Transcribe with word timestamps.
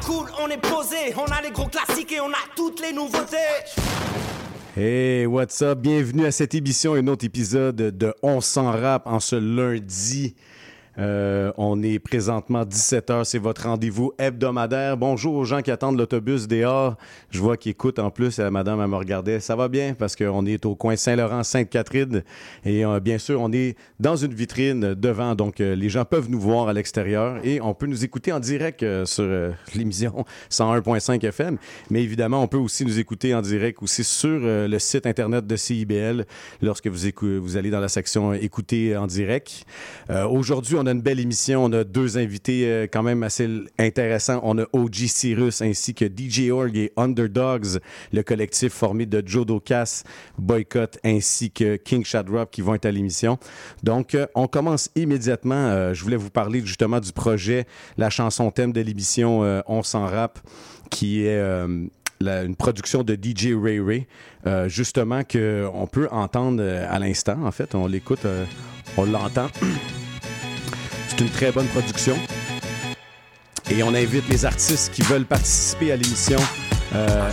cool, 0.00 0.26
on 0.42 0.48
est 0.48 0.60
posé. 0.60 1.14
On 1.16 1.30
a 1.30 1.40
les 1.42 1.50
gros 1.50 1.66
classiques 1.66 2.12
et 2.12 2.20
on 2.20 2.30
a 2.30 2.42
toutes 2.56 2.80
les 2.80 2.92
nouveautés. 2.92 3.36
Hey, 4.76 5.26
what's 5.26 5.60
up? 5.62 5.78
Bienvenue 5.78 6.26
à 6.26 6.30
cette 6.32 6.54
émission, 6.54 6.94
un 6.94 7.06
autre 7.08 7.24
épisode 7.24 7.76
de 7.76 8.14
On 8.22 8.40
s'en 8.40 8.70
rap 8.70 9.06
en 9.06 9.20
ce 9.20 9.36
lundi 9.36 10.34
euh, 10.98 11.52
on 11.56 11.82
est 11.82 11.98
présentement 11.98 12.64
17h, 12.64 13.24
c'est 13.24 13.38
votre 13.38 13.62
rendez-vous 13.64 14.12
hebdomadaire. 14.18 14.96
Bonjour 14.96 15.34
aux 15.34 15.44
gens 15.44 15.62
qui 15.62 15.70
attendent 15.70 15.98
l'autobus 15.98 16.48
dehors. 16.48 16.96
Je 17.30 17.38
vois 17.38 17.56
qu'ils 17.56 17.70
écoutent 17.70 17.98
en 17.98 18.10
plus. 18.10 18.38
Euh, 18.38 18.50
madame, 18.50 18.80
elle 18.80 18.88
me 18.88 18.96
regardait. 18.96 19.40
Ça 19.40 19.54
va 19.54 19.68
bien? 19.68 19.94
Parce 19.94 20.16
qu'on 20.16 20.44
est 20.46 20.66
au 20.66 20.74
coin 20.74 20.96
Saint-Laurent-Sainte-Catherine. 20.96 22.22
Et 22.64 22.84
euh, 22.84 22.98
bien 22.98 23.18
sûr, 23.18 23.40
on 23.40 23.52
est 23.52 23.76
dans 24.00 24.16
une 24.16 24.34
vitrine 24.34 24.94
devant. 24.94 25.34
Donc, 25.34 25.58
les 25.58 25.88
gens 25.88 26.04
peuvent 26.04 26.28
nous 26.28 26.40
voir 26.40 26.68
à 26.68 26.72
l'extérieur 26.72 27.38
et 27.44 27.60
on 27.60 27.74
peut 27.74 27.86
nous 27.86 28.04
écouter 28.04 28.32
en 28.32 28.40
direct 28.40 28.84
sur 29.04 29.24
l'émission 29.74 30.24
101.5 30.50 31.24
FM. 31.24 31.56
Mais 31.90 32.02
évidemment, 32.02 32.42
on 32.42 32.48
peut 32.48 32.58
aussi 32.58 32.84
nous 32.84 32.98
écouter 32.98 33.34
en 33.34 33.42
direct 33.42 33.82
aussi 33.82 34.04
sur 34.04 34.40
le 34.40 34.78
site 34.78 35.06
Internet 35.06 35.46
de 35.46 35.56
CIBL 35.56 36.24
lorsque 36.62 36.88
vous, 36.88 36.98
vous 37.40 37.56
allez 37.56 37.70
dans 37.70 37.80
la 37.80 37.88
section 37.88 38.32
Écouter 38.32 38.96
en 38.96 39.06
direct. 39.06 39.64
Aujourd'hui, 40.08 40.76
on 40.80 40.86
a 40.86 40.92
une 40.92 41.02
belle 41.02 41.20
émission. 41.20 41.64
On 41.64 41.72
a 41.72 41.84
deux 41.84 42.16
invités 42.18 42.64
euh, 42.66 42.86
quand 42.90 43.02
même 43.02 43.22
assez 43.22 43.48
intéressants. 43.78 44.40
On 44.42 44.58
a 44.58 44.64
OG 44.72 44.94
Cyrus 45.06 45.60
ainsi 45.62 45.94
que 45.94 46.06
DJ 46.06 46.50
Org 46.50 46.76
et 46.76 46.92
Underdogs, 46.96 47.78
le 48.12 48.22
collectif 48.22 48.72
formé 48.72 49.06
de 49.06 49.22
Joe 49.24 49.46
Cass, 49.64 50.04
Boycott 50.38 50.98
ainsi 51.04 51.50
que 51.50 51.76
King 51.76 52.04
Shadrop 52.04 52.50
qui 52.50 52.62
vont 52.62 52.74
être 52.74 52.86
à 52.86 52.90
l'émission. 52.90 53.38
Donc, 53.82 54.14
euh, 54.14 54.26
on 54.34 54.46
commence 54.46 54.90
immédiatement. 54.96 55.54
Euh, 55.54 55.94
je 55.94 56.02
voulais 56.02 56.16
vous 56.16 56.30
parler 56.30 56.62
justement 56.64 57.00
du 57.00 57.12
projet, 57.12 57.66
la 57.98 58.10
chanson 58.10 58.50
thème 58.50 58.72
de 58.72 58.80
l'émission 58.80 59.40
On 59.66 59.82
s'en 59.82 60.06
rap, 60.06 60.38
qui 60.90 61.26
est 61.26 61.40
une 62.20 62.56
production 62.56 63.02
de 63.02 63.14
DJ 63.14 63.54
Ray 63.54 63.80
Ray, 63.80 64.06
justement 64.68 65.22
qu'on 65.24 65.88
peut 65.90 66.08
entendre 66.10 66.62
à 66.62 66.98
l'instant. 66.98 67.44
En 67.44 67.50
fait, 67.50 67.74
on 67.74 67.86
l'écoute, 67.86 68.26
on 68.96 69.04
l'entend. 69.04 69.48
Une 71.20 71.28
très 71.28 71.52
bonne 71.52 71.66
production. 71.66 72.16
Et 73.70 73.82
on 73.82 73.94
invite 73.94 74.26
les 74.30 74.46
artistes 74.46 74.90
qui 74.94 75.02
veulent 75.02 75.26
participer 75.26 75.92
à 75.92 75.96
l'émission. 75.96 76.38
Euh, 76.94 77.30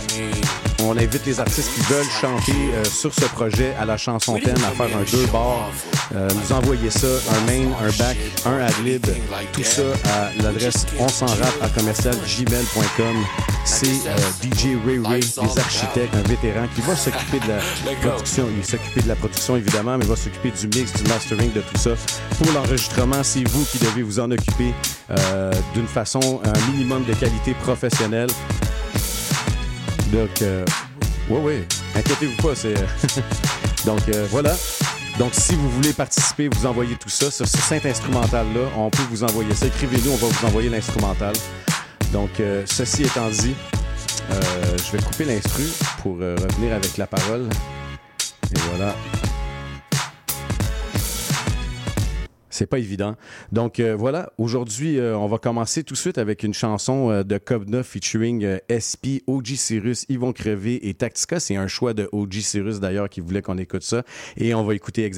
on 0.82 0.96
invite 0.96 1.26
les 1.26 1.40
artistes 1.40 1.70
qui 1.74 1.80
veulent 1.92 2.10
chanter 2.20 2.52
euh, 2.72 2.84
sur 2.84 3.12
ce 3.12 3.24
projet 3.26 3.74
à 3.80 3.84
la 3.84 3.96
chanson 3.96 4.34
thème 4.34 4.56
à 4.56 4.70
faire 4.70 4.96
un 4.96 5.02
deux 5.10 5.26
bars. 5.26 5.70
Euh, 6.14 6.28
nous 6.34 6.52
envoyer 6.54 6.90
ça, 6.90 7.06
un 7.06 7.40
main, 7.46 7.68
un 7.82 7.90
back, 7.98 8.16
un 8.46 8.58
adlib, 8.58 9.04
tout 9.52 9.62
ça 9.62 9.82
à 10.06 10.42
l'adresse 10.42 10.86
on 10.98 11.08
s'en 11.08 11.26
à 11.26 11.68
commercial 11.68 12.14
gmail.com. 12.14 13.16
C'est 13.64 13.86
euh, 13.86 14.16
DJ 14.42 14.76
Ray 14.86 14.98
Ray, 15.04 15.20
les 15.20 15.58
architectes, 15.58 16.14
un 16.14 16.28
vétéran 16.28 16.66
qui 16.74 16.80
va 16.80 16.96
s'occuper 16.96 17.40
de 17.40 17.48
la 17.48 17.94
production. 18.00 18.46
Il 18.56 18.64
s'occuper 18.64 19.02
de 19.02 19.08
la 19.08 19.16
production 19.16 19.56
évidemment, 19.56 19.98
mais 19.98 20.04
il 20.04 20.10
va 20.10 20.16
s'occuper 20.16 20.50
du 20.50 20.66
mix, 20.68 20.92
du 20.92 21.04
mastering, 21.08 21.52
de 21.52 21.60
tout 21.60 21.76
ça. 21.76 21.90
Pour 22.38 22.52
l'enregistrement, 22.52 23.22
c'est 23.22 23.46
vous 23.48 23.64
qui 23.64 23.78
devez 23.78 24.02
vous 24.02 24.20
en 24.20 24.30
occuper 24.30 24.72
d'une 25.74 25.86
façon, 25.86 26.40
un 26.44 26.70
minimum 26.72 27.04
de 27.04 27.14
qualité 27.14 27.54
professionnelle. 27.54 28.28
Donc, 30.12 30.42
euh, 30.42 30.64
oui, 31.28 31.38
oui, 31.42 31.64
inquiétez-vous 31.94 32.42
pas. 32.42 32.54
C'est 32.54 32.74
Donc, 33.86 34.00
euh, 34.08 34.26
voilà. 34.30 34.54
Donc, 35.18 35.34
si 35.34 35.54
vous 35.54 35.68
voulez 35.70 35.92
participer, 35.92 36.48
vous 36.48 36.66
envoyez 36.66 36.96
tout 36.96 37.08
ça. 37.08 37.30
Ce 37.30 37.44
saint 37.44 37.80
instrumental-là, 37.84 38.68
on 38.76 38.90
peut 38.90 39.02
vous 39.10 39.24
envoyer 39.24 39.54
ça. 39.54 39.66
Écrivez-nous, 39.66 40.12
on 40.12 40.16
va 40.16 40.28
vous 40.28 40.46
envoyer 40.46 40.68
l'instrumental. 40.70 41.34
Donc, 42.12 42.40
euh, 42.40 42.62
ceci 42.66 43.02
étant 43.02 43.28
dit, 43.28 43.54
je 44.30 44.96
vais 44.96 45.02
couper 45.02 45.24
l'instru 45.24 45.64
pour 46.02 46.16
revenir 46.16 46.74
avec 46.74 46.96
la 46.96 47.06
parole. 47.06 47.48
Et 48.54 48.58
voilà. 48.70 48.94
C'est 52.50 52.66
pas 52.66 52.78
évident. 52.78 53.14
Donc 53.52 53.80
euh, 53.80 53.94
voilà, 53.94 54.32
aujourd'hui, 54.38 54.98
euh, 54.98 55.16
on 55.16 55.26
va 55.26 55.38
commencer 55.38 55.84
tout 55.84 55.94
de 55.94 55.98
suite 55.98 56.18
avec 56.18 56.42
une 56.42 56.54
chanson 56.54 57.10
euh, 57.10 57.22
de 57.22 57.38
Cobna 57.38 57.82
featuring 57.82 58.58
SP, 58.68 59.22
OG 59.26 59.46
Cyrus, 59.56 60.06
Yvon 60.08 60.32
Crevé 60.32 60.88
et 60.88 60.94
Tactica. 60.94 61.40
C'est 61.40 61.56
un 61.56 61.66
choix 61.66 61.94
de 61.94 62.08
OG 62.12 62.34
Cyrus 62.40 62.80
d'ailleurs 62.80 63.08
qui 63.08 63.20
voulait 63.20 63.42
qu'on 63.42 63.58
écoute 63.58 63.82
ça. 63.82 64.02
Et 64.36 64.54
on 64.54 64.64
va 64.64 64.74
écouter 64.74 65.10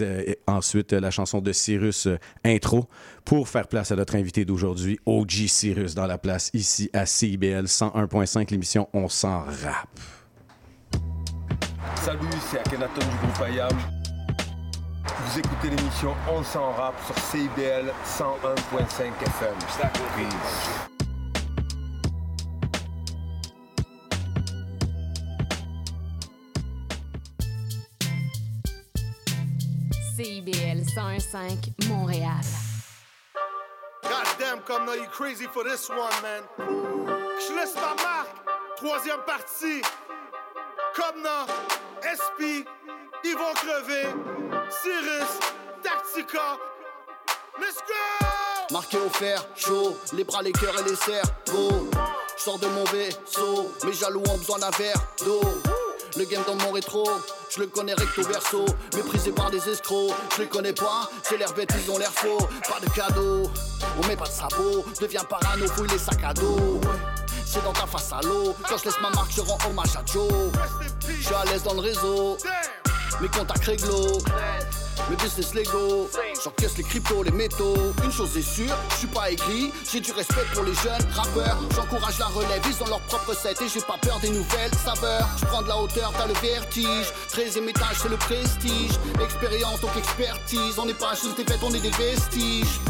ensuite 0.47 0.93
la 0.93 1.11
chanson 1.11 1.41
de 1.41 1.53
Cyrus 1.53 2.09
Intro 2.45 2.89
pour 3.25 3.49
faire 3.49 3.69
place 3.69 3.93
à 3.93 3.97
notre 3.97 4.17
invité 4.17 4.45
d'aujourd'hui, 4.45 4.99
OG 5.07 5.47
Cyrus, 5.47 5.95
dans 5.95 6.07
la 6.07 6.19
place 6.19 6.51
ici 6.55 6.91
à 6.93 7.07
CIBL 7.07 7.65
101.5, 7.65 8.51
l'émission 8.51 8.89
On 8.93 9.09
s'en 9.09 9.41
rap. 9.41 9.89
Salut, 11.97 12.19
c'est 12.51 12.59
Akhenaton 12.59 13.01
du 13.01 13.17
groupe 13.27 13.49
IAM. 13.55 14.00
Vous 15.19 15.39
écoutez 15.39 15.71
l'émission 15.71 16.15
On 16.31 16.43
s'en 16.43 16.73
rap 16.73 16.95
sur 17.07 17.17
CIBL 17.19 17.93
101.5 18.05 19.13
FM. 19.23 19.55
Peace. 20.17 20.91
CIBL 30.17 30.83
101.5 30.83 31.89
Montréal. 31.89 32.31
Goddamn, 34.03 34.61
comme 34.65 34.87
now 34.87 34.95
you 34.95 35.07
crazy 35.11 35.47
for 35.47 35.65
this 35.65 35.89
one, 35.89 36.11
man. 36.23 36.43
Je 36.59 37.55
laisse 37.55 37.75
ma 37.75 37.95
marque. 38.03 38.37
Troisième 38.77 39.23
partie. 39.27 39.83
Comme 40.95 41.23
non, 41.23 41.47
SP, 42.03 42.67
ils 43.25 43.37
vont 43.37 43.55
crever. 43.55 44.50
Cyrus, 44.71 45.27
Tactica, 45.83 46.57
let's 47.59 47.75
go 47.89 48.73
Marqué 48.73 48.99
au 48.99 49.09
fer, 49.09 49.45
chaud, 49.57 49.97
les 50.13 50.23
bras, 50.23 50.43
les 50.43 50.53
cœurs 50.53 50.79
et 50.79 50.89
les 50.89 50.95
cerveaux. 50.95 51.91
Je 52.37 52.43
sors 52.43 52.59
de 52.61 52.69
mon 52.69 52.85
vaisseau, 52.85 53.75
mes 53.85 53.93
jaloux 53.93 54.23
ont 54.31 54.39
besoin 54.39 54.61
d'un 54.61 54.71
verre 54.71 54.97
d'eau. 55.25 55.41
Le 56.17 56.25
game 56.25 56.43
dans 56.47 56.55
mon 56.55 56.71
rétro, 56.71 57.05
je 57.51 57.61
le 57.61 57.67
connais 57.67 57.95
recto 57.95 58.23
verso, 58.23 58.65
méprisé 58.95 59.33
par 59.33 59.51
des 59.51 59.69
escrocs, 59.69 60.13
je 60.37 60.43
les 60.43 60.49
connais 60.49 60.73
pas, 60.73 61.11
c'est 61.25 61.37
l'air 61.37 61.53
bête, 61.53 61.73
ils 61.75 61.91
ont 61.91 61.99
l'air 61.99 62.13
faux, 62.13 62.39
pas 62.69 62.79
de 62.81 62.91
cadeau, 62.91 63.51
on 64.01 64.07
met 64.07 64.17
pas 64.17 64.27
de 64.27 64.31
sabot, 64.31 64.85
deviens 65.01 65.25
parano, 65.25 65.67
fouille 65.67 65.89
les 65.89 65.99
sacs 65.99 66.23
à 66.23 66.33
dos. 66.33 66.81
C'est 67.45 67.65
dans 67.65 67.73
ta 67.73 67.87
face 67.87 68.13
à 68.13 68.21
l'eau, 68.23 68.55
quand 68.69 68.77
je 68.79 68.85
laisse 68.85 69.01
ma 69.01 69.11
marque, 69.11 69.33
je 69.33 69.41
rends 69.41 69.59
hommage 69.69 69.97
à 69.97 70.05
Joe. 70.07 70.31
Je 71.09 71.27
suis 71.27 71.35
à 71.35 71.45
l'aise 71.47 71.65
dans 71.65 71.75
le 71.75 71.81
réseau, 71.81 72.37
mes 73.21 73.29
contacts 73.29 73.65
réglo. 73.65 74.19
Mes 75.09 75.17
business 75.17 75.55
Lego, 75.55 76.09
j'encaisse 76.45 76.77
les 76.77 76.85
cryptos, 76.85 77.23
les 77.23 77.33
métaux. 77.33 77.93
Une 78.05 78.13
chose 78.13 78.37
est 78.37 78.43
sûre, 78.43 78.77
je 78.91 78.97
suis 78.97 79.07
pas 79.09 79.31
aigri, 79.31 79.73
j'ai 79.91 80.01
du 80.01 80.13
respect 80.13 80.45
pour 80.55 80.63
les 80.63 80.75
jeunes 80.75 81.05
rappeurs. 81.13 81.59
J'encourage 81.75 82.19
la 82.19 82.27
relève, 82.27 82.63
ils 82.65 82.83
ont 82.83 82.87
leur 82.87 83.01
propre 83.01 83.35
set 83.35 83.61
et 83.61 83.69
j'ai 83.69 83.81
pas 83.81 83.97
peur 84.01 84.21
des 84.21 84.31
nouvelles 84.31 84.75
saveurs. 84.85 85.29
Je 85.41 85.47
prends 85.47 85.63
de 85.63 85.69
la 85.69 85.79
hauteur, 85.79 86.13
t'as 86.17 86.27
le 86.27 86.35
vertige. 86.35 87.13
13 87.31 87.57
étage, 87.57 87.97
c'est 88.03 88.09
le 88.09 88.17
prestige. 88.17 88.93
Expérience 89.23 89.81
donc 89.81 89.97
expertise, 89.97 90.79
on 90.79 90.87
n'est 90.87 90.95
pas 90.95 91.15
juste 91.15 91.37
des 91.37 91.45
fêtes, 91.45 91.61
on 91.63 91.75
est 91.75 91.81
des 91.81 91.91
vestiges. 91.91 92.81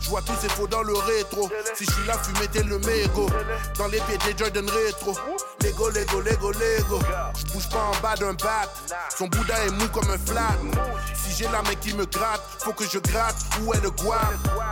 Je 0.00 0.08
vois 0.08 0.22
tous 0.22 0.34
ces 0.40 0.48
faux 0.48 0.66
dans 0.66 0.82
le 0.82 0.94
rétro. 0.94 1.48
Si 1.74 1.84
je 1.84 1.90
suis 1.90 2.06
là, 2.06 2.14
fumez 2.18 2.68
le 2.68 2.78
mégo. 2.78 3.26
Dans 3.76 3.86
les 3.88 4.00
pieds 4.00 4.18
des 4.26 4.36
Jordan 4.36 4.68
rétro. 4.68 5.14
Lego, 5.70 5.88
Lego, 5.90 6.20
Lego, 6.20 6.50
Lego. 6.50 6.98
Je 7.38 7.52
bouge 7.52 7.68
pas 7.68 7.78
en 7.78 8.02
bas 8.02 8.16
d'un 8.16 8.32
bat. 8.34 8.68
Son 9.16 9.28
Bouddha 9.28 9.54
est 9.66 9.70
mou 9.70 9.86
comme 9.92 10.10
un 10.10 10.18
flat. 10.18 10.56
Si 11.14 11.36
j'ai 11.36 11.44
la 11.44 11.62
main 11.62 11.74
qui 11.80 11.94
me 11.94 12.06
gratte, 12.06 12.42
faut 12.58 12.72
que 12.72 12.84
je 12.88 12.98
gratte. 12.98 13.36
Où 13.62 13.72
est 13.72 13.80
le 13.80 13.90
guam? 13.90 14.18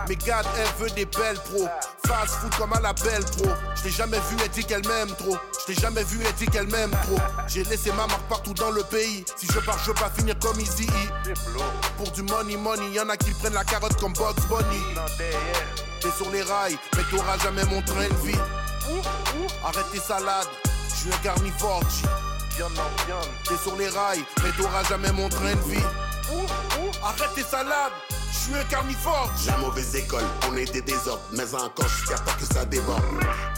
Mais 0.09 0.17
garde, 0.17 0.47
elle 0.57 0.83
veut 0.83 0.91
des 0.91 1.05
belles 1.05 1.39
pros. 1.39 1.69
Fast 2.05 2.35
food 2.41 2.55
comme 2.57 2.73
à 2.73 2.81
la 2.81 2.93
belle 2.95 3.25
pro. 3.25 3.47
Je 3.85 3.91
jamais 3.91 4.19
vu, 4.19 4.37
elle 4.43 4.51
dit 4.51 4.65
qu'elle 4.65 4.87
m'aime 4.89 5.15
trop. 5.17 5.37
Je 5.67 5.73
l'ai 5.73 5.81
jamais 5.81 6.03
vu, 6.03 6.19
elle 6.27 6.33
dit 6.35 6.47
qu'elle 6.47 6.67
m'aime 6.67 6.91
trop. 6.91 7.19
J'ai 7.47 7.63
laissé 7.65 7.91
ma 7.91 8.09
marque 8.09 8.29
partout 8.29 8.55
dans 8.55 8.73
le 8.73 8.83
pays. 8.83 9.25
Si 9.37 9.47
je 9.47 9.61
pars, 9.61 9.79
je 9.85 9.89
veux 9.89 9.95
pas 9.95 10.11
finir 10.11 10.37
comme 10.41 10.59
Easy 10.59 10.89
Pour 11.97 12.11
du 12.11 12.23
money, 12.23 12.57
money, 12.57 12.91
y'en 12.91 13.09
a 13.09 13.17
qui 13.17 13.31
prennent 13.35 13.55
la 13.55 13.65
carotte 13.65 13.97
comme 14.01 14.15
Bugs 14.15 14.35
Bunny. 14.49 14.83
T'es 16.01 16.11
sur 16.11 16.31
les 16.33 16.43
rails, 16.43 16.79
mais 16.97 17.03
t'auras 17.11 17.39
jamais 17.39 17.65
mon 17.67 17.83
train 17.83 18.09
de 18.09 18.27
vie. 18.27 18.39
Arrête 19.65 19.91
tes 19.93 20.01
salades, 20.01 20.47
suis 20.99 21.13
un 21.13 21.19
carnivore. 21.19 21.83
T'es 23.45 23.57
sur 23.63 23.77
les 23.77 23.89
rails, 23.89 24.25
mais 24.43 24.51
t'auras 24.57 24.83
jamais 24.89 25.13
mon 25.13 25.29
train 25.29 25.55
de 25.55 25.71
vie. 25.71 25.85
Arrête 27.03 27.35
tes 27.35 27.43
salades, 27.43 27.93
je 28.33 28.39
suis 28.39 28.55
un 28.55 28.65
carnivore. 28.65 29.31
La 29.47 29.57
mauvaise 29.59 29.95
école, 29.95 30.25
on 30.51 30.57
est 30.57 30.71
des 30.73 30.83
désordres, 30.83 31.23
mais 31.33 31.55
encore 31.55 31.89
je 31.89 32.07
suis 32.07 32.09
que 32.09 32.55
ça 32.55 32.65
déborde. 32.65 33.03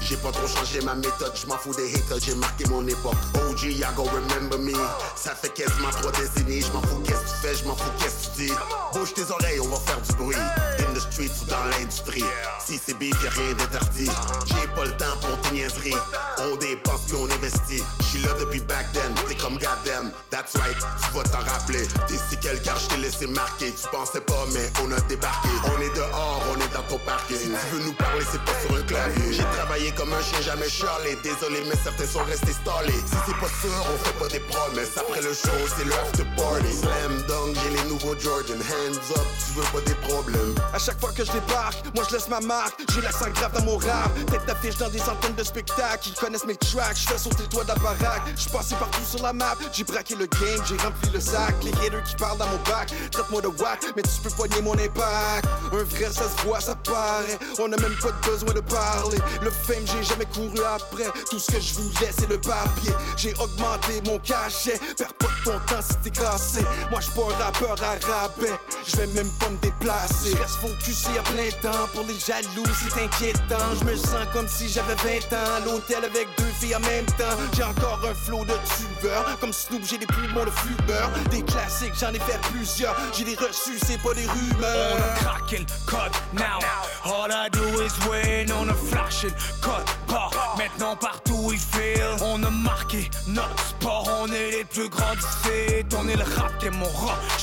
J'ai 0.03 0.17
pas 0.17 0.33
trop 0.33 0.47
changé 0.47 0.81
ma 0.81 0.95
méthode, 0.95 1.33
je 1.35 1.47
m'en 1.47 1.57
fous 1.57 1.75
des 1.75 1.95
haters, 1.95 2.19
j'ai 2.21 2.35
marqué 2.35 2.65
mon 2.69 2.87
époque. 2.87 3.15
OG, 3.49 3.65
ya 3.65 3.93
go 3.93 4.05
remember 4.05 4.59
me. 4.59 4.73
Ça 5.17 5.35
fait 5.35 5.53
quasiment 5.53 5.91
trois 5.91 6.13
décennies, 6.13 6.63
je 6.63 6.73
m'en 6.73 6.83
fous 6.83 7.01
qu'est-ce 7.05 7.21
que 7.21 7.29
tu 7.29 7.35
fais, 7.43 7.55
je 7.55 7.65
m'en 7.65 7.77
fous 7.77 7.91
qu'est-ce 7.99 8.29
que 8.29 8.37
tu 8.37 8.47
dis. 8.47 8.53
Bouge 8.93 9.15
tes 9.15 9.31
oreilles, 9.31 9.61
on 9.61 9.69
va 9.69 9.77
faire 9.77 10.01
du 10.01 10.13
bruit. 10.15 10.37
In 10.37 10.95
the 10.95 11.01
streets 11.01 11.43
ou 11.43 11.47
dans 11.47 11.65
l'industrie. 11.71 12.25
Si 12.65 12.81
c'est 12.85 12.99
bif, 12.99 13.15
y'a 13.23 13.31
rien 13.31 13.55
d'interdit. 13.55 14.11
J'ai 14.47 14.67
pas 14.75 14.85
le 14.85 14.97
temps 14.97 15.17
pour 15.21 15.41
tes 15.43 15.55
niaiseries. 15.55 15.95
On 16.39 16.57
dépense 16.57 17.03
puis 17.07 17.17
on 17.17 17.25
investit. 17.25 17.83
J'suis 18.01 18.23
là 18.23 18.33
depuis 18.41 18.61
back 18.61 18.91
then, 18.93 19.15
t'es 19.29 19.35
comme 19.37 19.55
goddamn. 19.55 20.11
That's 20.31 20.57
right, 20.57 20.77
tu 20.77 21.17
vas 21.17 21.23
t'en 21.25 21.45
rappeler. 21.51 21.87
T'es 22.09 22.17
si 22.29 22.37
quel 22.41 22.61
car 22.63 22.79
j't'ai 22.79 22.97
laissé 22.97 23.27
marquer. 23.27 23.73
Tu 23.73 23.89
pensais 23.93 24.21
pas, 24.21 24.45
mais 24.53 24.60
on 24.83 24.93
a 24.93 25.01
débarqué. 25.03 25.49
On 25.65 25.81
est 25.81 25.95
dehors, 25.95 26.43
on 26.53 26.57
est 26.57 26.73
dans 26.73 26.83
ton. 26.83 27.01
Si 27.29 27.35
tu 27.35 27.49
veux 27.73 27.85
nous 27.85 27.93
parler, 27.95 28.25
c'est 28.31 28.43
pas 28.45 28.53
sur 28.61 28.77
un 28.77 28.83
clavier. 28.83 29.33
J'ai 29.33 29.45
travaillé 29.57 29.93
comme 29.93 30.13
un 30.13 30.21
chien, 30.21 30.41
jamais 30.43 30.69
charlé. 30.69 31.17
Désolé, 31.23 31.63
mais 31.69 31.77
certains 31.83 32.07
sont 32.07 32.25
restés 32.25 32.53
stallés. 32.53 32.93
Si 32.93 33.17
c'est 33.27 33.39
pas 33.39 33.51
sûr, 33.61 33.71
on 33.89 34.05
fait 34.05 34.19
pas 34.19 34.29
des 34.29 34.41
promesses. 34.41 34.97
Après 34.97 35.23
le 35.23 35.33
show, 35.33 35.59
c'est 35.77 35.85
le 35.85 35.93
after 35.95 36.25
party. 36.37 36.73
Slam 36.73 37.23
dunk, 37.27 37.57
j'ai 37.63 37.71
les 37.77 37.89
nouveaux 37.89 38.19
Jordan. 38.19 38.59
Hands 38.61 39.17
up, 39.17 39.27
tu 39.47 39.53
veux 39.59 39.67
pas 39.73 39.81
des 39.87 39.95
problèmes. 40.07 40.55
À 40.75 40.79
chaque 40.79 41.01
fois 41.01 41.13
que 41.13 41.25
je 41.25 41.33
débarque, 41.33 41.85
moi 41.95 42.05
je 42.09 42.17
laisse 42.17 42.29
ma 42.29 42.41
marque. 42.41 42.81
J'ai 42.93 43.01
l'accent 43.01 43.31
grave 43.31 43.53
dans 43.53 43.65
mon 43.65 43.79
rap. 43.79 44.13
Tête 44.31 44.45
d'affiche 44.47 44.77
dans 44.77 44.91
des 44.91 44.99
centaines 44.99 45.35
de 45.35 45.45
spectacles. 45.45 46.09
Ils 46.09 46.15
connaissent 46.15 46.47
mes 46.47 46.57
tracks. 46.57 46.97
Je 46.97 47.09
fais 47.09 47.19
sauter 47.19 47.45
le 47.45 47.49
toit 47.49 47.65
de 47.65 47.69
la 47.69 47.77
baraque. 47.77 48.23
Je 48.37 48.49
passé 48.49 48.75
partout 48.75 49.05
sur 49.09 49.23
la 49.23 49.33
map. 49.33 49.57
J'ai 49.73 49.85
braqué 49.85 50.15
le 50.17 50.27
game, 50.27 50.63
j'ai 50.67 50.77
rempli 50.77 51.11
le 51.13 51.21
sac. 51.21 51.55
Les 51.63 51.73
haters 51.73 52.03
qui 52.05 52.17
parlent 52.17 52.39
dans 52.39 52.49
mon 52.49 52.59
bac. 52.69 52.93
Traite-moi 53.11 53.41
de 53.41 53.49
whack, 53.49 53.85
mais 53.97 54.03
tu 54.03 54.21
peux 54.23 54.31
mon 54.63 54.75
impact. 54.75 55.47
Un 55.73 55.85
vrai, 55.85 56.11
ça 56.11 56.25
se 56.25 56.47
voit, 56.47 56.61
ça 56.61 56.75
paraît. 56.75 57.39
On 57.59 57.73
a 57.73 57.77
même 57.77 57.97
pas 58.03 58.13
besoin 58.29 58.53
de 58.53 58.61
parler. 58.61 59.19
Le 59.43 59.51
fame, 59.51 59.85
j'ai 59.87 60.03
jamais 60.03 60.27
couru 60.27 60.59
après. 60.75 61.11
Tout 61.31 61.39
ce 61.39 61.53
que 61.53 61.61
je 61.61 61.75
voulais, 61.75 62.11
c'est 62.17 62.29
le 62.29 62.41
papier. 62.41 62.93
J'ai 63.17 63.33
augmenté 63.35 64.03
mon 64.07 64.19
cachet. 64.19 64.81
Perds 64.97 65.15
pas 65.15 65.29
ton 65.45 65.59
temps 65.61 65.83
si 65.83 65.97
t'es 66.03 66.11
cassé. 66.11 66.65
Moi, 66.91 67.01
je 67.01 67.11
pas 67.11 67.23
un 67.23 67.45
rappeur 67.45 67.77
à 67.83 67.93
rabais. 68.07 68.59
Je 68.87 68.97
vais 68.97 69.07
même 69.09 69.31
pas 69.39 69.51
me 69.51 69.57
déplacer. 69.59 70.33
Je 70.33 70.37
reste 70.37 70.57
focusé 70.57 71.11
à 71.19 71.23
plein 71.23 71.51
temps. 71.63 71.87
Pour 71.95 72.05
les 72.07 72.19
jaloux, 72.19 72.67
c'est 72.83 73.03
inquiétant. 73.03 73.75
Je 73.79 73.85
me 73.85 73.97
sens 73.97 74.27
comme 74.33 74.49
si 74.49 74.69
j'avais 74.69 74.95
20 74.95 75.37
ans. 75.37 75.65
L'hôtel 75.65 76.05
avec 76.05 76.29
deux 76.39 76.53
filles 76.59 76.75
en 76.75 76.81
même 76.81 77.07
temps. 77.07 77.37
J'ai 77.55 77.63
encore 77.63 78.01
un 78.05 78.15
flow 78.15 78.45
de 78.45 78.55
tubeur. 78.77 79.39
Comme 79.41 79.53
Snoop, 79.53 79.83
j'ai 79.85 79.99
des 79.99 80.07
poumons 80.07 80.45
de 80.45 80.51
fumeur. 80.51 81.11
Des 81.31 81.43
classiques, 81.43 81.95
j'en 81.99 82.13
ai 82.13 82.19
fait 82.19 82.41
plusieurs. 82.53 82.97
J'ai 83.17 83.25
des 83.25 83.35
reçus, 83.35 83.79
c'est 83.87 84.01
pas 84.03 84.15
des 84.15 84.27
On 84.41 84.65
a 84.65 85.59
le 85.59 85.67
code 85.87 86.13
now. 86.33 86.59
All 87.05 87.31
I 87.31 87.49
do 87.51 87.65
is 87.81 87.93
win. 88.09 88.51
On 88.53 88.69
a 88.69 88.75
flashing 88.75 89.35
code 89.61 89.85
pas. 90.07 90.31
Maintenant 90.57 90.97
partout 90.97 91.51
il 91.53 91.59
feel. 91.59 92.17
On 92.23 92.43
a 92.43 92.51
marqué 92.51 93.11
notre 93.29 93.65
sport. 93.65 94.09
On 94.23 94.27
est 94.29 94.51
les 94.51 94.65
plus 94.65 94.89
grands 94.89 95.15
d'ici. 95.15 95.85
On 95.99 96.09
est 96.09 96.17
le 96.17 96.25
rap 96.37 96.53
et 96.63 96.71
mon 96.71 96.89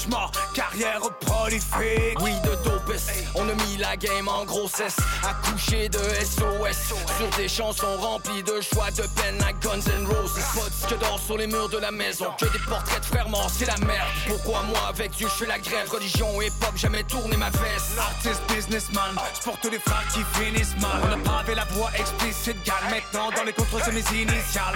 mort 0.09 0.31
Carrière 0.53 1.01
prolifique. 1.19 2.19
Oui, 2.21 2.33
de 2.43 2.69
dopest. 2.69 3.11
On 3.35 3.47
a 3.47 3.53
mis 3.53 3.77
la 3.77 3.95
game 3.97 4.27
en 4.27 4.45
grossesse. 4.45 4.97
Accouché 5.23 5.89
de 5.89 5.99
SOS. 5.99 6.93
Sur 7.17 7.37
des 7.37 7.47
chansons 7.47 7.97
remplies 7.99 8.43
de 8.43 8.61
choix 8.61 8.91
de 8.91 9.03
peine 9.19 9.41
à 9.43 9.53
Guns 9.53 9.81
N' 9.81 10.07
Roses. 10.07 10.39
Pas 10.55 10.87
que 10.87 10.95
d'or 10.95 11.19
sur 11.19 11.37
les 11.37 11.47
murs 11.47 11.69
de 11.69 11.77
la 11.77 11.91
maison. 11.91 12.27
Que 12.39 12.45
des 12.45 12.59
portraits 12.59 13.01
de 13.01 13.05
frères 13.05 13.27
c'est 13.49 13.65
la 13.65 13.77
merde. 13.85 14.07
Pourquoi 14.27 14.63
moi 14.63 14.79
avec 14.89 15.11
Dieu 15.11 15.27
je 15.27 15.45
fais 15.45 15.45
la 15.45 15.59
grève? 15.59 15.89
Religion, 15.89 16.41
époque, 16.41 16.77
jamais 16.87 17.03
tourné 17.03 17.35
ma 17.35 17.49
veste. 17.49 17.97
Artist, 17.99 18.41
businessman, 18.53 19.15
tous 19.61 19.69
les 19.69 19.79
frères 19.79 20.05
qui 20.13 20.21
finissent 20.39 20.75
mal. 20.81 21.01
On 21.03 21.11
a 21.11 21.17
pavé 21.17 21.55
la 21.55 21.65
voix 21.65 21.89
explicite, 21.99 22.55
gal. 22.63 22.75
Maintenant 22.89 23.29
dans 23.35 23.43
les 23.43 23.51
contrôles, 23.51 23.81
c'est 23.83 23.91
mes 23.91 24.21
initiales. 24.21 24.75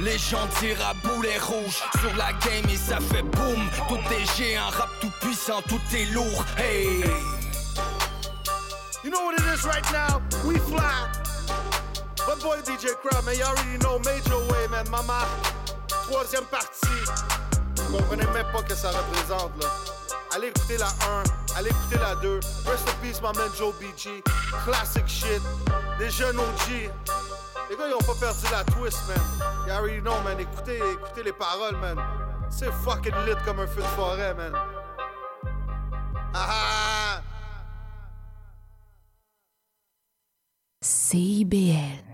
Les 0.00 0.16
gens 0.18 0.46
tirent 0.60 0.86
à 0.86 0.94
boulet 0.94 1.38
rouge 1.38 1.82
sur 2.00 2.16
la 2.16 2.32
game 2.44 2.68
et 2.72 2.76
ça 2.76 2.98
fait 3.00 3.22
boum. 3.22 3.68
Tout 3.88 3.98
est 4.14 4.36
géant, 4.36 4.70
rap 4.70 4.90
tout 5.00 5.10
puissant, 5.20 5.60
tout 5.68 5.80
est 5.92 6.06
lourd. 6.14 6.44
Hey! 6.56 7.02
You 9.02 9.10
know 9.10 9.24
what 9.24 9.34
it 9.34 9.44
is 9.52 9.64
right 9.64 9.84
now? 9.92 10.22
We 10.46 10.58
fly. 10.58 11.08
But 12.26 12.40
boy 12.42 12.58
DJ 12.62 12.94
Crowd, 13.02 13.24
man, 13.24 13.36
you 13.36 13.44
already 13.44 13.78
know 13.78 13.98
Major 13.98 14.38
Way, 14.52 14.68
man. 14.70 14.88
Mama, 14.90 15.26
troisième 15.88 16.44
partie. 16.44 17.49
Comprenez 17.90 18.26
même 18.26 18.46
pas 18.52 18.62
que 18.62 18.74
ça 18.74 18.90
représente, 18.90 19.62
là. 19.62 19.68
Allez 20.32 20.48
écouter 20.48 20.76
la 20.78 20.86
1, 20.86 20.88
allez 21.56 21.70
écouter 21.70 21.98
la 21.98 22.14
2. 22.16 22.40
Rest 22.66 22.88
in 22.88 22.92
peace, 23.02 23.20
my 23.20 23.36
man 23.36 23.50
Joe 23.58 23.74
BG. 23.80 24.22
Classic 24.64 25.06
shit. 25.08 25.42
Des 25.98 26.10
jeunes 26.10 26.38
OG. 26.38 26.90
Les 27.68 27.76
gars, 27.76 27.88
ils 27.88 27.94
ont 27.94 27.98
pas 27.98 28.14
perdu 28.18 28.46
la 28.52 28.64
twist, 28.64 28.98
man. 29.08 29.20
Already 29.68 30.00
know, 30.00 30.20
man. 30.22 30.38
Écoutez, 30.38 30.78
écoutez 30.78 31.24
les 31.24 31.32
paroles, 31.32 31.76
man. 31.76 31.98
C'est 32.48 32.72
fucking 32.84 33.14
lit 33.26 33.34
comme 33.44 33.60
un 33.60 33.66
feu 33.66 33.82
de 33.82 33.86
forêt, 33.88 34.34
man. 34.34 34.52
Ah 36.34 36.48
ah! 36.48 37.22
CIBL. 40.82 42.09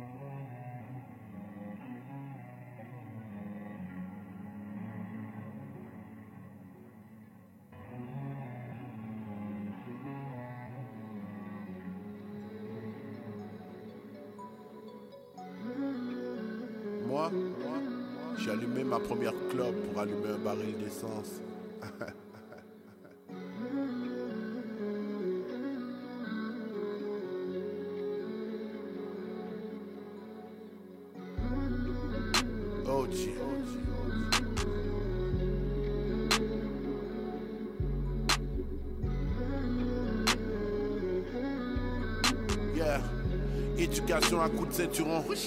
J'ai 18.38 18.50
allumé 18.50 18.84
ma 18.84 18.99
première 18.99 19.34
clope 19.50 19.75
pour 19.88 20.00
allumer 20.00 20.31
un 20.34 20.44
baril 20.44 20.76
d'essence. 20.78 21.40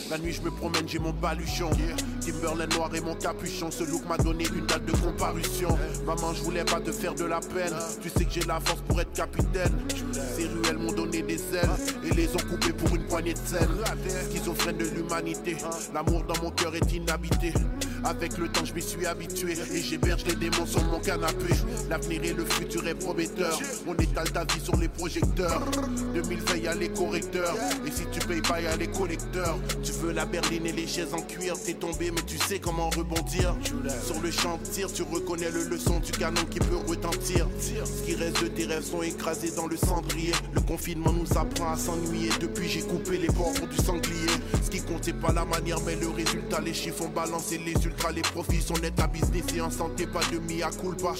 La 0.09 0.17
nuit, 0.17 0.33
je 0.33 0.41
me 0.41 0.51
promène, 0.51 0.87
j'ai 0.87 0.99
mon 0.99 1.11
baluchon. 1.11 1.69
Timberland 2.21 2.73
noir 2.73 2.93
et 2.95 3.01
mon 3.01 3.15
capuchon. 3.15 3.71
Ce 3.71 3.83
look 3.83 4.05
m'a 4.07 4.17
donné 4.17 4.45
une 4.53 4.65
date 4.65 4.85
de 4.85 4.91
comparution. 4.91 5.69
Maman, 6.05 6.33
je 6.33 6.43
voulais 6.43 6.65
pas 6.65 6.79
te 6.79 6.91
faire 6.91 7.15
de 7.15 7.25
la 7.25 7.39
peine. 7.39 7.73
Tu 8.01 8.09
sais 8.09 8.25
que 8.25 8.31
j'ai 8.31 8.41
la 8.41 8.59
force 8.59 8.81
pour 8.81 8.99
être 8.99 9.13
capitaine. 9.13 9.71
Ces 10.35 10.47
ruelles 10.47 10.77
m'ont 10.77 10.91
donné 10.91 11.21
des 11.21 11.39
ailes 11.55 11.69
et 12.03 12.13
les 12.13 12.27
ont 12.35 12.49
coupées 12.49 12.73
pour 12.73 12.95
une 12.95 13.05
poignée 13.07 13.33
de 13.33 13.39
sel. 13.39 13.67
Schizophrène 14.31 14.77
de 14.77 14.85
l'humanité. 14.85 15.57
L'amour 15.93 16.23
dans 16.23 16.41
mon 16.43 16.51
cœur 16.51 16.75
est 16.75 16.93
inhabité. 16.93 17.53
Avec 18.03 18.37
le 18.37 18.47
temps, 18.47 18.65
je 18.65 18.73
m'y 18.73 18.81
suis 18.81 19.05
habitué 19.05 19.53
et 19.73 19.81
j'héberge 19.81 20.23
les 20.25 20.35
démons 20.35 20.65
sur 20.65 20.83
mon 20.85 20.99
canapé. 20.99 21.53
L'avenir 21.89 22.23
et 22.23 22.33
le 22.33 22.45
futur 22.45 22.87
est 22.87 22.95
prometteur. 22.95 23.59
On 23.87 23.93
étale 23.95 24.31
ta 24.31 24.45
vie 24.45 24.61
sur 24.63 24.77
les 24.77 24.87
projecteurs. 24.87 25.61
2020, 26.13 26.57
y 26.57 26.67
a 26.67 26.75
les 26.75 26.89
correcteurs. 26.89 27.55
Et 27.85 27.91
si 27.91 28.05
tu 28.11 28.25
payes 28.25 28.41
pas, 28.41 28.61
y 28.61 28.67
a 28.67 28.75
les 28.75 28.87
collecteurs. 28.87 29.57
Tu 29.83 29.91
veux 29.93 30.11
la 30.11 30.25
berline 30.25 30.65
et 30.65 30.71
les 30.71 30.87
chaises 30.87 31.13
en 31.13 31.21
cuir. 31.21 31.55
T'es 31.63 31.73
tombé, 31.73 32.11
mais 32.11 32.21
tu 32.25 32.37
sais 32.37 32.59
comment 32.59 32.89
rebondir. 32.89 33.55
Sur 34.05 34.19
le 34.21 34.31
champ 34.31 34.57
de 34.57 34.67
tir, 34.69 34.91
tu 34.91 35.03
reconnais 35.03 35.51
le 35.51 35.63
leçon 35.65 35.99
du 35.99 36.11
canon 36.11 36.43
qui 36.49 36.59
peut 36.59 36.77
retentir. 36.87 37.47
Ce 37.59 38.05
qui 38.05 38.15
reste 38.15 38.41
de 38.43 38.47
tes 38.47 38.65
rêves 38.65 38.83
sont 38.83 39.03
écrasés 39.03 39.51
dans 39.51 39.67
le 39.67 39.77
cendrier. 39.77 40.33
Le 40.53 40.61
confinement 40.61 41.11
nous 41.11 41.37
apprend 41.37 41.71
à 41.71 41.77
s'ennuyer. 41.77 42.29
Depuis, 42.39 42.69
j'ai 42.69 42.81
coupé 42.81 43.17
les 43.17 43.27
bords 43.27 43.53
du 43.69 43.77
sanglier. 43.77 44.29
Ce 44.63 44.69
qui 44.69 44.81
compte, 44.81 45.03
c'est 45.03 45.13
pas 45.13 45.33
la 45.33 45.45
manière, 45.45 45.79
mais 45.85 45.95
le 45.95 46.09
résultat. 46.09 46.61
Les 46.61 46.73
chiffres 46.73 47.03
ont 47.03 47.09
balancé 47.09 47.57
les 47.57 47.73
les 48.13 48.21
profits 48.21 48.61
sont 48.61 48.75
nets 48.75 48.99
à 48.99 49.07
business 49.07 49.43
et 49.55 49.61
en 49.61 49.69
santé. 49.69 50.07
Pas 50.07 50.21
de 50.31 50.39
mi 50.39 50.63
à 50.63 50.69
culpa, 50.69 51.13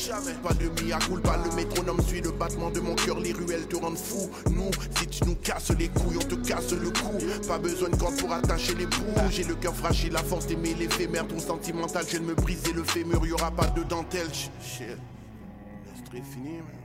pas 0.44 0.54
de 0.54 0.82
mi 0.82 0.92
à 0.92 1.00
culpa. 1.00 1.38
Le 1.44 1.56
métronome 1.56 2.02
suit 2.02 2.22
le 2.22 2.32
battement 2.32 2.70
de 2.72 2.80
mon 2.80 2.96
cœur. 2.96 3.20
Les 3.20 3.34
ruelles 3.34 3.68
te 3.68 3.76
rendent 3.76 3.98
fou. 3.98 4.30
Nous, 4.52 4.72
si 4.98 5.08
tu 5.08 5.26
nous 5.26 5.36
casses 5.36 5.72
les 5.78 5.90
couilles, 5.90 6.18
on 6.18 6.26
te 6.26 6.36
casse 6.36 6.72
le 6.72 6.90
cou. 6.90 7.18
Pas 7.48 7.58
besoin 7.58 7.90
de 7.90 7.96
corde 7.96 8.18
pour 8.18 8.32
attacher 8.32 8.76
les 8.76 8.86
bouts. 8.86 9.06
J'ai 9.30 9.44
le 9.44 9.56
cœur 9.56 9.76
fragile, 9.76 10.14
la 10.14 10.24
force 10.24 10.48
d'aimer 10.48 10.74
l'éphémère. 10.74 11.28
Ton 11.28 11.40
sentimental, 11.40 12.04
je 12.06 12.12
viens 12.12 12.22
de 12.22 12.26
me 12.26 12.36
briser 12.36 12.74
le 12.74 12.84
fémur. 12.84 13.26
Y'aura 13.26 13.52
pas 13.52 13.68
de 13.68 13.84
dentelle. 13.84 14.28
Shit. 14.34 14.88
Laisse 14.88 16.04
très 16.10 16.22
fini, 16.22 16.58
man. 16.58 16.79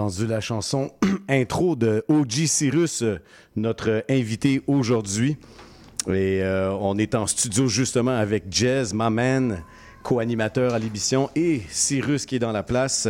Entendu 0.00 0.26
la 0.26 0.40
chanson 0.40 0.90
intro 1.28 1.76
de 1.76 2.02
OG 2.08 2.46
Cyrus, 2.46 3.02
euh, 3.02 3.18
notre 3.54 4.02
invité 4.08 4.62
aujourd'hui. 4.66 5.36
Et 6.08 6.42
euh, 6.42 6.72
on 6.80 6.96
est 6.96 7.14
en 7.14 7.26
studio 7.26 7.68
justement 7.68 8.16
avec 8.16 8.44
Jazz, 8.50 8.94
ma 8.94 9.10
man, 9.10 9.62
co-animateur 10.02 10.72
à 10.72 10.78
l'émission, 10.78 11.28
et 11.36 11.60
Cyrus 11.68 12.24
qui 12.24 12.36
est 12.36 12.38
dans 12.38 12.52
la 12.52 12.62
place. 12.62 13.08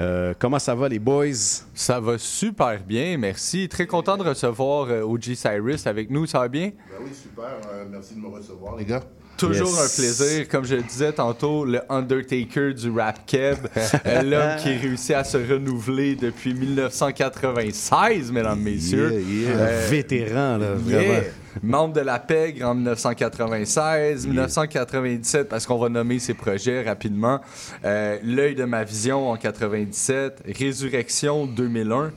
Euh, 0.00 0.32
comment 0.38 0.58
ça 0.58 0.74
va 0.74 0.88
les 0.88 0.98
boys? 0.98 1.34
Ça 1.74 2.00
va 2.00 2.16
super 2.16 2.82
bien, 2.82 3.18
merci. 3.18 3.68
Très 3.68 3.86
content 3.86 4.16
de 4.16 4.22
recevoir 4.22 4.88
euh, 4.88 5.02
OG 5.02 5.34
Cyrus 5.34 5.86
avec 5.86 6.08
nous, 6.08 6.24
ça 6.24 6.38
va 6.38 6.48
bien? 6.48 6.68
Ben 6.68 6.96
oui, 7.04 7.10
super. 7.12 7.60
Euh, 7.70 7.84
merci 7.90 8.14
de 8.14 8.20
me 8.20 8.28
recevoir, 8.28 8.76
les 8.76 8.86
gars. 8.86 9.02
Toujours 9.48 9.68
Yes. 9.68 9.78
un 9.98 10.02
plaisir. 10.02 10.48
Comme 10.48 10.64
je 10.64 10.74
le 10.76 10.82
disais 10.82 11.12
tantôt, 11.12 11.64
le 11.64 11.80
Undertaker 11.88 12.72
du 12.74 12.90
rap 12.90 13.20
keb, 13.26 13.56
euh, 14.06 14.22
l'homme 14.22 14.56
qui 14.62 14.74
réussit 14.76 15.14
à 15.14 15.24
se 15.24 15.36
renouveler 15.36 16.14
depuis 16.16 16.54
1996, 16.54 18.30
mesdames, 18.32 18.60
messieurs. 18.60 19.12
Yeah, 19.12 19.20
yeah. 19.50 19.50
Euh, 19.58 19.86
Vétéran, 19.90 20.58
là, 20.58 20.66
Yeah. 20.86 20.98
vraiment. 21.02 21.20
Membre 21.62 21.94
de 21.96 22.00
la 22.00 22.18
PEG 22.18 22.62
en 22.62 22.74
1996, 22.74 24.26
1997, 24.26 25.48
parce 25.50 25.66
qu'on 25.66 25.78
va 25.78 25.90
nommer 25.90 26.18
ses 26.18 26.32
projets 26.32 26.82
rapidement. 26.82 27.40
Euh, 27.84 28.16
L'œil 28.24 28.54
de 28.54 28.64
ma 28.64 28.84
vision 28.84 29.28
en 29.30 29.36
97, 29.36 30.42
Résurrection 30.58 31.44
2001, 31.46 32.10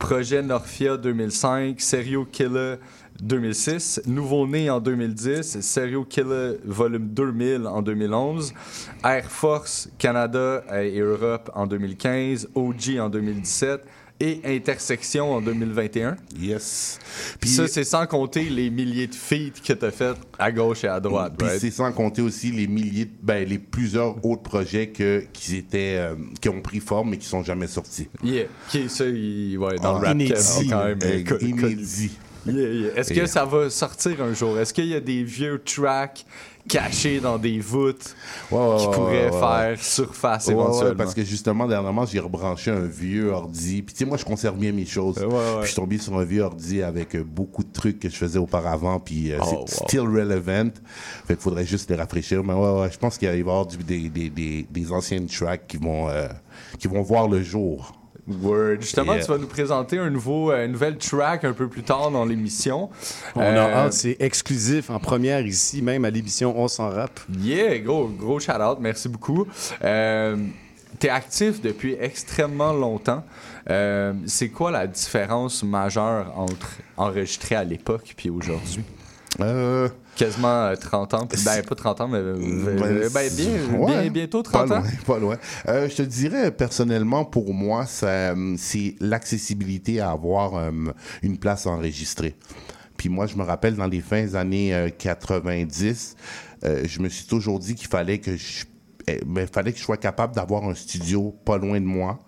Projet 0.00 0.42
Norphia 0.42 0.96
2005, 0.96 1.80
Serial 1.80 2.24
Killer 2.32 2.74
2006, 3.20 4.02
Nouveau-né 4.06 4.70
en 4.70 4.80
2010, 4.80 5.60
Serial 5.60 6.04
Killer 6.08 6.54
Volume 6.64 7.08
2000 7.08 7.66
en 7.66 7.82
2011, 7.82 8.52
Air 9.04 9.30
Force 9.30 9.88
Canada 9.98 10.64
et 10.82 10.98
Europe 10.98 11.50
en 11.54 11.66
2015, 11.66 12.48
OG 12.54 12.98
en 13.00 13.08
2017 13.08 13.82
et 14.20 14.40
Intersection 14.44 15.32
en 15.34 15.40
2021. 15.40 16.16
Yes. 16.40 16.98
Puis 17.40 17.50
ça, 17.50 17.66
c'est 17.66 17.82
sans 17.82 18.06
compter 18.06 18.44
les 18.44 18.70
milliers 18.70 19.08
de 19.08 19.14
feats 19.16 19.50
que 19.66 19.72
tu 19.72 19.84
as 19.84 19.90
fait 19.90 20.14
à 20.38 20.52
gauche 20.52 20.84
et 20.84 20.88
à 20.88 21.00
droite. 21.00 21.34
Puis 21.36 21.48
right? 21.48 21.60
c'est 21.60 21.72
sans 21.72 21.90
compter 21.92 22.22
aussi 22.22 22.52
les 22.52 22.68
milliers, 22.68 23.06
de- 23.06 23.10
ben, 23.20 23.48
les 23.48 23.58
plusieurs 23.58 24.24
autres 24.24 24.42
projets 24.42 24.88
que, 24.90 25.24
qui, 25.32 25.56
étaient, 25.56 25.96
euh, 25.98 26.14
qui 26.40 26.48
ont 26.48 26.60
pris 26.60 26.78
forme 26.78 27.10
mais 27.10 27.16
qui 27.18 27.26
sont 27.26 27.42
jamais 27.42 27.66
sortis. 27.66 28.08
Yeah. 28.22 28.44
Qui, 28.68 28.88
ça, 28.88 29.06
il- 29.06 29.58
ouais, 29.58 29.76
dans 29.76 29.96
Ah, 29.96 30.00
le 30.00 30.06
rap 30.06 30.14
inédit. 30.14 30.68
quand 30.70 30.84
même. 30.84 30.98
Euh, 31.02 31.38
inédit. 31.40 32.12
Yeah, 32.46 32.68
yeah. 32.68 32.96
Est-ce 32.96 33.12
que 33.12 33.26
ça 33.26 33.44
va 33.44 33.70
sortir 33.70 34.20
un 34.22 34.32
jour? 34.34 34.58
Est-ce 34.58 34.74
qu'il 34.74 34.86
y 34.86 34.94
a 34.94 35.00
des 35.00 35.22
vieux 35.22 35.62
tracks 35.64 36.24
cachés 36.68 37.18
dans 37.20 37.38
des 37.38 37.58
voûtes 37.60 38.14
Ouais, 38.50 38.58
ouais, 38.58 38.76
qui 38.78 38.86
pourraient 38.86 39.30
ouais, 39.30 39.40
faire 39.40 39.76
surface 39.80 40.48
éventuellement? 40.48 40.94
parce 40.96 41.14
que 41.14 41.22
justement, 41.24 41.66
dernièrement, 41.68 42.04
j'ai 42.04 42.18
rebranché 42.18 42.70
un 42.72 42.80
vieux 42.86 43.30
ordi. 43.30 43.82
Puis 43.82 43.94
tu 43.94 43.98
sais, 44.00 44.04
moi, 44.04 44.16
je 44.16 44.24
conserve 44.24 44.56
bien 44.58 44.72
mes 44.72 44.86
choses. 44.86 45.16
Puis 45.16 45.26
je 45.62 45.66
suis 45.66 45.74
tombé 45.76 45.98
sur 45.98 46.18
un 46.18 46.24
vieux 46.24 46.42
ordi 46.42 46.82
avec 46.82 47.14
euh, 47.14 47.22
beaucoup 47.24 47.62
de 47.62 47.72
trucs 47.72 48.00
que 48.00 48.08
je 48.08 48.16
faisais 48.16 48.38
auparavant. 48.40 48.98
Puis 48.98 49.32
euh, 49.32 49.38
Oh, 49.40 49.64
c'est 49.68 49.80
wow. 49.80 49.86
still 49.88 50.00
relevant. 50.00 50.70
Fait 51.26 51.34
qu'il 51.34 51.42
faudrait 51.42 51.66
juste 51.66 51.90
les 51.90 51.96
rafraîchir. 51.96 52.42
Mais 52.42 52.54
ouais, 52.54 52.80
ouais, 52.80 52.90
je 52.92 52.98
pense 52.98 53.18
qu'il 53.18 53.28
va 53.28 53.34
y 53.36 53.40
avoir 53.40 53.66
du- 53.66 53.76
des, 53.78 54.08
des, 54.08 54.30
des, 54.30 54.66
des 54.68 54.92
anciennes 54.92 55.26
tracks 55.26 55.66
qui 55.68 55.76
vont, 55.76 56.08
euh, 56.08 56.26
qui 56.78 56.88
vont 56.88 57.02
voir 57.02 57.28
le 57.28 57.40
jour. 57.42 57.92
Word. 58.28 58.76
Justement, 58.80 59.14
Yeah. 59.14 59.24
tu 59.24 59.30
vas 59.32 59.38
nous 59.38 59.46
présenter 59.48 59.98
un 59.98 60.08
nouveau, 60.10 60.52
euh, 60.52 60.64
une 60.66 60.72
nouvelle 60.72 60.96
track 60.96 61.44
un 61.44 61.52
peu 61.52 61.68
plus 61.68 61.82
tard 61.82 62.10
dans 62.10 62.24
l'émission. 62.24 62.88
On 63.34 63.40
a 63.40 63.44
Euh, 63.44 63.74
hâte, 63.86 63.92
c'est 63.94 64.16
exclusif 64.20 64.90
en 64.90 64.98
première 65.00 65.44
ici, 65.44 65.82
même 65.82 66.04
à 66.04 66.10
l'émission 66.10 66.54
On 66.58 66.68
s'en 66.68 66.88
rap. 66.90 67.18
Yeah, 67.40 67.78
gros, 67.80 68.06
gros 68.08 68.38
shout-out, 68.38 68.78
merci 68.80 69.08
beaucoup. 69.08 69.46
Euh, 69.82 70.36
T'es 70.98 71.08
actif 71.08 71.60
depuis 71.62 71.96
extrêmement 71.98 72.72
longtemps. 72.72 73.24
Euh, 73.70 74.12
c'est 74.26 74.50
quoi 74.50 74.70
la 74.70 74.86
différence 74.86 75.62
majeure 75.64 76.32
entre 76.36 76.68
enregistré 76.96 77.56
à 77.56 77.64
l'époque 77.64 78.12
puis 78.16 78.28
aujourd'hui? 78.30 78.84
Euh, 79.40 79.88
Quasiment 80.16 80.66
euh, 80.66 80.76
30 80.76 81.14
ans. 81.14 81.26
puis- 81.26 81.42
Ben, 81.44 81.62
pas 81.62 81.74
30 81.74 82.00
ans, 82.02 82.08
mais 82.08 82.18
euh, 82.18 82.34
Ben, 82.36 83.08
ben, 83.12 83.32
bien, 83.34 83.78
ouais, 83.78 84.02
bien- 84.02 84.10
bientôt 84.10 84.42
30 84.42 84.68
pas 84.68 84.76
ans. 84.76 84.80
Loin, 84.80 84.90
pas 85.06 85.18
loin. 85.18 85.36
Euh, 85.68 85.88
je 85.88 85.94
te 85.96 86.02
dirais, 86.02 86.50
personnellement, 86.50 87.24
pour 87.24 87.54
moi, 87.54 87.86
c'est 87.86 88.94
l'accessibilité 89.00 90.00
à 90.00 90.10
avoir 90.10 90.70
une 91.22 91.38
place 91.38 91.66
enregistrée. 91.66 92.36
Puis 92.96 93.08
moi, 93.08 93.26
je 93.26 93.36
me 93.36 93.42
rappelle, 93.42 93.74
dans 93.76 93.86
les 93.88 94.00
fins 94.00 94.34
années 94.34 94.74
euh, 94.74 94.88
90, 94.90 96.14
euh, 96.64 96.82
je 96.86 97.00
me 97.00 97.08
suis 97.08 97.26
toujours 97.26 97.58
dit 97.58 97.74
qu'il 97.74 97.88
fallait 97.88 98.18
que 98.18 98.36
je 98.36 98.64
eh, 99.08 99.20
ben, 99.26 99.48
fallait 99.52 99.72
que 99.72 99.78
je 99.78 99.82
sois 99.82 99.96
capable 99.96 100.32
d'avoir 100.36 100.62
un 100.68 100.74
studio 100.74 101.34
pas 101.44 101.58
loin 101.58 101.80
de 101.80 101.84
moi 101.86 102.20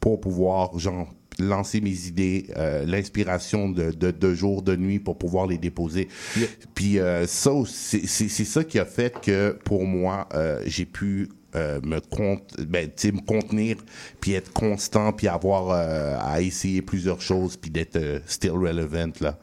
pour 0.00 0.20
pouvoir, 0.20 0.78
genre, 0.78 1.08
lancer 1.38 1.80
mes 1.80 2.06
idées, 2.06 2.46
euh, 2.56 2.84
l'inspiration 2.86 3.68
de, 3.68 3.90
de, 3.90 4.10
de 4.10 4.34
jour, 4.34 4.62
de 4.62 4.76
nuit 4.76 4.98
pour 4.98 5.18
pouvoir 5.18 5.46
les 5.46 5.58
déposer. 5.58 6.08
Puis 6.74 6.98
euh, 6.98 7.26
ça, 7.26 7.52
c'est 7.66 8.06
c'est- 8.06 8.28
c'est 8.28 8.44
ça 8.44 8.64
qui 8.64 8.78
a 8.78 8.84
fait 8.84 9.14
que 9.20 9.56
pour 9.64 9.84
moi, 9.86 10.28
euh, 10.34 10.62
j'ai 10.66 10.84
pu 10.84 11.28
euh, 11.56 11.80
me, 11.82 11.98
compte, 12.00 12.60
ben, 12.60 12.90
me 13.04 13.24
contenir, 13.24 13.76
puis 14.20 14.34
être 14.34 14.52
constant, 14.52 15.12
puis 15.14 15.28
avoir 15.28 15.70
euh, 15.70 16.16
à 16.20 16.42
essayer 16.42 16.82
plusieurs 16.82 17.22
choses, 17.22 17.56
puis 17.56 17.70
d'être 17.70 17.96
euh, 17.96 18.18
still 18.26 18.50
relevant 18.50 19.12
là. 19.22 19.38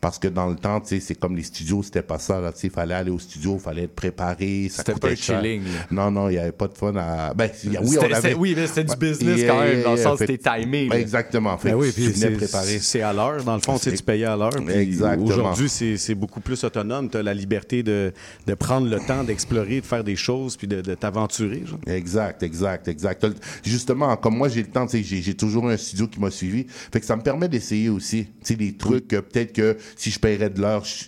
Parce 0.00 0.18
que 0.18 0.28
dans 0.28 0.46
le 0.48 0.56
temps, 0.56 0.80
tu 0.80 0.88
sais, 0.88 1.00
c'est 1.00 1.14
comme 1.14 1.36
les 1.36 1.42
studios, 1.42 1.82
c'était 1.82 2.02
pas 2.02 2.18
ça. 2.18 2.40
Là, 2.40 2.52
tu 2.52 2.60
sais, 2.60 2.68
fallait 2.68 2.94
aller 2.94 3.10
au 3.10 3.18
studio, 3.18 3.58
fallait 3.58 3.84
être 3.84 3.94
préparé. 3.94 4.68
ça 4.70 4.78
C'était 4.78 4.92
coûtait 4.92 5.08
pas 5.10 5.14
chilling. 5.16 5.62
Non, 5.90 6.10
non, 6.10 6.28
il 6.28 6.34
y 6.34 6.38
avait 6.38 6.52
pas 6.52 6.68
de 6.68 6.74
fun 6.74 6.94
à. 6.96 7.32
Ben, 7.34 7.50
il 7.64 7.72
y 7.72 7.76
a- 7.76 7.80
oui, 7.80 7.88
C'était- 7.88 8.00
on 8.00 8.04
avait. 8.04 8.14
c'était- 8.16 8.34
oui, 8.34 8.54
mais 8.56 8.66
c'était 8.66 8.84
du 8.84 8.96
business 8.96 9.44
quand 9.46 9.60
même, 9.60 9.82
dans 9.82 9.92
le 9.92 9.96
sens 9.98 10.18
t'es 10.18 10.38
timé. 10.38 10.88
Exactement. 10.92 11.56
Fait 11.58 11.70
Ben 11.70 11.76
oui, 11.76 11.92
tu 11.94 12.02
venais 12.02 12.12
c'est- 12.14 12.30
préparé. 12.30 12.78
c'est 12.78 13.02
à 13.02 13.12
l'heure. 13.12 13.42
Dans 13.44 13.54
le 13.54 13.60
fond, 13.60 13.78
tu 13.78 13.90
sais, 13.90 13.96
tu 13.96 14.02
payais 14.02 14.24
à 14.26 14.36
l'heure. 14.36 14.50
Exactement. 14.68 15.24
Aujourd'hui, 15.26 15.68
c'est 15.68 15.96
c'est 15.96 16.14
beaucoup 16.14 16.40
plus 16.40 16.62
autonome. 16.64 17.08
Tu 17.10 17.16
as 17.16 17.22
la 17.22 17.34
liberté 17.34 17.82
de, 17.82 18.12
de 18.46 18.54
prendre 18.54 18.88
le 18.88 18.98
temps 19.00 19.24
d'explorer, 19.24 19.80
de 19.80 19.86
faire 19.86 20.04
des 20.04 20.16
choses, 20.16 20.56
puis 20.56 20.66
de, 20.66 20.80
de 20.80 20.94
t'aventurer. 20.94 21.62
genre. 21.64 21.78
Exact, 21.86 22.42
exact, 22.42 22.88
exact. 22.88 23.24
Justement, 23.64 24.16
comme 24.16 24.36
moi, 24.36 24.48
j'ai 24.48 24.62
le 24.62 24.68
temps, 24.68 24.86
tu 24.86 24.98
sais, 24.98 25.02
j'ai 25.02 25.22
j'ai 25.22 25.34
toujours 25.34 25.68
un 25.68 25.76
studio 25.76 26.06
qui 26.06 26.20
m'a 26.20 26.30
suivi. 26.30 26.66
Fait 26.68 27.00
que 27.00 27.06
ça 27.06 27.16
me 27.16 27.22
permet 27.22 27.48
d'essayer 27.48 27.88
aussi, 27.88 28.24
tu 28.26 28.32
sais, 28.42 28.54
des 28.56 28.76
trucs 28.76 29.08
que 29.08 29.16
peut-être 29.16 29.52
que 29.52 29.76
si 29.94 30.10
je 30.10 30.18
paierais 30.18 30.50
de 30.50 30.60
l'heure, 30.60 30.84
je, 30.84 31.04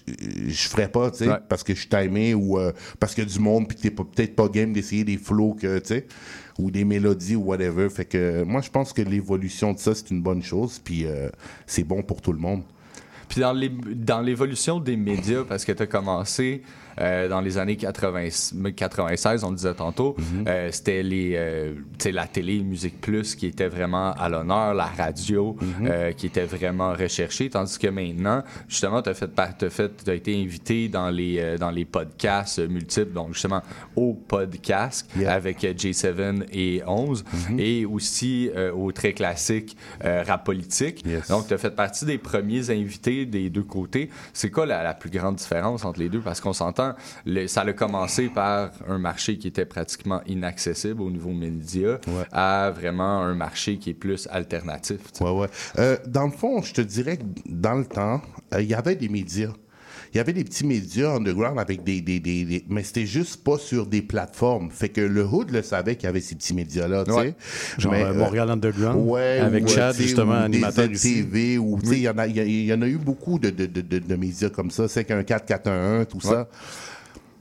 je 0.49 0.69
ferais 0.69 0.89
pas, 0.89 1.11
tu 1.11 1.19
sais, 1.19 1.29
Ouais. 1.29 1.39
parce 1.49 1.63
que 1.63 1.75
je 1.75 1.81
suis 1.81 1.89
timé 1.89 2.35
ou 2.35 2.59
euh, 2.59 2.73
parce 3.01 3.15
qu'il 3.15 3.25
y 3.25 3.27
a 3.27 3.31
du 3.31 3.39
monde 3.41 3.67
puis 3.69 3.77
que 3.77 3.83
t'es 3.83 3.91
peut-être 3.91 4.37
pas 4.37 4.49
game 4.49 4.73
d'essayer 4.73 5.05
des 5.05 5.17
flows 5.19 5.55
que, 5.55 5.79
tu 5.79 5.87
sais, 5.89 6.07
ou 6.59 6.71
des 6.71 6.85
mélodies 6.85 7.37
ou 7.37 7.43
whatever. 7.45 7.89
Fait 7.91 8.05
que 8.05 8.19
euh, 8.19 8.45
moi, 8.45 8.61
je 8.61 8.71
pense 8.71 8.93
que 8.93 9.03
l'évolution 9.03 9.73
de 9.73 9.79
ça, 9.79 9.95
c'est 9.95 10.11
une 10.11 10.23
bonne 10.23 10.43
chose 10.43 10.81
puis 10.83 11.05
euh, 11.07 11.29
c'est 11.67 11.85
bon 11.85 12.03
pour 12.03 12.21
tout 12.23 12.33
le 12.33 12.39
monde. 12.41 12.63
Puis 13.29 13.43
dans 13.43 14.21
l'évolution 14.23 14.81
des 14.81 14.97
médias, 14.97 15.45
parce 15.47 15.65
que 15.67 15.73
tu 15.73 15.83
as 15.83 15.87
commencé 15.87 16.63
euh, 17.01 17.29
dans 17.29 17.41
les 17.41 17.59
années 17.59 17.77
80, 17.77 18.29
96, 18.77 19.45
on 19.45 19.51
le 19.51 19.57
disait 19.57 19.75
tantôt, 19.75 20.17
euh, 20.47 20.69
c'était 20.73 21.03
les, 21.03 21.33
euh, 21.37 21.75
la 22.13 22.27
télé, 22.27 22.61
Musique 22.61 23.01
Plus 23.01 23.35
qui 23.35 23.47
était 23.47 23.69
vraiment 23.69 24.13
à 24.13 24.29
l'honneur, 24.29 24.75
la 24.75 24.87
radio 24.87 25.57
euh, 25.85 26.13
qui 26.13 26.27
était 26.27 26.45
vraiment 26.45 26.93
recherchée, 26.93 27.49
tandis 27.51 27.79
que 27.79 27.89
maintenant, 27.89 28.43
justement, 28.69 29.03
tu 29.03 29.11
as 29.11 29.15
fait, 29.15 29.31
fait, 29.71 30.09
été 30.09 30.41
invité 30.43 30.89
dans 30.89 31.11
les, 31.11 31.57
dans 31.59 31.71
les 31.71 31.85
podcasts 31.85 32.59
multiples, 32.69 33.13
donc 33.13 33.33
justement 33.35 33.63
au 33.97 34.15
podcast 34.15 35.09
Yeah. 35.19 35.33
avec 35.33 35.65
euh, 35.65 35.73
J7 35.73 36.45
et 36.53 36.83
11, 36.87 37.25
et 37.59 37.85
aussi 37.87 38.51
au 38.75 38.93
très 38.93 39.13
classique 39.13 39.77
rap 40.03 40.45
politique. 40.45 41.05
Yes. 41.07 41.29
Donc, 41.29 41.47
tu 41.49 41.55
as 41.55 41.59
fait 41.59 41.75
partie 41.75 42.05
des 42.05 42.19
premiers 42.19 42.71
invités 42.71 43.27
des 43.27 43.51
deux 43.51 43.63
côtés. 43.63 44.11
C'est 44.33 44.51
quoi 44.51 44.67
la, 44.67 44.83
la 44.83 44.95
plus 44.95 45.11
grande 45.11 45.37
différence 45.37 45.85
entre 45.85 46.01
les 46.01 46.09
deux? 46.09 46.21
Parce 46.21 46.41
qu'on 46.41 46.53
s'entend, 46.53 46.88
le- 47.27 47.47
ça 47.47 47.63
a 47.63 47.73
commencé 47.73 48.29
par 48.29 48.71
un 48.89 48.99
marché 48.99 49.39
qui 49.39 49.49
était 49.49 49.67
pratiquement 49.67 50.21
inaccessible 50.27 51.03
au 51.03 51.11
niveau 51.11 51.31
média 51.33 51.99
Ouais. 52.07 52.25
à 52.33 52.71
vraiment 52.75 53.23
un 53.23 53.35
marché 53.35 53.79
qui 53.79 53.91
est 53.91 53.95
plus 53.95 54.29
alternatif. 54.31 55.01
Ouais, 55.21 55.31
ouais. 55.31 55.49
Euh, 55.79 55.97
dans 56.07 56.25
le 56.27 56.33
fond, 56.33 56.63
je 56.63 56.75
te 56.75 56.81
dirais 56.81 57.17
que 57.17 57.23
dans 57.47 57.75
le 57.75 57.85
temps, 57.87 58.21
euh, 58.55 58.63
il 58.63 58.69
y 58.69 58.75
avait 58.75 58.97
des 58.97 59.09
médias. 59.09 59.53
Il 60.13 60.17
y 60.17 60.21
avait 60.21 60.33
des 60.33 60.45
petits 60.45 60.65
médias 60.67 61.15
underground 61.15 61.59
avec 61.59 61.85
des... 61.85 62.01
des, 62.01 62.19
des, 62.21 62.45
des- 62.45 62.65
mais 62.69 62.83
c'était 62.83 63.07
juste 63.07 63.43
pas 63.45 63.59
sur 63.59 63.87
des 63.87 64.03
plateformes. 64.03 64.71
Fait 64.71 64.89
que 64.89 65.01
le 65.01 65.25
Hood 65.25 65.51
le 65.51 65.63
savait 65.63 65.97
qu'il 65.97 66.05
y 66.07 66.09
avait 66.09 66.21
ces 66.21 66.35
petits 66.35 66.55
médias-là, 66.55 67.05
tu 67.05 67.13
Ouais. 67.13 67.35
sais. 67.77 67.81
Genre 67.83 67.93
Mais, 67.93 68.03
euh, 68.05 68.09
euh, 68.11 68.15
Montréal 68.15 68.51
Underground. 68.51 69.09
Ouais, 69.09 69.39
avec 69.41 69.65
ou, 69.65 69.69
Chad, 69.69 69.95
justement, 69.97 70.33
ou 70.33 70.45
animateur 70.45 70.89
des. 70.89 70.95
ZTV, 70.95 71.59
ou, 71.59 71.79
tu 71.83 71.89
sais, 71.89 71.97
il 71.97 72.03
y, 72.03 72.09
en 72.09 72.17
a- 72.19 72.27
il 72.27 72.37
y, 72.37 72.41
a- 72.41 72.45
il 72.45 72.65
y 72.65 72.73
en 72.73 72.81
a 72.83 72.87
eu 72.89 72.97
beaucoup 72.99 73.39
de, 73.39 73.51
de, 73.51 73.67
de, 73.67 73.81
de, 73.83 73.99
de 73.99 74.17
médias 74.17 74.49
comme 74.51 74.71
ça. 74.71 74.89
C'est 74.89 75.05
qu'un 75.05 75.23
4 75.23 75.45
411 75.47 76.07
tout 76.09 76.21
ça. 76.21 76.49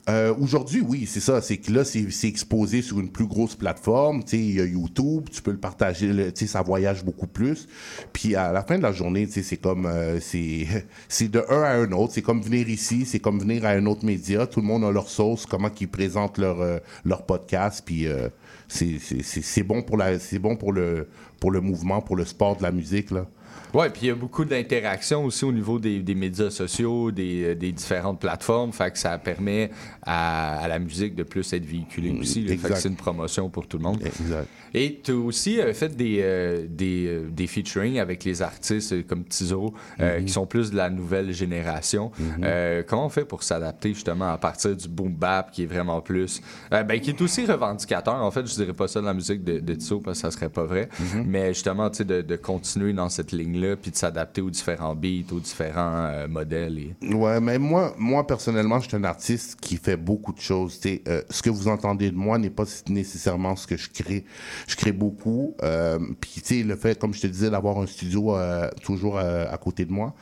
Euh, 0.08 0.34
Aujourd'hui, 0.40 0.80
oui, 0.80 1.06
c'est 1.06 1.20
ça. 1.20 1.40
C'est 1.42 1.58
que 1.58 1.70
là, 1.70 1.84
c'est 1.84 2.28
exposé 2.28 2.80
sur 2.80 2.98
une 2.98 3.10
plus 3.10 3.26
grosse 3.26 3.54
plateforme. 3.54 4.24
Tu 4.24 4.30
sais, 4.30 4.38
il 4.38 4.54
y 4.54 4.60
a 4.60 4.64
YouTube, 4.64 5.28
tu 5.30 5.42
peux 5.42 5.50
le 5.50 5.58
partager. 5.58 6.08
Tu 6.32 6.40
sais, 6.40 6.46
ça 6.46 6.62
voyage 6.62 7.04
beaucoup 7.04 7.26
plus. 7.26 7.68
Puis 8.12 8.34
à 8.34 8.52
la 8.52 8.62
fin 8.62 8.78
de 8.78 8.82
la 8.82 8.92
journée, 8.92 9.26
tu 9.26 9.34
sais, 9.34 9.42
c'est 9.42 9.58
comme 9.58 9.86
euh, 9.86 10.18
c'est 11.08 11.28
de 11.28 11.44
un 11.50 11.62
à 11.62 11.72
un 11.72 11.92
autre. 11.92 12.14
C'est 12.14 12.22
comme 12.22 12.40
venir 12.40 12.68
ici, 12.68 13.04
c'est 13.04 13.18
comme 13.18 13.38
venir 13.38 13.64
à 13.66 13.70
un 13.70 13.84
autre 13.86 14.04
média. 14.04 14.46
Tout 14.46 14.60
le 14.60 14.66
monde 14.66 14.84
a 14.84 14.90
leur 14.90 15.08
sauce, 15.10 15.44
comment 15.44 15.70
qu'ils 15.70 15.88
présentent 15.88 16.38
leur 16.38 16.60
euh, 16.60 16.78
leur 17.04 17.26
podcast. 17.26 17.82
Puis 17.84 18.06
euh, 18.06 18.28
c'est 18.68 19.62
bon 19.62 19.82
pour 19.82 19.96
la 19.98 20.18
c'est 20.18 20.38
bon 20.38 20.56
pour 20.56 20.72
le 20.72 21.08
pour 21.40 21.50
le 21.50 21.60
mouvement, 21.60 22.00
pour 22.00 22.16
le 22.16 22.24
sport 22.24 22.56
de 22.56 22.62
la 22.62 22.72
musique 22.72 23.10
là. 23.10 23.26
Ouais, 23.74 23.90
puis 23.90 24.02
il 24.02 24.08
y 24.08 24.10
a 24.10 24.14
beaucoup 24.14 24.44
d'interactions 24.44 25.24
aussi 25.24 25.44
au 25.44 25.52
niveau 25.52 25.78
des, 25.78 26.00
des 26.00 26.14
médias 26.14 26.50
sociaux, 26.50 27.10
des, 27.10 27.44
euh, 27.44 27.54
des 27.54 27.72
différentes 27.72 28.20
plateformes. 28.20 28.72
Fait 28.72 28.90
que 28.90 28.98
ça 28.98 29.16
permet 29.18 29.70
à, 30.02 30.58
à 30.60 30.68
la 30.68 30.78
musique 30.78 31.14
de 31.14 31.22
plus 31.22 31.52
être 31.52 31.64
véhiculée 31.64 32.16
aussi. 32.18 32.44
là. 32.44 32.56
Fait 32.56 32.68
que 32.68 32.74
c'est 32.76 32.88
une 32.88 32.96
promotion 32.96 33.48
pour 33.50 33.66
tout 33.66 33.78
le 33.78 33.84
monde. 33.84 34.00
Exact. 34.04 34.48
Et 34.74 35.00
tu 35.02 35.12
as 35.12 35.16
aussi 35.16 35.60
euh, 35.60 35.72
fait 35.72 35.94
des, 35.96 36.18
euh, 36.22 36.66
des, 36.68 37.06
euh, 37.06 37.28
des 37.30 37.46
featuring 37.46 37.98
avec 37.98 38.24
les 38.24 38.42
artistes 38.42 39.06
comme 39.06 39.24
Tizo, 39.24 39.72
euh, 40.00 40.20
qui 40.22 40.32
sont 40.32 40.46
plus 40.46 40.70
de 40.70 40.76
la 40.76 40.90
nouvelle 40.90 41.32
génération. 41.32 42.10
Euh, 42.42 42.82
comment 42.86 43.06
on 43.06 43.08
fait 43.08 43.24
pour 43.24 43.42
s'adapter 43.42 43.94
justement 43.94 44.30
à 44.30 44.38
partir 44.38 44.76
du 44.76 44.88
boom 44.88 45.14
bap 45.14 45.50
qui 45.50 45.62
est 45.62 45.66
vraiment 45.66 46.00
plus. 46.00 46.40
ben, 46.70 47.00
qui 47.00 47.10
est 47.10 47.20
aussi 47.22 47.46
revendicateur? 47.46 48.14
En 48.22 48.30
fait, 48.30 48.46
je 48.46 48.54
dirais 48.54 48.72
pas 48.74 48.88
ça 48.88 49.00
de 49.00 49.06
la 49.06 49.14
musique 49.14 49.42
de, 49.42 49.58
de 49.58 49.74
Tizo 49.74 50.00
parce 50.00 50.18
que 50.18 50.22
ça 50.22 50.30
serait 50.30 50.48
pas 50.50 50.64
vrai. 50.64 50.88
Mais 51.24 51.54
justement, 51.54 51.88
tu 51.90 51.98
sais, 51.98 52.04
de, 52.04 52.22
de 52.22 52.36
continuer 52.36 52.92
dans 52.92 53.08
cette 53.08 53.32
puis 53.80 53.90
de 53.90 53.96
s'adapter 53.96 54.40
aux 54.40 54.50
différents 54.50 54.94
beats, 54.94 55.32
aux 55.32 55.40
différents 55.40 56.06
euh, 56.06 56.28
modèles. 56.28 56.78
Et... 56.78 57.14
Ouais, 57.14 57.40
mais 57.40 57.58
moi, 57.58 57.94
moi 57.98 58.26
personnellement, 58.26 58.80
je 58.80 58.88
suis 58.88 58.96
un 58.96 59.04
artiste 59.04 59.58
qui 59.60 59.76
fait 59.76 59.96
beaucoup 59.96 60.32
de 60.32 60.40
choses. 60.40 60.80
Euh, 60.86 61.22
ce 61.30 61.42
que 61.42 61.50
vous 61.50 61.68
entendez 61.68 62.10
de 62.10 62.16
moi 62.16 62.38
n'est 62.38 62.50
pas 62.50 62.64
nécessairement 62.88 63.56
ce 63.56 63.66
que 63.66 63.76
je 63.76 63.88
crée. 63.90 64.24
Je 64.66 64.76
crée 64.76 64.92
beaucoup. 64.92 65.54
Euh, 65.62 65.98
Puis, 66.20 66.40
tu 66.40 66.58
sais, 66.58 66.62
le 66.62 66.76
fait, 66.76 66.98
comme 66.98 67.14
je 67.14 67.20
te 67.20 67.26
disais, 67.26 67.50
d'avoir 67.50 67.78
un 67.78 67.86
studio 67.86 68.36
euh, 68.36 68.68
toujours 68.82 69.18
à 69.18 69.56
côté 69.58 69.84
de 69.84 69.92
moi, 69.92 70.14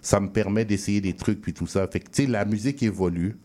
ça 0.00 0.20
me 0.20 0.28
permet 0.28 0.64
d'essayer 0.64 1.00
des 1.00 1.14
trucs 1.14 1.40
puis 1.40 1.52
tout 1.52 1.66
ça. 1.66 1.86
Fait 1.86 2.00
que, 2.00 2.10
tu 2.10 2.24
sais, 2.24 2.28
la 2.28 2.44
musique 2.44 2.82
évolue. 2.82 3.36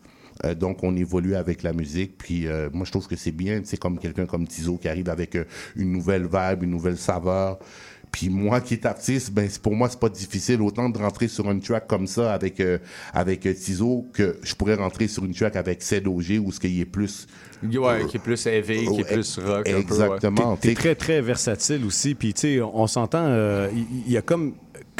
Donc, 0.56 0.84
on 0.84 0.96
évolue 0.96 1.34
avec 1.34 1.64
la 1.64 1.72
musique. 1.72 2.16
Puis, 2.16 2.46
moi, 2.72 2.84
je 2.84 2.90
trouve 2.90 3.08
que 3.08 3.16
c'est 3.16 3.32
bien. 3.32 3.60
C'est 3.64 3.76
comme 3.76 3.98
quelqu'un 3.98 4.26
comme 4.26 4.46
Tizo 4.46 4.76
qui 4.76 4.88
arrive 4.88 5.08
avec 5.08 5.36
une 5.74 5.92
nouvelle 5.92 6.28
vibe, 6.30 6.62
une 6.62 6.70
nouvelle 6.70 6.96
saveur. 6.96 7.58
Puis 8.10 8.28
moi 8.30 8.60
qui 8.60 8.74
est 8.74 8.86
artiste, 8.86 9.32
ben 9.32 9.48
c'est- 9.48 9.60
pour 9.62 9.74
moi 9.74 9.88
c'est 9.90 10.00
pas 10.00 10.08
difficile 10.08 10.62
autant 10.62 10.88
de 10.88 10.98
rentrer 10.98 11.28
sur 11.28 11.50
une 11.50 11.60
track 11.60 11.86
comme 11.86 12.06
ça 12.06 12.32
avec 12.32 12.58
euh, 12.60 12.78
avec 13.12 13.46
euh, 13.46 13.52
Tizo 13.54 14.06
que 14.12 14.38
je 14.42 14.54
pourrais 14.54 14.74
rentrer 14.74 15.08
sur 15.08 15.24
une 15.24 15.34
track 15.34 15.56
avec 15.56 15.82
CEDOG 15.82 16.40
où 16.44 16.50
ce 16.52 16.60
qu'il 16.60 16.80
est 16.80 16.84
plus 16.84 17.26
Ouais, 17.62 18.06
qui 18.08 18.18
est 18.18 18.20
plus 18.20 18.46
heavy, 18.46 18.86
qui 18.86 19.00
est 19.00 19.04
plus 19.12 19.38
rock. 19.40 19.66
ouais. 19.66 19.80
Exactement. 19.80 20.56
T'es 20.56 20.74
très, 20.74 20.94
très 20.94 21.20
versatile 21.20 21.84
aussi. 21.84 22.14
Puis, 22.14 22.32
tu 22.32 22.40
sais, 22.42 22.60
on 22.62 22.86
s'entend, 22.86 23.24
euh, 23.24 23.68
il 23.74 23.84
il 24.06 24.12
y, 24.12 24.16
a 24.16 24.22
comme. 24.22 24.54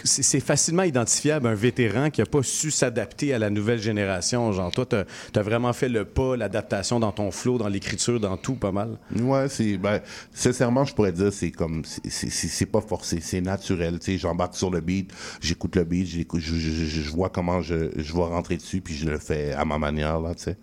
C'est 0.04 0.40
facilement 0.40 0.82
identifiable 0.84 1.46
un 1.46 1.54
vétéran 1.54 2.10
qui 2.10 2.22
a 2.22 2.26
pas 2.26 2.42
su 2.42 2.70
s'adapter 2.70 3.34
à 3.34 3.38
la 3.38 3.50
nouvelle 3.50 3.80
génération. 3.80 4.52
Genre, 4.52 4.70
toi, 4.70 4.86
t'as 4.86 5.04
as 5.34 5.42
vraiment 5.42 5.72
fait 5.72 5.88
le 5.88 6.04
pas, 6.04 6.36
l'adaptation 6.36 7.00
dans 7.00 7.12
ton 7.12 7.30
flow, 7.30 7.58
dans 7.58 7.68
l'écriture, 7.68 8.20
dans 8.20 8.36
tout, 8.36 8.54
pas 8.54 8.72
mal. 8.72 8.98
Ouais, 9.16 9.48
c'est 9.48 9.76
ben 9.76 10.00
sincèrement, 10.32 10.84
je 10.84 10.94
pourrais 10.94 11.12
dire 11.12 11.32
c'est 11.32 11.50
comme 11.50 11.82
c'est- 11.84 12.66
pas 12.66 12.80
forcé, 12.80 13.20
c'est 13.20 13.40
naturel, 13.40 13.98
tu 13.98 14.12
sais, 14.12 14.18
j'embarque 14.18 14.54
sur 14.54 14.70
le 14.70 14.80
beat, 14.80 15.12
j'écoute 15.40 15.76
le 15.76 15.84
beat, 15.84 16.06
je, 16.06 16.22
je, 16.38 16.50
je, 16.50 17.10
vois 17.10 17.30
comment 17.30 17.62
je 17.62 17.90
je 17.96 18.12
vais 18.12 18.20
rentrer 18.20 18.56
dessus 18.56 18.80
puis 18.80 18.94
je 18.94 19.08
le 19.08 19.18
fais 19.18 19.52
à 19.52 19.64
ma 19.64 19.78
manière 19.78 20.20
là, 20.20 20.34
tu 20.34 20.44
sais. 20.44 20.56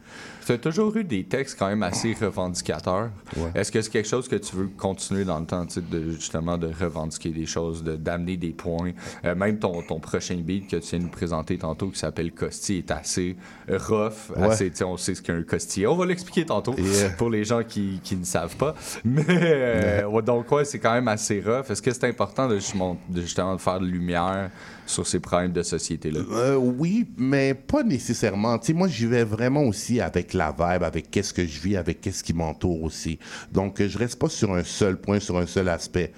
Tu 0.45 0.51
as 0.51 0.57
toujours 0.59 0.95
eu 0.95 1.03
des 1.03 1.23
textes 1.23 1.57
quand 1.57 1.67
même 1.67 1.81
assez 1.81 2.13
revendicateurs. 2.13 3.09
Ouais. 3.35 3.49
Est-ce 3.55 3.71
que 3.71 3.81
c'est 3.81 3.89
quelque 3.89 4.07
chose 4.07 4.27
que 4.27 4.35
tu 4.35 4.55
veux 4.55 4.67
continuer 4.67 5.25
dans 5.25 5.39
le 5.39 5.45
temps, 5.45 5.65
de, 5.65 6.11
justement, 6.11 6.57
de 6.57 6.67
revendiquer 6.67 7.29
des 7.29 7.45
choses, 7.47 7.83
de- 7.83 7.95
d'amener 7.95 8.37
des 8.37 8.51
points? 8.51 8.91
Euh, 9.25 9.33
même 9.33 9.57
ton, 9.57 9.81
ton 9.81 9.99
prochain 9.99 10.35
beat 10.35 10.69
que 10.69 10.75
tu 10.77 10.89
viens 10.91 10.99
de 10.99 11.03
nous 11.05 11.09
présenter 11.09 11.57
tantôt, 11.57 11.87
qui 11.89 11.97
s'appelle 11.97 12.31
Costi, 12.31 12.77
est 12.77 12.91
assez 12.91 13.35
rough. 13.69 14.29
Ouais. 14.35 14.43
Assez, 14.43 14.71
on 14.83 14.97
sait 14.97 15.15
ce 15.15 15.21
qu'est 15.23 15.33
un 15.33 15.41
Costi. 15.43 15.87
On 15.87 15.95
va 15.95 16.05
l'expliquer 16.05 16.45
tantôt 16.45 16.75
Yeah. 16.77 17.09
pour 17.17 17.29
les 17.31 17.43
gens 17.43 17.63
qui, 17.63 17.99
qui 18.03 18.15
ne 18.15 18.23
savent 18.25 18.55
pas. 18.57 18.75
Mais 19.03 19.23
euh, 19.29 20.05
ouais, 20.05 20.21
donc, 20.21 20.51
ouais, 20.51 20.65
c'est 20.65 20.77
quand 20.79 20.93
même 20.93 21.07
assez 21.07 21.41
rough. 21.41 21.71
Est-ce 21.71 21.81
que 21.81 21.91
c'est 21.91 22.05
important 22.07 22.47
de, 22.47 22.57
justement- 22.57 22.97
de 23.09 23.21
faire 23.57 23.79
de 23.79 23.85
lumière 23.85 24.51
sur 24.85 25.07
ces 25.07 25.19
problèmes 25.19 25.51
de 25.51 25.63
société-là? 25.63 26.21
Euh, 26.31 26.55
oui, 26.55 27.07
mais 27.17 27.53
pas 27.53 27.83
nécessairement. 27.83 28.57
Tu 28.59 28.73
moi, 28.73 28.87
j'y 28.87 29.05
vais 29.05 29.23
vraiment 29.23 29.63
aussi 29.63 29.99
avec 29.99 30.33
la 30.33 30.51
vibe, 30.51 30.83
avec 30.83 31.09
qu'est-ce 31.11 31.33
que 31.33 31.45
je 31.45 31.59
vis, 31.59 31.77
avec 31.77 32.01
qu'est-ce 32.01 32.23
qui 32.23 32.33
m'entoure 32.33 32.83
aussi. 32.83 33.19
Donc, 33.51 33.81
euh, 33.81 33.87
je 33.87 33.97
reste 33.97 34.19
pas 34.19 34.29
sur 34.29 34.53
un 34.53 34.63
seul 34.63 34.97
point, 34.97 35.19
sur 35.19 35.37
un 35.37 35.45
seul 35.45 35.69
aspect. 35.69 36.11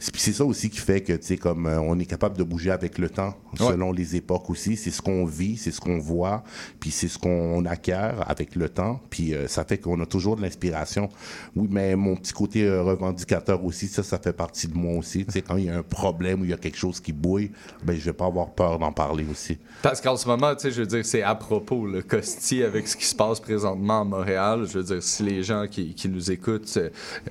C'est 0.00 0.32
ça 0.32 0.44
aussi 0.44 0.70
qui 0.70 0.78
fait 0.78 1.00
que, 1.00 1.12
tu 1.14 1.26
sais, 1.26 1.36
comme 1.36 1.66
euh, 1.66 1.80
on 1.80 1.98
est 1.98 2.04
capable 2.06 2.36
de 2.38 2.44
bouger 2.44 2.70
avec 2.70 2.98
le 2.98 3.08
temps, 3.10 3.34
Ouais. 3.58 3.66
selon 3.72 3.92
les 3.92 4.14
époques 4.14 4.48
aussi. 4.50 4.76
C'est 4.76 4.90
ce 4.90 5.02
qu'on 5.02 5.24
vit, 5.24 5.56
c'est 5.56 5.70
ce 5.72 5.80
qu'on 5.80 5.98
voit, 5.98 6.44
puis 6.78 6.90
c'est 6.90 7.08
ce 7.08 7.18
qu'on 7.18 7.64
acquiert 7.64 8.24
avec 8.28 8.54
le 8.54 8.68
temps. 8.68 9.00
Puis 9.10 9.34
euh, 9.34 9.48
ça 9.48 9.64
fait 9.64 9.78
qu'on 9.78 10.00
a 10.00 10.06
toujours 10.06 10.36
de 10.36 10.42
l'inspiration. 10.42 11.08
Oui, 11.56 11.66
mais 11.70 11.96
mon 11.96 12.14
petit 12.14 12.32
côté 12.32 12.64
euh, 12.64 12.82
revendicateur 12.82 13.64
aussi, 13.64 13.88
ça, 13.88 14.02
ça 14.02 14.18
fait 14.18 14.32
partie 14.32 14.68
de 14.68 14.74
moi 14.76 14.96
aussi. 14.98 15.24
Tu 15.24 15.32
sais, 15.32 15.42
quand 15.42 15.56
il 15.56 15.64
y 15.64 15.70
a 15.70 15.78
un 15.78 15.82
problème 15.82 16.42
ou 16.42 16.44
il 16.44 16.50
y 16.50 16.54
a 16.54 16.56
quelque 16.58 16.76
chose 16.78 17.00
qui 17.00 17.12
bouille, 17.12 17.50
ben, 17.82 17.96
je 17.98 18.04
vais 18.04 18.12
pas 18.12 18.26
avoir 18.26 18.50
peur 18.50 18.78
d'en 18.78 18.92
parler 18.92 19.24
aussi. 19.30 19.58
Parce 19.82 20.00
qu'en 20.00 20.16
ce 20.16 20.28
moment, 20.28 20.54
tu 20.54 20.62
sais, 20.62 20.70
je 20.70 20.80
veux 20.82 20.86
dire, 20.86 21.04
c'est 21.04 21.22
à 21.22 21.34
propos, 21.34 21.86
le 21.86 22.02
Costi, 22.02 22.62
avec 22.62 22.86
ce 22.86 22.96
qui 22.96 23.06
se 23.06 23.14
passe 23.14 23.40
présentement 23.40 24.02
à 24.02 24.04
Montréal. 24.04 24.66
Je 24.70 24.78
veux 24.78 24.84
dire, 24.84 25.02
si 25.02 25.22
les 25.22 25.42
gens 25.42 25.66
qui, 25.68 25.94
qui 25.94 26.08
nous 26.08 26.30
écoutent 26.30 26.78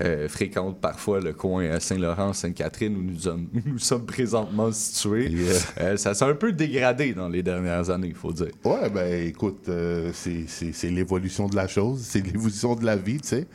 euh, 0.01 0.27
fréquentent 0.27 0.79
parfois 0.81 1.19
le 1.21 1.33
coin 1.33 1.79
Saint-Laurent, 1.79 2.33
Sainte-Catherine, 2.57 2.95
où 2.97 3.01
nous 3.03 3.19
sommes, 3.19 3.47
nous 3.65 3.77
sommes 3.79 4.05
présentement 4.05 4.71
situés, 4.71 5.31
euh, 5.79 5.97
ça 5.97 6.13
s'est 6.13 6.25
un 6.25 6.33
peu 6.33 6.51
dégradé 6.51 7.13
dans 7.13 7.29
les 7.29 7.43
dernières 7.43 7.89
années, 7.89 8.07
il 8.09 8.15
faut 8.15 8.33
dire. 8.33 8.47
Ouais, 8.63 8.89
ben 8.89 9.27
écoute, 9.27 9.65
euh, 9.69 10.11
c'est- 10.13 10.89
l'évolution 10.89 11.47
de 11.47 11.55
la 11.55 11.67
chose, 11.67 12.01
c'est 12.03 12.25
l'évolution 12.25 12.75
de 12.75 12.85
la 12.85 12.95
vie, 12.95 13.19
tu 13.21 13.27
sais. 13.29 13.47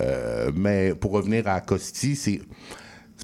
Euh, 0.00 0.50
mais 0.54 0.94
pour 0.94 1.12
revenir 1.12 1.46
à 1.48 1.60
Costi, 1.60 2.16
c'est. 2.16 2.40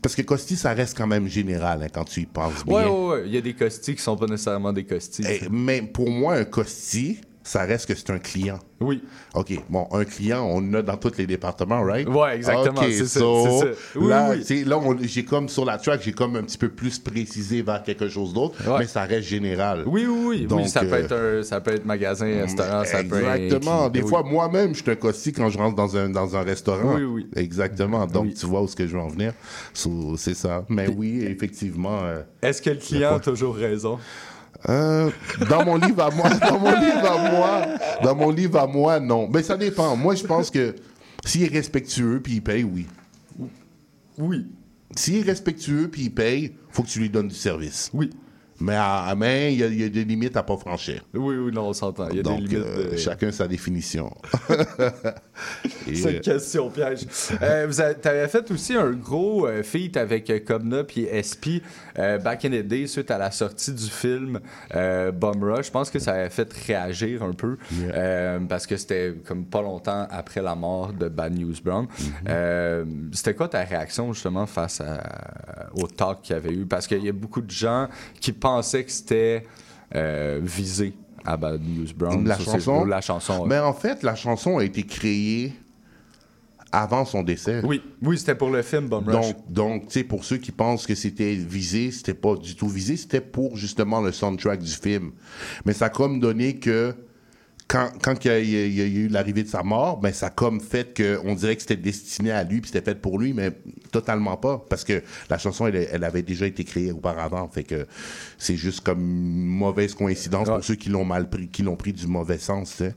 Parce 0.03 0.15
que 0.17 0.23
Costi, 0.23 0.57
ça 0.57 0.75
reste 0.75 0.97
quand 0.99 1.07
même 1.07 1.29
général 1.29 1.83
hein, 1.83 1.87
quand 1.93 2.05
tu 2.05 2.21
y 2.21 2.27
penses 2.27 2.65
bien. 2.67 2.75
Ouais, 2.75 2.85
ouais, 2.85 3.09
ouais. 3.09 3.23
Il 3.27 3.35
y 3.35 3.39
a 3.39 3.41
des 3.41 3.55
Costis 3.55 3.95
qui 3.95 4.03
sont 4.03 4.17
pas 4.17 4.27
nécessairement 4.27 4.73
des 4.73 4.85
Costis. 4.85 5.25
Eh, 5.27 5.49
mais 5.51 5.81
pour 5.83 6.11
moi, 6.11 6.35
un 6.35 6.45
Costi, 6.45 7.21
ça 7.47 7.65
reste 7.65 7.87
que 7.87 7.95
c'est 7.95 8.11
un 8.11 8.19
client. 8.19 8.59
Oui. 8.81 9.03
OK, 9.35 9.53
bon, 9.69 9.87
un 9.93 10.05
client, 10.05 10.45
on 10.45 10.57
en 10.59 10.75
a 10.75 10.83
dans 10.83 10.97
tous 10.97 11.17
les 11.19 11.27
départements, 11.27 11.83
right? 11.83 12.09
Ouais, 12.09 12.37
exactement, 12.37 12.81
OK, 12.81 12.87
c'est 12.91 13.07
ça, 13.07 13.21
so, 13.21 13.45
c'est 13.61 13.67
ça. 13.75 13.79
Oui, 13.97 14.09
là, 14.09 14.31
oui. 14.33 14.65
là 14.65 14.81
j'ai 15.03 15.25
comme 15.25 15.49
sur 15.49 15.65
la 15.65 15.77
track, 15.79 16.01
j'ai 16.03 16.13
comme 16.13 16.37
un 16.37 16.43
petit 16.43 16.59
peu 16.59 16.69
plus 16.71 16.99
précisé 16.99 17.63
vers 17.63 17.83
quelque 17.83 18.09
chose 18.09 18.33
d'autre, 18.33 18.57
Ouais. 18.69 18.81
mais 18.81 18.87
ça 18.87 19.03
reste 19.05 19.29
général. 19.29 19.85
Oui, 19.87 20.07
oui, 20.09 20.25
oui. 20.27 20.47
Donc, 20.47 20.63
oui, 20.63 20.69
ça, 20.69 20.81
peut 20.81 20.93
euh, 20.95 21.05
être 21.05 21.13
un, 21.13 21.43
ça 21.43 21.61
peut 21.61 21.73
être 21.75 21.85
magasin, 21.85 22.27
restaurant, 22.27 22.85
ça 22.85 23.05
peut 23.05 23.23
être. 23.23 23.35
Exactement. 23.37 23.89
Des 23.91 24.03
Oui. 24.03 24.09
fois, 24.09 24.23
moi-même, 24.23 24.75
je 24.75 24.83
suis 24.83 24.91
un 24.91 24.97
costi 24.97 25.33
quand 25.33 25.51
je 25.51 25.59
rentre 25.59 25.77
dans 25.77 25.97
un, 25.97 26.09
dans 26.09 26.35
un 26.37 26.43
restaurant. 26.43 26.95
Oui, 26.97 27.05
oui. 27.05 27.27
Exactement. 27.37 28.07
Donc, 28.07 28.25
Oui. 28.25 28.35
tu 28.35 28.47
vois 28.47 28.63
où 28.63 28.69
ce 28.69 28.75
que 28.77 28.87
je 28.87 28.93
veux 28.95 29.01
en 29.03 29.09
venir. 29.09 29.35
So, 29.75 30.17
c'est 30.17 30.35
ça. 30.35 30.65
Mais 30.69 30.89
oui, 30.89 31.25
effectivement. 31.25 32.01
euh, 32.05 32.23
Est-ce 32.43 32.61
que 32.63 32.71
le 32.71 32.77
client 32.77 33.17
a 33.17 33.21
toujours 33.21 33.55
raison? 33.55 33.99
Euh, 34.69 35.11
dans 35.49 35.65
mon 35.65 35.77
livre 35.77 36.03
à 36.03 36.11
moi, 36.11 36.31
dans 36.41 36.59
mon 36.59 36.81
livre 36.81 37.11
à 37.11 37.31
moi, 37.31 37.67
dans 38.03 38.15
mon 38.15 38.31
livre 38.31 38.59
à 38.59 38.67
moi, 38.67 39.01
non. 39.01 39.29
Mais 39.29 39.43
ça 39.43 39.57
dépend. 39.57 39.97
Moi, 39.97 40.15
je 40.15 40.25
pense 40.25 40.51
que 40.51 40.75
s'il 41.25 41.43
est 41.43 41.53
respectueux 41.53 42.21
puis 42.23 42.35
il 42.35 42.43
paye, 42.43 42.65
oui. 42.65 42.87
Oui. 44.19 44.47
S'il 44.97 45.17
est 45.17 45.23
respectueux 45.23 45.89
puis 45.89 46.05
il 46.05 46.15
paye, 46.15 46.55
faut 46.71 46.83
que 46.83 46.89
tu 46.89 47.01
lui 47.01 47.11
donnes 47.11 47.29
du 47.29 47.35
service. 47.35 47.91
Oui. 47.93 48.11
Mais 48.61 48.75
à, 48.77 49.05
à 49.07 49.15
main, 49.15 49.49
il 49.49 49.59
y, 49.59 49.65
a- 49.65 49.69
y 49.69 49.85
a 49.85 49.89
des 49.89 50.05
limites 50.05 50.37
à 50.37 50.43
pas 50.43 50.57
franchir. 50.57 51.03
Oui, 51.13 51.37
oui, 51.37 51.53
non, 51.53 51.69
on 51.69 51.73
s'entend. 51.73 52.09
Il 52.11 52.17
y 52.17 52.21
a 52.21 52.23
Donc, 52.23 52.41
des 52.41 52.47
limites. 52.57 52.67
euh, 52.67 52.91
de- 52.93 52.97
chacun 52.97 53.33
sa 53.33 53.49
définition. 53.49 54.15
Et, 55.89 55.97
C'est 55.97 56.09
euh, 56.09 56.13
une 56.13 56.21
question 56.21 56.71
piège. 56.71 57.07
Euh, 57.43 57.67
vous 57.69 57.81
avez, 57.81 58.29
fait 58.29 58.51
aussi 58.51 58.75
un 58.75 58.91
gros 58.93 59.47
euh, 59.47 59.63
feat 59.63 59.97
avec 59.97 60.31
euh, 60.31 60.39
Cobna 60.39 60.85
puis 60.85 61.07
SP 61.11 61.61
back 61.97 62.45
in 62.45 62.51
the 62.51 62.63
day 62.67 62.87
suite 62.87 63.11
à 63.11 63.19
la 63.19 63.31
sortie 63.31 63.73
du 63.73 63.85
film 63.89 64.41
Bum 64.73 65.43
Rush. 65.45 65.67
Je 65.67 65.71
pense 65.71 65.91
que 65.91 65.99
ça 65.99 66.13
avait 66.15 66.31
fait 66.31 66.53
réagir 66.67 67.23
un 67.23 67.33
peu 67.33 67.57
parce 68.49 68.67
que 68.67 68.77
c'était 68.77 69.15
comme 69.27 69.45
pas 69.45 69.63
longtemps 69.63 70.07
après 70.11 70.43
la 70.43 70.55
mort 70.55 70.93
de 70.93 71.09
Bad 71.09 71.39
News 71.39 71.55
Brown. 71.65 71.87
Euh, 72.29 72.85
c'était 73.13 73.35
quoi 73.35 73.49
ta 73.49 73.63
réaction 73.63 74.13
justement 74.13 74.47
face 74.47 74.81
à- 74.81 75.71
au 75.75 75.87
talk 75.87 76.23
qu'il 76.23 76.35
y 76.35 76.39
avait 76.39 76.53
eu? 76.53 76.67
Parce 76.67 76.87
qu'il 76.87 77.05
y 77.05 77.09
a 77.09 77.13
beaucoup 77.13 77.41
de 77.43 77.51
gens 77.51 77.89
qui 78.21 78.33
pensaient 78.45 78.85
que 78.85 78.93
c'était 78.93 79.47
euh, 79.95 80.39
visé 80.43 80.93
à 81.25 81.37
Bad 81.37 81.63
News 81.63 81.89
Brown. 81.97 82.29
La 82.29 82.39
chanson? 82.39 82.85
La 82.85 83.01
chanson. 83.01 83.47
Mais 83.47 83.59
en 83.59 83.73
fait, 83.73 84.03
la 84.03 84.15
chanson 84.15 84.59
a 84.59 84.65
été 84.65 84.83
créée 84.83 85.53
avant 86.71 87.05
son 87.07 87.23
décès. 87.23 87.63
Oui, 87.65 87.81
oui, 88.03 88.19
c'était 88.19 88.35
pour 88.35 88.51
le 88.51 88.61
film 88.63 88.89
Bum 88.89 89.05
Rush. 89.09 89.15
Donc, 89.15 89.37
donc 89.49 89.83
tu 89.87 89.93
sais, 89.93 90.05
pour 90.05 90.25
ceux 90.25 90.37
qui 90.37 90.53
pensent 90.53 90.87
que 90.87 90.95
c'était 90.95 91.35
visé, 91.35 91.91
c'était 91.91 92.15
pas 92.15 92.35
du 92.35 92.55
tout 92.55 92.69
visé, 92.69 92.97
c'était 92.97 93.21
pour 93.21 93.57
justement 93.57 94.01
le 94.01 94.13
soundtrack 94.13 94.61
du 94.61 94.73
film. 94.73 95.13
Mais 95.65 95.73
ça 95.73 95.87
a 95.87 95.89
comme 95.89 96.21
donné 96.21 96.57
que 96.57 96.95
quand, 97.67 97.91
quand 98.03 98.25
il, 98.25 98.29
y 98.29 98.31
a, 98.31 98.39
il 98.39 98.75
y 98.75 98.99
eu 99.01 99.09
l'arrivée 99.09 99.43
de 99.43 99.49
sa 99.49 99.63
mort, 99.63 99.99
ben 99.99 100.13
ça 100.13 100.27
a 100.27 100.31
comme 100.31 100.61
fait 100.61 100.93
que 100.93 101.19
on 101.25 101.35
dirait 101.35 101.57
que 101.57 101.63
c'était 101.63 101.77
destiné 101.77 102.31
à 102.31 102.45
lui 102.45 102.61
puis 102.61 102.71
c'était 102.71 102.85
fait 102.85 103.01
pour 103.01 103.19
lui, 103.19 103.33
mais 103.33 103.53
totalement 103.91 104.37
pas 104.37 104.65
parce 104.69 104.85
que 104.85 105.03
la 105.31 105.39
chanson 105.39 105.67
elle, 105.67 105.89
elle 105.91 106.05
avait 106.05 106.23
déjà 106.23 106.47
été 106.47 106.65
créée 106.65 106.93
auparavant, 106.93 107.49
fait 107.49 107.65
que 107.65 107.87
c'est 108.39 108.57
juste 108.57 108.81
comme 108.81 109.01
une 109.01 109.47
mauvaise 109.47 109.95
coïncidence 109.95 110.49
pour 110.49 110.65
ceux 110.65 110.75
qui 110.75 110.91
l'ont 110.91 111.05
mal 111.05 111.29
pris, 111.29 111.49
qui 111.49 111.63
l'ont 111.63 111.77
pris 111.77 111.93
du 111.93 112.07
mauvais 112.07 112.39
sens, 112.39 112.71
tu 112.71 112.77
sais. 112.77 112.95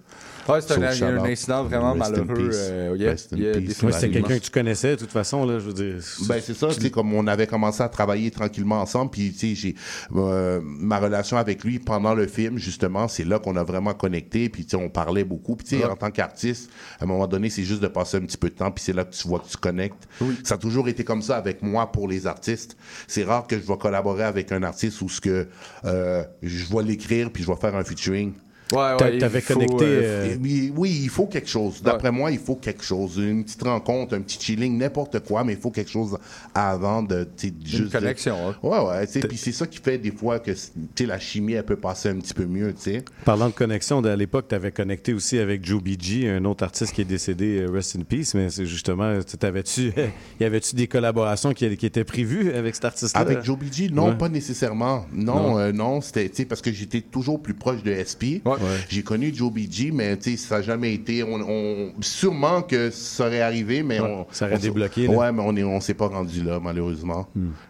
Ouais, 0.47 0.61
c'est 0.61 0.73
un, 1.03 1.17
un 1.17 1.23
incident 1.25 1.63
vraiment 1.63 1.93
Rest 1.93 2.11
malheureux. 2.11 2.49
euh, 2.53 2.95
yeah, 2.97 3.11
in 3.11 3.37
yeah. 3.37 3.53
Ouais, 3.57 3.91
c'était 3.91 4.09
quelqu'un 4.09 4.37
que 4.39 4.43
tu 4.43 4.51
connaissais, 4.51 4.91
de 4.91 4.99
toute 5.01 5.11
façon, 5.11 5.45
là, 5.45 5.59
je 5.59 5.65
veux 5.65 5.73
dire. 5.73 5.95
Ben 6.27 6.41
c'est 6.43 6.53
ça, 6.53 6.67
tu 6.67 6.81
sais, 6.81 6.89
comme 6.89 7.13
on 7.13 7.27
avait 7.27 7.47
commencé 7.47 7.81
à 7.83 7.89
travailler 7.89 8.31
tranquillement 8.31 8.81
ensemble, 8.81 9.11
puis 9.11 9.31
tu 9.33 9.49
sais, 9.49 9.55
j'ai 9.55 9.75
euh, 10.15 10.59
ma 10.63 10.99
relation 10.99 11.37
avec 11.37 11.63
lui 11.63 11.79
pendant 11.79 12.13
le 12.13 12.27
film, 12.27 12.57
justement, 12.57 13.07
c'est 13.07 13.23
là 13.25 13.39
qu'on 13.39 13.55
a 13.55 13.63
vraiment 13.63 13.93
connecté, 13.93 14.49
puis 14.49 14.63
tu 14.65 14.71
sais, 14.71 14.77
on 14.83 14.89
parlait 14.89 15.23
beaucoup, 15.23 15.55
puis 15.55 15.65
tu 15.67 15.77
sais, 15.77 15.83
Ouais. 15.85 15.91
en 15.91 15.95
tant 15.95 16.11
qu'artiste, 16.11 16.69
à 16.99 17.03
un 17.03 17.07
moment 17.07 17.27
donné, 17.27 17.49
c'est 17.49 17.63
juste 17.63 17.81
de 17.81 17.87
passer 17.87 18.17
un 18.17 18.21
petit 18.21 18.37
peu 18.37 18.49
de 18.49 18.55
temps, 18.55 18.71
puis 18.71 18.83
c'est 18.83 18.93
là 18.93 19.03
que 19.03 19.13
tu 19.13 19.27
vois 19.27 19.39
que 19.39 19.47
tu 19.49 19.57
connectes. 19.57 20.07
Ça 20.43 20.55
a 20.55 20.57
toujours 20.57 20.87
été 20.87 21.03
comme 21.03 21.21
ça 21.21 21.37
avec 21.37 21.61
moi 21.61 21.91
pour 21.91 22.07
les 22.07 22.25
artistes. 22.27 22.77
C'est 23.07 23.23
rare 23.23 23.47
que 23.47 23.57
je 23.57 23.63
vais 23.67 23.77
collaborer 23.77 24.23
avec 24.23 24.51
un 24.51 24.63
artiste 24.63 25.01
où 25.01 25.09
ce 25.09 25.21
que 25.21 25.47
euh, 25.85 26.23
je 26.41 26.65
vais 26.75 26.83
l'écrire, 26.83 27.31
puis 27.31 27.43
je 27.43 27.47
vais 27.49 27.57
faire 27.57 27.75
un 27.75 27.83
featuring. 27.83 28.33
Ouais, 28.71 28.93
ouais, 29.01 29.17
T'avais 29.19 29.41
faut, 29.41 29.53
connecté. 29.53 29.85
euh, 29.85 30.35
euh, 30.35 30.37
Oui, 30.75 30.99
il 31.03 31.09
faut 31.09 31.25
quelque 31.27 31.47
chose. 31.49 31.81
D'après 31.81 32.11
moi, 32.11 32.31
il 32.31 32.39
faut 32.39 32.55
quelque 32.55 32.83
chose. 32.83 33.17
Une 33.17 33.43
petite 33.43 33.63
rencontre, 33.63 34.15
un 34.15 34.21
petit 34.21 34.39
chilling, 34.39 34.77
n'importe 34.77 35.19
quoi, 35.19 35.43
mais 35.43 35.53
il 35.53 35.59
faut 35.59 35.71
quelque 35.71 35.89
chose 35.91 36.17
avant 36.53 37.01
de, 37.03 37.27
juste. 37.63 37.83
de- 37.85 37.89
connexion, 37.89 38.35
hein. 38.49 38.55
Ouais, 38.63 38.79
ouais. 38.79 39.05
Puis 39.27 39.37
c'est 39.37 39.51
ça 39.51 39.65
qui 39.67 39.79
fait 39.79 39.97
des 39.97 40.11
fois 40.11 40.39
que 40.39 40.51
tu 40.51 40.57
sais, 40.95 41.05
la 41.05 41.19
chimie, 41.19 41.53
elle 41.53 41.63
peut 41.65 41.75
passer 41.75 42.09
un 42.09 42.15
petit 42.17 42.33
peu 42.33 42.45
mieux, 42.45 42.73
tu 42.73 42.81
sais. 42.81 43.05
Parlant 43.25 43.47
de 43.47 43.53
connexion, 43.53 44.03
à 44.03 44.15
l'époque, 44.15 44.47
tu 44.49 44.55
avais 44.55 44.71
connecté 44.71 45.13
aussi 45.13 45.37
avec 45.39 45.65
Joe 45.65 45.81
BG, 45.81 46.29
un 46.29 46.43
autre 46.45 46.63
artiste 46.63 46.93
qui 46.93 47.01
est 47.01 47.05
décédé, 47.05 47.59
euh, 47.61 47.71
Rest 47.71 47.95
in 47.95 48.01
Peace, 48.01 48.31
mais 48.35 48.49
c'est 48.49 48.65
justement, 48.65 49.19
tu 49.23 49.37
t'avais-tu, 49.37 49.91
y 50.39 50.43
avait-tu 50.43 50.75
des 50.75 50.87
collaborations 50.87 51.53
qui, 51.53 51.75
qui 51.77 51.85
étaient 51.85 52.03
prévues 52.03 52.51
avec 52.53 52.75
cet 52.75 52.85
artiste-là? 52.85 53.21
Avec 53.21 53.43
Joe 53.43 53.57
BG, 53.57 53.89
non, 53.89 54.09
Ouais. 54.09 54.15
pas 54.17 54.29
nécessairement. 54.29 55.05
Non, 55.13 55.35
Non. 55.35 55.59
euh, 55.59 55.71
non, 55.71 56.01
c'était, 56.01 56.29
tu 56.29 56.35
sais, 56.37 56.45
parce 56.45 56.61
que 56.61 56.71
j'étais 56.71 57.01
toujours 57.01 57.41
plus 57.41 57.53
proche 57.53 57.83
de 57.83 57.91
SP. 57.93 58.41
J'ai 58.89 59.03
connu 59.03 59.33
Joe 59.33 59.51
BG, 59.51 59.91
mais 59.91 60.17
tu 60.17 60.31
sais, 60.31 60.37
ça 60.37 60.57
n'a 60.57 60.61
jamais 60.61 60.93
été. 60.93 61.23
On, 61.23 61.35
on- 61.35 61.93
sûrement 62.01 62.61
que 62.61 62.89
ça 62.91 63.27
aurait 63.27 63.41
arrivé, 63.41 63.83
mais 63.83 63.99
Ouais, 63.99 64.07
on. 64.09 64.25
ça 64.31 64.45
aurait 64.45 64.55
on- 64.55 64.59
débloqué, 64.59 65.07
là. 65.07 65.13
Ouais, 65.13 65.31
mais 65.31 65.41
on 65.45 65.55
est, 65.55 65.63
on 65.63 65.79
s'est 65.79 65.93
pas 65.93 66.07
rendu 66.07 66.43
là, 66.43 66.59
malheureusement. 66.61 67.27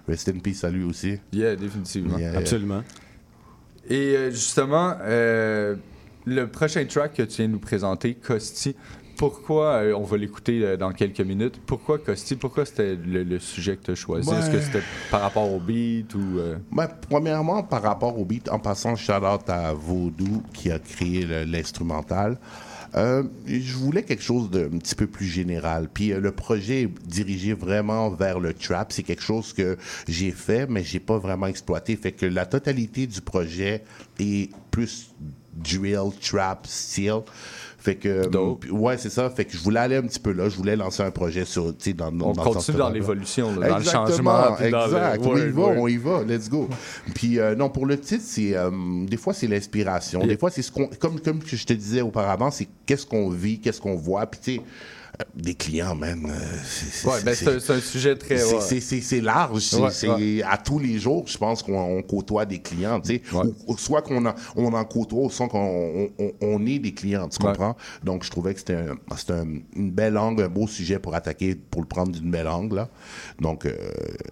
Rest 0.07 0.29
in 0.29 0.39
peace 0.39 0.63
à 0.63 0.69
lui 0.69 0.83
aussi. 0.83 1.17
Yeah, 1.33 1.55
définitivement. 1.55 2.17
Yeah, 2.17 2.31
yeah. 2.31 2.39
Absolument. 2.39 2.83
Et 3.89 4.15
euh, 4.15 4.31
justement, 4.31 4.95
euh, 5.01 5.75
le 6.25 6.47
prochain 6.47 6.83
track 6.85 7.13
que 7.13 7.23
tu 7.23 7.37
viens 7.37 7.47
de 7.47 7.53
nous 7.53 7.59
présenter, 7.59 8.15
Costi, 8.15 8.75
pourquoi, 9.17 9.83
euh, 9.83 9.93
on 9.93 10.03
va 10.03 10.17
l'écouter 10.17 10.63
euh, 10.63 10.77
dans 10.77 10.91
quelques 10.91 11.21
minutes, 11.21 11.59
pourquoi 11.65 11.97
Costi, 11.97 12.35
pourquoi 12.35 12.65
c'était 12.65 12.95
le, 12.95 13.23
le 13.23 13.39
sujet 13.39 13.75
que 13.75 13.83
tu 13.85 13.91
as 13.91 13.95
choisi? 13.95 14.29
Est-ce 14.29 14.49
que 14.49 14.61
c'était 14.61 14.83
par 15.11 15.21
rapport 15.21 15.51
au 15.51 15.59
beat 15.59 16.13
ou... 16.15 16.37
euh, 16.39 16.57
Ben, 16.71 16.87
premièrement, 17.09 17.63
par 17.63 17.81
rapport 17.81 18.17
au 18.17 18.25
beat, 18.25 18.49
en 18.49 18.59
passant, 18.59 18.95
shout-out 18.95 19.49
à 19.49 19.73
Vaudou 19.73 20.43
qui 20.53 20.71
a 20.71 20.79
créé 20.79 21.25
l'instrumental. 21.45 22.37
Euh, 22.95 23.23
je 23.45 23.73
voulais 23.73 24.03
quelque 24.03 24.23
chose 24.23 24.49
d'un 24.49 24.69
petit 24.69 24.95
peu 24.95 25.07
plus 25.07 25.25
général. 25.25 25.89
Puis 25.93 26.13
euh, 26.13 26.21
le 26.21 26.31
projet 26.31 26.83
est 26.83 26.89
dirigé 27.05 27.53
vraiment 27.53 28.09
vers 28.09 28.39
le 28.39 28.53
trap. 28.53 28.93
C'est 28.93 29.03
quelque 29.03 29.21
chose 29.21 29.51
que 29.51 29.77
j'ai 30.07 30.31
fait, 30.31 30.67
mais 30.69 30.83
j'ai 30.83 31.01
pas 31.01 31.17
vraiment 31.17 31.47
exploité. 31.47 31.97
Fait 31.97 32.13
que 32.13 32.25
la 32.25 32.45
totalité 32.45 33.05
du 33.05 33.19
projet 33.19 33.83
est 34.19 34.51
plus 34.71 35.13
drill, 35.53 36.11
trap, 36.21 36.65
style. 36.65 37.21
Fait 37.87 37.95
que, 37.95 38.27
puis, 38.59 38.69
ouais, 38.69 38.97
c'est 38.97 39.09
ça. 39.09 39.29
Fait 39.29 39.45
que 39.45 39.53
je 39.53 39.59
voulais 39.59 39.79
aller 39.79 39.95
un 39.95 40.01
petit 40.01 40.19
peu 40.19 40.33
là. 40.33 40.49
Je 40.49 40.57
voulais 40.57 40.75
lancer 40.75 41.03
un 41.03 41.11
projet 41.11 41.45
sur, 41.45 41.67
tu 41.77 41.85
sais, 41.85 41.93
dans, 41.93 42.07
On 42.09 42.33
dans 42.33 42.43
continue 42.43 42.77
dans 42.77 42.89
l'évolution, 42.89 43.53
dans 43.53 43.77
le 43.77 43.83
changement, 43.83 44.49
dans 44.49 44.57
le- 44.59 44.65
exact. 44.65 45.21
on 45.25 45.37
y 45.37 45.49
va, 45.49 45.61
on 45.61 45.87
y 45.87 45.95
va. 45.95 46.23
Let's 46.27 46.49
go. 46.49 46.67
Puis 47.15 47.39
euh, 47.39 47.55
non, 47.55 47.69
pour 47.69 47.85
le 47.85 47.97
titre, 47.97 48.23
c'est 48.25 48.57
euh, 48.57 48.69
des 49.05 49.15
fois 49.15 49.33
c'est 49.33 49.47
l'inspiration. 49.47 50.19
Yeah. 50.19 50.27
Des 50.27 50.37
fois 50.37 50.49
c'est 50.49 50.63
ce 50.63 50.69
qu'on, 50.69 50.87
comme 50.99 51.21
comme 51.21 51.39
je 51.45 51.65
te 51.65 51.71
disais 51.71 52.01
auparavant, 52.01 52.51
c'est 52.51 52.67
qu'est-ce 52.85 53.05
qu'on 53.05 53.29
vit, 53.29 53.61
qu'est-ce 53.61 53.79
qu'on 53.79 53.95
voit. 53.95 54.25
Puis 54.25 54.39
tu 54.43 54.55
sais, 54.55 54.59
euh, 54.59 54.63
des 55.35 55.55
clients, 55.55 55.95
man. 55.95 56.25
euh, 56.29 56.33
c'est- 56.65 57.07
Ouais, 57.07 57.21
ben 57.23 57.33
c'est 57.33 57.47
un, 57.71 57.79
sujet 57.79 58.15
très... 58.15 58.37
c'est- 58.37 59.21
large. 59.21 59.61
C'est 59.61 59.77
Ouais, 59.81 59.89
c'est 59.91 60.09
ouais. 60.09 60.43
à 60.43 60.57
tous 60.57 60.77
les 60.79 60.99
jours, 60.99 61.25
je 61.27 61.37
pense 61.37 61.63
qu'on 61.63 61.77
on 61.79 62.01
côtoie 62.03 62.45
des 62.45 62.59
clients, 62.59 62.99
tu 62.99 63.15
sais. 63.15 63.21
Ou- 63.33 63.55
ou 63.73 63.77
soit 63.77 64.01
qu'on 64.01 64.25
en, 64.25 64.35
on 64.55 64.73
en 64.73 64.85
côtoie, 64.85 65.23
ou 65.25 65.29
soit 65.29 65.47
qu'on 65.47 66.09
on, 66.41 66.65
est 66.65 66.79
des 66.79 66.93
clients, 66.93 67.27
tu 67.29 67.39
comprends? 67.39 67.75
Donc, 68.03 68.23
je 68.23 68.29
trouvais 68.31 68.53
que 68.53 68.59
c'était 68.59 68.75
un, 68.75 69.45
une 69.75 69.91
belle 69.91 70.17
angle, 70.17 70.43
un 70.43 70.49
beau 70.49 70.67
sujet 70.67 70.99
pour 70.99 71.15
attaquer, 71.15 71.55
pour 71.55 71.81
le 71.81 71.87
prendre 71.87 72.11
d'une 72.11 72.29
belle 72.31 72.47
angle, 72.47 72.75
là. 72.75 72.89
Donc, 73.39 73.65
euh, 73.65 73.73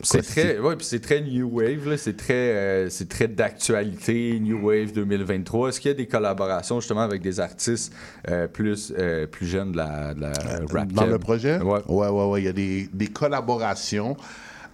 C'est 0.04 0.21
très, 0.21 0.60
ouais, 0.60 0.76
puis 0.76 0.86
c'est 0.86 1.00
très 1.02 1.21
new 1.21 1.50
wave, 1.50 1.89
là. 1.89 1.98
c'est 1.98 2.15
très, 2.17 2.34
euh, 2.34 2.89
c'est 2.89 3.10
très 3.10 3.28
d'actualité, 3.28 4.39
new 4.39 4.65
wave 4.67 4.91
2023. 4.93 5.69
Est-ce 5.69 5.80
qu'il 5.80 5.89
y 5.89 5.93
a 5.93 5.98
des 5.98 6.08
collaborations 6.08 6.80
justement 6.80 7.02
avec 7.02 7.21
des 7.21 7.39
artistes 7.39 7.93
euh, 8.30 8.48
plus, 8.48 8.93
euh, 8.98 9.26
plus 9.28 9.48
jeunes 9.48 9.71
de 9.71 9.78
la, 9.78 10.13
de 10.13 10.21
la 10.21 10.34
rap 10.76 10.92
Dans 10.92 11.04
keb? 11.04 11.12
le 11.12 11.20
projet? 11.20 11.58
Ouais. 11.62 11.80
Ouais, 11.88 12.08
ouais, 12.08 12.26
ouais. 12.26 12.42
Il 12.42 12.46
y 12.46 12.50
a 12.50 12.54
des, 12.54 12.90
des 12.94 13.08
collaborations. 13.08 14.16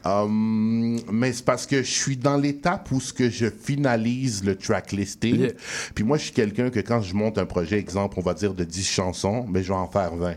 Hum, 0.03 0.99
mais 1.11 1.31
c'est 1.31 1.45
parce 1.45 1.65
que 1.67 1.77
je 1.83 1.91
suis 1.91 2.17
dans 2.17 2.35
l'étape 2.37 2.91
où 2.91 2.99
ce 2.99 3.13
que 3.13 3.29
je 3.29 3.45
finalise 3.49 4.43
le 4.43 4.55
track 4.55 4.91
listing. 4.93 5.35
Yeah. 5.39 5.51
Puis 5.93 6.03
moi, 6.03 6.17
je 6.17 6.23
suis 6.23 6.31
quelqu'un 6.33 6.69
que 6.69 6.79
quand 6.79 7.01
je 7.01 7.13
monte 7.13 7.37
un 7.37 7.45
projet, 7.45 7.77
exemple, 7.77 8.15
on 8.17 8.21
va 8.23 8.33
dire 8.33 8.53
de 8.53 8.63
10 8.63 8.87
chansons, 8.87 9.45
ben, 9.47 9.61
je 9.61 9.67
vais 9.69 9.75
en 9.77 9.87
faire 9.87 10.15
20. 10.15 10.33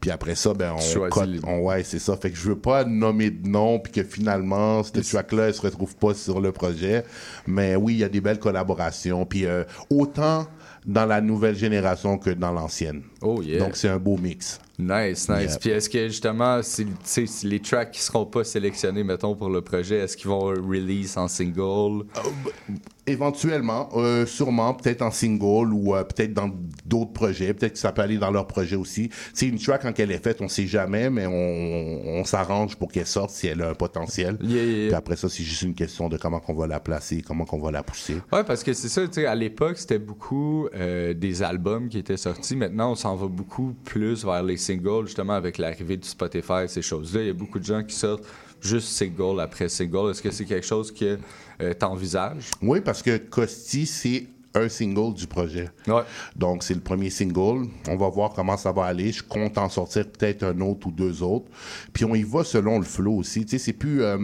Puis 0.00 0.10
après 0.10 0.34
ça, 0.34 0.52
ben, 0.54 0.74
on, 0.74 1.08
cote- 1.08 1.40
on- 1.44 1.60
ouais, 1.60 1.82
c'est 1.82 1.98
ça. 1.98 2.16
Fait 2.16 2.30
que 2.30 2.36
je 2.36 2.48
veux 2.48 2.58
pas 2.58 2.84
nommer 2.84 3.30
de 3.30 3.48
nom, 3.48 3.78
puis 3.80 3.90
que 3.92 4.04
finalement, 4.04 4.82
ce 4.84 5.00
track-là, 5.00 5.48
elle 5.48 5.54
se 5.54 5.62
retrouve 5.62 5.96
pas 5.96 6.12
sur 6.14 6.40
le 6.40 6.52
projet. 6.52 7.04
Mais 7.46 7.74
oui, 7.74 7.94
il 7.94 7.98
y 8.00 8.04
a 8.04 8.08
des 8.08 8.20
belles 8.20 8.38
collaborations. 8.38 9.24
Puis 9.24 9.46
euh, 9.46 9.64
autant 9.90 10.46
dans 10.84 11.06
la 11.06 11.20
nouvelle 11.20 11.56
génération 11.56 12.16
que 12.18 12.30
dans 12.30 12.52
l'ancienne. 12.52 13.02
Oh 13.22 13.42
yeah. 13.42 13.58
Donc 13.58 13.76
c'est 13.76 13.88
un 13.88 13.98
beau 13.98 14.16
mix. 14.16 14.60
Nice, 14.78 15.30
nice. 15.30 15.52
Yeah. 15.52 15.58
Puis 15.58 15.70
est-ce 15.70 15.88
que 15.88 16.08
justement, 16.08 16.60
si, 16.62 16.86
les 17.44 17.60
tracks 17.60 17.90
qui 17.92 18.02
seront 18.02 18.26
pas 18.26 18.44
sélectionnés, 18.44 19.04
mettons, 19.04 19.34
pour 19.34 19.48
le 19.48 19.62
projet, 19.62 19.96
est-ce 19.96 20.18
qu'ils 20.18 20.28
vont 20.28 20.44
release 20.48 21.16
en 21.16 21.28
single? 21.28 22.04
Éventuellement, 23.06 23.88
euh, 23.94 24.26
sûrement, 24.26 24.74
peut-être 24.74 25.00
en 25.00 25.10
single 25.10 25.72
ou 25.72 25.94
euh, 25.94 26.04
peut-être 26.04 26.34
dans 26.34 26.50
d'autres 26.84 27.12
projets. 27.12 27.54
Peut-être 27.54 27.74
que 27.74 27.78
ça 27.78 27.92
peut 27.92 28.02
aller 28.02 28.18
dans 28.18 28.30
leur 28.30 28.46
projet 28.46 28.76
aussi. 28.76 29.08
C'est 29.32 29.46
une 29.46 29.58
track 29.58 29.82
quand 29.82 29.98
elle 29.98 30.10
est 30.10 30.22
faite, 30.22 30.42
on 30.42 30.48
sait 30.48 30.66
jamais, 30.66 31.08
mais 31.08 31.24
on, 31.26 32.18
on 32.20 32.24
s'arrange 32.24 32.76
pour 32.76 32.92
qu'elle 32.92 33.06
sorte 33.06 33.30
si 33.30 33.46
elle 33.46 33.62
a 33.62 33.70
un 33.70 33.74
potentiel. 33.74 34.36
Yeah. 34.42 34.88
Puis 34.88 34.94
après 34.94 35.16
ça, 35.16 35.30
c'est 35.30 35.44
juste 35.44 35.62
une 35.62 35.74
question 35.74 36.10
de 36.10 36.18
comment 36.18 36.40
qu'on 36.40 36.54
va 36.54 36.66
la 36.66 36.80
placer, 36.80 37.22
comment 37.22 37.46
qu'on 37.46 37.60
va 37.60 37.70
la 37.70 37.82
pousser. 37.82 38.16
Ouais, 38.30 38.44
parce 38.44 38.62
que 38.62 38.74
c'est 38.74 38.88
ça, 38.88 39.06
tu 39.06 39.14
sais, 39.14 39.26
à 39.26 39.34
l'époque, 39.34 39.78
c'était 39.78 40.00
beaucoup 40.00 40.68
euh, 40.74 41.14
des 41.14 41.42
albums 41.42 41.88
qui 41.88 41.96
étaient 41.96 42.18
sortis. 42.18 42.56
Maintenant, 42.56 42.90
on 42.90 42.96
s'en 43.06 43.14
va 43.14 43.28
beaucoup 43.28 43.72
plus 43.84 44.24
vers 44.24 44.42
les 44.42 44.56
singles, 44.56 45.06
justement, 45.06 45.34
avec 45.34 45.58
l'arrivée 45.58 45.96
du 45.96 46.08
Spotify, 46.08 46.66
ces 46.66 46.82
choses-là. 46.82 47.20
Il 47.20 47.26
y 47.28 47.30
a 47.30 47.34
beaucoup 47.34 47.60
de 47.60 47.64
gens 47.64 47.84
qui 47.84 47.94
sortent 47.94 48.24
juste 48.60 48.88
single 48.88 49.38
après 49.40 49.68
single. 49.68 50.10
Est-ce 50.10 50.20
que 50.20 50.32
c'est 50.32 50.44
quelque 50.44 50.66
chose 50.66 50.92
que 50.92 51.16
euh, 51.60 51.74
t'envisages? 51.74 52.50
Oui, 52.60 52.80
parce 52.80 53.02
que 53.02 53.16
Costi, 53.18 53.86
c'est 53.86 54.26
un 54.54 54.68
single 54.68 55.14
du 55.14 55.28
projet. 55.28 55.68
Donc, 56.34 56.64
c'est 56.64 56.74
le 56.74 56.80
premier 56.80 57.10
single. 57.10 57.68
On 57.88 57.96
va 57.96 58.08
voir 58.08 58.32
comment 58.32 58.56
ça 58.56 58.72
va 58.72 58.86
aller. 58.86 59.12
Je 59.12 59.22
compte 59.22 59.56
en 59.56 59.68
sortir 59.68 60.10
peut-être 60.10 60.42
un 60.42 60.60
autre 60.60 60.88
ou 60.88 60.90
deux 60.90 61.22
autres. 61.22 61.46
Puis 61.92 62.04
on 62.04 62.14
y 62.14 62.24
va 62.24 62.42
selon 62.42 62.78
le 62.78 62.84
flow 62.84 63.18
aussi. 63.18 63.44
Tu 63.44 63.50
sais, 63.50 63.64
c'est 63.66 63.72
plus... 63.72 64.02
euh, 64.02 64.18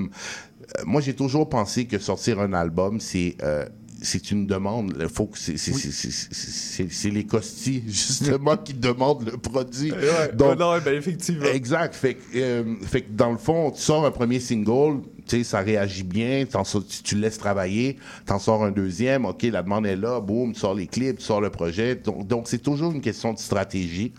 moi, 0.85 1.01
j'ai 1.03 1.15
toujours 1.15 1.49
pensé 1.49 1.87
que 1.87 1.99
sortir 2.01 2.41
un 2.41 2.53
album, 2.53 2.99
c'est... 2.99 3.37
euh, 3.45 3.65
c'est 4.03 4.31
une 4.31 4.47
demande. 4.47 4.97
Il 5.01 5.09
faut 5.09 5.27
que 5.27 5.39
c'est, 5.39 5.57
c'est, 5.57 5.73
c'est, 5.73 6.91
c'est- 6.91 7.11
les 7.11 7.25
costis, 7.25 7.83
justement, 7.87 8.57
qui 8.57 8.75
demandent 8.75 9.25
le 9.31 9.39
produit. 9.39 9.93
Ouais, 9.93 10.33
non, 10.57 10.79
ben, 10.85 10.95
effectivement. 10.95 11.47
Exact. 11.47 11.95
Fait, 11.95 12.15
que, 12.15 12.21
euh, 12.37 12.75
fait 12.83 13.03
que 13.03 13.13
dans 13.13 13.31
le 13.33 13.39
fond, 13.39 13.71
tu 13.71 13.81
sors 13.81 14.05
un 14.05 14.11
premier 14.11 14.41
single, 14.41 15.03
tu 15.27 15.39
sais, 15.39 15.45
ça 15.45 15.61
réagit 15.61 16.03
bien, 16.05 16.45
t'en 16.45 16.65
sors- 16.65 16.87
tu, 16.87 17.03
tu 17.03 17.15
le 17.15 17.23
laisses 17.23 17.39
travailler, 17.39 17.97
t'en 18.27 18.39
sors 18.39 18.65
un 18.65 18.71
deuxième, 18.71 19.25
OK, 19.25 19.43
la 19.45 19.63
demande 19.63 19.87
est 19.87 19.97
là, 19.97 20.21
boum, 20.21 20.53
tu 20.53 20.61
sors 20.61 20.75
les 20.75 20.87
clips, 20.87 21.19
tu 21.19 21.25
sors 21.25 21.41
le 21.41 21.51
projet. 21.51 21.97
Donc, 21.97 22.27
donc 22.27 22.49
c'est 22.49 22.63
toujours 22.63 22.93
une 22.93 23.01
question 23.01 23.33
de 23.33 23.39
stratégie. 23.39 24.13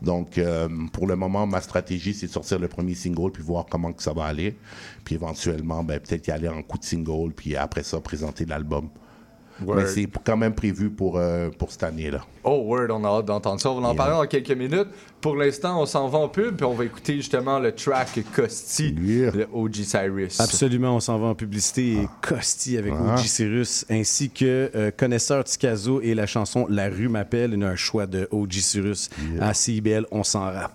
Donc, 0.00 0.36
euh, 0.36 0.68
pour 0.92 1.06
le 1.06 1.14
moment, 1.14 1.46
ma 1.46 1.60
stratégie, 1.60 2.12
c'est 2.12 2.26
de 2.26 2.32
sortir 2.32 2.58
le 2.58 2.66
premier 2.66 2.94
single, 2.94 3.30
puis 3.30 3.40
voir 3.42 3.66
comment 3.70 3.92
que 3.92 4.02
ça 4.02 4.12
va 4.12 4.24
aller. 4.24 4.56
Puis 5.04 5.14
éventuellement, 5.14 5.84
ben, 5.84 6.00
peut-être 6.00 6.26
y 6.26 6.30
aller 6.32 6.48
en 6.48 6.60
coup 6.62 6.76
de 6.78 6.82
single, 6.84 7.32
puis 7.36 7.54
après 7.54 7.84
ça, 7.84 8.00
présenter 8.00 8.44
l'album. 8.44 8.88
Word. 9.64 9.76
Mais 9.78 9.86
c'est 9.86 10.06
quand 10.24 10.36
même 10.36 10.54
prévu 10.54 10.90
pour, 10.90 11.16
euh, 11.18 11.50
pour 11.56 11.70
cette 11.70 11.82
année-là. 11.82 12.24
Oh, 12.44 12.62
word, 12.66 12.88
on 12.90 13.04
a 13.04 13.08
hâte 13.08 13.26
d'entendre 13.26 13.60
ça. 13.60 13.70
On 13.70 13.80
va 13.80 13.88
en 13.88 13.94
parler 13.94 14.14
dans 14.14 14.26
quelques 14.26 14.50
minutes. 14.56 14.88
Pour 15.20 15.36
l'instant, 15.36 15.80
on 15.80 15.86
s'en 15.86 16.08
va 16.08 16.18
en 16.18 16.28
pub, 16.28 16.56
puis 16.56 16.64
on 16.66 16.74
va 16.74 16.84
écouter 16.84 17.14
justement 17.16 17.60
le 17.60 17.72
track 17.72 18.18
Costi 18.34 18.92
de 18.92 19.46
OG 19.52 19.74
Cyrus. 19.84 20.40
Absolument, 20.40 20.96
on 20.96 21.00
s'en 21.00 21.18
va 21.18 21.28
en 21.28 21.34
publicité 21.36 21.92
et 21.92 22.08
Costi 22.20 22.76
avec 22.76 22.92
Ah. 22.96 23.14
OG 23.14 23.18
Cyrus, 23.26 23.86
ainsi 23.88 24.30
que 24.30 24.70
euh, 24.74 24.90
Connaisseur 24.96 25.44
Ticazo 25.44 26.00
et 26.00 26.14
la 26.14 26.26
chanson 26.26 26.66
La 26.68 26.88
rue 26.88 27.08
m'appelle, 27.08 27.54
une- 27.54 27.62
un 27.62 27.76
choix 27.76 28.06
de 28.06 28.26
OG 28.32 28.54
Cyrus 28.60 29.10
à 29.40 29.54
CIBL, 29.54 30.06
on 30.10 30.24
s'en 30.24 30.40
rappe. 30.50 30.74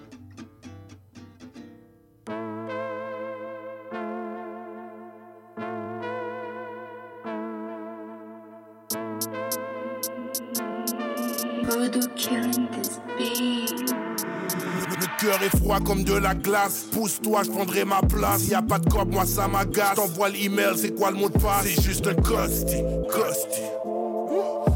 Comme 15.83 16.03
de 16.03 16.13
la 16.13 16.33
glace. 16.35 16.85
Pousse-toi, 16.91 17.43
je 17.43 17.51
prendrai 17.51 17.85
ma 17.85 18.01
place. 18.01 18.47
Y 18.47 18.53
a 18.53 18.61
pas 18.61 18.79
de 18.79 18.89
cop, 18.89 19.09
moi 19.09 19.25
ça 19.25 19.47
m'agace. 19.47 19.95
T'envoies 19.95 20.29
l'email, 20.29 20.77
c'est 20.77 20.95
quoi 20.95 21.11
le 21.11 21.17
mot 21.17 21.29
de 21.29 21.37
passe? 21.37 21.63
C'est 21.63 21.81
juste 21.81 22.07
un 22.07 22.15
costi, 22.15 22.83
costi. 23.09 23.61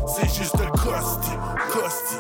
C'est 0.08 0.30
juste 0.36 0.56
un 0.56 0.70
costi, 0.72 1.32
costi. 1.72 2.16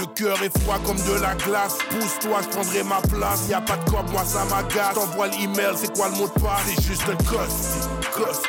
Le 0.00 0.06
cœur 0.14 0.42
est 0.42 0.58
froid 0.60 0.78
comme 0.84 0.96
de 0.96 1.20
la 1.20 1.34
glace. 1.34 1.78
Pousse-toi, 1.90 2.40
je 2.42 2.48
prendrai 2.48 2.82
ma 2.82 3.00
place. 3.00 3.48
Y 3.48 3.54
a 3.54 3.60
pas 3.60 3.76
de 3.76 3.90
cop, 3.90 4.10
moi 4.10 4.24
ça 4.24 4.44
m'agace. 4.44 4.94
T'envoies 4.94 5.28
l'email, 5.28 5.74
c'est 5.76 5.96
quoi 5.96 6.08
le 6.08 6.16
mot 6.16 6.26
de 6.26 6.40
passe? 6.40 6.62
C'est 6.66 6.82
juste 6.82 7.02
un 7.08 7.16
costi, 7.16 7.78
costi. 8.14 8.48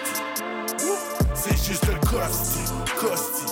C'est 1.34 1.58
juste 1.63 1.86
un 1.86 2.00
costi, 2.08 2.60
costi. 3.00 3.45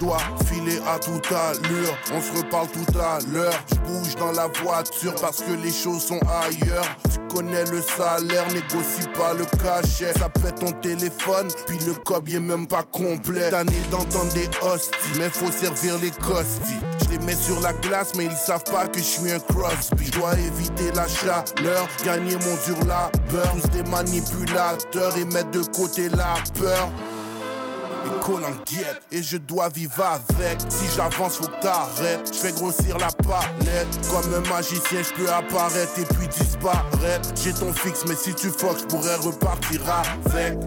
Dois 0.00 0.16
filer 0.46 0.80
à 0.88 0.98
toute 0.98 1.30
allure, 1.30 1.94
on 2.14 2.22
se 2.22 2.38
reparle 2.38 2.68
tout 2.68 2.98
à 2.98 3.18
l'heure. 3.30 3.52
Je 3.70 3.76
bouge 3.80 4.16
dans 4.16 4.32
la 4.32 4.46
voiture 4.46 5.14
parce 5.20 5.42
que 5.42 5.52
les 5.62 5.70
choses 5.70 6.02
sont 6.06 6.20
ailleurs. 6.42 6.86
Tu 7.12 7.18
connais 7.36 7.64
le 7.66 7.82
salaire, 7.82 8.46
négocie 8.48 9.06
pas 9.14 9.34
le 9.34 9.44
cachet. 9.62 10.18
Ça 10.18 10.30
pète 10.30 10.58
ton 10.58 10.72
téléphone, 10.72 11.48
puis 11.66 11.78
le 11.86 11.92
cob 11.92 12.26
y 12.30 12.36
est 12.36 12.40
même 12.40 12.66
pas 12.66 12.82
complet. 12.82 13.50
Tanné 13.50 13.76
d'entendre 13.90 14.32
des 14.32 14.48
hosties, 14.62 15.18
mais 15.18 15.28
faut 15.28 15.52
servir 15.52 15.98
les 15.98 16.10
costis. 16.12 16.80
Je 17.04 17.10
les 17.10 17.18
mets 17.18 17.34
sur 17.34 17.60
la 17.60 17.74
glace, 17.74 18.12
mais 18.16 18.24
ils 18.24 18.36
savent 18.36 18.64
pas 18.64 18.88
que 18.88 18.98
je 18.98 19.04
suis 19.04 19.30
un 19.30 19.38
Crosby. 19.38 20.06
Je 20.06 20.12
dois 20.12 20.32
éviter 20.32 20.92
la 20.94 21.06
chaleur, 21.08 21.86
gagner 22.06 22.36
mon 22.36 22.56
dur 22.64 22.86
labeur. 22.86 23.52
Tous 23.52 23.68
des 23.68 23.82
manipulateurs 23.90 25.16
et 25.18 25.26
mettre 25.26 25.50
de 25.50 25.62
côté 25.76 26.08
la 26.08 26.34
peur. 26.58 26.88
Cols 28.20 28.44
en 28.44 28.50
guette 28.70 29.02
et 29.12 29.22
je 29.22 29.36
dois 29.36 29.68
vivre 29.68 30.02
avec. 30.02 30.60
Si 30.68 30.86
j'avance, 30.94 31.36
faut 31.36 31.46
que 31.46 31.60
t'arrêtes. 31.60 32.30
Je 32.32 32.38
fais 32.38 32.52
grossir 32.52 32.98
la 32.98 33.08
palette. 33.08 33.88
Comme 34.10 34.34
un 34.34 34.48
magicien, 34.48 35.02
je 35.02 35.14
peux 35.14 35.30
apparaître 35.30 35.98
et 35.98 36.04
puis 36.14 36.28
disparaître. 36.28 37.30
J'ai 37.42 37.52
ton 37.52 37.72
fixe, 37.72 38.04
mais 38.08 38.16
si 38.16 38.34
tu 38.34 38.48
fuck, 38.48 38.78
je 38.78 38.84
pourrais 38.84 39.16
repartir 39.16 39.82
avec. 39.88 40.58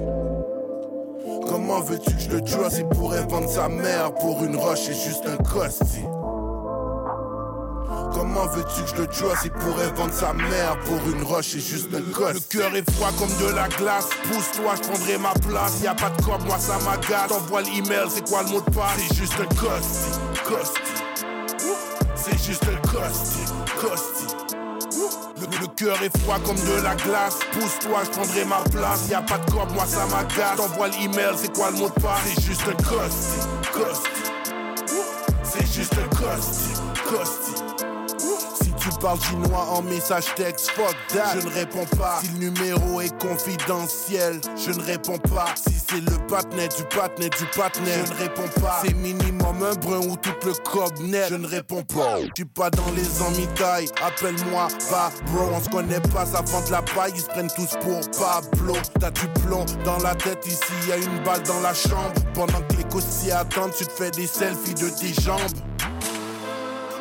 Comment 1.48 1.82
veux-tu 1.82 2.16
que 2.16 2.22
je 2.22 2.30
le 2.30 2.42
trust 2.42 2.78
Il 2.80 2.88
pourrait 2.98 3.26
vendre 3.28 3.50
sa 3.50 3.68
mère 3.68 4.14
pour 4.14 4.44
une 4.44 4.56
roche 4.56 4.88
et 4.90 4.94
juste 4.94 5.26
un 5.28 5.38
costi. 5.38 6.02
Comment 8.14 8.46
veux-tu 8.48 8.84
que 8.84 8.90
je 8.90 8.96
le 9.02 9.08
trust 9.08 9.46
Il 9.46 9.52
pourrait 9.52 9.92
vendre 9.96 10.14
sa 10.14 10.34
mère 10.34 10.78
pour 10.86 11.00
une 11.10 11.24
roche 11.24 11.56
et 11.56 11.60
juste 11.60 11.90
un 11.94 12.12
costi. 12.12 12.58
Le 12.58 12.60
cœur 12.60 12.76
est 12.76 12.92
froid 12.92 13.10
comme 13.18 13.48
de 13.48 13.54
la 13.56 13.68
glace. 13.70 14.08
Pousse-toi, 14.32 14.76
je 14.78 14.88
prendrai 14.88 15.18
ma 15.18 15.34
place. 15.48 15.82
Y 15.82 15.88
a 15.88 15.96
pas 15.96 16.10
de 16.10 16.22
cop, 16.22 16.42
moi 16.46 16.58
ça 16.60 16.78
m'agace. 16.86 17.28
T'envoies 17.30 17.62
l'email, 17.64 18.08
c'est 18.10 18.28
quoi 18.28 18.44
le 18.44 18.50
mot 18.50 18.62
de 18.62 18.72
passe? 18.72 18.98
C'est 18.98 19.16
juste 19.16 19.34
un 19.40 19.56
costi, 19.56 20.20
costi. 20.46 20.80
C'est 22.16 22.44
juste 22.44 22.64
un 22.64 22.88
costi, 22.88 23.40
costi. 23.80 24.36
Le, 25.40 25.68
cœur 25.76 26.02
est 26.04 26.18
froid 26.20 26.40
comme 26.46 26.56
de 26.56 26.84
la 26.84 26.96
glace. 26.96 27.40
Pousse-toi, 27.52 28.04
je 28.06 28.10
prendrai 28.12 28.46
ma 28.46 28.62
place. 28.72 29.10
Y 29.10 29.16
a 29.16 29.22
pas 29.22 29.38
de 29.40 29.52
cop, 29.52 29.70
moi 29.74 29.86
ça 29.86 30.06
m'agace. 30.06 30.58
T'envoies 30.58 30.90
l'email, 30.90 31.34
c'est 31.36 31.54
quoi 31.54 31.72
le 31.72 31.78
mot 31.78 31.90
de 31.90 32.02
passe? 32.02 32.22
C'est 32.26 32.42
juste 32.42 32.62
un 32.68 32.84
costi, 32.84 33.40
costi. 33.74 34.34
C'est 35.44 35.74
juste 35.74 35.94
un 35.94 36.16
costi, 36.16 36.74
costi. 37.10 37.63
Tu 38.94 39.00
parles 39.00 39.20
chinois 39.22 39.66
en 39.72 39.82
message 39.82 40.26
texte, 40.36 40.70
fuck 40.72 40.96
that. 41.10 41.40
Je 41.40 41.48
ne 41.48 41.52
réponds 41.52 41.86
pas. 41.98 42.20
Si 42.22 42.28
le 42.28 42.50
numéro 42.50 43.02
est 43.02 43.18
confidentiel, 43.20 44.40
je 44.56 44.72
ne 44.72 44.84
réponds 44.84 45.18
pas. 45.18 45.48
Si 45.56 45.74
c'est 45.74 46.02
le 46.02 46.18
patinet 46.28 46.68
du 46.68 46.84
patinet 46.96 47.30
du 47.30 47.46
patinet, 47.58 48.06
je 48.06 48.14
ne 48.14 48.18
réponds 48.20 48.62
pas. 48.62 48.82
C'est 48.86 48.94
minimum 48.94 49.64
un 49.64 49.74
brun 49.76 50.00
ou 50.08 50.16
tout 50.18 50.36
le 50.46 50.54
cob 50.70 50.92
net, 51.00 51.28
je 51.30 51.36
ne 51.36 51.48
réponds 51.48 51.84
pas. 51.84 52.18
Suis 52.36 52.46
pas 52.46 52.70
dans 52.70 52.92
les 52.96 53.22
emmitailles, 53.22 53.90
appelle-moi 54.06 54.68
pas 54.90 55.12
bro. 55.32 55.50
On 55.54 55.64
se 55.64 55.70
connaît 55.70 56.02
pas, 56.14 56.26
ça 56.26 56.42
vend 56.42 56.62
de 56.66 56.72
la 56.72 56.82
paille, 56.84 57.14
ils 57.16 57.22
se 57.22 57.28
prennent 57.28 57.52
tous 57.56 57.76
pour 57.82 58.00
Pablo. 58.20 58.76
T'as 59.00 59.12
du 59.12 59.28
plomb 59.46 59.66
dans 59.86 59.98
la 60.00 60.14
tête, 60.14 60.46
ici 60.46 60.62
y 60.88 60.92
a 60.92 60.98
une 60.98 61.24
balle 61.24 61.42
dans 61.44 61.62
la 61.62 61.74
chambre. 61.74 62.14
Pendant 62.36 62.62
que 62.70 62.76
les 62.78 62.84
costis 62.84 63.32
attendent, 63.32 63.74
tu 63.76 63.86
te 63.86 63.92
fais 63.92 64.12
des 64.12 64.28
selfies 64.28 64.76
de 64.76 64.90
tes 64.90 65.20
jambes. 65.22 65.40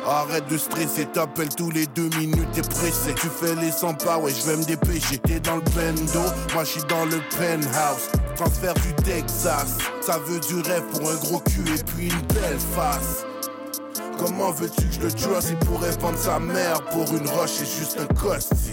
Arrête 0.05 0.47
de 0.49 0.57
stresser, 0.57 1.05
t'appelles 1.05 1.53
tous 1.55 1.71
les 1.71 1.85
deux 1.87 2.09
minutes, 2.19 2.51
t'es 2.51 2.61
pressé. 2.61 3.13
Tu 3.15 3.27
fais 3.27 3.55
les 3.55 3.71
100 3.71 3.93
pas, 3.95 4.17
ouais, 4.17 4.31
je 4.31 4.49
vais 4.49 4.57
me 4.57 4.63
dépêcher. 4.65 5.17
T'es 5.17 5.39
dans 5.39 5.55
le 5.55 5.61
bendo, 5.61 6.19
moi 6.53 6.63
je 6.65 6.71
suis 6.71 6.83
dans 6.89 7.05
le 7.05 7.19
penthouse. 7.37 8.09
transfert 8.35 8.73
du 8.73 8.93
Texas. 9.03 9.77
Ça 10.01 10.19
veut 10.19 10.39
du 10.41 10.55
rêve 10.69 10.83
pour 10.91 11.09
un 11.09 11.15
gros 11.15 11.39
cul 11.39 11.63
et 11.73 11.83
puis 11.83 12.07
une 12.07 12.27
belle 12.33 12.59
face. 12.75 13.25
Comment 14.17 14.51
veux-tu 14.51 14.87
que 14.87 14.93
je 14.93 14.99
le 15.01 15.11
tue 15.11 15.41
s'il 15.41 15.57
pourrait 15.57 15.91
vendre 15.99 16.17
sa 16.17 16.39
mère 16.39 16.81
pour 16.91 17.09
une 17.15 17.27
roche 17.27 17.51
c'est 17.51 17.65
juste 17.65 17.97
un 17.99 18.13
costi? 18.13 18.71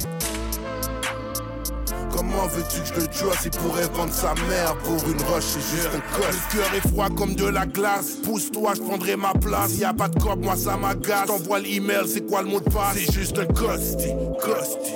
Comment 2.31 2.47
veux-tu 2.47 2.81
que 2.81 2.87
je 2.87 2.95
le 2.95 3.07
tue 3.09 3.59
pourrait 3.59 3.89
vendre 3.93 4.13
sa 4.13 4.35
mère 4.49 4.77
pour 4.85 4.97
une 5.09 5.21
roche 5.23 5.43
c'est 5.43 5.61
juste 5.61 5.91
un 5.95 6.17
costi 6.17 6.57
Le 6.57 6.63
cœur 6.63 6.75
est 6.75 6.89
froid 6.89 7.09
comme 7.17 7.35
de 7.35 7.47
la 7.47 7.67
glace 7.67 8.19
Pousse-toi, 8.23 8.75
je 8.77 8.83
prendrai 8.83 9.17
ma 9.17 9.33
place 9.33 9.77
y 9.79 9.85
a 9.85 9.93
pas 9.93 10.09
de 10.09 10.19
cop, 10.21 10.39
moi 10.39 10.55
ça 10.55 10.77
m'agace 10.77 11.27
T'envoies 11.27 11.59
l'email, 11.61 12.07
c'est 12.07 12.27
quoi 12.29 12.43
le 12.43 12.49
mot 12.49 12.61
de 12.61 12.71
passe? 12.71 12.99
C'est 12.99 13.13
juste 13.13 13.39
un 13.39 13.47
costi, 13.47 14.11
costi 14.41 14.93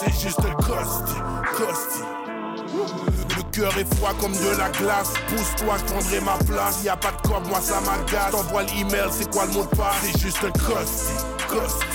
C'est 0.00 0.12
juste 0.22 0.40
un 0.40 0.54
costi, 0.54 1.14
costi 1.56 2.02
le 3.36 3.42
cœur 3.52 3.76
est 3.78 3.94
froid 3.96 4.12
comme 4.20 4.32
de 4.32 4.58
la 4.58 4.68
glace. 4.70 5.12
Pousse-toi, 5.28 5.76
je 5.78 5.92
prendrai 5.92 6.20
ma 6.20 6.36
place. 6.44 6.84
Y 6.84 6.88
a 6.88 6.96
pas 6.96 7.10
de 7.10 7.28
corps, 7.28 7.42
moi 7.48 7.60
ça 7.60 7.80
m'agace. 7.80 8.30
T'envoies 8.30 8.62
l'email, 8.64 9.08
c'est 9.10 9.30
quoi 9.30 9.46
le 9.46 9.52
mot 9.52 9.62
de 9.62 9.76
passe? 9.76 9.96
C'est 10.02 10.18
juste 10.20 10.44
un 10.44 10.50
costi, 10.50 11.12
costi. 11.48 11.86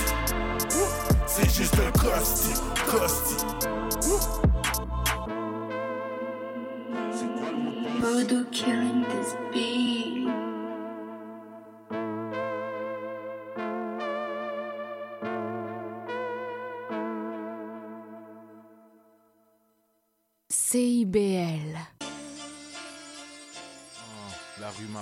C'est 1.26 1.50
juste 1.50 1.74
un 1.74 1.90
costi, 1.98 2.54
costi. 2.90 3.73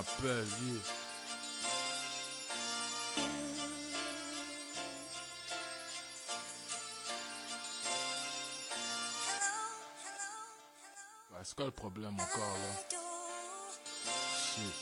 Yeah. 0.03 0.33
Ouais, 11.31 11.38
C'est 11.45 11.55
quoi 11.55 11.67
le 11.67 11.71
problème 11.71 12.15
encore 12.15 12.41
là? 12.41 12.99
Shit. 14.35 14.73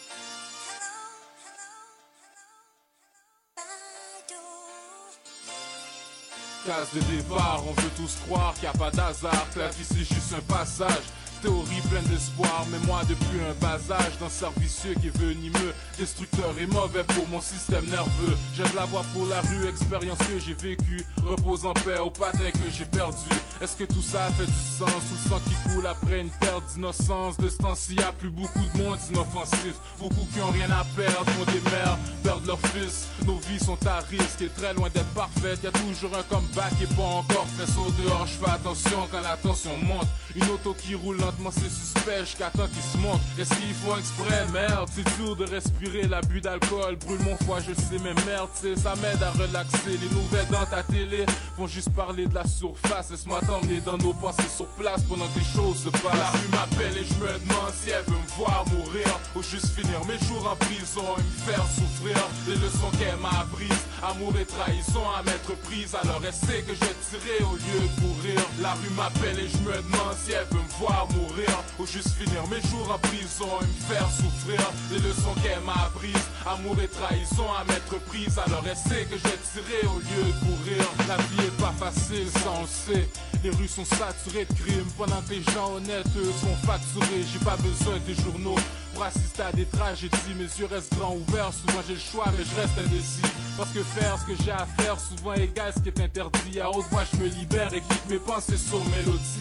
Case 6.67 6.95
de 6.95 7.01
départ, 7.01 7.63
on 7.67 7.73
veut 7.73 7.91
tous 7.97 8.17
croire 8.27 8.55
qu'il 8.55 8.63
n'y 8.63 8.69
a 8.69 8.73
pas 8.73 8.91
d'hasard, 8.91 9.47
que 9.55 9.59
la 9.59 9.69
vie 9.69 9.85
c'est 9.85 9.99
juste 9.99 10.33
un 10.35 10.41
passage. 10.41 11.05
Théorie 11.43 11.81
pleine 11.89 12.05
d'espoir, 12.05 12.67
mais 12.71 12.79
moi 12.87 13.01
depuis 13.09 13.41
un 13.41 13.55
bas 13.63 13.79
âge 13.91 14.19
d'un 14.21 14.29
cercle 14.29 14.61
vicieux 14.61 14.95
qui 15.01 15.07
est 15.07 15.17
venimeux, 15.17 15.73
destructeur 15.99 16.55
et 16.61 16.67
mauvais 16.67 17.03
pour 17.05 17.27
mon 17.29 17.41
système 17.41 17.87
nerveux. 17.87 18.37
J'aime 18.55 18.75
la 18.77 18.85
voix 18.85 19.05
pour 19.15 19.27
la 19.27 19.41
rue, 19.41 19.67
expérience 19.67 20.19
que 20.19 20.39
j'ai 20.39 20.53
vécue, 20.53 21.05
repose 21.25 21.65
en 21.65 21.73
paix 21.73 21.99
au 21.99 22.11
patin 22.11 22.51
que 22.53 22.71
j'ai 22.71 22.85
perdu. 22.85 23.31
Est-ce 23.63 23.77
que 23.77 23.85
tout 23.85 24.03
ça 24.03 24.31
fait 24.37 24.45
du 24.45 24.53
sens 24.53 24.91
ou 24.91 25.15
le 25.15 25.29
sang 25.31 25.41
qui 25.47 25.71
coule 25.71 25.87
une 26.19 26.31
perte 26.31 26.65
d'innocence 26.75 27.37
De 27.37 27.49
ce 27.49 27.57
temps-ci, 27.59 27.97
a 28.01 28.13
plus 28.13 28.31
beaucoup 28.31 28.65
de 28.75 28.83
monde 28.83 28.99
inoffensif, 29.11 29.75
beaucoup 29.99 30.27
qui 30.33 30.41
ont 30.41 30.51
rien 30.51 30.71
à 30.71 30.85
perdre, 30.97 31.31
font 31.31 31.45
des 31.45 31.61
mères, 31.71 31.99
perdent 32.23 32.47
leur 32.47 32.59
fils. 32.59 33.07
Nos 33.27 33.39
vies 33.49 33.59
sont 33.59 33.79
à 33.87 34.01
risque 34.01 34.43
et 34.43 34.49
très 34.49 34.75
loin 34.75 34.89
d'être 34.89 35.13
parfaites. 35.15 35.63
Y 35.63 35.69
a 35.69 35.73
toujours 35.73 36.17
un 36.17 36.23
comeback 36.23 36.73
et 36.83 36.87
pas 36.95 37.03
encore 37.03 37.47
fait 37.57 37.67
saut 37.67 37.91
dehors. 38.03 38.27
Je 38.27 38.45
fais 38.45 38.51
attention 38.51 39.09
quand 39.11 39.21
la 39.21 39.37
tension 39.37 39.77
monte. 39.79 40.07
Une 40.35 40.49
auto 40.51 40.75
qui 40.75 40.95
roule 40.95 41.19
lentement, 41.19 41.51
c'est 41.53 41.71
suspect 41.71 42.21
jusqu'à 42.21 42.51
temps 42.51 42.69
qu'il 42.69 42.83
se 42.83 42.97
monte. 42.99 43.21
Est-ce 43.39 43.55
qu'ils 43.55 43.75
font 43.75 43.97
exprès? 43.97 44.47
Merde, 44.53 44.89
c'est 44.93 45.05
dur 45.17 45.37
de 45.37 45.45
respirer 45.45 46.07
l'abus 46.07 46.41
d'alcool. 46.41 46.97
Brûle 46.97 47.21
mon 47.21 47.37
foie, 47.45 47.59
je 47.61 47.75
sais, 47.75 47.99
mais 48.03 48.15
merde, 48.27 48.49
c'est 48.55 48.77
ça 48.77 48.95
m'aide 48.97 49.23
à 49.23 49.31
relaxer. 49.31 49.99
Les 50.01 50.09
nouvelles 50.15 50.49
dans 50.51 50.67
ta 50.67 50.83
télé 50.83 51.27
vont 51.57 51.67
juste 51.67 51.91
parler 51.91 52.27
de 52.27 52.35
la 52.35 52.47
surface. 52.47 53.11
Laisse-moi 53.11 53.41
t'emmener 53.47 53.81
dans 53.81 53.99
nos 53.99 54.13
pensées 54.13 54.49
sur 54.55 54.67
place 54.67 55.03
pendant 55.09 55.27
que 55.29 55.39
les 55.39 55.45
choses 55.45 55.85
se 55.85 55.89
passent. 56.03 56.41
La 56.51 56.59
m'appelle 56.59 56.97
et 56.97 57.05
je 57.05 57.15
me 57.15 57.29
demande 57.29 57.73
si 57.75 57.91
elle 57.91 58.05
veut 58.05 58.19
me 58.19 58.37
voir 58.37 58.65
mourir 58.73 59.09
ou 59.35 59.43
juste 59.43 59.69
finir 59.77 60.01
mes 60.07 60.19
jours 60.27 60.47
en 60.51 60.57
prison 60.57 61.05
et 61.19 61.23
me 61.23 61.53
faire 61.53 61.67
souffrir. 61.67 62.17
Les 62.49 62.57
leçons 62.57 62.91
qu'elle 62.99 63.19
m'a 63.21 63.31
apprises, 63.41 63.85
amour 64.03 64.33
et 64.41 64.45
trahison 64.45 65.03
à 65.17 65.23
mettre 65.23 65.55
prise. 65.63 65.95
Alors 65.95 66.21
elle 66.25 66.33
sait 66.33 66.63
que 66.63 66.73
j'ai 66.75 66.95
tiré 67.09 67.45
au 67.45 67.55
lieu 67.57 67.81
de 67.81 68.01
courir. 68.01 68.41
La 68.61 68.73
rue 68.75 68.91
m'appelle 68.97 69.39
et 69.39 69.49
je 69.49 69.59
me 69.59 69.77
demande 69.77 70.17
si 70.25 70.33
elle 70.33 70.47
veut 70.51 70.63
me 70.63 70.79
voir 70.79 71.09
mourir 71.13 71.51
ou 71.79 71.87
juste 71.87 72.13
finir 72.15 72.47
mes 72.49 72.61
jours 72.69 72.91
en 72.93 72.99
prison 72.99 73.49
et 73.61 73.67
me 73.67 73.95
faire 73.95 74.09
souffrir. 74.11 74.61
Les 74.91 74.99
leçons 74.99 75.35
qu'elle 75.43 75.61
m'a 75.65 75.87
apprises, 75.87 76.27
amour 76.47 76.77
et 76.83 76.89
trahison 76.89 77.47
à 77.53 77.65
mettre 77.65 77.99
prise. 78.07 78.39
Alors 78.39 78.65
elle 78.69 78.77
sait 78.77 79.05
que 79.05 79.17
j'ai 79.17 79.39
tiré 79.53 79.87
au 79.87 79.99
lieu 79.99 80.25
de 80.29 80.39
courir. 80.45 80.85
La 81.09 81.17
vie 81.17 81.47
est 81.47 81.61
pas 81.61 81.75
facile, 81.79 82.29
ça 82.31 82.53
on 82.61 82.67
sait. 82.67 83.09
Les 83.43 83.51
rues 83.51 83.69
sont 83.69 83.85
saturées 83.85 84.45
de 84.45 84.55
crimes 84.55 84.91
pendant 84.97 85.21
que 85.23 85.31
les 85.31 85.43
gens 85.43 85.77
honnêtes 85.77 86.07
eux 86.17 86.33
sont 86.41 86.57
facturés. 86.67 87.25
J'ai 87.33 87.45
pas 87.45 87.57
besoin 87.57 87.99
des 88.07 88.15
journaux 88.15 88.59
pour 89.01 89.47
à 89.47 89.53
des 89.53 89.65
tragédies. 89.65 90.35
Mes 90.37 90.45
yeux 90.45 90.67
restent 90.71 90.95
grands 90.95 91.17
ouverts, 91.17 91.53
souvent 91.53 91.81
j'ai 91.87 91.95
le 91.95 92.01
choix, 92.01 92.27
mais 92.37 92.45
je 92.45 92.61
reste 92.61 92.79
indécis. 92.79 93.23
Parce 93.57 93.71
que 93.71 93.83
faire 93.83 94.19
ce 94.19 94.27
que 94.27 94.43
j'ai 94.45 94.51
à 94.51 94.67
faire, 94.79 94.97
souvent 95.01 95.35
égal 95.35 95.73
ce 95.75 95.81
qui 95.81 95.89
est 95.89 96.01
interdit. 96.01 96.61
À 96.61 96.71
haute 96.71 96.85
voix, 96.91 97.03
je 97.13 97.19
me 97.19 97.27
libère 97.29 97.73
et 97.73 97.81
quitte 97.81 98.11
mes 98.11 98.19
pensées 98.19 98.59
sur 98.59 98.79
mélodie. 98.85 99.41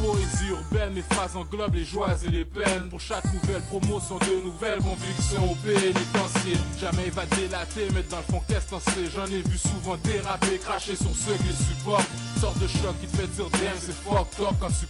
Poésie 0.00 0.50
urbaine, 0.50 0.94
mes 0.94 1.02
phrases 1.02 1.36
englobent 1.36 1.74
les 1.74 1.84
joies 1.84 2.14
et 2.24 2.30
les 2.30 2.44
peines. 2.44 2.88
Pour 2.88 3.00
chaque 3.00 3.24
nouvelle 3.34 3.62
promotion, 3.62 4.16
de 4.18 4.44
nouvelles 4.44 4.78
convictions 4.78 5.50
au 5.50 5.54
pénitencier. 5.56 6.56
Jamais 6.80 7.08
évadé 7.08 7.48
la 7.50 7.66
tête, 7.66 7.92
mais 7.92 8.04
dans 8.04 8.18
le 8.18 8.22
fond, 8.22 8.42
qu'est-ce 8.48 8.70
qu'on 8.70 8.80
sait 8.80 9.10
J'en 9.14 9.26
ai 9.26 9.42
vu 9.42 9.58
souvent 9.58 9.96
déraper, 10.04 10.58
cracher 10.58 10.94
sur 10.94 11.10
ceux 11.14 11.34
qui 11.34 11.52
supportent. 11.52 12.08
Sorte 12.40 12.58
de 12.60 12.68
choc 12.68 12.94
qui 13.00 13.08
te 13.08 13.16
fait 13.16 13.26
dire 13.26 13.50
damn, 13.50 13.76
c'est 13.78 13.92
fucked 13.92 14.46
up 14.46 14.54
quand. 14.60 14.70
Si 14.70 14.86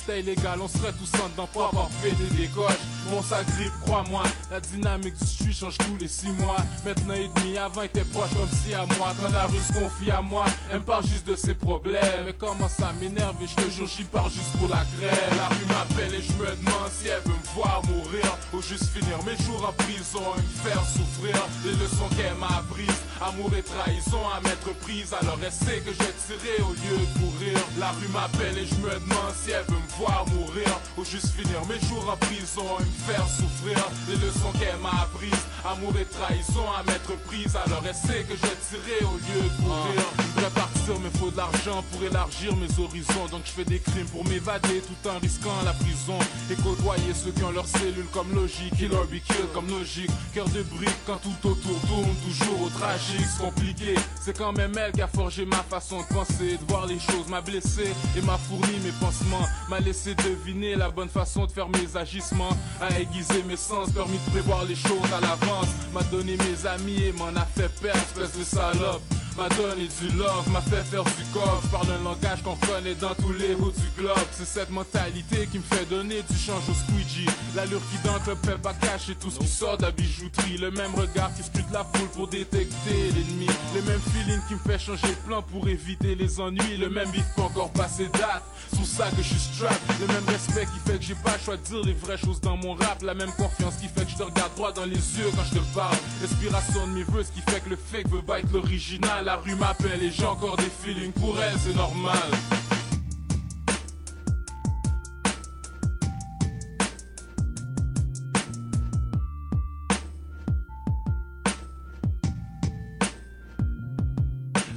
c'était 0.00 0.20
illégal, 0.20 0.58
on 0.60 0.68
serait 0.68 0.92
tous 0.92 1.10
en 1.20 1.28
dedans 1.28 1.48
pour 1.52 1.66
avoir 1.66 1.88
fait 2.02 2.12
des 2.12 2.36
décoches. 2.36 2.72
Bon, 3.10 3.22
ça 3.22 3.42
grippe, 3.44 3.72
crois-moi. 3.84 4.22
La 4.50 4.60
dynamique 4.60 5.18
du 5.18 5.26
street 5.26 5.52
change 5.52 5.78
tous 5.78 5.96
les 6.00 6.08
six 6.08 6.30
mois. 6.30 6.56
Maintenant 6.84 7.14
et 7.14 7.28
demi, 7.36 7.58
avant 7.58 7.82
était 7.82 8.04
proche 8.04 8.30
comme 8.30 8.48
si 8.62 8.72
à 8.74 8.86
moi. 8.98 9.14
Quand 9.20 9.32
la 9.32 9.46
rue 9.46 9.58
se 9.58 9.72
confie 9.72 10.10
à 10.10 10.20
moi, 10.20 10.44
elle 10.70 10.78
me 10.80 10.84
parle 10.84 11.04
juste 11.06 11.26
de 11.26 11.36
ses 11.36 11.54
problèmes. 11.54 12.24
Mais 12.26 12.34
comment 12.34 12.68
ça 12.68 12.92
m'énerve 13.00 13.36
et 13.42 13.46
je 13.46 13.54
te 13.56 13.70
jure, 13.70 13.86
j'y 13.86 14.04
pars 14.04 14.28
juste 14.28 14.56
pour 14.58 14.68
la 14.68 14.84
grève. 14.96 15.36
La 15.36 15.48
rue 15.48 15.66
m'appelle 15.66 16.14
et 16.14 16.22
je 16.22 16.32
me 16.32 16.46
demande 16.56 16.90
si 16.92 17.08
elle 17.08 17.22
veut 17.24 17.36
me 17.36 17.54
voir 17.54 17.82
mourir. 17.88 18.38
Ou 18.52 18.62
juste 18.62 18.86
finir 18.90 19.18
mes 19.24 19.36
jours 19.44 19.68
en 19.68 19.72
prison 19.72 20.22
et 20.36 20.42
me 20.42 20.70
faire 20.70 20.84
souffrir. 20.86 21.36
Les 21.64 21.72
leçons 21.72 22.08
qu'elle 22.16 22.36
m'a 22.38 22.62
apprises, 22.62 23.00
amour 23.20 23.50
et 23.56 23.62
trahison 23.62 24.22
à 24.34 24.40
mettre 24.40 24.72
prise. 24.80 25.12
Alors 25.20 25.38
elle 25.42 25.52
sait 25.52 25.80
que 25.80 25.90
j'ai 25.90 26.12
tiré 26.26 26.62
au 26.62 26.72
lieu 26.72 26.96
de 26.98 27.18
courir. 27.18 27.58
La 27.78 27.90
rue 27.90 28.08
m'appelle 28.08 28.56
et 28.58 28.66
je 28.66 28.74
me 28.76 28.90
demande 28.90 29.34
si 29.42 29.50
elle 29.50 29.64
veut 29.68 29.80
me 29.80 29.90
voir 29.98 29.99
mourir. 30.08 30.80
Ou 30.96 31.04
juste 31.04 31.28
finir 31.28 31.60
mes 31.68 31.80
jours 31.88 32.04
en 32.10 32.16
prison 32.16 32.66
et 32.80 32.84
me 32.84 33.12
faire 33.12 33.26
souffrir. 33.28 33.78
Les 34.08 34.16
leçons 34.16 34.52
qu'elle 34.58 34.78
m'a 34.82 34.90
apprises, 35.02 35.44
amour 35.64 35.92
et 35.98 36.04
trahison 36.04 36.66
à 36.76 36.82
mettre 36.84 37.16
prise. 37.26 37.56
Alors 37.64 37.82
elle 37.86 37.94
sait 37.94 38.24
que 38.24 38.34
j'ai 38.34 38.56
tiré 38.68 39.04
au 39.04 39.16
lieu 39.16 39.42
de 39.42 39.62
courir. 39.62 40.02
Je 40.18 40.22
voudrais 40.34 40.50
partir, 40.50 40.94
mais 41.02 41.10
faut 41.18 41.30
de 41.30 41.36
l'argent 41.36 41.84
pour 41.90 42.02
élargir 42.02 42.54
mes 42.56 42.82
horizons. 42.82 43.26
Donc 43.30 43.42
je 43.44 43.52
fais 43.52 43.64
des 43.64 43.78
crimes 43.78 44.06
pour 44.06 44.26
m'évader 44.26 44.82
tout 44.82 45.08
en 45.08 45.18
risquant 45.18 45.54
la 45.64 45.72
prison. 45.72 46.18
Et 46.50 46.56
côtoyer 46.56 47.14
ceux 47.14 47.30
qui 47.30 47.44
ont 47.44 47.52
leurs 47.52 47.68
cellules 47.68 48.10
comme 48.12 48.34
logique. 48.34 48.76
Kill 48.76 48.92
or 48.92 49.06
be 49.06 49.20
killed 49.22 49.52
comme 49.54 49.68
logique. 49.68 50.10
Cœur 50.34 50.48
de 50.48 50.62
brique 50.62 51.00
quand 51.06 51.18
tout 51.18 51.48
autour 51.48 51.80
tourne 51.88 52.14
toujours 52.26 52.62
au 52.62 52.68
tragique. 52.70 53.26
C'est 53.30 53.44
compliqué. 53.44 53.94
C'est 54.20 54.36
quand 54.36 54.52
même 54.52 54.76
elle 54.76 54.92
qui 54.92 55.02
a 55.02 55.08
forgé 55.08 55.44
ma 55.44 55.62
façon 55.62 56.00
de 56.00 56.14
penser, 56.14 56.58
de 56.58 56.64
voir 56.68 56.86
les 56.86 56.98
choses. 56.98 57.28
M'a 57.28 57.40
blessé 57.40 57.92
et 58.16 58.22
m'a 58.22 58.38
fourni 58.38 58.78
mes 58.82 58.92
pansements. 59.00 59.46
M'a 59.68 59.80
laissé 59.90 60.14
deviner 60.14 60.76
la 60.76 60.88
bonne 60.88 61.08
façon 61.08 61.46
de 61.46 61.50
faire 61.50 61.68
mes 61.68 61.96
agissements. 61.96 62.56
A 62.80 62.96
aiguisé 63.00 63.42
mes 63.48 63.56
sens, 63.56 63.90
permis 63.90 64.18
de 64.24 64.30
prévoir 64.30 64.64
les 64.64 64.76
choses 64.76 65.12
à 65.12 65.20
l'avance. 65.20 65.66
M'a 65.92 66.04
donné 66.04 66.36
mes 66.36 66.64
amis 66.64 67.02
et 67.06 67.12
m'en 67.12 67.34
a 67.34 67.44
fait 67.44 67.68
perdre, 67.82 67.98
espèce 67.98 68.38
de 68.38 68.44
salope. 68.44 69.02
M'a 69.40 69.48
donné 69.48 69.88
du 69.98 70.18
love, 70.18 70.52
m'a 70.52 70.60
fait 70.60 70.84
faire 70.84 71.02
du 71.02 71.24
coffre. 71.32 71.66
Parle 71.72 71.86
un 71.98 72.04
langage 72.04 72.42
qu'on 72.42 72.56
connaît 72.56 72.94
dans 72.94 73.14
tous 73.14 73.32
les 73.32 73.54
routes 73.54 73.74
du 73.74 73.88
globe. 74.02 74.18
C'est 74.32 74.44
cette 74.44 74.68
mentalité 74.68 75.48
qui 75.50 75.56
me 75.56 75.62
fait 75.62 75.86
donner 75.88 76.20
du 76.28 76.36
change 76.36 76.68
au 76.68 76.74
squeegee. 76.74 77.24
L'allure 77.56 77.80
qui 77.90 78.06
dans 78.06 78.16
le 78.16 78.36
fait 78.36 78.58
pas 78.58 78.74
cacher 78.74 79.14
tout 79.14 79.30
ce 79.30 79.38
qui 79.38 79.48
sort 79.48 79.78
de 79.78 79.84
la 79.84 79.92
bijouterie. 79.92 80.58
Le 80.58 80.70
même 80.70 80.94
regard 80.94 81.34
qui 81.34 81.42
scrute 81.42 81.72
la 81.72 81.84
foule 81.84 82.08
pour 82.08 82.28
détecter 82.28 83.12
l'ennemi. 83.14 83.46
Le 83.74 83.80
même 83.80 84.00
feeling 84.12 84.40
qui 84.46 84.56
me 84.56 84.58
fait 84.58 84.78
changer 84.78 85.08
de 85.08 85.26
plan 85.26 85.40
pour 85.40 85.66
éviter 85.68 86.14
les 86.14 86.38
ennuis. 86.38 86.76
Le 86.76 86.90
même 86.90 87.10
beat 87.10 87.24
pas 87.34 87.44
encore 87.44 87.70
passé 87.70 88.10
date. 88.12 88.42
Sous 88.76 88.84
ça 88.84 89.08
que 89.08 89.22
je 89.22 89.28
suis 89.28 89.38
strap. 89.54 89.80
Le 90.02 90.06
même 90.06 90.24
respect 90.28 90.66
qui 90.66 90.90
fait 90.90 90.98
que 90.98 91.04
j'ai 91.04 91.14
pas 91.14 91.32
le 91.32 91.42
choix 91.42 91.56
de 91.56 91.62
dire 91.62 91.82
les 91.82 91.94
vraies 91.94 92.18
choses 92.18 92.42
dans 92.42 92.58
mon 92.58 92.74
rap. 92.74 93.00
La 93.00 93.14
même 93.14 93.32
confiance 93.38 93.76
qui 93.76 93.88
fait 93.88 94.04
que 94.04 94.10
je 94.10 94.16
te 94.16 94.22
regarde 94.22 94.54
droit 94.54 94.72
dans 94.72 94.84
les 94.84 94.96
yeux 94.96 95.30
quand 95.34 95.44
je 95.50 95.60
te 95.60 95.64
parle. 95.74 95.96
L'inspiration 96.20 96.86
de 96.88 96.92
mes 96.92 97.04
vœux, 97.04 97.24
ce 97.24 97.32
qui 97.32 97.40
fait 97.50 97.60
que 97.60 97.70
le 97.70 97.76
fake 97.76 98.08
veut 98.10 98.20
être 98.36 98.52
l'original 98.52 99.29
la 99.30 99.36
rue 99.36 99.54
m'appelle 99.54 100.02
et 100.02 100.10
j'ai 100.10 100.26
encore 100.26 100.56
des 100.56 100.72
feelings 100.82 101.12
pour 101.12 101.40
elle, 101.40 101.56
c'est 101.56 101.76
normal. 101.76 102.16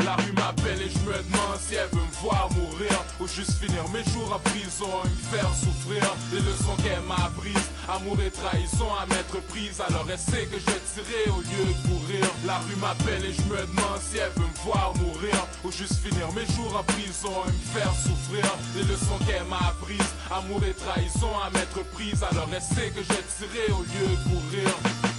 La 0.05 0.15
rue 0.17 0.31
m'appelle 0.33 0.81
et 0.81 0.89
je 0.89 0.99
me 0.99 1.13
demande 1.13 1.57
si 1.59 1.73
elle 1.73 1.87
veut 1.91 2.05
me 2.05 2.21
voir 2.21 2.47
mourir 2.51 2.91
Ou 3.19 3.27
juste 3.27 3.53
finir 3.53 3.83
mes 3.89 4.03
jours 4.11 4.33
à 4.35 4.39
prison 4.49 4.85
et 5.03 5.09
me 5.09 5.35
faire 5.35 5.51
souffrir 5.55 6.03
Les 6.31 6.41
leçons 6.41 6.75
qu'elle 6.83 7.01
m'a 7.07 7.15
apprises 7.15 7.72
amour 7.89 8.17
et 8.21 8.31
trahison 8.31 8.87
à 8.95 9.05
mettre 9.07 9.41
prise. 9.47 9.81
Alors 9.81 10.05
elle 10.09 10.17
sait 10.17 10.45
que 10.45 10.57
je 10.59 10.73
tirer 10.93 11.29
au 11.31 11.41
lieu 11.41 11.65
de 11.67 11.87
courir. 11.87 12.25
La 12.45 12.59
rue 12.59 12.75
m'appelle 12.77 13.25
et 13.25 13.33
je 13.33 13.41
me 13.43 13.57
demande 13.57 13.99
si 14.01 14.17
elle 14.17 14.31
veut 14.35 14.47
me 14.47 14.63
voir 14.63 14.93
mourir 14.97 15.47
ou 15.63 15.71
juste 15.71 15.97
finir 16.03 16.31
mes 16.33 16.45
jours 16.53 16.75
en 16.77 16.83
prison 16.83 17.33
et 17.47 17.51
me 17.51 17.79
faire 17.79 17.93
souffrir. 17.93 18.45
Les 18.75 18.83
leçons 18.83 19.19
qu'elle 19.25 19.45
m'a 19.45 19.69
apprises, 19.69 20.13
amour 20.31 20.61
et 20.63 20.73
trahison 20.73 21.31
à 21.45 21.49
mettre 21.51 21.83
prise. 21.91 22.23
Alors 22.23 22.49
elle 22.53 22.61
sait 22.61 22.91
que 22.91 23.01
je 23.01 23.17
tirer 23.37 23.71
au 23.71 23.83
lieu 23.83 24.07
de 24.07 24.23
courir. 24.29 25.12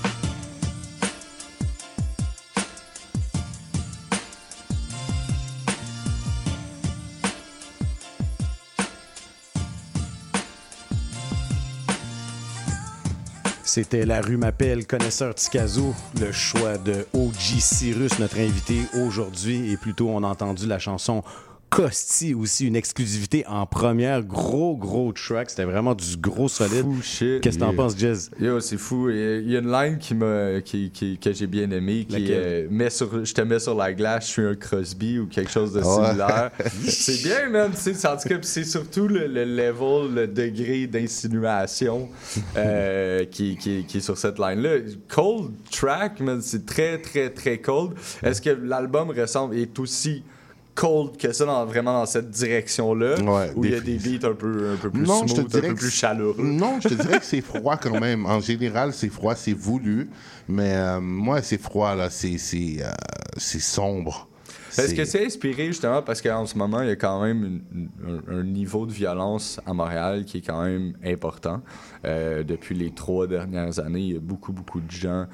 C'était 13.74 14.06
La 14.06 14.20
rue 14.20 14.36
m'appelle, 14.36 14.86
connaisseur 14.86 15.34
Tikazo, 15.34 15.96
le 16.20 16.30
choix 16.30 16.78
de 16.78 17.08
OG 17.12 17.58
Cyrus, 17.58 18.20
notre 18.20 18.38
invité 18.38 18.76
aujourd'hui. 19.04 19.72
Et 19.72 19.76
plutôt, 19.76 20.10
on 20.10 20.22
a 20.22 20.28
entendu 20.28 20.68
la 20.68 20.78
chanson 20.78 21.24
Costi 21.74 22.34
aussi, 22.34 22.66
une 22.68 22.76
exclusivité 22.76 23.44
en 23.48 23.66
première. 23.66 24.22
Gros, 24.22 24.76
gros 24.76 25.12
track. 25.12 25.50
C'était 25.50 25.64
vraiment 25.64 25.94
du 25.94 26.16
gros 26.16 26.48
solide. 26.48 26.82
Fou 26.82 27.02
shit. 27.02 27.40
Qu'est-ce 27.40 27.56
que 27.58 27.64
t'en 27.64 27.74
penses, 27.74 27.98
Jazz? 27.98 28.30
Yo, 28.40 28.60
c'est 28.60 28.76
fou. 28.76 29.10
Il 29.10 29.50
y 29.50 29.56
a 29.56 29.58
une 29.60 29.70
line 29.72 29.98
qui 29.98 30.14
m'a, 30.14 30.60
qui, 30.60 30.90
qui- 30.90 31.18
que 31.18 31.32
j'ai 31.32 31.46
bien 31.48 31.68
aimée, 31.72 32.04
qui 32.08 32.12
Laquelle? 32.20 32.42
euh, 32.44 32.66
met 32.70 32.90
sur, 32.90 33.24
je 33.24 33.34
te 33.34 33.40
mets 33.40 33.58
sur 33.58 33.74
la 33.74 33.92
glace, 33.92 34.26
je 34.26 34.30
suis 34.32 34.42
un 34.42 34.54
Crosby 34.54 35.18
ou 35.18 35.26
quelque 35.26 35.50
chose 35.50 35.72
de 35.72 35.80
Ouais. 35.80 36.06
similaire. 36.06 36.50
c'est 36.86 37.22
bien, 37.24 37.48
man. 37.50 37.70
tu 37.74 37.92
sais, 37.94 38.06
En 38.08 38.16
tout 38.16 38.28
cas, 38.28 38.36
c'est 38.42 38.64
surtout 38.64 39.08
le, 39.08 39.26
le 39.26 39.44
level, 39.44 40.14
le 40.14 40.26
degré 40.28 40.86
d'insinuation 40.86 42.08
euh, 42.56 43.24
qui, 43.30 43.56
qui- 43.56 43.84
qui 43.84 43.96
est 43.98 44.00
sur 44.00 44.16
cette 44.16 44.38
line-là. 44.38 44.76
Cold 45.08 45.50
track, 45.72 46.20
man, 46.20 46.40
c'est 46.40 46.64
très, 46.66 46.98
très, 47.00 47.30
très 47.30 47.58
cold. 47.58 47.94
Est-ce 48.22 48.40
que 48.40 48.50
l'album 48.50 49.10
ressemble, 49.10 49.56
est 49.56 49.76
aussi 49.78 50.22
cold 50.74 51.16
que 51.16 51.32
ça, 51.32 51.44
dans, 51.44 51.64
vraiment 51.66 51.92
dans 51.92 52.06
cette 52.06 52.30
direction-là? 52.30 53.20
Ouais, 53.20 53.52
où 53.54 53.64
il 53.64 53.70
y 53.70 53.74
a 53.74 53.80
des- 53.80 53.96
beats 53.98 54.26
un 54.28 54.34
peu, 54.34 54.70
un 54.72 54.76
peu 54.76 54.90
plus 54.90 55.02
Non, 55.06 55.26
je 55.26 55.34
te 55.34 55.40
smooth, 55.40 55.56
un 55.56 55.60
peu 55.68 55.74
plus 55.74 55.90
chaleureux? 55.90 56.36
Non, 56.42 56.80
je 56.80 56.88
te 56.88 56.94
dirais 56.94 57.18
que 57.18 57.24
c'est 57.24 57.40
froid 57.42 57.76
quand 57.76 58.00
même. 58.00 58.26
En 58.26 58.40
général, 58.40 58.92
c'est 58.92 59.08
froid, 59.08 59.34
c'est 59.34 59.52
voulu. 59.52 60.08
Mais 60.48 60.74
euh, 60.74 61.00
moi, 61.00 61.42
c'est 61.42 61.60
froid, 61.60 61.94
là. 61.94 62.10
C'est 62.10 62.38
c'est, 62.38 62.76
euh, 62.82 62.90
c'est 63.36 63.60
sombre. 63.60 64.28
Est-ce 64.76 64.92
que 64.96 65.04
c'est 65.04 65.24
inspiré 65.24 65.66
justement 65.68 66.02
parce 66.02 66.20
qu'en 66.20 66.44
ce 66.46 66.58
moment, 66.58 66.82
il 66.82 66.88
y 66.88 66.90
a 66.90 66.96
quand 66.96 67.22
même 67.22 67.62
une- 67.72 67.88
un, 68.28 68.38
un 68.40 68.42
niveau 68.42 68.86
de 68.86 68.92
violence 68.92 69.60
à 69.66 69.72
Montréal 69.72 70.24
qui 70.24 70.38
est 70.38 70.40
quand 70.40 70.64
même 70.64 70.94
important. 71.04 71.62
Euh, 72.04 72.42
depuis 72.42 72.74
les 72.74 72.90
trois 72.90 73.28
dernières 73.28 73.78
années, 73.78 74.00
il 74.00 74.12
y 74.14 74.16
a 74.16 74.20
beaucoup, 74.20 74.52
beaucoup 74.52 74.80
de 74.80 74.90
gens 74.90 75.26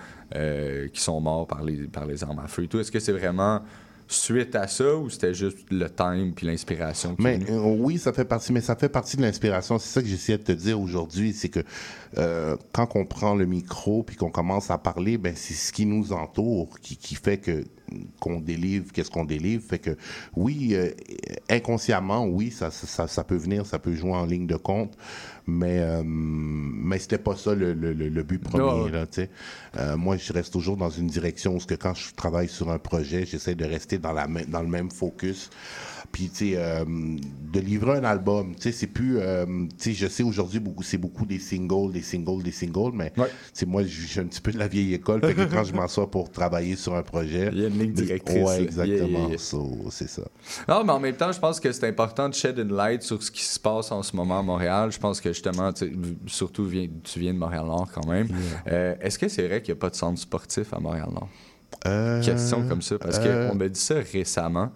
qui 0.93 1.01
sont 1.01 1.21
morts 1.23 1.47
par 1.47 1.65
les, 1.65 1.89
par 1.89 2.05
les 2.05 2.23
armes 2.23 2.39
à 2.39 2.49
feu 2.49 2.65
et 2.65 2.69
tout. 2.69 2.79
Est-ce 2.79 2.93
que 2.93 3.01
c'est 3.01 3.13
vraiment 3.13 3.63
suite 4.11 4.57
à 4.57 4.67
ça 4.67 4.97
ou 4.97 5.09
c'était 5.09 5.35
juste 5.35 5.59
le 5.71 5.89
time 5.89 6.33
puis 6.35 6.47
l'inspiration 6.47 7.15
Mais 7.19 7.39
euh, 7.49 7.61
oui, 7.61 7.99
ça 7.99 8.13
fait 8.13 8.25
partie, 8.25 8.53
mais 8.53 8.61
ça 8.61 8.75
fait 8.75 8.89
partie 8.89 9.17
de 9.17 9.23
l'inspiration. 9.23 9.79
C'est 9.79 9.89
ça 9.89 10.03
que 10.03 10.09
j'essayais 10.09 10.39
de 10.39 10.43
te 10.43 10.53
dire 10.53 10.81
aujourd'hui, 10.81 11.33
c'est 11.33 11.49
que 11.49 11.61
euh, 12.19 12.57
quand 12.73 12.89
on 12.97 13.05
prend 13.05 13.35
le 13.35 13.47
micro 13.47 14.03
puis 14.03 14.17
qu'on 14.17 14.31
commence 14.31 14.71
à 14.71 14.79
parler, 14.79 15.17
ben 15.17 15.35
c'est 15.37 15.55
ce 15.55 15.73
qui 15.73 15.87
nous 15.87 16.13
entoure 16.13 16.79
qui, 16.81 16.97
qui 16.97 17.15
fait 17.15 17.39
que 17.39 17.65
qu'on 18.21 18.41
délivre, 18.41 18.93
qu'est-ce 18.93 19.11
qu'on 19.11 19.25
délivre, 19.25 19.65
fait 19.69 19.79
que 19.79 19.97
oui, 20.37 20.75
euh, 20.75 20.91
inconsciemment, 21.49 22.25
oui, 22.25 22.51
ça, 22.51 22.71
ça, 22.71 22.87
ça, 22.87 23.09
ça 23.09 23.25
peut 23.25 23.37
venir, 23.37 23.67
ça 23.67 23.79
peut 23.79 23.95
jouer 23.95 24.13
en 24.13 24.27
ligne 24.27 24.47
de 24.47 24.57
compte, 24.57 24.97
mais 25.47 25.79
euh, 25.81 26.03
mais 26.05 26.99
c'était 26.99 27.19
pas 27.19 27.37
ça 27.37 27.55
le, 27.55 27.73
le, 27.75 27.93
le- 27.93 28.23
but 28.23 28.39
premier 28.43 28.91
là. 28.91 29.07
Euh, 29.77 29.97
moi, 29.97 30.17
je 30.17 30.33
reste 30.33 30.53
toujours 30.53 30.77
dans 30.77 30.91
une 30.91 31.07
direction 31.07 31.55
où 31.57 31.61
ce 31.61 31.67
que 31.67 31.75
quand 31.75 31.95
je 31.95 32.15
travaille 32.15 32.49
sur 32.49 32.71
un 32.71 32.79
projet, 32.79 33.27
j'essaie 33.27 33.55
de 33.55 33.65
rester 33.65 33.99
dans 33.99 34.13
la 34.13 34.27
dans 34.49 34.63
le 34.63 34.69
même 34.69 34.91
focus. 34.91 35.51
Puis, 36.13 36.29
tu 36.29 36.51
sais, 36.51 36.53
euh, 36.57 36.85
de 36.87 37.61
livrer 37.61 37.99
un 37.99 38.05
album, 38.05 38.55
tu 38.57 38.63
sais, 38.63 38.73
c'est 38.73 38.89
plus, 38.89 39.19
euh, 39.21 39.47
tu 39.47 39.69
sais, 39.79 39.93
je 39.93 40.09
sais 40.09 40.25
aujourd'hui 40.25 40.59
beaucoup, 40.59 40.83
c'est 40.83 40.99
beaucoup 40.99 41.25
des 41.25 41.39
singles, 41.39 41.93
des 41.93 42.03
singles, 42.03 42.43
des 42.43 42.51
singles, 42.51 42.91
mais 42.95 43.13
moi, 43.67 43.85
je 43.85 44.07
suis 44.07 44.19
un 44.19 44.25
petit 44.25 44.41
peu 44.41 44.51
de 44.51 44.59
la 44.59 44.67
vieille 44.67 44.93
école, 44.95 45.21
fait 45.25 45.35
que 45.35 45.45
quand 45.45 45.63
je 45.63 45.73
m'assois 45.73 46.11
pour 46.11 46.31
travailler 46.31 46.75
sur 46.75 46.97
un 46.97 47.03
projet, 47.03 47.51
Il 47.53 47.61
y 47.61 47.65
a 47.65 47.69
une 47.69 47.79
ligne 47.79 47.93
directrice. 47.93 48.45
Ouais, 48.45 48.63
exactement. 48.65 49.07
yeah, 49.21 49.29
yeah. 49.29 49.39
So, 49.39 49.71
c'est 49.91 50.09
ça. 50.09 50.23
Non, 50.69 50.83
mais 50.85 50.93
en 50.93 51.01
même 51.01 51.15
temps, 51.17 51.31
je 51.31 51.39
pense 51.39 51.61
que 51.61 51.71
c'est 51.71 51.87
important 51.87 52.29
de 52.29 52.35
shed 52.35 52.59
une 52.59 52.75
light 52.75 53.03
sur 53.03 53.23
ce 53.23 53.31
qui 53.31 53.45
se 53.45 53.59
passe 53.61 53.93
en 53.93 54.03
ce 54.03 54.15
moment 54.17 54.41
à 54.41 54.43
Montréal. 54.43 54.91
Je 54.91 54.99
pense 54.99 55.21
que 55.21 55.33
justement, 55.33 55.71
surtout 56.27 56.65
viens- 56.65 56.89
tu 57.05 57.21
viens 57.21 57.33
de 57.33 57.39
Montréal-Nord 57.39 57.89
quand 57.95 58.07
même. 58.09 58.27
Euh, 58.67 58.95
Est-ce 59.01 59.19
que 59.19 59.29
c'est 59.29 59.47
vrai 59.47 59.63
qu'il 59.63 59.73
n'y 59.75 59.79
a 59.79 59.81
pas 59.81 59.91
de 59.91 59.97
centre 59.97 60.19
sportif 60.21 60.73
à 60.75 60.81
Montréal-Nord? 60.81 61.29
Euh, 61.87 62.21
Question 62.23 62.67
comme 62.69 62.83
ça, 62.83 62.99
parce 62.99 63.19
euh, 63.21 63.49
qu'on 63.49 63.55
m'a 63.55 63.69
dit 63.69 63.79
ça 63.81 63.95
récemment. 64.13 64.71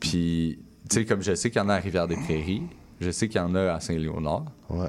Puis, 0.00 0.58
tu 0.88 0.96
sais, 0.96 1.04
comme 1.04 1.22
je 1.22 1.34
sais 1.34 1.50
qu'il 1.50 1.60
y 1.60 1.64
en 1.64 1.68
a 1.68 1.74
à 1.74 1.78
Rivière-des-Prairies, 1.78 2.62
je 3.00 3.10
sais 3.10 3.28
qu'il 3.28 3.40
y 3.40 3.44
en 3.44 3.54
a 3.54 3.74
à 3.74 3.80
Saint-Léonard. 3.80 4.46
Ouais. 4.68 4.88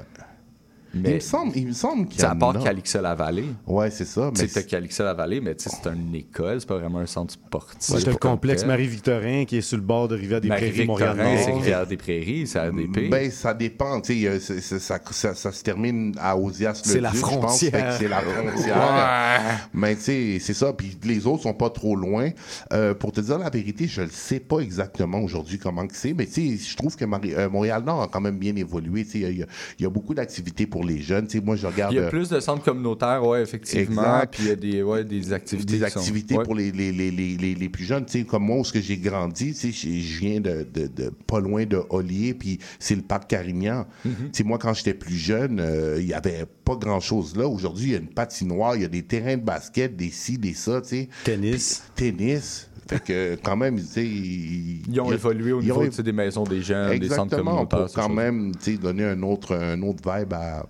Mais 0.94 1.10
il 1.10 1.14
me 1.14 1.20
semble, 1.20 1.56
il 1.56 1.66
me 1.68 1.72
semble 1.72 2.06
qu'il 2.06 2.18
y 2.18 2.20
c'est 2.20 2.26
à 2.26 2.34
part 2.34 2.56
a. 2.56 2.62
Calixa-la-Vallée. 2.62 3.46
Ouais, 3.66 3.90
c'est 3.90 4.04
ça. 4.04 4.30
Tu 4.34 4.46
sais, 4.46 4.64
Calixa-la-Vallée, 4.66 5.40
mais 5.40 5.54
tu 5.54 5.64
sais, 5.68 5.70
c'est 5.82 5.88
une 5.90 6.14
école, 6.14 6.60
c'est 6.60 6.68
pas 6.68 6.76
vraiment 6.78 6.98
un 6.98 7.06
centre 7.06 7.32
sportif. 7.32 7.78
C'est 7.80 8.06
le 8.06 8.16
complexe. 8.16 8.64
Marie-Victorin 8.66 9.44
qui 9.46 9.56
est 9.58 9.60
sur 9.62 9.76
le 9.78 9.82
bord 9.82 10.08
de 10.08 10.16
Rivière-des-Prairies, 10.16 10.86
Marie-Victorin, 10.86 11.36
c'est. 11.38 11.52
Rivière-des-Prairies, 11.52 12.46
c'est 12.46 12.58
ADP. 12.58 13.08
Ben, 13.10 13.30
ça 13.30 13.54
dépend. 13.54 14.00
Tu 14.00 14.20
sais, 14.22 14.28
a- 14.28 14.40
c'est- 14.40 14.60
c'est- 14.60 14.78
ça, 14.78 14.98
ça, 15.10 15.34
ça 15.34 15.52
se 15.52 15.62
termine 15.62 16.14
à 16.18 16.36
Osias 16.36 16.80
C'est 16.84 16.96
le 16.96 17.00
la 17.02 17.12
je 17.12 17.20
pense. 17.20 17.30
frontière. 17.30 17.96
C'est 17.98 18.08
la 18.08 18.20
frontière. 18.20 19.68
Mais 19.74 19.94
tu 19.96 20.02
sais, 20.02 20.38
c'est 20.40 20.54
ça. 20.54 20.72
Puis 20.72 20.96
les 21.04 21.26
autres 21.26 21.42
sont 21.42 21.54
pas 21.54 21.70
trop 21.70 21.96
loin. 21.96 22.30
Euh, 22.72 22.94
pour 22.94 23.12
te 23.12 23.20
dire 23.20 23.38
la 23.38 23.50
vérité, 23.50 23.86
je 23.86 24.02
ne 24.02 24.08
sais 24.08 24.40
pas 24.40 24.58
exactement 24.60 25.20
aujourd'hui 25.20 25.58
comment 25.58 25.86
que 25.86 25.96
c'est. 25.96 26.12
Mais 26.12 26.26
tu 26.26 26.56
sais, 26.58 26.64
je 26.70 26.76
trouve 26.76 26.96
que 26.96 27.04
Marie- 27.04 27.34
euh, 27.34 27.48
Montréal-Nord 27.48 28.02
a 28.02 28.08
quand 28.08 28.20
même 28.20 28.38
bien 28.38 28.54
évolué. 28.56 29.04
Tu 29.04 29.10
sais, 29.12 29.18
il 29.18 29.38
y 29.38 29.42
a- 29.42 29.46
il 29.78 29.82
y, 29.82 29.86
a 29.86 29.90
beaucoup 29.90 30.14
d'activités 30.14 30.66
pour 30.66 30.81
les 30.84 31.00
jeunes. 31.00 31.26
Tu 31.26 31.38
sais, 31.38 31.44
moi, 31.44 31.56
je 31.56 31.66
regarde. 31.66 31.92
Il 31.92 31.96
y 31.96 31.98
a 32.04 32.08
plus 32.08 32.28
de 32.28 32.40
centres 32.40 32.64
communautaires, 32.64 33.24
ouais, 33.26 33.42
effectivement. 33.42 34.02
Exact. 34.02 34.34
Puis 34.34 34.42
il 34.44 34.48
y 34.48 34.52
a 34.52 34.56
des, 34.56 34.82
ouais, 34.82 35.04
des 35.04 35.32
activités. 35.32 35.78
des 35.78 35.90
sont- 35.90 35.98
activités 35.98 36.36
ouais. 36.36 36.44
pour 36.44 36.54
les, 36.54 36.72
les, 36.72 36.92
les, 36.92 37.10
les, 37.10 37.36
les, 37.36 37.54
les 37.54 37.68
plus 37.68 37.84
jeunes. 37.84 38.04
Tu 38.06 38.20
sais, 38.20 38.24
comme 38.24 38.44
moi, 38.44 38.58
où 38.58 38.64
ce 38.64 38.72
que 38.72 38.80
j'ai 38.80 38.96
grandi, 38.98 39.54
tu 39.54 39.72
sais, 39.72 39.90
je 40.00 40.18
viens 40.18 40.40
de, 40.40 40.66
de, 40.72 40.86
de 40.86 41.10
pas 41.26 41.40
loin 41.40 41.64
de 41.66 41.80
Ollier, 41.90 42.34
puis 42.34 42.58
c'est 42.78 42.94
le 42.96 43.02
parc 43.02 43.28
Carignan. 43.30 43.86
Mhm. 44.04 44.14
Tu 44.14 44.28
sais, 44.32 44.44
moi, 44.44 44.58
quand 44.58 44.74
j'étais 44.74 44.94
plus 44.94 45.16
jeune, 45.16 45.60
euh, 45.60 45.98
il 46.00 46.06
y 46.06 46.14
avait 46.14 46.44
pas 46.64 46.76
grand-chose 46.76 47.36
là. 47.36 47.46
Aujourd'hui, 47.48 47.86
il 47.86 47.92
y 47.92 47.94
a 47.94 47.98
une 47.98 48.08
patinoire, 48.08 48.76
il 48.76 48.82
y 48.82 48.84
a 48.84 48.88
des 48.88 49.02
terrains 49.02 49.36
de 49.36 49.42
basket, 49.42 49.96
des 49.96 50.10
ci, 50.10 50.38
des 50.38 50.54
ça, 50.54 50.80
tu 50.80 50.88
sais. 50.88 51.08
Tennis. 51.24 51.82
Tennis. 51.94 52.68
Fait 52.88 53.02
que, 53.02 53.38
quand 53.42 53.56
même, 53.56 53.78
tu 53.78 53.86
sais... 53.86 54.04
Ils, 54.04 54.82
Ils 54.88 55.00
ont 55.00 55.12
évolué 55.12 55.52
au 55.52 55.60
ils 55.60 55.64
niveau 55.64 55.86
des 55.86 56.12
maisons 56.12 56.44
des 56.44 56.62
jeunes, 56.62 56.98
des 56.98 57.08
centres 57.08 57.36
communautaires. 57.36 57.86
pour 57.86 57.94
quand 57.94 58.08
même 58.08 58.54
tu 58.56 58.72
sais, 58.72 58.76
donner 58.76 59.04
un 59.04 59.22
autre, 59.22 59.56
un 59.56 59.80
autre 59.82 60.02
vibe 60.04 60.32
à, 60.34 60.66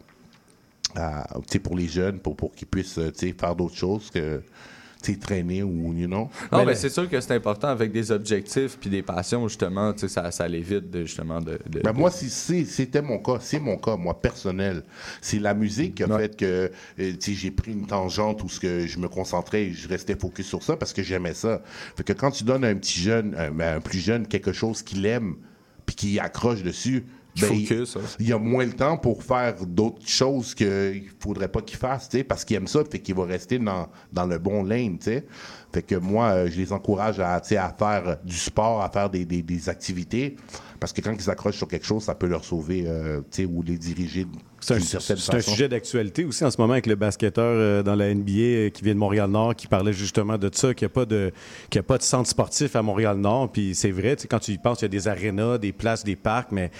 pour 1.63 1.77
les 1.77 1.89
jeunes, 1.89 2.19
pour, 2.19 2.37
pour 2.37 2.53
qu'ils 2.53 2.69
puissent 2.69 3.01
tu 3.19 3.29
sais, 3.29 3.35
faire 3.39 3.57
d'autres 3.57 3.77
choses 3.77 4.11
que 4.11 4.43
traîner 5.19 5.63
ou, 5.63 5.93
you 5.95 6.07
know. 6.07 6.31
Non, 6.51 6.65
mais, 6.65 6.75
c'est 6.75 6.89
sûr 6.89 7.09
que 7.09 7.21
c'est 7.21 7.35
important 7.35 7.69
avec 7.69 7.93
des 7.93 8.11
objectifs 8.11 8.79
puis 8.81 8.89
des 8.91 9.03
passions, 9.03 9.47
justement, 9.49 9.93
tu 9.93 10.01
sais, 10.01 10.09
ça, 10.09 10.31
ça 10.31 10.47
l'évite 10.49 10.91
de, 10.91 11.03
justement 11.03 11.41
de. 11.41 11.59
de- 11.69 11.81
Ben, 11.81 11.93
moi, 11.93 12.11
si 12.11 12.31
c'est- 12.31 12.65
c'était 12.65 13.03
mon 13.03 13.19
cas, 13.19 13.39
c'est 13.41 13.61
mon 13.61 13.77
cas, 13.77 13.97
moi, 13.97 14.21
personnel. 14.21 14.83
C'est 15.21 15.39
la 15.39 15.55
musique 15.55 15.97
qui 15.97 16.03
a 16.05 16.19
fait 16.19 16.37
que 16.37 16.71
euh, 17.01 17.13
j'ai 17.21 17.51
pris 17.51 17.73
une 17.73 17.87
tangente 17.87 18.43
où 18.43 18.49
ce 18.49 18.61
que 18.61 18.87
je 18.87 18.99
me 18.99 19.09
concentrais 19.09 19.65
et 19.65 19.73
je 19.73 19.89
restais 19.89 20.17
focus 20.17 20.47
sur 20.47 20.63
ça 20.63 20.77
parce 20.77 20.93
que 20.93 21.03
j'aimais 21.03 21.35
ça. 21.35 21.63
Fait 21.97 22.05
que 22.05 22.13
quand 22.13 22.31
tu 22.31 22.45
donnes 22.45 22.65
à 22.65 22.69
un 22.69 22.77
petit 22.77 23.01
jeune, 23.01 23.35
un, 23.37 23.51
ben, 23.51 23.77
un 23.77 23.81
plus 23.81 23.99
jeune, 23.99 24.27
quelque 24.27 24.53
chose 24.53 24.83
qu'il 24.83 25.05
aime 25.07 25.35
puis 25.87 25.97
qu'il 25.97 26.21
accroche 26.21 26.63
dessus, 26.63 27.05
ben, 27.41 27.47
focus, 27.47 27.97
hein. 27.97 28.01
il 28.19 28.29
y 28.29 28.33
a 28.33 28.39
moins 28.39 28.65
le 28.65 28.73
temps 28.73 28.99
pour 28.99 29.23
faire 29.23 29.55
d'autres 29.65 30.07
choses 30.07 30.55
qu'il 30.55 31.11
faudrait 31.19 31.49
pas 31.49 31.63
qu'il 31.63 31.79
fasse, 31.79 32.11
parce 32.29 32.45
qu'il 32.45 32.57
aime 32.57 32.67
ça, 32.67 32.85
fait 32.85 32.99
qu'il 32.99 33.15
va 33.15 33.25
rester 33.25 33.59
dans, 33.59 33.89
dans 34.13 34.27
le 34.27 34.39
bon 34.39 34.63
lane. 34.63 34.99
Fait 35.01 35.83
que 35.83 35.95
moi, 35.95 36.31
euh, 36.31 36.51
je 36.51 36.59
les 36.59 36.73
encourage 36.73 37.21
à, 37.21 37.41
faire 37.41 38.19
du 38.23 38.37
sport, 38.37 38.83
à 38.83 38.91
faire 38.91 39.09
des, 39.09 39.25
des, 39.25 39.43
des 39.43 39.69
activités, 39.69 40.37
parce 40.79 40.93
que 40.93 41.01
quand 41.01 41.13
ils 41.13 41.23
s'accrochent 41.23 41.57
sur 41.57 41.69
quelque 41.69 41.87
chose, 41.87 42.03
ça 42.03 42.15
peut 42.15 42.27
leur 42.27 42.45
sauver, 42.45 42.85
euh, 42.87 43.23
ou 43.49 43.63
les 43.63 43.79
diriger 43.79 44.27
C'est 44.65 44.75
un, 44.75 44.77
d'une 44.79 44.87
certaine 44.87 45.17
c'est 45.17 45.33
un 45.35 45.37
façon. 45.39 45.51
sujet 45.51 45.69
d'actualité 45.69 46.25
aussi 46.25 46.45
en 46.45 46.51
ce 46.51 46.59
moment 46.61 46.73
avec 46.73 46.87
le 46.87 46.95
basketteur 46.95 47.45
euh, 47.45 47.83
dans 47.83 47.95
la 47.95 48.15
NBA 48.15 48.31
euh, 48.33 48.69
qui 48.71 48.83
vient 48.85 48.95
de 48.95 48.99
Montréal-Nord 48.99 49.57
qui 49.57 49.67
parlait 49.67 49.93
justement 49.93 50.39
de 50.39 50.49
ça, 50.53 50.73
qu'il 50.73 50.87
n'y 50.87 50.93
a, 50.93 50.95
pas 50.95 51.05
de- 51.05 51.33
qu'il 51.69 51.79
y 51.79 51.81
a 51.81 51.83
pas 51.83 51.99
de 51.99 52.03
centre 52.03 52.29
sportif 52.29 52.75
à 52.77 52.83
Montréal-Nord. 52.83 53.51
Puis 53.53 53.75
c'est 53.75 53.91
vrai, 53.91 54.17
tu 54.17 54.23
sais, 54.23 54.29
quand 54.29 54.39
tu 54.39 54.53
y 54.53 54.59
penses, 54.59 54.81
il 54.81 54.85
y 54.85 54.87
a 54.87 54.89
des 54.89 55.09
arénas, 55.09 55.59
des 55.59 55.73
places, 55.73 56.05
des 56.05 56.17
parcs, 56.17 56.53
mais 56.53 56.71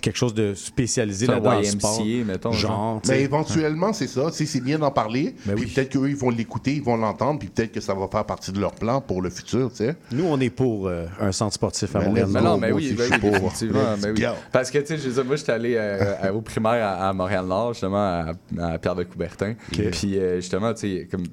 quelque 0.00 0.16
chose 0.16 0.34
de 0.34 0.54
spécialisé 0.54 1.26
C'est 1.26 1.32
un 1.32 1.36
là 1.36 1.40
dans 1.40 1.58
le 1.58 1.64
YMCA, 1.66 1.70
sport. 1.78 2.04
mettons, 2.26 2.52
genre. 2.52 2.70
genre. 2.70 3.00
tu 3.02 3.08
sais. 3.08 3.14
Mais 3.16 3.22
éventuellement, 3.22 3.92
c'est 3.92 4.06
ça. 4.06 4.30
C'est 4.32 4.60
bien 4.60 4.78
d'en 4.78 4.90
parler. 4.90 5.34
Ben 5.46 5.56
puis 5.56 5.66
peut-être 5.66 5.90
qu'eux, 5.90 6.08
ils 6.10 6.16
vont 6.16 6.30
l'écouter, 6.30 6.74
ils 6.74 6.82
vont 6.82 6.96
l'entendre, 6.96 7.38
puis 7.38 7.48
peut-être 7.48 7.72
que 7.72 7.80
ça 7.80 7.94
va 7.94 8.06
faire 8.08 8.24
partie 8.24 8.52
de 8.52 8.60
leur 8.60 8.72
plan 8.74 9.00
pour 9.00 9.20
le 9.22 9.30
futur, 9.30 9.70
tu 9.70 9.76
sais. 9.78 9.96
Nous, 10.12 10.24
on 10.24 10.38
est 10.40 10.50
pour 10.50 10.86
euh, 10.88 11.06
un 11.20 11.32
centre 11.32 11.54
sportif 11.54 11.94
à 11.96 11.98
Ben, 12.00 12.06
Montréal. 12.06 12.26
let's 12.26 12.34
Mais 12.34 12.40
non, 12.42 12.56
mais 12.58 12.68
moi 12.70 12.76
oui, 12.76 12.92
ben 12.92 12.96
je 12.98 13.02
oui, 13.02 13.08
suis 13.10 13.18
pour. 13.20 13.30
définitivement. 13.30 13.92
Let's 13.94 14.02
mais 14.04 14.10
oui. 14.10 14.24
Parce 14.52 14.70
que, 14.70 14.78
tu 14.78 14.86
sais, 14.86 14.98
je 14.98 15.08
veux 15.08 15.14
dire, 15.14 15.24
moi, 15.24 15.36
j'étais 15.36 15.52
allé 15.52 15.74
euh, 15.76 16.14
à- 16.22 16.32
au 16.32 16.40
primaire 16.40 16.84
à, 16.86 17.08
à 17.08 17.12
Montréal-Nord, 17.32 17.72
justement, 17.74 17.96
à, 17.96 18.32
à 18.60 18.78
Pierre 18.78 18.94
de 18.96 19.04
Coubertin. 19.04 19.54
Puis, 19.70 20.18
euh, 20.18 20.36
justement, 20.36 20.72
tu 20.74 20.80
sais, 20.80 21.08
comme 21.10 21.24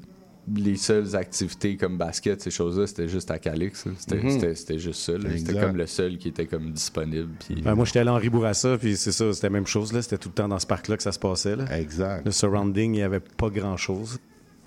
les 0.55 0.77
seules 0.77 1.15
activités 1.15 1.77
comme 1.77 1.97
basket, 1.97 2.41
ces 2.41 2.49
choses-là, 2.49 2.87
c'était 2.87 3.07
juste 3.07 3.29
à 3.29 3.37
Calix. 3.37 3.85
C'était 3.99 4.15
Mhm. 4.23 4.55
c'était- 4.55 4.79
juste 4.79 4.99
ça. 5.01 5.13
C'était 5.37 5.59
comme 5.59 5.75
le 5.77 5.85
seul 5.85 6.17
qui 6.17 6.29
était 6.29 6.47
comme 6.47 6.71
disponible. 6.71 7.29
Puis, 7.45 7.61
Ben, 7.61 7.75
moi, 7.75 7.85
j'étais 7.85 7.99
allé 7.99 8.09
à 8.09 8.13
Henri 8.13 8.29
Bourassa, 8.29 8.77
puis 8.79 8.97
c'est 8.97 9.11
ça, 9.11 9.31
c'était 9.31 9.45
la 9.47 9.51
même 9.53 9.67
chose. 9.67 9.91
C'était 10.01 10.17
tout 10.17 10.29
le 10.29 10.33
temps 10.33 10.47
dans 10.47 10.57
ce 10.57 10.65
parc-là 10.65 10.97
que 10.97 11.03
ça 11.03 11.11
se 11.11 11.19
passait. 11.19 11.55
Là. 11.55 11.65
Exact. 11.77 12.25
Le 12.25 12.31
surrounding, 12.31 12.93
il 12.95 12.97
n'y 12.97 13.03
avait 13.03 13.19
pas 13.19 13.49
grand-chose. 13.49 14.17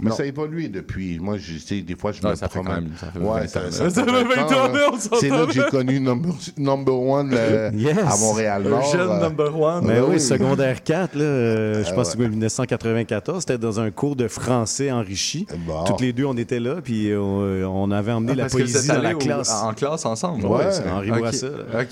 Mais 0.02 0.10
Non. 0.10 0.16
ça 0.16 0.24
a 0.24 0.26
évolué 0.26 0.68
depuis. 0.68 1.20
Moi, 1.20 1.36
je 1.38 1.58
sais, 1.58 1.80
des 1.80 1.94
fois, 1.94 2.10
je 2.10 2.20
Ouais, 2.22 2.30
me 2.30 2.34
ça 2.34 2.48
fait 2.48 2.58
quand 2.58 2.64
même- 2.74 2.90
ça 2.98 3.06
fait 3.12 3.20
ouais, 3.20 3.40
20 3.42 3.46
ça, 3.46 3.60
ans, 3.60 3.62
ça 3.70 3.84
là. 3.84 3.90
fait 3.90 3.94
Ça 3.94 4.04
fait 4.04 4.10
20 4.10 4.24
20 4.24 4.42
ans, 4.42 4.64
ans, 4.64 4.72
là. 4.72 4.80
on 4.92 4.98
s'entend. 4.98 5.16
C'est 5.20 5.28
là 5.28 5.46
que 5.46 5.52
j'ai 5.52 5.62
connu 5.70 6.00
number, 6.00 6.32
number 6.58 6.94
one 7.00 7.30
euh, 7.32 7.70
Yes. 7.72 7.96
à 7.98 8.16
Montréal-Nord. 8.18 8.78
Un 8.80 8.92
jeune 8.98 9.10
euh, 9.10 9.20
number 9.20 9.60
one. 9.60 9.84
Mais 9.86 10.00
ouais, 10.00 10.06
oui, 10.14 10.20
secondaire 10.20 10.82
4, 10.82 11.14
là, 11.14 11.22
euh, 11.22 11.84
je 11.84 11.90
Ah 11.90 11.92
pense 11.94 12.08
que 12.14 12.18
ouais. 12.18 12.24
c'était 12.24 12.26
en 12.26 12.30
1994, 12.30 13.40
c'était 13.40 13.58
dans 13.58 13.78
un 13.80 13.90
cours 13.92 14.16
de 14.16 14.26
français 14.26 14.90
enrichi. 14.90 15.46
Toutes 15.86 16.00
les 16.00 16.12
deux, 16.12 16.24
on 16.24 16.36
était 16.36 16.58
là, 16.60 16.76
puis 16.82 17.12
on, 17.14 17.38
on 17.84 17.90
avait 17.92 18.12
emmené 18.12 18.32
Ah, 18.32 18.42
la 18.42 18.46
poésie 18.48 18.88
dans 18.88 18.94
la 18.94 19.00
allés 19.10 19.14
au- 19.14 19.18
class. 19.18 19.50
en 19.62 19.72
classe 19.72 20.04
ensemble. 20.04 20.44
Ouais, 20.46 20.64
c'est 20.72 20.88
Henri 20.90 21.10
Ok. 21.12 21.18
Ok, 21.18 21.30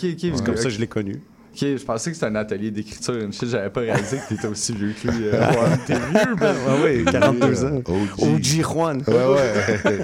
ok. 0.05 0.33
C'est 0.35 0.45
comme 0.45 0.57
ça 0.57 0.65
que 0.65 0.71
je 0.71 0.81
l'ai 0.81 0.87
connu. 0.89 1.21
Ok, 1.53 1.59
je 1.63 1.85
pensais 1.85 2.11
que 2.11 2.15
c'était 2.15 2.27
un 2.27 2.37
atelier 2.37 2.71
d'écriture. 2.71 3.15
Une 3.15 3.33
shit, 3.33 3.49
j'avais 3.49 3.71
pas 3.71 3.81
réalisé 3.81 4.19
que 4.19 4.35
t'étais 4.35 4.47
aussi 4.47 4.73
vieux 4.73 4.95
que 5.03 5.09
lui. 5.09 5.27
euh, 5.27 5.41
ouais, 5.51 5.79
t'es 5.87 5.95
vieux, 5.95 6.35
ben. 6.39 6.55
Ouais, 6.83 7.03
ouais, 7.03 7.13
42 7.13 7.65
ans. 7.65 7.83
OG. 7.87 8.23
OG 8.23 8.45
Juan. 8.63 9.03
Ouais, 9.07 9.27
ouais. 9.27 9.99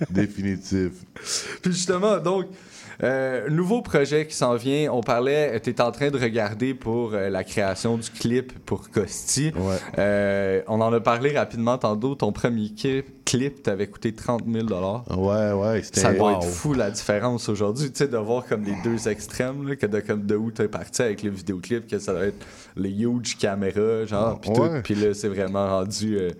Définitif. 0.10 0.92
Puis 1.62 1.72
justement, 1.72 2.16
donc, 2.18 2.46
euh, 3.02 3.48
nouveau 3.48 3.82
projet 3.82 4.26
qui 4.26 4.34
s'en 4.34 4.56
vient. 4.56 4.92
On 4.92 5.00
parlait, 5.00 5.58
tu 5.60 5.70
es 5.70 5.80
en 5.80 5.90
train 5.90 6.10
de 6.10 6.18
regarder 6.18 6.74
pour 6.74 7.14
euh, 7.14 7.28
la 7.30 7.44
création 7.44 7.96
du 7.96 8.10
clip 8.10 8.52
pour 8.66 8.90
Costi. 8.90 9.52
Euh, 9.98 10.62
on 10.68 10.80
en 10.80 10.92
a 10.92 11.00
parlé 11.00 11.36
rapidement 11.36 11.78
tantôt. 11.78 12.14
Ton 12.14 12.32
premier 12.32 12.68
ki- 12.70 13.02
clip 13.24 13.62
t'avait 13.62 13.86
coûté 13.86 14.12
30 14.14 14.42
000 14.46 14.66
Ouais, 15.16 15.52
ouais. 15.52 15.82
c'était- 15.82 16.00
Ça 16.00 16.12
doit 16.12 16.32
Wow. 16.32 16.38
être 16.38 16.46
fou 16.46 16.74
la 16.74 16.90
différence 16.90 17.48
aujourd'hui, 17.48 17.90
tu 17.90 17.98
sais, 17.98 18.08
de 18.08 18.16
voir 18.16 18.44
comme 18.46 18.64
les 18.64 18.74
deux 18.84 19.08
extrêmes, 19.08 19.66
là, 19.68 19.76
que 19.76 19.86
de, 19.86 20.00
comme 20.00 20.26
de 20.26 20.36
où 20.36 20.50
t'es 20.50 20.68
parti 20.68 21.02
avec 21.02 21.22
le 21.22 21.30
vidéoclip, 21.30 21.86
que 21.86 21.98
ça 21.98 22.12
doit 22.12 22.24
être 22.26 22.44
les 22.76 22.90
huge 22.90 23.36
caméras, 23.38 24.04
genre, 24.06 24.40
puis 24.40 24.50
tout. 24.52 24.68
Puis 24.84 24.94
là, 24.94 25.14
c'est 25.14 25.28
vraiment 25.28 25.66
rendu 25.68 26.18
euh, 26.18 26.30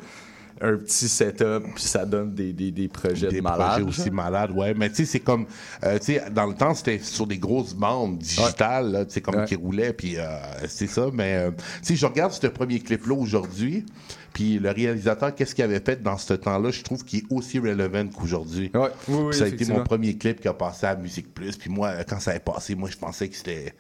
un 0.61 0.77
petit 0.77 1.09
setup, 1.09 1.63
puis 1.75 1.83
ça 1.85 2.05
donne 2.05 2.35
des, 2.35 2.53
des, 2.53 2.71
des 2.71 2.89
projets 2.89 3.29
des 3.29 3.39
de 3.39 3.43
malades. 3.43 3.83
projets 3.83 3.83
aussi 3.83 4.11
malades, 4.11 4.51
ouais. 4.53 4.75
Mais 4.75 4.89
tu 4.91 4.97
sais, 4.97 5.05
c'est 5.07 5.21
comme, 5.21 5.47
euh, 5.85 5.99
tu 5.99 6.07
sais, 6.15 6.23
dans 6.31 6.47
le 6.47 6.55
temps, 6.55 6.75
c'était 6.75 6.99
sur 6.99 7.27
des 7.27 7.39
grosses 7.39 7.75
bandes 7.75 8.19
digitales, 8.19 8.93
là, 8.93 9.05
tu 9.05 9.13
sais, 9.15 9.21
comme 9.21 9.37
Ouais. 9.37 9.45
qui 9.47 9.55
roulaient, 9.55 9.93
puis 9.93 10.19
euh, 10.19 10.27
c'est 10.69 10.87
ça. 10.87 11.07
Mais, 11.13 11.37
euh, 11.37 11.51
tu 11.81 11.87
sais, 11.87 11.97
je 11.97 12.05
regarde 12.07 12.33
ce 12.33 12.47
premier 12.49 12.79
clip-là 12.81 13.15
aujourd'hui, 13.15 13.87
puis 14.33 14.59
le 14.59 14.71
réalisateur, 14.71 15.35
qu'est-ce 15.35 15.55
qu'il 15.55 15.65
avait 15.65 15.81
fait 15.81 16.03
dans 16.03 16.19
ce 16.19 16.35
temps-là, 16.35 16.71
je 16.71 16.83
trouve 16.83 17.05
qu'il 17.05 17.21
est 17.21 17.27
aussi 17.31 17.59
relevant 17.59 18.07
qu'aujourd'hui. 18.09 18.71
Ouais, 18.75 18.89
oui, 19.09 19.19
oui, 19.29 19.35
ça 19.35 19.45
a 19.45 19.47
été 19.49 19.65
mon 19.65 19.83
premier 19.83 20.17
clip 20.17 20.41
qui 20.41 20.49
a 20.49 20.53
passé 20.55 20.87
à 20.87 20.95
Musique 20.95 21.33
Plus, 21.35 21.57
puis 21.57 21.71
moi, 21.71 22.05
quand 22.07 22.21
ça 22.21 22.35
est 22.35 22.45
passé, 22.45 22.75
moi, 22.75 22.89
je 22.91 22.97
pensais 22.97 23.29
que 23.29 23.35
c'était... 23.37 23.75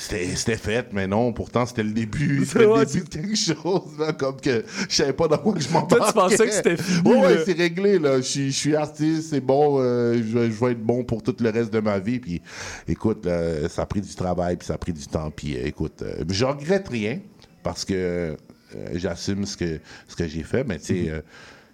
C'était 0.00 0.56
fait, 0.56 0.92
mais 0.92 1.08
non, 1.08 1.32
pourtant 1.32 1.66
c'était 1.66 1.82
le 1.82 1.90
début, 1.90 2.44
c'était 2.46 2.60
le 2.66 2.84
début 2.86 3.04
de 3.04 3.08
quelque 3.08 3.34
chose, 3.36 3.98
là, 3.98 4.12
comme 4.12 4.40
que 4.40 4.64
je 4.88 4.94
savais 4.94 5.12
pas 5.12 5.26
dans 5.26 5.38
quoi 5.38 5.52
que 5.54 5.60
je 5.60 5.68
m'en 5.70 5.82
Toi, 5.86 6.06
tu 6.06 6.12
pensais 6.12 6.46
que 6.46 6.52
c'était 6.52 6.76
fini, 6.76 7.10
ouais, 7.16 7.34
là. 7.34 7.40
c'est 7.44 7.52
réglé, 7.52 7.98
là. 7.98 8.20
Je 8.20 8.48
suis- 8.50 8.76
artiste, 8.76 9.30
c'est 9.30 9.40
bon, 9.40 9.80
euh, 9.80 10.14
je, 10.14 10.38
vais- 10.38 10.50
je 10.52 10.64
vais 10.64 10.70
être 10.72 10.82
bon 10.82 11.02
pour 11.02 11.22
tout 11.22 11.34
le 11.40 11.50
reste 11.50 11.72
de 11.72 11.80
ma 11.80 11.98
vie. 11.98 12.20
Puis, 12.20 12.40
écoute, 12.86 13.26
ça 13.68 13.82
a 13.82 13.86
pris 13.86 14.00
du 14.00 14.14
travail, 14.14 14.56
puis 14.56 14.66
ça 14.66 14.74
a 14.74 14.78
pris 14.78 14.92
du 14.92 15.04
temps. 15.06 15.32
Puis, 15.32 15.56
euh, 15.56 15.66
écoute, 15.66 16.00
euh, 16.02 16.22
je 16.30 16.44
regrette 16.44 16.88
rien 16.88 17.18
parce 17.64 17.84
que 17.84 17.94
euh, 17.94 18.36
j'assume 18.94 19.46
ce 19.46 19.56
que, 19.56 19.80
ce 20.06 20.14
que 20.14 20.28
j'ai 20.28 20.44
fait, 20.44 20.62
mais 20.62 20.78
tu 20.78 20.84
sais, 20.84 21.10
euh, 21.10 21.20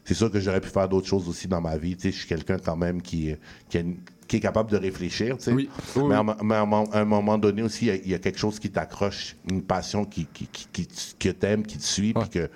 c'est 0.06 0.14
sûr 0.14 0.30
que 0.30 0.38
j'aurais 0.40 0.60
pu 0.60 0.68
faire 0.68 0.88
d'autres 0.88 1.08
choses 1.08 1.28
aussi 1.28 1.46
dans 1.48 1.60
ma 1.60 1.76
vie. 1.76 1.96
Tu 1.96 2.02
sais, 2.02 2.12
je 2.12 2.18
suis 2.20 2.28
quelqu'un 2.28 2.56
quand 2.58 2.76
même 2.76 3.02
qui, 3.02 3.34
qui, 3.68 3.78
a 3.78 3.80
une- 3.80 3.96
qui 4.26 4.36
est 4.36 4.40
capable 4.40 4.70
de 4.70 4.76
réfléchir, 4.76 5.36
tu 5.38 5.44
sais. 5.44 5.52
Oui. 5.52 5.68
Oui, 5.96 6.02
mais, 6.08 6.14
à, 6.14 6.20
un- 6.20 6.36
mais 6.42 6.54
à 6.54 6.60
un 7.00 7.04
moment- 7.04 7.38
donné 7.38 7.62
aussi, 7.62 7.86
il 7.86 7.88
y 7.88 7.90
a- 7.90 7.94
il 7.96 8.08
y, 8.10 8.14
a 8.14 8.18
quelque 8.18 8.38
chose 8.38 8.58
qui 8.58 8.70
t'accroche, 8.70 9.36
une 9.50 9.62
passion 9.62 10.04
qui, 10.04 10.26
qui, 10.32 10.46
qui, 10.52 10.66
qui, 10.72 10.86
que 11.18 11.28
t'aimes, 11.30 11.64
qui 11.64 11.78
te 11.78 11.84
suit, 11.84 12.12
puis 12.14 12.28
que 12.28 12.48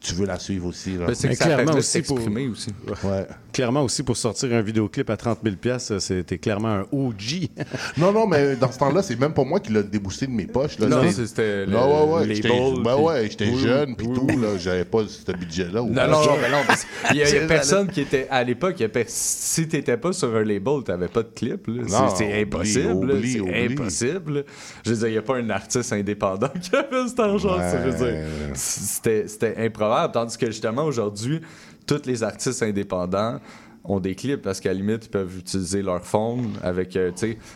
tu 0.00 0.14
veux 0.14 0.26
la 0.26 0.38
suivre 0.38 0.66
aussi. 0.66 0.96
là. 0.96 1.06
Ben, 1.06 1.14
c'est 1.14 1.28
que 1.30 1.34
ça 1.34 1.44
clairement 1.46 1.72
aussi 1.78 2.02
pour- 2.02 2.18
aussi. 2.46 2.70
Ouais. 3.04 3.26
Clairement 3.58 3.82
aussi, 3.82 4.04
pour 4.04 4.16
sortir 4.16 4.52
un 4.54 4.62
vidéoclip 4.62 5.10
à 5.10 5.16
30 5.16 5.40
000 5.42 5.56
pièces, 5.56 5.92
c'était 5.98 6.38
clairement 6.38 6.68
un 6.68 6.86
OG. 6.92 7.48
Non, 7.96 8.12
non, 8.12 8.24
mais 8.28 8.54
dans 8.54 8.70
ce 8.70 8.78
temps-là, 8.78 9.02
c'est 9.02 9.18
même 9.18 9.32
pas 9.34 9.42
moi 9.42 9.58
qui 9.58 9.72
l'ai 9.72 9.82
débousté 9.82 10.28
de 10.28 10.30
mes 10.30 10.46
poches. 10.46 10.78
Là. 10.78 10.86
Non, 10.86 11.02
C'était- 11.10 11.26
c'était 11.26 11.66
le- 11.66 11.72
Non, 11.72 12.06
ouais, 12.12 12.20
ouais, 12.20 12.26
les 12.26 12.34
j'étais- 12.36 12.48
ben 12.50 12.94
puis- 12.94 13.04
ouais, 13.04 13.28
j'étais 13.28 13.48
Oui, 13.50 13.58
jeune, 13.58 13.96
puis 13.96 14.06
oui, 14.06 14.14
tout, 14.14 14.40
là, 14.40 14.56
j'avais 14.58 14.84
pas 14.84 15.00
ce 15.08 15.32
budget-là. 15.32 15.80
Non, 15.80 15.88
non, 15.88 16.06
non, 16.24 16.36
mais 16.40 16.50
non, 16.50 16.58
il 17.10 17.16
y 17.16 17.22
a 17.24 17.46
personne 17.48 17.88
qui 17.88 18.02
était. 18.02 18.28
À 18.30 18.44
l'époque, 18.44 18.76
si 19.08 19.66
t'étais 19.66 19.96
pas 19.96 20.12
sur 20.12 20.32
un 20.36 20.44
label, 20.44 20.84
t'avais 20.84 21.08
pas 21.08 21.24
de 21.24 21.30
clip. 21.34 21.66
là. 21.66 21.82
C'est- 21.84 21.92
Non, 21.92 22.08
C'est 22.14 22.24
oublie, 22.26 22.42
impossible. 22.42 22.84
là. 22.86 22.94
oublie, 23.14 23.32
C'est 23.32 23.40
oublie. 23.40 23.72
impossible. 23.72 24.44
Je 24.84 24.90
veux 24.90 24.96
dire, 24.98 25.08
il 25.08 25.12
n'y 25.12 25.18
a 25.18 25.22
pas 25.22 25.36
un 25.36 25.50
artiste 25.50 25.92
indépendant 25.92 26.48
qui 26.62 26.76
avait 26.76 27.08
cet 27.08 27.18
argent. 27.18 27.56
Ouais. 27.58 27.70
ça, 27.72 27.84
je 27.84 27.90
veux 27.90 28.06
dire. 28.06 28.24
C'était 28.54 29.26
c'était 29.26 29.54
improbable. 29.58 30.12
Tandis 30.12 30.38
que 30.38 30.46
justement, 30.46 30.84
aujourd'hui, 30.84 31.40
tous 31.88 32.06
les 32.06 32.22
artistes 32.22 32.62
indépendants 32.62 33.40
ont 33.84 33.98
des 33.98 34.14
clips 34.14 34.42
parce 34.42 34.60
qu'à 34.60 34.68
la 34.68 34.74
limite, 34.74 35.06
ils 35.06 35.10
peuvent 35.10 35.38
utiliser 35.38 35.82
leur 35.82 36.04
phone 36.04 36.52
avec, 36.62 36.94
euh, 36.96 37.10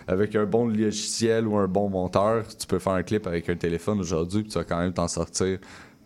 avec 0.08 0.34
un 0.34 0.46
bon 0.46 0.66
logiciel 0.66 1.46
ou 1.46 1.56
un 1.56 1.68
bon 1.68 1.90
monteur. 1.90 2.44
Tu 2.56 2.66
peux 2.66 2.78
faire 2.78 2.94
un 2.94 3.02
clip 3.02 3.26
avec 3.26 3.48
un 3.48 3.56
téléphone 3.56 4.00
aujourd'hui, 4.00 4.44
tu 4.44 4.58
vas 4.58 4.64
quand 4.64 4.78
même 4.78 4.92
t'en 4.92 5.08
sortir 5.08 5.58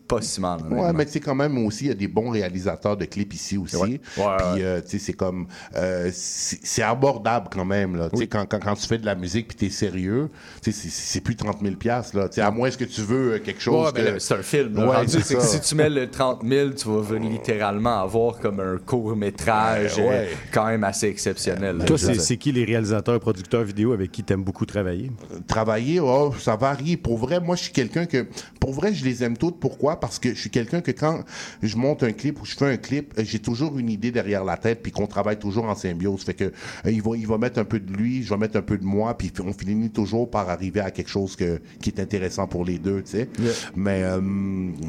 pas 0.08 0.22
si 0.22 0.40
mal. 0.40 0.60
Ouais, 0.70 0.92
mais 0.92 1.04
tu 1.06 1.12
sais, 1.12 1.20
quand 1.20 1.34
même, 1.34 1.58
aussi, 1.66 1.84
il 1.84 1.88
y 1.88 1.90
a 1.90 1.94
des 1.94 2.08
bons 2.08 2.30
réalisateurs 2.30 2.96
de 2.96 3.04
clips 3.04 3.34
ici 3.34 3.56
aussi. 3.58 3.76
Ouais. 3.76 4.00
Ouais, 4.16 4.36
Puis, 4.54 4.62
euh, 4.62 4.80
tu 4.80 4.90
sais, 4.90 4.98
c'est 4.98 5.12
comme. 5.12 5.46
euh, 5.76 6.10
c'est 6.12 6.82
abordable 6.82 7.48
quand 7.52 7.64
même, 7.64 7.96
là. 7.96 8.08
Tu 8.10 8.18
sais, 8.18 8.26
quand, 8.26 8.46
quand, 8.48 8.60
quand 8.60 8.74
tu 8.74 8.86
fais 8.86 8.98
de 8.98 9.06
la 9.06 9.14
musique 9.14 9.48
puis 9.48 9.56
t'es 9.56 9.70
sérieux, 9.70 10.28
tu 10.62 10.72
sais, 10.72 10.78
c'est- 10.80 10.90
c'est 10.92 11.20
plus 11.20 11.36
30 11.36 11.60
000 11.62 11.74
piastres, 11.76 12.16
là. 12.16 12.28
Tu 12.28 12.36
sais, 12.36 12.40
à 12.42 12.50
moins 12.50 12.70
que 12.70 12.84
tu 12.84 13.00
veux 13.02 13.34
euh, 13.34 13.38
quelque 13.38 13.60
chose. 13.60 13.86
Ouais, 13.86 13.92
mais 13.94 14.00
que- 14.04 14.14
là, 14.14 14.20
c'est 14.20 14.34
un 14.34 14.42
film. 14.42 14.74
là. 14.76 14.86
Ouais, 14.88 14.96
Rendu, 14.96 15.08
c'est 15.10 15.22
c'est 15.22 15.34
que 15.36 15.40
ça. 15.40 15.46
si 15.48 15.60
tu 15.60 15.74
mets 15.74 15.88
le 15.90 16.10
30 16.10 16.42
000, 16.46 16.70
tu 16.70 16.88
vas 16.88 17.18
littéralement 17.18 18.00
avoir 18.02 18.38
comme 18.38 18.60
un 18.60 18.76
court-métrage 18.78 19.96
Ouais, 19.98 20.08
ouais. 20.08 20.28
quand 20.52 20.66
même 20.66 20.84
assez 20.84 21.06
exceptionnel. 21.08 21.78
là. 21.78 21.84
Toi, 21.84 21.98
c'est 21.98 22.36
qui 22.36 22.52
les 22.52 22.64
réalisateurs, 22.64 23.18
producteurs 23.20 23.64
vidéo 23.64 23.92
avec 23.92 24.12
qui 24.12 24.22
t'aimes 24.22 24.44
beaucoup 24.44 24.66
travailler? 24.66 25.10
travailler, 25.46 26.00
oh, 26.00 26.32
ça 26.38 26.56
varie. 26.56 26.96
Pour 26.96 27.18
vrai, 27.18 27.40
moi, 27.40 27.56
je 27.56 27.64
suis 27.64 27.72
quelqu'un 27.72 28.06
que. 28.06 28.26
Pour 28.60 28.72
vrai, 28.72 28.92
je 28.94 29.04
les 29.04 29.22
aime 29.24 29.36
toutes. 29.36 29.58
Pourquoi? 29.60 29.95
Parce 29.96 30.18
que 30.18 30.30
je 30.34 30.38
suis 30.40 30.50
quelqu'un 30.50 30.80
que 30.80 30.90
quand 30.92 31.20
je 31.62 31.76
monte 31.76 32.02
un 32.02 32.12
clip 32.12 32.40
ou 32.40 32.44
je 32.44 32.54
fais 32.54 32.66
un 32.72 32.76
clip, 32.76 33.14
euh, 33.18 33.22
j'ai 33.24 33.38
toujours 33.38 33.78
une 33.78 33.90
idée 33.90 34.10
derrière 34.10 34.44
la 34.44 34.56
tête, 34.56 34.82
puis 34.82 34.92
qu'on 34.92 35.06
travaille 35.06 35.38
toujours 35.38 35.64
en 35.66 35.74
symbiose. 35.74 36.22
Fait 36.24 36.34
que 36.34 36.44
euh, 36.44 36.50
il, 36.90 37.02
va, 37.02 37.16
il 37.16 37.26
va 37.26 37.38
mettre 37.38 37.58
un 37.58 37.64
peu 37.64 37.80
de 37.80 37.92
lui, 37.92 38.22
je 38.22 38.30
vais 38.30 38.36
mettre 38.38 38.56
un 38.56 38.62
peu 38.62 38.78
de 38.78 38.84
moi, 38.84 39.16
puis 39.16 39.32
on 39.44 39.52
finit 39.52 39.90
toujours 39.90 40.30
par 40.30 40.48
arriver 40.50 40.80
à 40.80 40.90
quelque 40.90 41.10
chose 41.10 41.36
que, 41.36 41.60
qui 41.80 41.90
est 41.90 42.00
intéressant 42.00 42.46
pour 42.46 42.64
les 42.64 42.78
deux, 42.78 43.02
tu 43.02 43.12
sais. 43.12 43.28
Mais, 43.74 44.02
euh, 44.02 44.20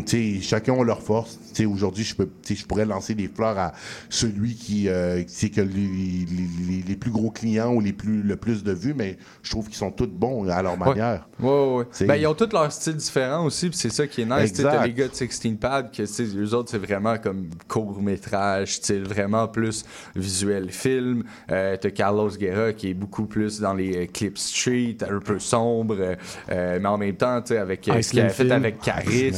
tu 0.05 0.35
sais, 0.37 0.41
chacun 0.41 0.79
a 0.79 0.83
leur 0.83 1.01
force. 1.01 1.37
Tu 1.49 1.55
sais, 1.55 1.65
aujourd'hui, 1.65 2.03
je 2.03 2.15
peux, 2.15 2.29
je 2.47 2.65
pourrais 2.65 2.85
lancer 2.85 3.15
des 3.15 3.27
fleurs 3.27 3.57
à 3.57 3.73
celui 4.09 4.55
qui, 4.55 4.87
euh, 4.89 5.19
tu 5.23 5.25
sais, 5.29 5.49
que 5.49 5.61
les, 5.61 5.67
les- 5.67 6.83
les- 6.87 6.95
plus 6.97 7.11
gros 7.11 7.29
clients 7.29 7.73
ou 7.73 7.79
les 7.81 7.93
plus, 7.93 8.21
le 8.23 8.35
plus 8.35 8.63
de 8.63 8.71
vues, 8.71 8.93
mais 8.95 9.17
je 9.43 9.51
trouve 9.51 9.67
qu'ils 9.67 9.77
sont 9.77 9.91
tous 9.91 10.07
bons 10.07 10.47
à 10.49 10.61
leur 10.63 10.77
manière. 10.77 11.27
Ouais, 11.39 11.49
ouais, 11.49 11.75
ouais. 11.77 11.85
C'est- 11.91 12.05
Ben, 12.05 12.15
ils 12.15 12.25
ont 12.25 12.33
tous 12.33 12.49
leur 12.51 12.71
style 12.71 12.95
différent 12.95 13.45
aussi, 13.45 13.69
puis 13.69 13.77
c'est 13.77 13.91
ça 13.91 14.07
qui 14.07 14.21
est 14.21 14.25
nice. 14.25 14.51
Tu 14.51 14.55
sais, 14.57 14.61
Exact. 14.63 14.71
T'as 14.77 14.87
les 14.87 14.93
gars 14.97 15.07
de 15.07 15.13
16 15.13 15.57
Pad, 15.61 15.91
que 15.91 16.03
eux 16.03 16.53
autres, 16.53 16.71
c'est 16.71 16.77
vraiment 16.77 17.17
comme 17.17 17.49
court-métrage, 17.67 18.75
style 18.75 19.03
vraiment 19.03 19.47
plus 19.47 19.85
visuel 20.15 20.71
film. 20.71 21.23
Euh, 21.51 21.77
T'as 21.79 21.91
Carlos 21.91 22.29
Guerra 22.31 22.73
qui 22.73 22.89
est 22.89 22.93
beaucoup 22.93 23.25
plus 23.25 23.59
dans 23.59 23.73
les 23.73 23.95
euh, 23.95 24.05
clips 24.07 24.37
street, 24.37 24.97
un 25.07 25.19
peu 25.19 25.39
sombre, 25.39 25.95
euh, 25.99 26.15
euh, 26.49 26.79
mais 26.81 26.87
en 26.87 26.97
même 26.97 27.15
temps, 27.15 27.41
tu 27.41 27.49
sais, 27.49 27.57
avec 27.59 27.87
euh, 27.87 28.01
ce 28.01 28.09
qu'il 28.09 28.19
avait 28.21 28.29
fait 28.29 28.51
avec 28.51 28.79
Caris, 28.79 29.33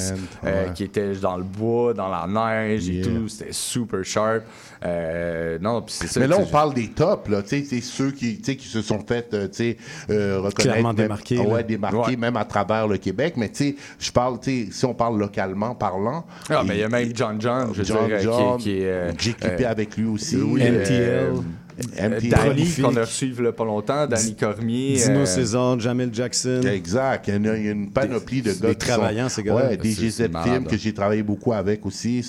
euh, 0.45 0.67
ouais. 0.67 0.73
qui 0.73 0.85
était 0.85 1.13
dans 1.15 1.37
le 1.37 1.43
bois, 1.43 1.93
dans 1.93 2.07
la 2.07 2.25
neige 2.27 2.89
et 2.89 3.01
tout, 3.01 3.27
c'était 3.27 3.51
super 3.51 4.03
sharp. 4.03 4.43
Euh, 4.85 5.57
non, 5.61 5.83
c'est 5.87 6.07
ça. 6.07 6.19
Mais 6.19 6.27
là, 6.27 6.37
on 6.39 6.45
parle 6.45 6.73
des 6.73 6.87
tops, 6.89 7.27
là, 7.29 7.41
tu 7.41 7.49
sais, 7.49 7.63
c'est 7.69 7.81
ceux 7.81 8.11
qui, 8.11 8.37
tu 8.37 8.43
sais, 8.45 8.55
qui 8.55 8.67
se 8.67 8.81
sont 8.81 8.99
fait, 9.05 9.33
euh, 9.33 9.47
tu 9.47 9.55
sais, 9.55 9.77
euh, 10.09 10.37
reconnaître. 10.37 10.55
Clairement 10.61 10.89
même- 10.89 10.95
démarqués, 10.95 11.35
là. 11.35 11.43
Ouais, 11.43 11.63
démarqués, 11.63 11.97
Ouais. 12.11 12.15
même 12.15 12.37
à 12.37 12.45
travers 12.45 12.87
le 12.87 12.97
Québec. 12.97 13.33
Mais, 13.35 13.49
tu 13.49 13.55
sais, 13.71 13.75
je 13.99 14.11
parle, 14.11 14.39
tu 14.39 14.67
sais, 14.67 14.71
si 14.71 14.85
on 14.85 14.93
parle 14.93 15.19
localement 15.19 15.75
parlant. 15.75 16.25
Ah, 16.49 16.63
mais 16.65 16.75
il 16.75 16.79
y 16.79 16.83
a 16.83 16.89
même 16.89 17.11
John 17.13 17.39
John, 17.41 17.71
je 17.73 17.83
John 17.83 18.07
dire, 18.07 18.15
euh, 18.17 18.21
John, 18.21 18.57
qui, 18.57 18.63
qui 18.63 18.81
est. 18.81 18.85
euh, 18.85 19.11
J'ai 19.19 19.33
clippé 19.33 19.65
euh, 19.65 19.69
avec 19.71 19.97
lui 19.97 20.05
aussi. 20.05 20.37
oui, 20.37 20.61
MTL. 20.63 21.33
Euh, 21.99 22.19
qu'on 22.81 22.95
a 22.95 23.01
reçu 23.01 23.33
il 23.37 23.43
y 23.43 23.47
a 23.47 23.51
pas 23.51 23.65
longtemps, 23.65 24.07
Danny 24.07 24.35
Cormier. 24.35 24.95
Dino 24.95 25.19
euh, 25.19 25.25
César, 25.25 25.79
Jamel 25.79 26.13
Jackson. 26.13 26.61
Exact. 26.63 27.27
Il 27.27 27.45
y 27.45 27.49
a, 27.49 27.55
une 27.55 27.91
panoplie 27.91 28.41
de 28.41 28.53
gars 28.53 28.69
des 28.69 28.75
travaillants, 28.75 29.29
ces 29.29 29.43
gars-là. 29.43 29.69
Ouais, 29.69 29.77
malade, 30.27 30.47
Films 30.47 30.63
là. 30.63 30.69
que 30.69 30.77
j'ai 30.77 30.93
travaillé 30.93 31.23
beaucoup 31.23 31.53
avec 31.53 31.85
aussi. 31.85 32.25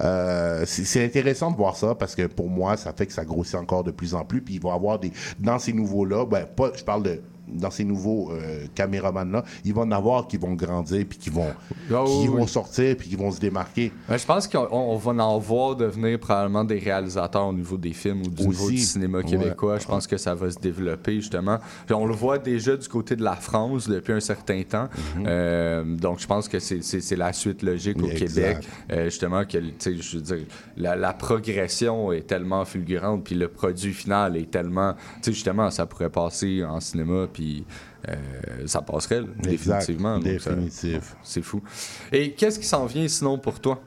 Euh, 0.00 0.64
c'est 0.66 0.84
c'est 0.84 1.04
intéressant 1.04 1.50
de 1.50 1.56
voir 1.56 1.76
ça 1.76 1.94
parce 1.94 2.14
que 2.14 2.26
pour 2.26 2.48
moi, 2.48 2.76
ça 2.76 2.92
fait 2.92 3.06
que 3.06 3.12
ça 3.12 3.24
grossit 3.24 3.54
encore 3.54 3.84
de 3.84 3.90
plus 3.90 4.14
en 4.14 4.24
plus. 4.24 4.42
Puis 4.42 4.54
il 4.54 4.60
va 4.60 4.70
y 4.70 4.72
avoir 4.72 4.98
des. 4.98 5.12
Dans 5.38 5.58
ces 5.58 5.72
nouveaux-là, 5.72 6.26
ben, 6.26 6.44
pas, 6.44 6.72
je 6.74 6.84
parle 6.84 7.02
de. 7.02 7.20
Dans 7.48 7.70
ces 7.70 7.84
nouveaux 7.84 8.30
euh, 8.30 8.66
caméramans-là, 8.74 9.44
il 9.64 9.74
va 9.74 9.82
en 9.82 9.90
avoir 9.90 10.26
qui 10.28 10.36
vont 10.36 10.54
grandir, 10.54 11.04
puis 11.08 11.18
qui 11.18 11.28
vont, 11.30 11.48
Ah 11.92 12.04
qui 12.06 12.12
oui. 12.22 12.26
vont 12.28 12.46
sortir, 12.46 12.96
puis 12.96 13.08
qui 13.08 13.16
vont 13.16 13.30
se 13.30 13.40
démarquer. 13.40 13.92
Ben, 14.08 14.16
je 14.16 14.24
pense 14.24 14.46
qu'on 14.48 14.68
on 14.70 14.96
va 14.96 15.24
en 15.24 15.38
voir 15.38 15.76
devenir 15.76 16.18
probablement 16.18 16.64
des 16.64 16.78
réalisateurs 16.78 17.46
au 17.48 17.52
niveau 17.52 17.76
des 17.76 17.92
films 17.92 18.22
ou 18.22 18.28
du 18.30 18.46
niveau 18.46 18.70
du 18.70 18.78
cinéma 18.78 19.18
Ouais. 19.18 19.24
québécois. 19.24 19.78
Je 19.78 19.86
pense 19.86 20.06
que 20.06 20.16
ça 20.16 20.34
va 20.34 20.50
se 20.50 20.58
développer 20.58 21.16
justement. 21.16 21.58
Puis 21.86 21.94
on 21.94 22.06
le 22.06 22.14
voit 22.14 22.38
déjà 22.38 22.76
du 22.76 22.88
côté 22.88 23.16
de 23.16 23.22
la 23.24 23.36
France 23.36 23.88
depuis 23.88 24.12
un 24.12 24.20
certain 24.20 24.62
temps. 24.62 24.88
Mhm. 25.16 25.24
Euh, 25.26 25.84
donc 25.96 26.20
je 26.20 26.26
pense 26.26 26.48
que 26.48 26.58
c'est- 26.58 27.16
la 27.16 27.32
suite 27.32 27.62
logique 27.62 28.02
au 28.02 28.06
Exact. 28.08 28.60
Québec. 28.60 28.68
Euh, 28.92 29.04
justement, 29.06 29.44
que 29.44 29.58
tu 29.58 29.74
sais, 29.78 29.96
je 29.96 30.16
veux 30.16 30.22
dire, 30.22 30.46
la, 30.76 30.96
la 30.96 31.12
progression 31.12 32.12
est 32.12 32.26
tellement 32.26 32.64
fulgurante, 32.64 33.24
puis 33.24 33.34
le 33.34 33.48
produit 33.48 33.92
final 33.92 34.36
est 34.36 34.50
tellement. 34.50 34.94
Tu 34.94 34.98
sais, 35.24 35.32
justement, 35.32 35.70
ça 35.70 35.86
pourrait 35.86 36.08
passer 36.10 36.64
en 36.64 36.80
cinéma, 36.80 37.26
puis. 37.32 37.64
euh, 38.08 38.14
ça 38.66 38.82
passerait, 38.82 39.20
là, 39.20 39.26
définitivement. 39.42 40.16
Donc, 40.16 40.24
Définitif. 40.24 41.14
C'est 41.22 41.42
fou. 41.42 41.62
Et 42.12 42.32
qu'est-ce 42.32 42.58
qui 42.58 42.66
s'en 42.66 42.86
vient 42.86 43.06
sinon 43.08 43.38
pour 43.38 43.60
toi? 43.60 43.80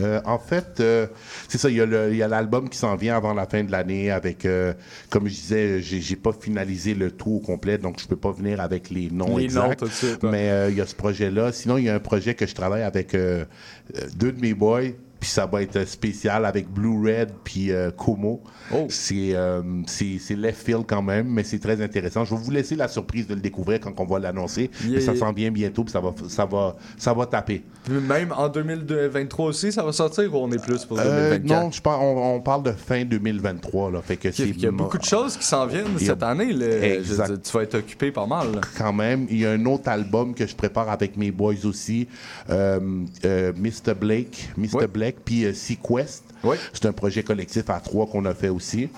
Euh, 0.00 0.22
en 0.24 0.38
fait, 0.38 0.80
euh, 0.80 1.06
c'est 1.48 1.58
ça. 1.58 1.68
Il 1.68 1.76
y 1.76 2.22
a 2.22 2.28
l'album 2.28 2.68
qui 2.70 2.78
s'en 2.78 2.96
vient 2.96 3.14
avant 3.14 3.34
la 3.34 3.46
fin 3.46 3.62
de 3.62 3.70
l'année 3.70 4.10
avec, 4.10 4.46
euh, 4.46 4.72
comme 5.10 5.26
je 5.28 5.34
disais, 5.34 5.82
j'ai 5.82 6.16
pas 6.16 6.32
finalisé 6.32 6.94
le 6.94 7.10
tout 7.10 7.32
au 7.32 7.40
complet, 7.40 7.76
donc 7.76 8.00
je 8.00 8.06
peux 8.06 8.16
pas 8.16 8.32
venir 8.32 8.60
avec 8.62 8.88
les 8.88 9.10
noms 9.10 9.36
Les 9.36 9.44
exacts. 9.44 9.68
noms 9.68 9.74
tout 9.74 9.84
de 9.88 9.90
suite, 9.92 10.22
ouais. 10.22 10.30
Mais 10.30 10.70
il 10.70 10.76
y 10.78 10.80
a 10.80 10.86
ce 10.86 10.94
projet-là. 10.94 11.52
Sinon, 11.52 11.76
il 11.76 11.84
y 11.84 11.88
a 11.90 11.94
un 11.94 12.00
projet 12.00 12.34
que 12.34 12.46
je 12.46 12.54
travaille 12.54 12.82
avec 12.82 13.12
deux 13.12 14.32
de 14.32 14.40
mes 14.40 14.54
boys. 14.54 14.92
Puis 15.22 15.30
ça 15.30 15.46
va 15.46 15.62
être 15.62 15.86
spécial 15.86 16.44
avec 16.44 16.68
Blue 16.68 16.98
Red 17.08 17.30
puis 17.44 17.70
euh, 17.70 17.92
Como. 17.92 18.42
Oh. 18.74 18.86
C'est 18.88 19.36
euh, 19.36 19.62
c'est 19.86 20.18
c'est 20.18 20.34
left 20.34 20.66
field 20.66 20.82
quand 20.84 21.00
même, 21.00 21.28
mais 21.28 21.44
c'est 21.44 21.60
très 21.60 21.80
intéressant. 21.80 22.24
Je 22.24 22.34
vais 22.34 22.40
vous 22.42 22.50
laisser 22.50 22.74
la 22.74 22.88
surprise 22.88 23.28
de 23.28 23.34
le 23.34 23.40
découvrir 23.40 23.78
quand 23.78 23.92
on 24.00 24.04
va 24.04 24.18
l'annoncer. 24.18 24.68
Yeah, 24.84 25.00
ça 25.00 25.14
s'en 25.14 25.32
vient 25.32 25.52
bientôt, 25.52 25.84
puis 25.84 25.92
ça 25.92 26.00
va 26.00 26.12
ça 26.26 26.44
va 26.44 26.74
ça 26.98 27.14
va 27.14 27.26
taper. 27.26 27.62
Même 27.88 28.32
en 28.36 28.48
2023 28.48 29.46
aussi, 29.46 29.70
ça 29.70 29.84
va 29.84 29.92
sortir 29.92 30.34
ou 30.34 30.38
on 30.38 30.50
est 30.50 30.60
plus 30.60 30.84
pour 30.84 30.98
Euh, 30.98 31.30
2024? 31.38 31.44
non, 31.62 31.70
je 31.70 31.80
pense, 31.80 31.98
on, 32.00 32.34
on 32.34 32.40
parle 32.40 32.64
de 32.64 32.72
fin 32.72 33.04
2023. 33.04 33.92
Là, 33.92 34.02
fait 34.02 34.16
que 34.16 34.28
Il 34.42 34.60
y 34.60 34.66
a 34.66 34.72
beaucoup 34.72 34.98
de 34.98 35.04
choses 35.04 35.36
qui 35.36 35.46
s'en 35.46 35.66
viennent 35.66 35.94
a- 35.94 35.98
cette 36.00 36.22
année. 36.24 36.52
là. 36.52 36.66
Je 37.00 37.36
tu 37.36 37.52
vas 37.52 37.62
être 37.62 37.76
occupé 37.76 38.10
pas 38.10 38.26
mal. 38.26 38.52
là. 38.56 38.60
Quand 38.76 38.92
même, 38.92 39.28
il 39.30 39.38
y 39.38 39.46
a 39.46 39.52
un 39.52 39.64
autre 39.66 39.88
album 39.88 40.34
que 40.34 40.48
je 40.48 40.56
prépare 40.56 40.88
avec 40.90 41.16
mes 41.16 41.30
boys 41.30 41.54
aussi, 41.64 42.08
euh, 42.50 42.80
euh, 43.24 43.52
Mr. 43.56 43.94
Blake, 43.94 44.48
Mr. 44.56 44.86
Blake, 44.92 45.11
puis 45.24 45.44
euh, 45.44 45.54
Sequest. 45.54 46.24
C'est 46.72 46.86
un 46.86 46.92
projet 46.92 47.22
collectif 47.22 47.70
à 47.70 47.80
trois 47.80 48.06
qu'on 48.06 48.24
a 48.24 48.34
fait 48.34 48.48
aussi. 48.48 48.88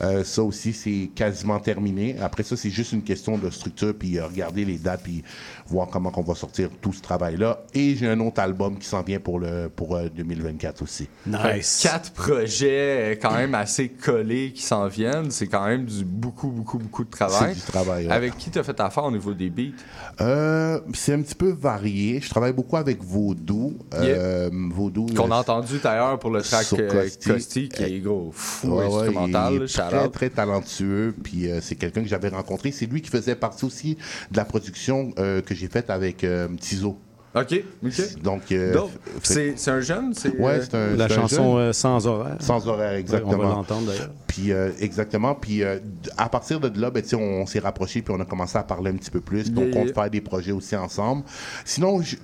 Euh, 0.00 0.24
ça 0.24 0.42
aussi, 0.42 0.72
c'est 0.72 1.10
quasiment 1.14 1.58
terminé. 1.60 2.16
Après 2.20 2.42
ça, 2.42 2.56
c'est 2.56 2.70
juste 2.70 2.92
une 2.92 3.02
question 3.02 3.38
de 3.38 3.48
structure, 3.50 3.94
puis 3.96 4.18
euh, 4.18 4.26
regarder 4.26 4.64
les 4.64 4.76
dates, 4.76 5.02
puis 5.02 5.22
voir 5.66 5.88
comment 5.88 6.12
on 6.16 6.22
va 6.22 6.34
sortir 6.34 6.68
tout 6.80 6.92
ce 6.92 7.02
travail-là. 7.02 7.62
Et 7.74 7.96
j'ai 7.96 8.08
un 8.08 8.20
autre 8.20 8.40
album 8.40 8.78
qui 8.78 8.86
s'en 8.86 9.02
vient 9.02 9.18
pour, 9.20 9.38
le, 9.38 9.68
pour 9.74 9.96
euh, 9.96 10.08
2024 10.14 10.82
aussi. 10.82 11.08
Fait 11.24 11.60
que 11.60 11.82
Quatre 11.82 12.12
projets 12.12 13.12
euh, 13.12 13.16
quand 13.20 13.32
même 13.34 13.54
assez 13.54 13.88
collés 13.88 14.52
qui 14.52 14.62
s'en 14.62 14.86
viennent. 14.88 15.30
C'est 15.30 15.46
quand 15.46 15.66
même 15.66 15.84
du 15.84 16.04
beaucoup, 16.04 16.48
beaucoup, 16.48 16.78
beaucoup 16.78 17.04
de 17.04 17.10
travail. 17.10 17.54
C'est 17.54 17.66
du 17.66 17.72
travail, 17.72 18.06
ouais. 18.06 18.12
Avec 18.12 18.36
qui 18.36 18.50
tu 18.50 18.58
as 18.58 18.62
fait 18.62 18.78
affaire 18.80 19.04
au 19.04 19.10
niveau 19.10 19.32
des 19.34 19.50
beats? 19.50 19.72
Euh, 20.20 20.80
c'est 20.92 21.12
un 21.14 21.22
petit 21.22 21.34
peu 21.34 21.50
varié. 21.50 22.20
Je 22.20 22.28
travaille 22.30 22.52
beaucoup 22.52 22.76
avec 22.76 23.02
Voodoo. 23.02 23.74
Euh, 23.94 24.50
Voodoo. 24.70 25.06
Qu'on 25.16 25.30
euh, 25.30 25.34
a 25.34 25.38
entendu 25.38 25.78
d'ailleurs 25.82 26.18
pour 26.18 26.30
le 26.30 26.42
track 26.42 26.66
euh, 26.74 26.90
Costi. 26.90 27.28
Costi, 27.28 27.68
qui 27.68 27.82
est 27.82 28.00
gros 28.00 28.30
fou 28.32 28.68
Ouais, 28.68 28.86
ouais, 28.86 29.02
instrumental. 29.02 29.54
il 29.54 29.62
est 29.62 29.66
très, 29.66 30.08
très 30.08 30.30
talentueux. 30.30 31.14
Puis 31.22 31.50
euh, 31.50 31.60
c'est 31.60 31.76
quelqu'un 31.76 32.02
que 32.02 32.08
j'avais 32.08 32.28
rencontré. 32.28 32.72
C'est 32.72 32.86
lui 32.86 33.02
qui 33.02 33.10
faisait 33.10 33.34
partie 33.36 33.64
aussi 33.64 33.96
de 34.30 34.36
la 34.36 34.44
production 34.44 35.12
euh, 35.18 35.40
que 35.54 35.60
j'ai 35.60 35.68
faite 35.68 35.90
avec 35.90 36.22
euh, 36.24 36.48
Tizo. 36.60 36.98
OK, 37.36 37.64
OK. 37.84 38.22
Donc, 38.22 38.52
euh, 38.52 38.72
Donc, 38.74 38.90
fait- 39.20 39.54
c'est 39.56 39.70
un 39.72 39.80
jeune? 39.80 40.14
c'est, 40.14 40.36
Ouais, 40.38 40.52
euh, 40.52 40.62
c'est 40.62 40.74
un. 40.76 40.94
La 40.96 41.08
chanson 41.08 41.56
jeune. 41.56 41.68
euh, 41.68 41.72
Sans 41.72 42.06
horaire. 42.06 42.36
Sans 42.38 42.68
horaire, 42.68 42.92
exactement. 42.92 43.32
Ouais, 43.32 43.38
on 43.38 43.48
va 43.48 43.54
l'entendre 43.56 43.86
d'ailleurs. 43.88 44.10
Puis 44.28 44.52
euh, 44.52 44.70
exactement. 44.78 45.34
Puis 45.34 45.64
euh, 45.64 45.80
à 46.16 46.28
partir 46.28 46.60
de 46.60 46.80
là, 46.80 46.90
ben, 46.92 47.02
on, 47.14 47.16
on 47.18 47.46
s'est 47.46 47.58
rapprochés 47.58 48.02
puis 48.02 48.14
on 48.16 48.20
a 48.20 48.24
commencé 48.24 48.56
à 48.56 48.62
parler 48.62 48.92
un 48.92 48.96
petit 48.96 49.10
peu 49.10 49.20
plus. 49.20 49.50
Puis 49.50 49.60
Yeah, 49.64 49.80
on 49.80 49.86
faire 49.92 50.10
des 50.10 50.20
projets 50.20 50.52
aussi 50.52 50.76
ensemble. 50.76 51.24
Sinon, 51.64 52.02
je- 52.02 52.16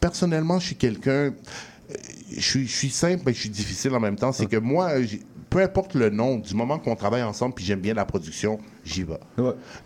personnellement, 0.00 0.58
je 0.58 0.66
suis 0.66 0.76
quelqu'un. 0.76 1.32
Je 2.34 2.40
suis, 2.40 2.66
je 2.66 2.72
suis 2.76 2.90
simple, 2.90 3.22
mais 3.26 3.32
je 3.34 3.40
suis 3.40 3.50
difficile 3.50 3.94
en 3.94 4.00
même 4.00 4.16
temps. 4.16 4.32
C'est 4.32 4.46
que 4.46 4.56
moi, 4.56 5.02
j'ai- 5.02 5.22
peu 5.52 5.60
importe 5.60 5.94
le 5.94 6.08
nom, 6.10 6.38
du 6.38 6.54
moment 6.54 6.78
qu'on 6.78 6.96
travaille 6.96 7.22
ensemble 7.22 7.54
puis 7.54 7.64
j'aime 7.64 7.80
bien 7.80 7.94
la 7.94 8.04
production, 8.06 8.58
j'y 8.84 9.02
vais. 9.02 9.18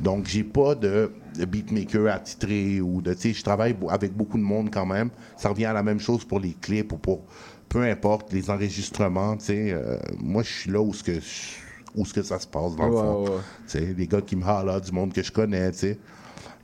Donc, 0.00 0.26
j'ai 0.26 0.44
pas 0.44 0.74
de, 0.74 1.12
de 1.36 1.44
beatmaker 1.44 2.06
attitré 2.12 2.80
ou 2.80 3.02
de. 3.02 3.12
Tu 3.14 3.20
sais, 3.20 3.32
je 3.32 3.42
travaille 3.42 3.74
avec 3.88 4.12
beaucoup 4.14 4.38
de 4.38 4.42
monde 4.44 4.70
quand 4.72 4.86
même. 4.86 5.10
Ça 5.36 5.48
revient 5.48 5.64
à 5.66 5.72
la 5.72 5.82
même 5.82 5.98
chose 6.00 6.24
pour 6.24 6.38
les 6.40 6.52
clips 6.52 6.92
ou 6.92 6.98
pour. 6.98 7.24
Peu 7.68 7.82
importe, 7.82 8.32
les 8.32 8.48
enregistrements, 8.48 9.36
tu 9.36 9.46
sais. 9.46 9.72
euh, 9.72 9.98
moi, 10.18 10.42
je 10.44 10.52
suis 10.52 10.70
là 10.70 10.80
où 10.80 10.94
ce 10.94 11.02
que. 11.02 11.18
Où 11.96 12.04
ce 12.04 12.12
que 12.14 12.22
ça 12.22 12.38
se 12.38 12.46
passe, 12.46 12.76
dans 12.76 12.86
le 12.86 12.92
fond. 12.92 13.24
ouais. 13.24 13.40
Tu 13.66 13.78
sais, 13.78 13.94
des 13.94 14.06
gars 14.06 14.20
qui 14.20 14.36
me 14.36 14.44
halent, 14.44 14.80
du 14.82 14.92
monde 14.92 15.12
que 15.12 15.22
je 15.22 15.32
connais, 15.32 15.72
tu 15.72 15.78
sais. 15.78 15.98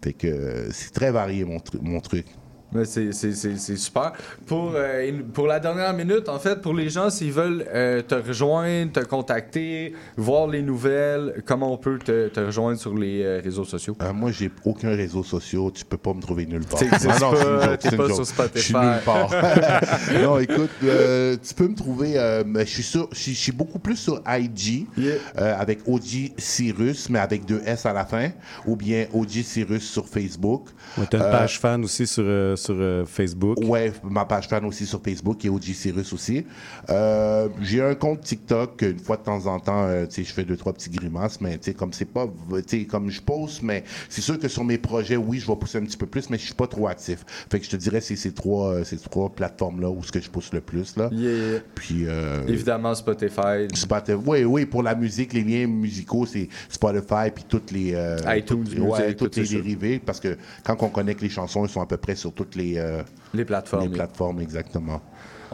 Fait 0.03 0.13
que 0.13 0.27
euh, 0.29 0.71
c'est 0.73 0.93
très 0.93 1.11
varié, 1.11 1.45
mon, 1.45 1.57
tru- 1.57 1.81
mon 1.81 2.01
truc. 2.01 2.27
Mais 2.75 2.85
c'est, 2.85 3.13
c'est, 3.13 3.33
c'est, 3.33 3.57
c'est 3.59 3.77
super. 3.77 4.13
Pour, 4.47 4.73
euh, 4.75 5.11
pour 5.35 5.47
la 5.47 5.61
dernière 5.61 5.93
minute, 5.93 6.29
en 6.29 6.39
fait, 6.39 6.61
pour 6.63 6.73
les 6.75 6.89
gens, 6.89 7.11
s'ils 7.11 7.33
veulent 7.33 7.65
euh, 7.75 8.01
te 8.03 8.15
rejoindre, 8.15 8.93
te 8.93 9.01
contacter, 9.01 9.93
voir 10.17 10.47
les 10.47 10.63
nouvelles, 10.63 11.43
comment 11.45 11.73
on 11.73 11.77
peut 11.77 11.99
te, 11.99 12.29
te 12.29 12.41
rejoindre 12.41 12.79
sur 12.79 12.95
les 12.97 13.23
euh, 13.23 13.41
réseaux 13.43 13.65
sociaux? 13.65 13.97
Euh, 14.03 14.13
moi, 14.13 14.31
j'ai 14.33 14.51
aucun 14.65 14.91
réseau 14.97 15.23
social. 15.23 15.71
Tu 15.75 15.85
peux 15.85 15.97
pas 15.99 16.15
me 16.15 16.21
trouver 16.23 16.47
nulle 16.47 16.65
part. 16.65 16.81
Ah 16.91 17.19
non, 17.21 17.33
c'est 17.37 17.45
une 17.45 17.59
pas, 17.59 17.65
joke, 17.67 17.79
t'es 17.79 17.89
c'est 17.89 17.91
une 17.93 17.97
pas 17.99 18.07
joke. 18.09 18.15
sur 18.17 18.27
Spotify. 18.27 18.59
Je 18.59 18.63
suis 18.63 18.75
nulle 18.75 19.01
part. 19.05 19.31
non, 20.23 20.39
écoute, 20.39 20.71
euh, 20.85 21.37
tu 21.47 21.55
peux 21.55 21.69
me 21.69 21.75
trouver. 21.75 22.19
euh, 22.19 22.43
je 22.61 22.65
suis 22.65 22.83
sur, 22.83 23.09
je 23.13 23.31
suis- 23.33 23.53
beaucoup 23.53 23.79
plus 23.79 23.97
sur 23.97 24.23
IG 24.27 24.87
euh, 24.99 25.15
avec 25.59 25.81
OG 25.87 26.33
Cyrus, 26.39 27.11
mais 27.11 27.19
avec 27.19 27.45
deux 27.45 27.61
S 27.67 27.85
à 27.87 27.93
la 27.93 28.05
fin, 28.07 28.31
ou 28.67 28.77
bien 28.77 29.07
OG 29.13 29.43
Cyrus 29.45 29.91
sur 29.91 30.09
Facebook. 30.09 30.69
Ouais, 30.97 31.05
T'as 31.11 31.19
une 31.19 31.25
Euh, 31.25 31.31
page 31.31 31.59
fan 31.61 31.85
aussi 31.85 32.07
sur, 32.07 32.23
euh, 32.27 32.57
sur 32.63 32.77
euh, 32.79 33.05
Facebook. 33.05 33.59
Ouais, 33.63 33.93
ma 34.03 34.25
page 34.25 34.49
fan 34.49 34.65
aussi 34.65 34.87
sur 34.87 35.03
Facebook 35.03 35.45
et 35.45 35.49
OG 35.49 35.65
Cyrus 35.75 36.13
aussi. 36.13 36.47
Euh, 36.91 37.49
j'ai 37.61 37.83
un 37.83 37.95
compte 37.95 38.21
TikTok 38.21 38.83
une 38.83 38.99
fois 38.99 39.17
de 39.17 39.23
temps 39.23 39.47
en 39.47 39.59
temps, 39.61 39.85
euh, 39.85 40.07
tu 40.07 40.15
sais, 40.15 40.25
je 40.25 40.33
fais 40.33 40.45
deux 40.45 40.57
trois 40.57 40.73
petits 40.73 40.91
grimaces, 40.91 41.41
mais 41.41 41.59
tu 41.59 41.65
sais 41.65 41.75
comme 41.75 41.93
c'est 41.93 42.05
pas, 42.05 42.27
tu 42.27 42.63
sais 42.67 42.85
comme 42.85 43.11
je 43.11 43.21
poste, 43.21 43.63
mais 43.63 43.85
c'est 44.09 44.21
sûr 44.21 44.39
que 44.39 44.49
sur 44.49 44.65
mes 44.65 44.79
projets, 44.79 45.17
oui, 45.17 45.39
je 45.39 45.47
vais 45.47 45.57
pousser 45.57 45.79
un 45.79 45.83
petit 45.85 45.97
peu 45.97 46.07
plus, 46.07 46.31
mais 46.31 46.39
je 46.39 46.45
suis 46.45 46.55
pas 46.55 46.67
trop 46.67 46.89
actif. 46.89 47.25
Fait 47.51 47.59
que 47.59 47.65
je 47.65 47.71
te 47.71 47.77
dirais 47.77 48.01
c'est 48.01 48.17
ces 48.17 48.33
trois, 48.33 48.73
euh, 48.73 48.85
ces 48.85 48.99
trois 48.99 49.29
plateformes 49.29 49.81
là 49.81 49.91
où 49.91 50.03
ce 50.03 50.13
que 50.13 50.21
je 50.21 50.31
pousse 50.31 50.53
le 50.53 50.61
plus 50.61 50.97
là. 50.97 51.09
Yeah. 51.13 51.61
Puis 51.75 52.05
euh, 52.07 52.47
Évidemment, 52.47 52.95
Spotify. 52.95 53.69
Spotify, 53.75 54.19
oui, 54.25 54.45
oui, 54.45 54.67
pour 54.67 54.83
la 54.83 54.95
musique, 54.95 55.33
les 55.33 55.43
liens 55.43 55.67
musicaux, 55.67 56.27
c'est 56.27 56.49
Spotify 56.69 57.31
puis 57.35 57.45
toutes 57.49 57.71
les 57.71 57.95
euh, 57.95 58.17
iTunes 58.29 58.65
toutes, 58.65 58.79
ouais, 58.79 59.15
toutes 59.15 59.33
tout 59.33 59.41
les 59.41 59.47
dérivés, 59.47 59.99
parce 59.99 60.21
que 60.21 60.37
quand 60.65 60.77
on 60.83 60.89
connecte 60.89 61.21
les 61.21 61.29
chansons, 61.29 61.65
ils 61.65 61.71
sont 61.71 61.81
à 61.81 61.87
peu 61.87 61.97
près 61.97 62.17
sur 62.17 62.33
toutes 62.33 62.52
les 62.57 62.75
euh, 62.79 63.03
les 63.35 63.45
plateformes. 63.45 63.85
Les 63.85 63.89
plateformes, 63.89 64.41
exactement. 64.41 65.01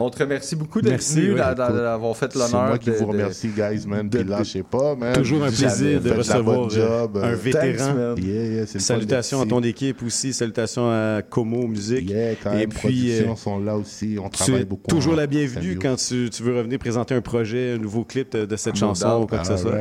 On 0.01 0.09
te 0.09 0.19
remercie 0.23 0.55
beaucoup 0.55 0.79
d'être 0.81 0.91
Merci, 0.91 1.15
venu, 1.19 1.33
ouais, 1.33 1.55
d'avoir 1.55 2.15
fait 2.15 2.31
C'est 2.31 2.39
l'honneur. 2.39 2.67
moi 2.67 2.77
qui 2.77 2.89
de- 2.89 2.95
vous 2.95 3.03
de- 3.03 3.09
remercie, 3.09 3.49
guys, 3.49 3.85
man. 3.85 4.09
Puis 4.09 4.23
sais 4.45 4.63
pas, 4.63 4.95
man. 4.95 5.11
Toujours 5.13 5.43
un 5.43 5.51
plaisir 5.51 5.99
de 5.99 6.11
recevoir 6.11 6.69
job. 6.69 7.17
euh, 7.17 7.23
un 7.23 7.27
euh, 7.31 7.35
vétéran. 7.35 7.93
Thanks. 8.15 8.23
Yeah, 8.23 8.43
yeah, 8.45 8.65
c'est 8.65 8.79
Salutations 8.79 9.41
à 9.41 9.45
ton 9.45 9.61
équipe 9.61 10.01
aussi. 10.01 10.31
Salutations 10.31 10.89
à 10.89 11.21
Como 11.29 11.67
Musique. 11.67 12.09
Yeah, 12.09 12.35
quand 12.41 12.53
Et 12.53 12.57
même, 12.59 12.69
puis, 12.69 13.11
euh, 13.11 13.35
sont 13.35 13.59
là 13.59 13.75
aussi. 13.75 14.15
On 14.23 14.29
Tu 14.29 14.37
travaille 14.37 14.61
es 14.61 14.65
beaucoup. 14.65 14.87
toujours 14.87 15.15
en 15.15 15.17
la 15.17 15.27
bienvenue 15.27 15.77
quand 15.77 15.97
tu, 15.97 16.29
tu 16.29 16.43
veux 16.43 16.55
revenir 16.55 16.79
présenter 16.79 17.13
un 17.15 17.21
projet, 17.21 17.73
un 17.73 17.77
nouveau 17.77 18.05
clip 18.05 18.31
de, 18.31 18.45
de 18.45 18.55
cette 18.55 18.75
No 18.75 18.79
chanson 18.79 19.09
doubt. 19.09 19.23
ou 19.23 19.27
quoi 19.27 19.39
que 19.39 19.47
ce 19.47 19.57
soit. 19.57 19.75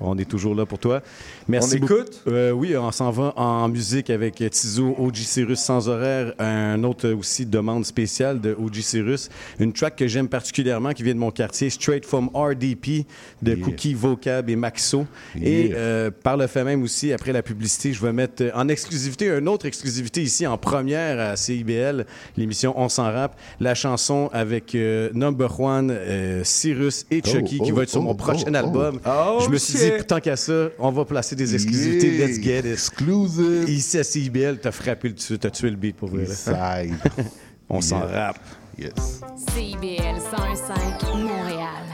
On 0.00 0.16
est 0.18 0.28
toujours 0.28 0.54
là 0.54 0.66
pour 0.66 0.78
toi. 0.78 1.02
Merci 1.48 1.76
On 1.76 1.80
beaucoup. 1.80 1.94
écoute? 1.94 2.22
Euh, 2.28 2.50
oui, 2.52 2.76
on 2.76 2.90
s'en 2.92 3.10
va 3.10 3.32
en 3.36 3.68
musique 3.68 4.10
avec 4.10 4.42
Tizo, 4.50 4.94
OG 4.98 5.16
Cyrus 5.16 5.58
sans 5.58 5.88
horaire. 5.88 6.32
Un 6.38 6.82
autre 6.84 7.10
aussi 7.10 7.46
demande 7.46 7.84
spéciale 7.84 8.40
de 8.40 8.54
OG 8.58 8.76
Cyrus. 8.76 9.28
Une 9.58 9.72
track 9.72 9.96
que 9.96 10.06
j'aime 10.06 10.28
particulièrement 10.28 10.92
qui 10.92 11.02
vient 11.02 11.14
de 11.14 11.18
mon 11.20 11.30
quartier, 11.30 11.70
Straight 11.70 12.06
from 12.06 12.30
RDP 12.34 13.06
de 13.42 13.58
Yeah. 13.58 13.64
Cookie, 13.64 13.94
Vocab 13.94 14.50
et 14.50 14.56
Maxo. 14.56 15.06
Et 15.40 15.72
euh, 15.74 16.10
par 16.10 16.36
le 16.36 16.46
fait 16.46 16.64
même 16.64 16.82
aussi, 16.82 17.12
après 17.12 17.32
la 17.32 17.42
publicité, 17.42 17.92
je 17.92 18.00
vais 18.00 18.12
mettre 18.12 18.44
en 18.54 18.68
exclusivité, 18.68 19.28
une 19.28 19.48
autre 19.48 19.66
exclusivité 19.66 20.22
ici 20.22 20.46
en 20.46 20.58
première 20.58 21.18
à 21.18 21.36
CIBL, 21.36 22.06
l'émission 22.36 22.74
On 22.76 22.88
s'en 22.88 23.04
rap, 23.04 23.38
la 23.60 23.74
chanson 23.74 24.30
avec 24.32 24.74
euh, 24.74 25.10
Number 25.14 25.58
One, 25.60 25.90
euh, 25.90 26.42
Cyrus 26.44 27.06
et 27.10 27.22
Oh, 27.26 27.30
Chucky 27.30 27.58
qui 27.58 27.72
oh, 27.72 27.74
va 27.74 27.82
être 27.82 27.90
sur 27.90 28.02
mon 28.02 28.12
oh, 28.12 28.14
prochain 28.14 28.52
oh, 28.52 28.56
album. 28.56 29.00
je 29.04 29.48
me 29.48 29.56
suis 29.58 29.78
shit. 29.78 29.87
Dit, 29.96 30.04
tant 30.04 30.20
qu'à 30.20 30.36
ça, 30.36 30.68
on 30.78 30.90
va 30.90 31.04
placer 31.04 31.34
des 31.36 31.54
exclusivités. 31.54 32.16
Yeah. 32.16 32.26
Let's 32.26 32.40
get 32.40 32.58
it. 32.60 32.66
Exclusive. 32.66 33.68
Ici 33.68 33.98
à 33.98 34.04
CIBL, 34.04 34.58
t'as 34.60 34.72
frappé 34.72 35.08
le 35.08 35.14
dessus, 35.14 35.38
t'as 35.38 35.50
tué 35.50 35.70
le 35.70 35.76
beat 35.76 35.96
pour 35.96 36.08
vrai. 36.10 36.24
On 37.70 37.80
s'en 37.80 38.00
Yeah. 38.08 38.26
rappe. 38.26 38.40
Yes. 38.78 39.20
CIBL 39.54 40.18
101.5 40.20 41.16
Montréal. 41.16 41.84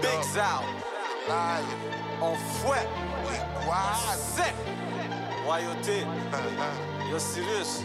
Big 0.00 0.22
Zal. 0.34 0.64
Live. 1.28 1.64
On 2.22 2.34
fouette. 2.34 2.88
Sec. 4.36 4.54
Royauté. 5.46 6.04
Yo, 7.12 7.18
Sirius. 7.18 7.82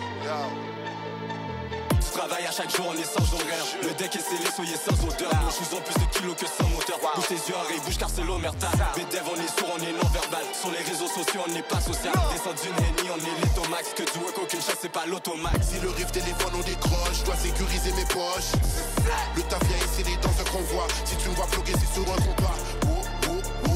Tu 1.99 2.11
travailles 2.11 2.45
à 2.45 2.51
chaque 2.51 2.75
jour, 2.75 2.85
on 2.89 2.97
est 2.97 3.05
sans 3.05 3.25
horaire. 3.33 3.65
Le 3.81 3.93
deck 3.93 4.15
est 4.15 4.19
scellé, 4.19 4.47
soyez 4.55 4.77
sans 4.77 4.97
odeur. 5.05 5.31
Nos 5.43 5.51
shoes 5.51 5.75
ont 5.75 5.81
plus 5.81 5.97
de 5.99 6.07
kilos 6.13 6.35
que 6.35 6.47
sans 6.47 6.69
moteur. 6.69 6.99
Bouge 7.15 7.27
tes 7.27 7.35
yeux, 7.35 7.55
oreilles, 7.55 7.81
bouge 7.85 7.97
car 7.97 8.09
c'est 8.09 8.23
l'omerta. 8.23 8.67
BDev, 8.95 9.25
on 9.27 9.39
est 9.39 9.51
sourd, 9.59 9.71
on 9.75 9.81
est 9.81 9.91
non-verbal. 9.91 10.45
Sur 10.53 10.71
les 10.71 10.83
réseaux 10.83 11.07
sociaux, 11.07 11.41
on 11.47 11.51
n'est 11.51 11.63
pas 11.63 11.81
social. 11.81 12.13
Descend 12.31 12.55
d'une 12.61 12.77
henny, 12.85 13.09
on 13.11 13.19
est 13.19 13.35
l'automax. 13.41 13.93
Que 13.93 14.03
du 14.03 14.19
work, 14.19 14.37
aucune 14.37 14.61
chance, 14.61 14.79
c'est 14.81 14.91
pas 14.91 15.05
l'automax. 15.05 15.57
Si 15.67 15.79
le 15.79 15.89
riff 15.89 16.11
téléphone 16.11 16.53
on 16.55 16.63
décroche, 16.63 17.19
je 17.19 17.25
dois 17.25 17.35
sécuriser 17.35 17.91
mes 17.93 18.05
poches. 18.05 18.53
Le 19.35 19.41
taf 19.43 19.63
vient 19.65 19.87
scellé 19.93 20.17
dans 20.21 20.33
un 20.33 20.47
convoi. 20.49 20.87
Si 21.05 21.15
tu 21.17 21.29
me 21.29 21.35
vois 21.35 21.47
bloquer, 21.47 21.73
c'est 21.73 21.93
sur 21.93 22.05
un 22.11 22.21
compas. 22.21 22.57
Oh, 22.87 23.01
oh, 23.29 23.41
oh. 23.67 23.71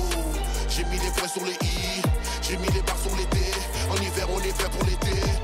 J'ai 0.69 0.83
mis 0.85 0.99
les 0.99 1.11
points 1.11 1.27
sur 1.27 1.43
les 1.43 1.57
i, 1.65 2.01
j'ai 2.41 2.57
mis 2.57 2.67
les 2.67 2.81
barres 2.81 3.01
sur 3.01 3.15
les 3.17 3.25
d. 3.25 3.37
En 3.89 3.95
hiver, 3.95 4.27
on 4.29 4.39
est 4.39 4.53
prêt 4.53 4.69
pour 4.69 4.85
l'été. 4.85 5.36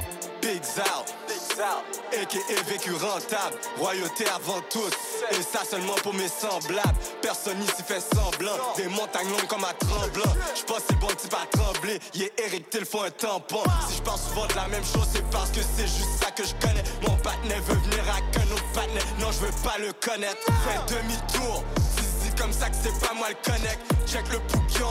Big 0.63 0.75
Zal, 0.75 1.83
a.k.a. 2.21 2.69
vécu 2.69 2.91
rentable, 2.93 3.57
royauté 3.77 4.25
avant 4.33 4.61
tout, 4.69 4.87
et 5.31 5.41
ça 5.41 5.65
seulement 5.69 5.95
pour 5.95 6.13
mes 6.13 6.29
semblables. 6.29 6.97
Personne 7.21 7.61
ici 7.61 7.83
fait 7.85 7.99
semblant, 7.99 8.55
des 8.77 8.87
montagnes 8.87 9.29
longues 9.29 9.47
comme 9.47 9.65
à 9.65 9.73
tremblant. 9.73 10.33
J'pense 10.55 10.83
c'est 10.87 10.99
bon 10.99 11.07
type 11.07 11.33
à 11.33 11.45
trembler, 11.57 11.99
yeah 12.13 12.27
Eric 12.37 12.69
Till 12.69 12.85
faut 12.85 13.01
un 13.01 13.11
tampon. 13.11 13.63
Si 13.89 13.97
j'parle 13.97 14.19
souvent 14.19 14.45
de 14.45 14.55
la 14.55 14.67
même 14.69 14.85
chose, 14.85 15.07
c'est 15.13 15.29
parce 15.31 15.49
que 15.49 15.59
c'est 15.75 15.87
juste 15.87 16.21
ça 16.21 16.31
que 16.31 16.43
je 16.45 16.53
connais. 16.65 16.83
Mon 17.01 17.17
partenaire 17.17 17.61
veut 17.63 17.75
venir 17.75 18.03
à 18.09 18.21
qu'un 18.31 18.49
autre 18.53 18.71
partenaire, 18.73 19.03
non 19.19 19.31
je 19.31 19.45
veux 19.45 19.63
pas 19.63 19.77
le 19.79 19.91
connaître. 19.93 20.45
Fais 20.63 20.95
demi-tour, 20.95 21.63
si 21.97 22.05
c'est 22.23 22.39
comme 22.39 22.53
ça 22.53 22.69
que 22.69 22.75
c'est 22.81 23.05
pas 23.05 23.13
moi 23.13 23.27
le 23.29 23.51
connect. 23.51 23.81
Check 24.07 24.23
le 24.31 24.39
pouquion, 24.39 24.87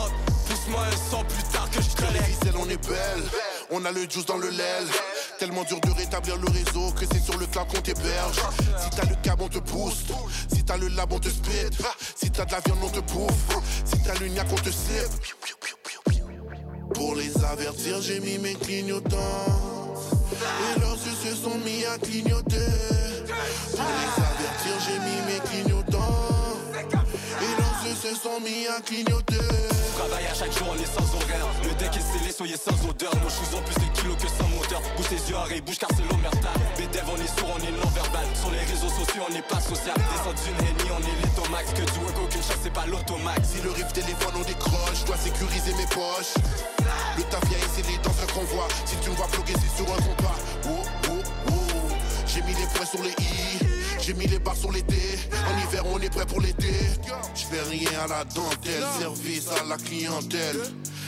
pousse-moi 0.47 0.81
un 0.81 1.09
son 1.09 1.23
plus 1.23 1.43
tard 1.51 1.67
que 1.71 1.81
je 1.81 1.89
ficelles, 1.89 2.57
on 2.57 2.69
est 2.69 2.87
belle. 2.87 3.23
On 3.75 3.83
a 3.85 3.91
le 3.91 4.07
juice 4.07 4.27
dans 4.27 4.37
le 4.37 4.51
lel. 4.51 4.85
Tellement 5.39 5.63
dur 5.63 5.79
de 5.81 5.89
rétablir 5.89 6.37
le 6.37 6.45
réseau 6.45 6.91
que 6.91 7.05
c'est 7.11 7.19
sur 7.19 7.35
le 7.39 7.47
cloud 7.47 7.67
qu'on 7.69 7.81
t'héberge. 7.81 8.39
Si 8.77 8.89
t'as 8.95 9.09
le 9.09 9.15
câble, 9.23 9.41
on 9.41 9.47
te 9.47 9.57
booste. 9.57 10.11
Si 10.53 10.63
t'as 10.63 10.77
le 10.77 10.89
lab, 10.89 11.11
on 11.11 11.17
te 11.17 11.29
spit. 11.29 11.75
Si 12.15 12.29
t'as 12.29 12.45
de 12.45 12.51
la 12.51 12.59
viande, 12.59 12.77
on 12.83 12.89
te 12.89 12.99
bouffe. 12.99 13.33
Si 13.83 13.97
t'as 14.03 14.13
le 14.19 14.27
niaque, 14.27 14.45
on 14.51 14.55
te 14.57 14.69
slip. 14.69 15.09
Pour 16.93 17.15
les 17.15 17.35
avertir, 17.43 17.99
j'ai 17.99 18.19
mis 18.19 18.37
mes 18.37 18.53
clignotants. 18.53 19.17
Et 20.31 20.79
leurs 20.79 20.93
yeux 20.93 21.31
se 21.31 21.35
sont 21.35 21.57
mis 21.65 21.83
à 21.85 21.97
clignoter. 21.97 22.69
Pour 23.71 23.89
les 23.97 24.23
avertir, 24.23 24.73
j'ai 24.85 24.99
mis 24.99 25.19
mes 25.33 25.39
clignotants. 25.49 26.29
Et 27.41 27.59
leurs 27.59 27.85
yeux 27.87 27.95
se 27.95 28.15
sont 28.21 28.39
mis 28.39 28.67
à 28.67 28.79
clignoter. 28.81 29.82
Travaille 30.03 30.27
à 30.27 30.33
chaque 30.35 30.51
jour, 30.51 30.67
on 30.67 30.75
est 30.75 30.85
sans 30.85 31.15
horaire. 31.15 31.47
Le 31.63 31.71
deck 31.79 31.95
est 31.95 32.03
scellé, 32.03 32.31
soyez 32.35 32.57
sans 32.57 32.75
odeur. 32.83 33.15
Nos 33.23 33.31
shoes 33.31 33.55
ont 33.55 33.63
plus 33.63 33.79
de 33.79 33.87
kilos 33.95 34.17
que 34.19 34.27
sans 34.27 34.49
moteur. 34.51 34.81
Bouge 34.97 35.07
tes 35.07 35.15
yeux, 35.15 35.35
oreilles, 35.35 35.61
bouge 35.61 35.79
car 35.79 35.87
c'est 35.95 36.03
l'omerta. 36.11 36.51
BDev, 36.75 37.07
on 37.07 37.15
est 37.15 37.31
sourd, 37.39 37.55
on 37.55 37.61
est 37.63 37.71
non-verbal. 37.71 38.27
Sur 38.35 38.51
les 38.51 38.67
réseaux 38.67 38.91
sociaux, 38.91 39.23
on 39.23 39.31
n'est 39.31 39.47
pas 39.47 39.61
social. 39.63 39.95
Descend 39.95 40.35
d'une 40.43 40.59
henny, 40.59 40.91
on 40.91 40.99
est 40.99 41.17
l'automax. 41.23 41.71
Que 41.71 41.87
du 41.87 41.99
work, 42.03 42.17
aucune 42.19 42.43
chance, 42.43 42.59
c'est 42.61 42.73
pas 42.73 42.85
l'automax. 42.85 43.47
Si 43.47 43.61
le 43.63 43.71
riff 43.71 43.93
téléphone 43.95 44.35
on 44.35 44.43
décroche, 44.43 44.99
je 44.99 45.05
dois 45.07 45.15
sécuriser 45.23 45.71
mes 45.79 45.87
poches. 45.87 46.35
Le 47.15 47.23
taf 47.31 47.43
vient 47.47 47.63
scellé 47.71 47.95
dans 48.03 48.11
un 48.11 48.27
convoi. 48.35 48.67
Si 48.83 48.99
tu 48.99 49.09
me 49.09 49.15
vois 49.15 49.31
bloquer, 49.31 49.55
c'est 49.55 49.71
sur 49.71 49.87
un 49.87 50.01
compas. 50.03 50.35
Oh, 50.67 50.83
oh, 51.15 51.23
oh. 51.47 51.53
J'ai 52.27 52.41
mis 52.43 52.51
les 52.59 52.67
points 52.75 52.91
sur 52.91 52.99
les 52.99 53.15
i, 53.23 53.63
j'ai 54.05 54.13
mis 54.13 54.27
les 54.27 54.39
barres 54.39 54.55
sur 54.55 54.71
d. 54.71 54.81
En 54.81 55.57
hiver, 55.57 55.83
on 55.85 55.99
est 55.99 56.09
prêt 56.09 56.25
pour 56.25 56.41
l'été. 56.41 56.73
Je 57.35 57.45
fais 57.45 57.61
rien 57.69 57.89
à 58.03 58.07
la 58.07 58.23
dentelle, 58.25 58.83
service 58.99 59.47
à 59.47 59.63
la 59.65 59.77
clientèle. 59.77 60.59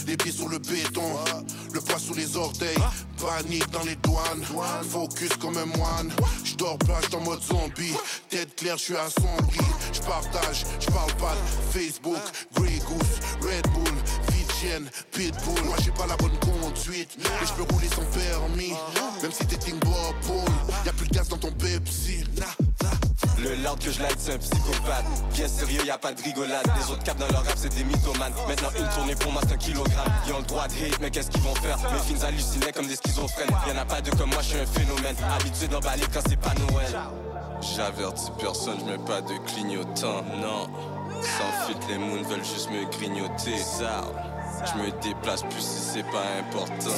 Les 0.08 0.16
pieds 0.16 0.32
sur 0.32 0.48
le 0.48 0.60
béton, 0.60 1.02
le 1.74 1.82
poids 1.82 2.00
sous 2.00 2.14
les 2.14 2.38
orteils. 2.38 2.78
Panique 3.20 3.70
dans 3.72 3.84
les 3.84 3.96
douanes, 3.96 4.46
focus 4.90 5.36
comme 5.42 5.58
un 5.58 5.66
moine. 5.66 6.12
Je 6.44 6.56
dors 6.56 6.78
pas, 6.80 7.00
j'suis 7.02 7.16
en 7.16 7.22
mode 7.22 7.42
zombie. 7.42 7.94
Tête 8.30 8.56
claire, 8.56 8.78
je 8.78 8.84
suis 8.84 8.94
lit. 8.94 9.66
Je 9.94 10.02
partage, 10.02 10.66
je 10.80 10.88
parle 10.88 11.14
pas 11.14 11.36
Facebook, 11.72 12.22
Grey 12.54 12.80
Goose, 12.80 13.20
Red 13.42 13.68
Bull, 13.74 13.94
Pitbull. 15.12 15.64
Moi 15.66 15.78
j'ai 15.84 15.92
pas 15.92 16.08
la 16.08 16.16
bonne 16.18 16.38
conduite, 16.40 17.18
mais 17.18 17.46
je 17.46 17.54
peux 17.54 17.74
rouler 17.74 17.88
sans 17.88 18.06
permis. 18.18 18.74
Même 19.22 19.32
si 19.32 19.46
t'es 19.46 19.72
Bob 19.72 20.16
Paul, 20.28 20.54
y'a 20.86 20.94
plus 20.94 21.08
de 21.08 21.14
gaz 21.14 21.28
dans 21.30 21.38
ton 21.38 21.52
Pepsi. 21.52 22.24
Le 23.40 23.56
lord 23.64 23.78
que 23.78 23.92
je 23.92 24.02
like, 24.02 24.16
c'est 24.18 24.34
un 24.34 24.38
psychopathe. 24.38 25.06
Bien 25.34 25.48
sérieux, 25.48 25.86
y 25.86 25.90
a 25.90 25.98
pas 25.98 26.14
de 26.14 26.22
rigolade. 26.22 26.66
Les 26.78 26.92
autres 26.92 27.04
caps 27.04 27.20
dans 27.20 27.28
leur 27.28 27.44
rap, 27.44 27.54
c'est 27.56 27.74
des 27.76 27.84
mythomanes. 27.84 28.34
Maintenant, 28.48 28.70
une 28.78 28.90
tournée 28.90 29.16
pour 29.16 29.32
moi, 29.32 29.42
c'est 29.48 29.54
un 29.54 29.58
kilogramme. 29.58 30.12
Ils 30.26 30.34
ont 30.34 30.40
le 30.40 30.46
droit 30.46 30.68
de 30.68 30.74
hate, 30.74 31.00
mais 31.02 31.12
qu'est-ce 31.12 31.30
qu'ils 31.30 31.42
vont 31.42 31.56
faire? 31.56 31.78
Mes 31.92 32.00
films 32.00 32.24
hallucinaient 32.24 32.72
comme 32.72 32.88
des 32.88 32.96
schizophrènes. 32.96 33.50
Y'en 33.68 33.78
a 33.82 33.86
pas 33.86 34.02
deux 34.02 34.12
comme 34.12 34.30
moi, 34.30 34.42
je 34.42 34.48
suis 34.50 34.60
un 34.60 34.66
phénomène. 34.66 35.16
Habitué 35.40 35.68
d'emballer 35.68 36.06
quand 36.14 36.22
c'est 36.28 36.40
pas 36.40 36.54
Noël. 36.72 36.96
J'avertis 37.76 38.32
personne, 38.40 38.78
je 38.80 38.86
mets 38.86 39.06
pas 39.06 39.22
de 39.22 39.34
clignotant, 39.48 40.24
non. 40.42 40.68
Sans 41.22 41.68
filtre, 41.68 41.88
les 41.90 41.98
moons 41.98 42.22
veulent 42.24 42.44
juste 42.44 42.70
me 42.72 42.86
grignoter. 42.92 43.58
Ça, 43.58 44.04
je 44.64 44.82
me 44.82 44.92
déplace 45.02 45.42
plus 45.44 45.62
si 45.62 45.80
c'est 45.94 46.04
pas 46.04 46.24
important. 46.40 46.96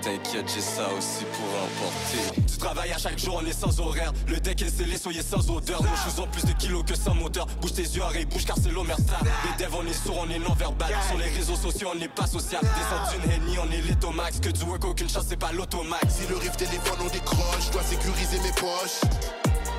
T'inquiète, 0.00 0.48
j'ai 0.54 0.60
ça 0.60 0.88
aussi 0.96 1.24
pour 1.24 1.48
emporter. 1.58 2.42
Tu 2.46 2.56
travailles 2.56 2.92
à 2.92 2.98
chaque 2.98 3.18
jour, 3.18 3.40
on 3.42 3.46
est 3.46 3.52
sans 3.52 3.80
horaire. 3.80 4.12
Le 4.28 4.38
deck 4.38 4.62
est 4.62 4.70
scellé, 4.70 4.96
soyez 4.96 5.22
sans 5.22 5.50
odeur. 5.50 5.82
Nos 5.82 6.22
ont 6.22 6.26
plus 6.28 6.44
de 6.44 6.52
kilos 6.52 6.84
que 6.86 6.94
sans 6.94 7.14
moteur. 7.14 7.46
Bouge 7.60 7.72
tes 7.72 7.82
yeux, 7.82 8.02
oreilles, 8.02 8.24
bouge 8.26 8.44
car 8.44 8.56
c'est 8.62 8.70
l'omerta. 8.70 9.18
Les 9.44 9.64
devs, 9.64 9.74
on 9.74 9.84
est 9.86 9.92
sourd, 9.92 10.24
on 10.24 10.30
est 10.30 10.38
non-verbal. 10.38 10.94
Sur 11.08 11.18
les 11.18 11.28
réseaux 11.30 11.56
sociaux, 11.56 11.88
on 11.92 11.98
n'est 11.98 12.08
pas 12.08 12.26
social. 12.26 12.62
Descend 12.62 13.22
d'une 13.22 13.32
henny, 13.32 13.58
on 13.58 13.70
est 13.72 13.82
l'automax. 13.88 14.38
Que 14.38 14.50
du 14.50 14.62
work, 14.64 14.84
aucune 14.84 15.08
chance, 15.08 15.24
c'est 15.28 15.36
pas 15.36 15.50
l'automax. 15.52 16.06
Si 16.08 16.28
le 16.28 16.36
riff 16.36 16.56
téléphone 16.56 16.98
on 17.00 17.08
décroche, 17.08 17.66
je 17.66 17.72
dois 17.72 17.82
sécuriser 17.82 18.38
mes 18.38 18.52
poches. 18.52 19.00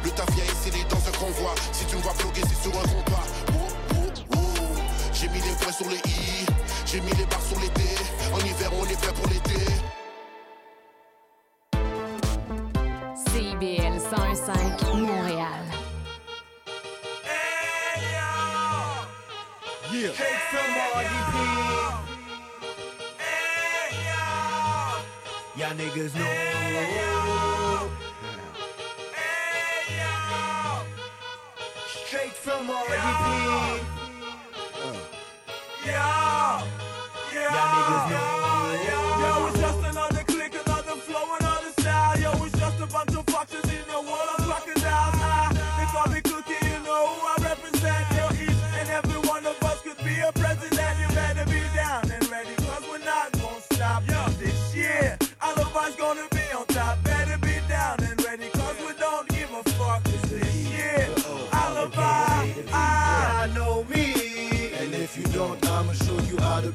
Le 0.03 0.12
taf 0.12 0.30
vient 0.32 0.43
scellé 0.62 0.84
dans 0.89 0.97
un 0.97 1.18
convoi. 1.18 1.55
Si 1.72 1.86
tu 1.86 1.95
me 1.95 2.01
vois 2.01 2.14
bloquer, 2.14 2.41
c'est 2.41 2.70
sur 2.70 2.78
un 2.78 2.88
compas. 2.88 3.24
Mis 5.32 5.42
les 5.42 5.56
points 5.56 5.72
sur 5.72 5.90
les 5.90 5.98
i, 5.98 6.46
j'ai 6.86 7.02
mis 7.02 7.12
les 7.12 7.26
barres 7.26 7.42
sur 7.42 7.60
les 7.60 7.70
d. 7.70 7.82
En 8.34 8.40
hiver, 8.40 8.72
on 8.80 8.86
est 8.86 9.00
prêt 9.00 9.14
pour 9.14 9.28
l'été. 9.28 9.60
CIBL 13.32 14.00
101.5 14.00 14.96
Montréal. 14.96 15.66
Yeah. 19.92 20.14
Straight 20.14 20.42
from 20.52 20.70
RDP. 20.96 21.36
Y'all 25.58 25.76
niggas 25.76 26.14
know. 26.16 26.30
Straight 32.06 32.34
from 32.34 32.70
RDP. 32.70 33.99
Yeah. 35.92 36.70
Know. 38.10 38.39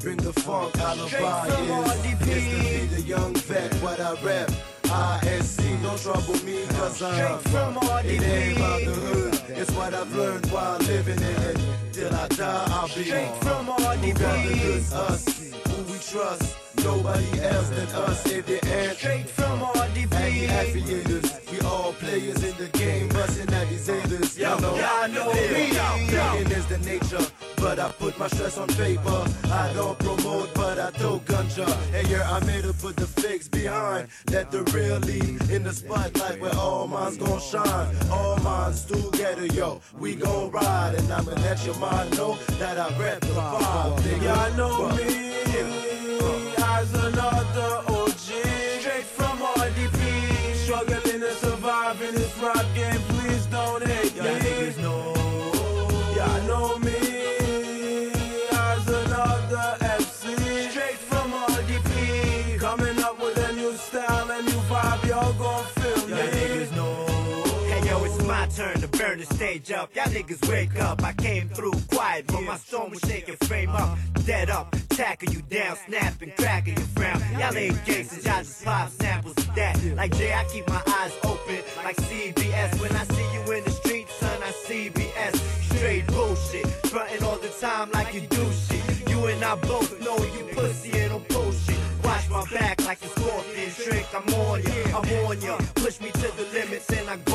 Bring 0.05 0.17
the 0.19 0.33
funk. 0.35 0.77
Alibi 0.79 1.47
is 1.47 1.55
RDP. 1.89 2.27
it's 2.29 2.91
to 2.91 2.95
be 2.95 2.95
the 2.95 3.01
young 3.09 3.35
vet, 3.35 3.73
what 3.83 3.99
I 3.99 4.13
rep. 4.23 4.51
ISC, 4.85 5.83
don't 5.83 5.99
trouble 5.99 6.45
me, 6.45 6.65
cause 6.77 7.03
I'm 7.03 7.15
Straight 7.15 7.41
from 7.53 7.77
It 8.05 8.23
ain't 8.23 8.57
about 8.59 8.81
the 8.85 8.93
hood, 8.93 9.43
it's 9.59 9.71
what 9.73 9.95
I've 9.95 10.15
learned 10.15 10.47
while 10.53 10.79
living 10.81 11.17
in 11.19 11.37
it. 11.51 11.59
Till 11.93 12.15
I 12.15 12.29
die, 12.29 12.65
I'll 12.69 12.87
be 12.89 13.05
Straight 13.05 13.29
on. 13.29 13.41
from 13.41 13.65
Who 13.67 13.73
got 13.81 13.97
the 13.97 14.13
RDP. 14.13 14.63
goods? 14.63 14.93
Us, 14.93 15.53
who 15.69 15.83
we 15.91 15.99
trust. 15.99 16.57
Nobody 16.85 17.41
else 17.41 17.69
than 17.71 17.89
us. 18.05 18.27
If 18.31 18.47
they 18.47 18.61
ain't 18.71 18.97
Straight 18.99 19.29
from 19.31 19.61
RDP. 19.61 20.49
affiliators, 20.49 21.51
we 21.51 21.61
all 21.67 21.93
players 21.95 22.45
in 22.45 22.55
the 22.59 22.69
game, 22.79 23.09
busting 23.09 23.53
at 23.55 23.69
these 23.71 23.87
haters. 23.87 24.37
Yo, 24.39 24.59
y'all 24.59 25.09
know 25.09 25.33
me. 25.33 25.41
Thinking 25.41 26.53
is 26.53 26.67
the 26.67 26.79
nature, 26.85 27.25
but 27.65 27.79
I 27.79 27.91
put 27.93 28.19
my 28.19 28.29
stress 28.29 28.59
on 28.59 28.69
paper. 28.69 29.25
I 29.45 29.73
don't 29.73 29.99
promote, 29.99 30.53
but 30.53 30.79
I 30.79 30.91
throw 30.91 31.19
gunja. 31.21 31.67
Hey, 31.93 32.05
yeah, 32.11 32.31
I'm 32.31 32.47
here 32.47 32.61
to 32.61 32.75
put 32.75 32.95
the 32.95 33.07
fakes 33.07 33.49
behind. 33.49 34.09
Let 34.31 34.51
the 34.51 34.63
real 34.75 34.99
lead 34.99 35.51
in 35.51 35.63
the 35.63 35.73
spotlight 35.73 36.43
where 36.43 36.55
all 36.57 36.87
minds 36.87 37.17
gon' 37.17 37.41
shine. 37.41 37.89
All 38.11 38.37
minds 38.41 38.85
together, 38.85 39.47
yo. 39.47 39.81
We 39.99 40.15
gon' 40.15 40.51
ride, 40.51 40.95
and 40.99 41.11
I'ma 41.11 41.33
let 41.47 41.65
your 41.65 41.77
mind 41.77 42.15
know 42.19 42.37
that 42.59 42.77
I 42.79 42.87
rep 42.99 43.21
the 43.21 43.29
vibe. 43.29 43.99
nigga. 44.01 44.23
Y'all 44.25 44.57
know 44.59 44.97
me 44.97 45.25
as 46.77 46.93
another 46.93 47.71
OG. 47.89 48.29
Straight 48.81 49.09
from 49.17 49.39
RDP. 49.39 50.55
Struggling 50.65 51.21
to 51.21 51.35
survive 51.37 52.03
in 52.03 52.15
this 52.15 52.37
rap 52.43 52.67
the 69.25 69.35
stage 69.35 69.73
up. 69.73 69.95
Y'all 69.95 70.05
niggas 70.07 70.49
wake 70.49 70.81
up. 70.81 71.03
I 71.03 71.13
came 71.13 71.49
through 71.49 71.73
quiet, 71.91 72.27
but 72.27 72.43
my 72.43 72.57
storm 72.57 72.93
shake 73.07 73.29
your 73.29 73.37
frame 73.45 73.71
up. 73.71 73.99
Dead 74.27 74.51
up, 74.51 74.75
tackle 74.91 75.33
you 75.33 75.43
down, 75.43 75.77
snapping, 75.87 76.33
cracking 76.37 76.77
your 76.77 76.87
frown. 76.87 77.21
Y'all 77.39 77.57
ain't 77.57 77.85
gangsters, 77.85 78.25
y'all 78.25 78.39
just 78.39 78.65
pop 78.65 78.91
samples 78.91 79.37
of 79.37 79.55
that. 79.55 79.79
Like 79.97 80.17
Jay, 80.17 80.33
I 80.33 80.45
keep 80.45 80.67
my 80.69 80.83
eyes 80.87 81.13
open, 81.25 81.61
like 81.85 81.97
CBS. 81.97 82.81
When 82.81 82.93
I 82.93 83.05
see 83.05 83.27
you 83.35 83.53
in 83.53 83.65
the 83.65 83.71
street, 83.71 84.09
son, 84.09 84.43
I 84.43 84.51
CBS. 84.67 85.35
Straight 85.77 86.07
bullshit, 86.07 86.67
frontin' 86.87 87.25
all 87.25 87.39
the 87.39 87.53
time 87.61 87.91
like 87.93 88.15
you 88.15 88.23
do 88.23 88.45
shit. 88.53 89.09
You 89.09 89.27
and 89.27 89.45
I 89.45 89.55
both 89.57 90.01
know 90.01 90.17
you 90.19 90.45
pussy 90.55 90.99
and 90.99 91.11
don't 91.11 91.29
bullshit. 91.29 91.79
Watch 92.03 92.29
my 92.31 92.45
back 92.53 92.85
like 92.85 93.03
a 93.03 93.09
scorpion 93.09 93.71
shrink. 93.71 94.07
I'm 94.15 94.35
on 94.35 94.63
ya, 94.63 94.99
I'm 94.99 95.27
on 95.27 95.41
ya. 95.41 95.59
Push 95.77 96.01
me 96.01 96.11
to 96.11 96.29
the 96.37 96.47
limits 96.53 96.91
and 96.91 97.09
I 97.09 97.17
go. 97.17 97.34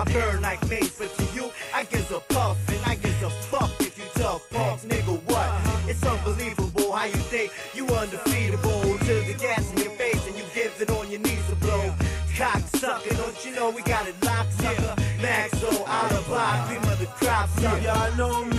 I 0.00 0.04
burn 0.04 0.40
like 0.40 0.66
mace, 0.66 0.98
but 0.98 1.14
to 1.14 1.24
you, 1.34 1.50
I 1.74 1.84
gives 1.84 2.10
a 2.10 2.20
puff 2.20 2.56
and 2.70 2.80
I 2.86 2.94
gives 2.94 3.22
a 3.22 3.28
fuck 3.28 3.70
if 3.80 3.98
you 3.98 4.04
tough 4.14 4.48
punks, 4.48 4.86
nigga. 4.86 5.20
What? 5.28 5.90
It's 5.90 6.02
unbelievable 6.02 6.92
how 6.92 7.04
you 7.04 7.20
think 7.28 7.52
you 7.74 7.84
undefeatable. 7.84 8.80
To 8.98 9.14
the 9.28 9.36
gas 9.38 9.70
in 9.72 9.76
your 9.76 9.92
face 10.00 10.26
and 10.26 10.38
you 10.38 10.44
give 10.54 10.72
it 10.80 10.88
on 10.88 11.10
your 11.10 11.20
knees 11.20 11.46
to 11.50 11.54
blow. 11.56 11.94
Cock 12.34 12.62
sucker, 12.76 13.14
don't 13.14 13.44
you 13.44 13.54
know 13.54 13.68
we 13.68 13.82
got 13.82 14.08
it 14.08 14.14
locked, 14.24 14.54
sucker? 14.54 14.94
Max, 15.20 15.58
so 15.58 15.68
alibi, 15.86 16.66
cream 16.66 16.82
of 16.90 16.98
the 16.98 17.06
crop. 17.20 17.50
Y'all 17.60 18.16
know 18.16 18.46
me 18.46 18.49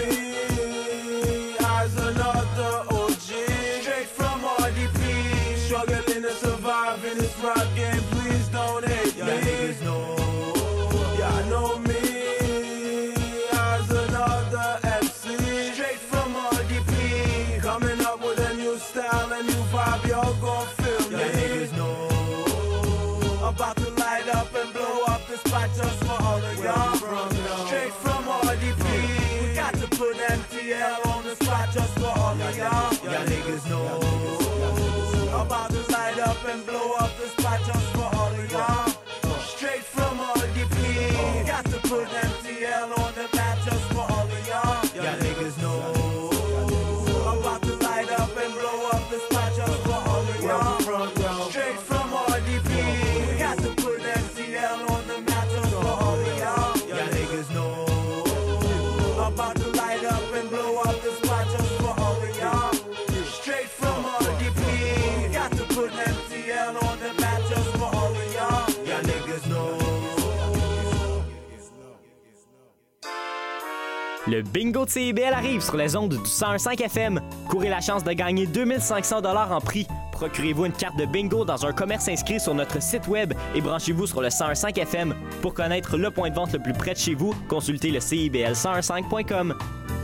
Le 74.41 74.47
bingo 74.47 74.85
de 74.85 74.89
CIBL 74.89 75.33
arrive 75.35 75.61
sur 75.61 75.77
les 75.77 75.95
ondes 75.95 76.15
du 76.15 76.17
101.5 76.17 76.81
FM. 76.81 77.21
Courez 77.47 77.69
la 77.69 77.79
chance 77.79 78.03
de 78.03 78.11
gagner 78.11 78.47
2500 78.47 79.21
dollars 79.21 79.51
en 79.51 79.61
prix. 79.61 79.85
Procurez-vous 80.13 80.65
une 80.65 80.71
carte 80.71 80.97
de 80.97 81.05
bingo 81.05 81.45
dans 81.45 81.63
un 81.63 81.71
commerce 81.73 82.07
inscrit 82.07 82.39
sur 82.39 82.55
notre 82.55 82.81
site 82.81 83.07
web 83.07 83.33
et 83.53 83.61
branchez-vous 83.61 84.07
sur 84.07 84.19
le 84.19 84.29
101.5 84.29 84.79
FM. 84.79 85.13
Pour 85.43 85.53
connaître 85.53 85.95
le 85.95 86.09
point 86.09 86.31
de 86.31 86.35
vente 86.35 86.53
le 86.53 86.59
plus 86.59 86.73
près 86.73 86.93
de 86.93 86.97
chez 86.97 87.13
vous, 87.13 87.35
consultez 87.47 87.91
le 87.91 87.99
CIBL1015.com. 87.99 89.55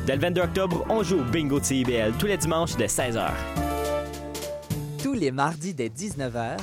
Dès 0.05 0.15
le 0.15 0.21
22 0.21 0.41
octobre, 0.41 0.85
on 0.87 1.01
joue 1.01 1.17
au 1.17 1.23
bingo 1.23 1.59
de 1.59 1.65
CIBL 1.65 2.11
tous 2.19 2.27
les 2.27 2.37
dimanches 2.37 2.75
dès 2.77 2.85
16h. 2.85 3.31
Tous 5.01 5.13
les 5.13 5.31
mardis 5.31 5.73
dès 5.73 5.89
19h, 5.89 6.57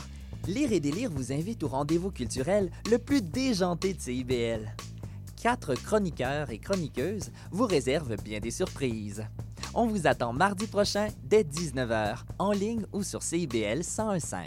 Lire 0.47 0.71
et 0.71 0.79
Délire 0.79 1.11
vous 1.13 1.33
invite 1.33 1.65
au 1.65 1.69
rendez-vous 1.69 2.13
culturel 2.13 2.71
le 2.89 2.99
plus 2.99 3.21
déjanté 3.21 3.95
de 3.95 4.01
CIBL. 4.01 4.61
Quatre 5.45 5.75
chroniqueurs 5.75 6.49
et 6.49 6.59
chroniqueuses 6.59 7.31
vous 7.51 7.67
réservent 7.67 8.17
bien 8.17 8.41
des 8.41 8.51
surprises. 8.51 9.27
On 9.75 9.87
vous 9.87 10.07
attend 10.07 10.33
mardi 10.33 10.67
prochain 10.67 11.09
dès 11.23 11.43
19h, 11.43 12.17
en 12.39 12.53
ligne 12.53 12.87
ou 12.95 13.03
sur 13.03 13.23
CIBL 13.23 13.83
1015. 13.83 14.47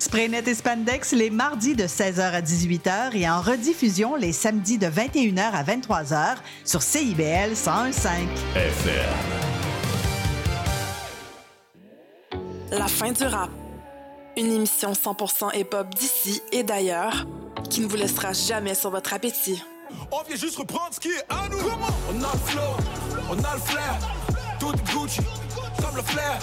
Spraynet 0.00 0.44
et 0.46 0.54
Spandex 0.54 1.12
les 1.12 1.28
mardis 1.28 1.74
de 1.74 1.84
16h 1.84 2.22
à 2.22 2.40
18h 2.40 3.14
et 3.14 3.28
en 3.28 3.42
rediffusion 3.42 4.16
les 4.16 4.32
samedis 4.32 4.78
de 4.78 4.86
21h 4.86 5.52
à 5.52 5.62
23h 5.62 6.36
sur 6.64 6.80
CIBL 6.80 7.52
101.5. 7.52 8.08
FM. 8.56 8.80
La 12.72 12.86
fin 12.88 13.12
du 13.12 13.24
rap. 13.24 13.50
Une 14.38 14.50
émission 14.52 14.92
100% 14.92 15.54
hip-hop 15.54 15.94
d'ici 15.94 16.40
et 16.50 16.62
d'ailleurs 16.62 17.26
qui 17.68 17.82
ne 17.82 17.86
vous 17.86 17.96
laissera 17.96 18.32
jamais 18.32 18.74
sur 18.74 18.90
votre 18.90 19.12
appétit. 19.12 19.62
On 20.10 20.22
vient 20.26 20.36
juste 20.36 20.56
reprendre 20.56 20.94
ce 20.94 21.00
qui 21.00 21.08
est 21.08 21.24
à 21.28 21.46
nous. 21.50 21.58
On 21.58 22.22
a 22.24 22.32
le 22.32 22.38
flow, 22.46 22.62
On 23.28 23.34
a 23.34 23.54
le 23.54 23.60
flair, 23.60 23.98
tout 24.58 24.72
est 24.72 24.92
Gucci, 24.94 25.20
comme 25.82 25.94
le 25.94 26.02
flair. 26.02 26.38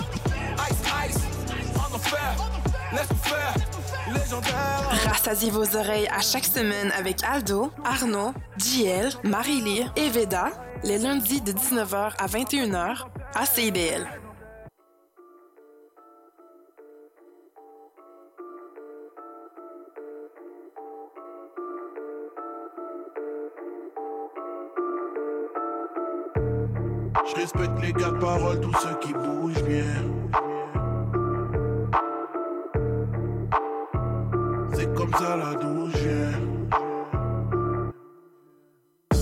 Ice, 0.70 1.16
ice, 1.16 1.22
en 1.76 1.96
enfer, 1.96 1.98
laisse 1.98 2.12
faire, 2.12 2.36
légendaire. 2.36 2.77
Rassasiez 5.10 5.52
vos 5.52 5.76
oreilles 5.76 6.08
à 6.08 6.22
chaque 6.22 6.46
semaine 6.46 6.92
avec 6.98 7.22
Aldo, 7.24 7.72
Arnaud, 7.84 8.34
JL, 8.58 9.10
Marie-Lee 9.24 9.86
et 9.98 10.10
Veda, 10.10 10.52
les 10.84 10.98
lundis 10.98 11.42
de 11.42 11.52
19h 11.52 12.14
à 12.18 12.28
21h 12.28 13.08
à 13.36 13.46
CIBL. 13.46 14.08
Je 27.30 27.36
respecte 27.36 27.82
les 27.82 27.92
gars 27.92 28.12
de 28.12 28.20
parole, 28.20 28.62
tous 28.62 28.74
ceux 28.76 28.96
qui 29.02 29.14
bougent 29.14 29.64
bien. 29.64 30.57
Comme 34.98 35.12
ça 35.14 35.38
la 35.38 35.54
douche 35.54 35.94
vient. 35.94 36.40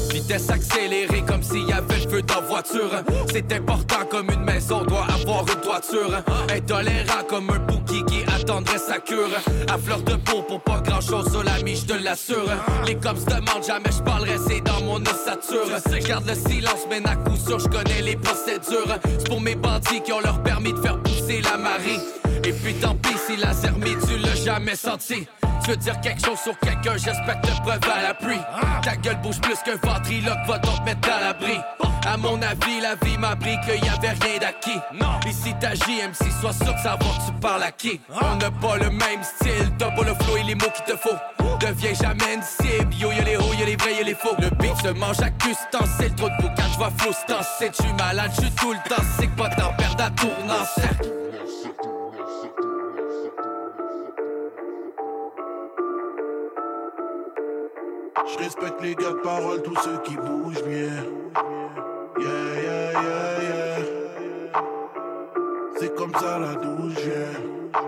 Vitesse 0.10 0.50
accélérée 0.50 1.24
comme 1.28 1.44
s'il 1.44 1.68
y 1.68 1.74
avait 1.74 2.00
le 2.06 2.10
feu 2.10 2.22
dans 2.22 2.42
voiture. 2.48 2.90
C'est 3.32 3.52
important 3.52 4.06
comme 4.10 4.32
une 4.32 4.46
maison 4.46 4.84
doit 4.86 5.06
avoir 5.06 5.42
une 5.42 5.62
toiture. 5.62 6.24
Intolérant 6.50 7.24
comme 7.28 7.50
un 7.50 7.60
bouquet 7.60 8.04
qui 8.08 8.24
attendrait 8.24 8.78
sa 8.78 9.00
cure. 9.00 9.28
À 9.68 9.78
fleur 9.78 10.02
de 10.04 10.16
peau 10.16 10.42
pour 10.44 10.62
pas 10.62 10.80
grand 10.80 11.02
chose 11.02 11.30
sur 11.30 11.44
la 11.44 11.62
miche, 11.64 11.82
je 11.82 11.94
te 11.94 12.04
l'assure. 12.04 12.50
Les 12.88 12.96
cops 12.96 13.26
demandent 13.26 13.66
jamais 13.68 13.92
je 13.92 14.02
parlerai, 14.02 14.38
c'est 14.48 14.62
dans 14.62 14.82
mon 14.82 15.02
ossature. 15.02 15.68
Je 15.92 16.08
garde 16.08 16.26
le 16.28 16.36
silence, 16.36 16.88
mais 16.90 17.06
à 17.06 17.18
coup 17.18 17.36
sûr, 17.36 17.60
je 17.60 17.68
connais 17.68 18.02
les 18.02 18.16
procédures. 18.16 18.98
C'est 19.04 19.28
pour 19.28 19.42
mes 19.42 19.56
bandits 19.56 20.02
qui 20.02 20.14
ont 20.14 20.22
leur 20.22 20.42
permis 20.42 20.72
de 20.72 20.80
faire 20.80 20.98
pousser 21.04 21.42
la 21.42 21.58
marée. 21.58 22.00
Et 22.46 22.54
puis 22.54 22.76
tant 22.76 22.96
pis 22.96 23.18
si 23.26 23.38
la 23.38 23.54
zermie 23.54 23.96
tu 24.08 24.18
l'as 24.20 24.36
jamais 24.36 24.76
senti. 24.76 25.28
Tu 25.64 25.72
veux 25.72 25.78
dire 25.78 26.00
quelque 26.02 26.24
chose 26.24 26.38
sur 26.38 26.58
quelqu'un, 26.60 26.94
j'espère 26.96 27.42
que 27.42 27.62
preuve 27.64 27.80
à 27.92 28.04
la 28.04 28.14
pluie. 28.14 28.40
Ta 28.84 28.96
gueule 28.98 29.20
bouge 29.24 29.42
plus 29.42 29.58
qu'un 29.66 29.78
ventriloque, 29.82 30.38
va 30.48 30.60
donc 30.60 30.86
mettre 30.86 31.10
à 31.12 31.22
l'abri. 31.22 31.58
À 32.06 32.18
mon 32.18 32.40
avis, 32.44 32.82
la 32.82 32.94
vie 33.04 33.18
m'a 33.18 33.30
appris 33.30 33.58
qu'il 33.66 33.84
y 33.84 33.90
avait 33.90 34.12
rien 34.12 34.40
d'acquis. 34.40 34.80
Non. 34.94 35.20
Ici 35.28 35.56
t'agis, 35.60 36.04
MC, 36.04 36.32
sois 36.40 36.54
sûr 36.54 36.72
de 36.72 36.80
savoir 36.80 37.26
tu 37.26 37.34
parles 37.42 37.64
à 37.64 37.72
qui. 37.72 38.00
On 38.10 38.36
n'a 38.36 38.52
pas 38.52 38.78
le 38.78 38.92
même 38.92 39.24
style, 39.24 39.72
t'as 39.80 39.90
pas 39.90 40.04
le 40.04 40.14
flow 40.14 40.38
et 40.38 40.44
les 40.44 40.54
mots 40.54 40.70
qu'il 40.76 40.86
te 40.86 41.00
faut. 41.00 41.18
Deviens 41.60 41.94
jamais 41.96 42.36
une 42.36 42.44
cible, 42.44 42.94
yo 42.94 43.12
y'a 43.12 43.24
les 43.24 43.38
hauts, 43.38 43.54
y'a 43.58 43.66
les 43.66 43.76
vrais, 43.76 43.96
y'a 43.96 44.04
les 44.04 44.14
faux. 44.14 44.36
Le 44.38 44.50
beat 44.52 44.78
se 44.84 44.90
mange 44.90 45.20
à 45.20 45.30
c'est 45.98 46.16
trop 46.16 46.30
de 46.30 46.42
boucan, 46.42 46.64
je 46.72 46.78
vois 46.78 46.92
flou, 46.98 47.12
c'est 47.58 47.72
tu 47.72 47.92
malade, 47.94 48.32
je 48.36 48.42
suis 48.42 48.52
tout 48.52 48.72
le 48.72 48.90
temps, 48.90 49.02
c'est 49.18 49.26
que 49.26 49.36
pas 49.36 49.50
t'en 49.50 49.74
perdre 49.74 50.04
à 50.04 50.10
tournant, 50.12 50.66
cercle. 50.76 51.10
Je 58.24 58.38
respecte 58.44 58.82
les 58.82 58.96
gars 58.96 59.12
de 59.12 59.22
parole, 59.24 59.62
tous 59.62 59.76
ceux 59.84 59.98
qui 60.04 60.16
bougent 60.16 60.64
bien. 60.64 61.04
Yeah, 62.18 62.62
yeah, 62.64 62.92
yeah, 62.94 63.42
yeah. 63.44 64.62
C'est 65.80 65.94
comme 65.96 66.14
ça 66.14 66.40
la 66.40 66.56
douche 66.56 66.94
vient. 66.94 67.82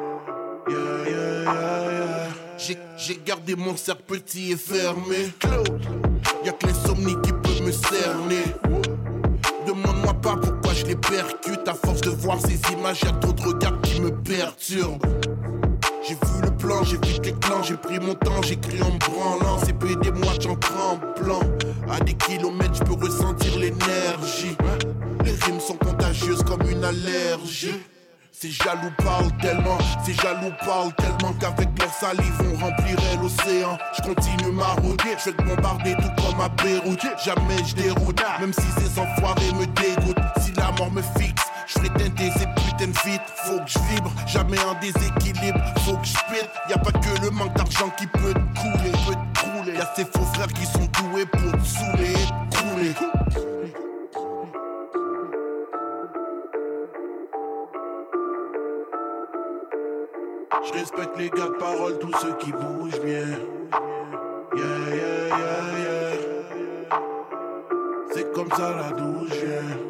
Yeah, 0.67 1.09
yeah, 1.09 1.43
yeah, 1.43 1.91
yeah. 1.91 2.77
J'ai- 2.97 3.21
gardé 3.25 3.55
mon 3.55 3.75
cercle 3.77 4.03
petit 4.03 4.51
et 4.51 4.57
fermé. 4.57 5.31
Y'a 6.43 6.51
que 6.51 6.67
l'insomnie 6.67 7.15
qui 7.23 7.31
peut 7.31 7.63
me 7.65 7.71
cerner. 7.71 8.43
Demande-moi 9.65 10.13
pas 10.15 10.35
pourquoi 10.35 10.73
je 10.73 10.85
les 10.85 10.95
percute. 10.95 11.67
À 11.67 11.73
force 11.73 12.01
de 12.01 12.09
voir 12.09 12.37
ces 12.41 12.59
images, 12.73 13.01
y'a 13.03 13.11
trop 13.13 13.31
de 13.33 13.41
regards 13.41 13.79
qui 13.81 14.01
me 14.01 14.11
perturbent. 14.11 14.99
J'ai 16.07 16.13
vu 16.13 16.41
le 16.41 16.51
plan, 16.55 16.83
j'ai 16.85 16.95
vu 16.95 17.19
les 17.21 17.33
clans, 17.33 17.61
j'ai 17.63 17.75
pris 17.75 17.99
mon 17.99 18.13
temps, 18.13 18.41
j'écris 18.41 18.81
en 18.81 18.93
me 18.93 18.99
branlant. 18.99 19.57
C'est 19.65 19.77
peu 19.77 19.93
des 19.97 20.11
mois, 20.11 20.33
j'en 20.39 20.55
tremblant. 20.55 21.41
À 21.89 21.99
des 21.99 22.13
kilomètres, 22.13 22.75
je 22.75 22.83
peux 22.83 22.93
ressentir 22.93 23.59
l'énergie. 23.59 24.55
Les 25.25 25.31
rimes 25.31 25.59
sont 25.59 25.75
contagieuses 25.75 26.43
comme 26.43 26.61
une 26.69 26.85
allergie. 26.85 27.75
Ces 28.39 28.51
jaloux 28.51 28.91
parlent 28.99 29.35
tellement, 29.41 29.79
ces 30.05 30.13
jaloux 30.13 30.53
parlent 30.63 30.93
tellement 30.93 31.33
qu'avec 31.39 31.69
leur 31.79 31.91
salive 31.91 32.39
on 32.41 32.65
remplirait 32.65 33.17
l'océan. 33.19 33.79
Je 33.97 34.03
continue 34.03 34.51
ma 34.51 34.73
route, 34.79 35.01
je 35.01 35.31
vais 35.31 35.35
te 35.35 35.41
bombarder 35.41 35.95
tout 35.95 36.21
comme 36.21 36.39
à 36.39 36.47
Beyrouth. 36.49 37.03
Jamais 37.25 37.57
je 37.65 37.73
déroute, 37.73 38.21
même 38.39 38.53
si 38.53 38.67
ces 38.79 38.99
enfoirés 38.99 39.51
me 39.53 39.65
dégoûtent. 39.65 40.21
Si 40.39 40.51
la 40.53 40.71
mort 40.73 40.91
me 40.91 41.01
fixe, 41.17 41.45
je 41.65 41.79
ferai 41.79 41.89
teinter 41.89 42.29
ces 42.37 42.45
putains 42.45 42.91
de 42.91 43.09
vitres. 43.09 43.33
Faut 43.43 43.57
que 43.57 43.69
je 43.71 43.79
vibre, 43.91 44.11
jamais 44.27 44.59
en 44.59 44.79
déséquilibre. 44.79 45.59
Faut 45.83 45.97
que 45.97 46.05
je 46.05 46.17
pète, 46.29 46.51
y 46.69 46.73
a 46.73 46.77
pas 46.77 46.91
que 46.91 47.19
le 47.19 47.31
manque 47.31 47.55
d'argent 47.55 47.89
qui 47.97 48.05
peut 48.05 48.35
te 48.35 48.59
couler, 48.59 48.91
peut 49.07 49.15
te 49.15 49.39
crouler. 49.39 49.77
Y 49.79 49.81
a 49.81 49.91
ces 49.95 50.05
faux 50.05 50.25
frères 50.35 50.53
qui 50.53 50.67
sont 50.67 50.87
doués 51.01 51.25
pour 51.25 51.53
te 51.53 51.65
saouler 51.65 52.13
et. 52.13 53.56
Je 60.65 60.73
respecte 60.73 61.17
les 61.17 61.29
gars 61.29 61.47
de 61.47 61.57
parole, 61.59 61.99
tous 61.99 62.13
ceux 62.19 62.33
qui 62.37 62.51
bougent 62.51 63.01
bien. 63.01 63.27
Yeah, 64.55 64.63
yeah, 64.89 65.27
yeah, 65.29 65.79
yeah. 65.79 66.99
C'est 68.11 68.33
comme 68.33 68.51
ça 68.51 68.75
la 68.75 68.91
douche 68.95 69.41
yeah. 69.43 69.86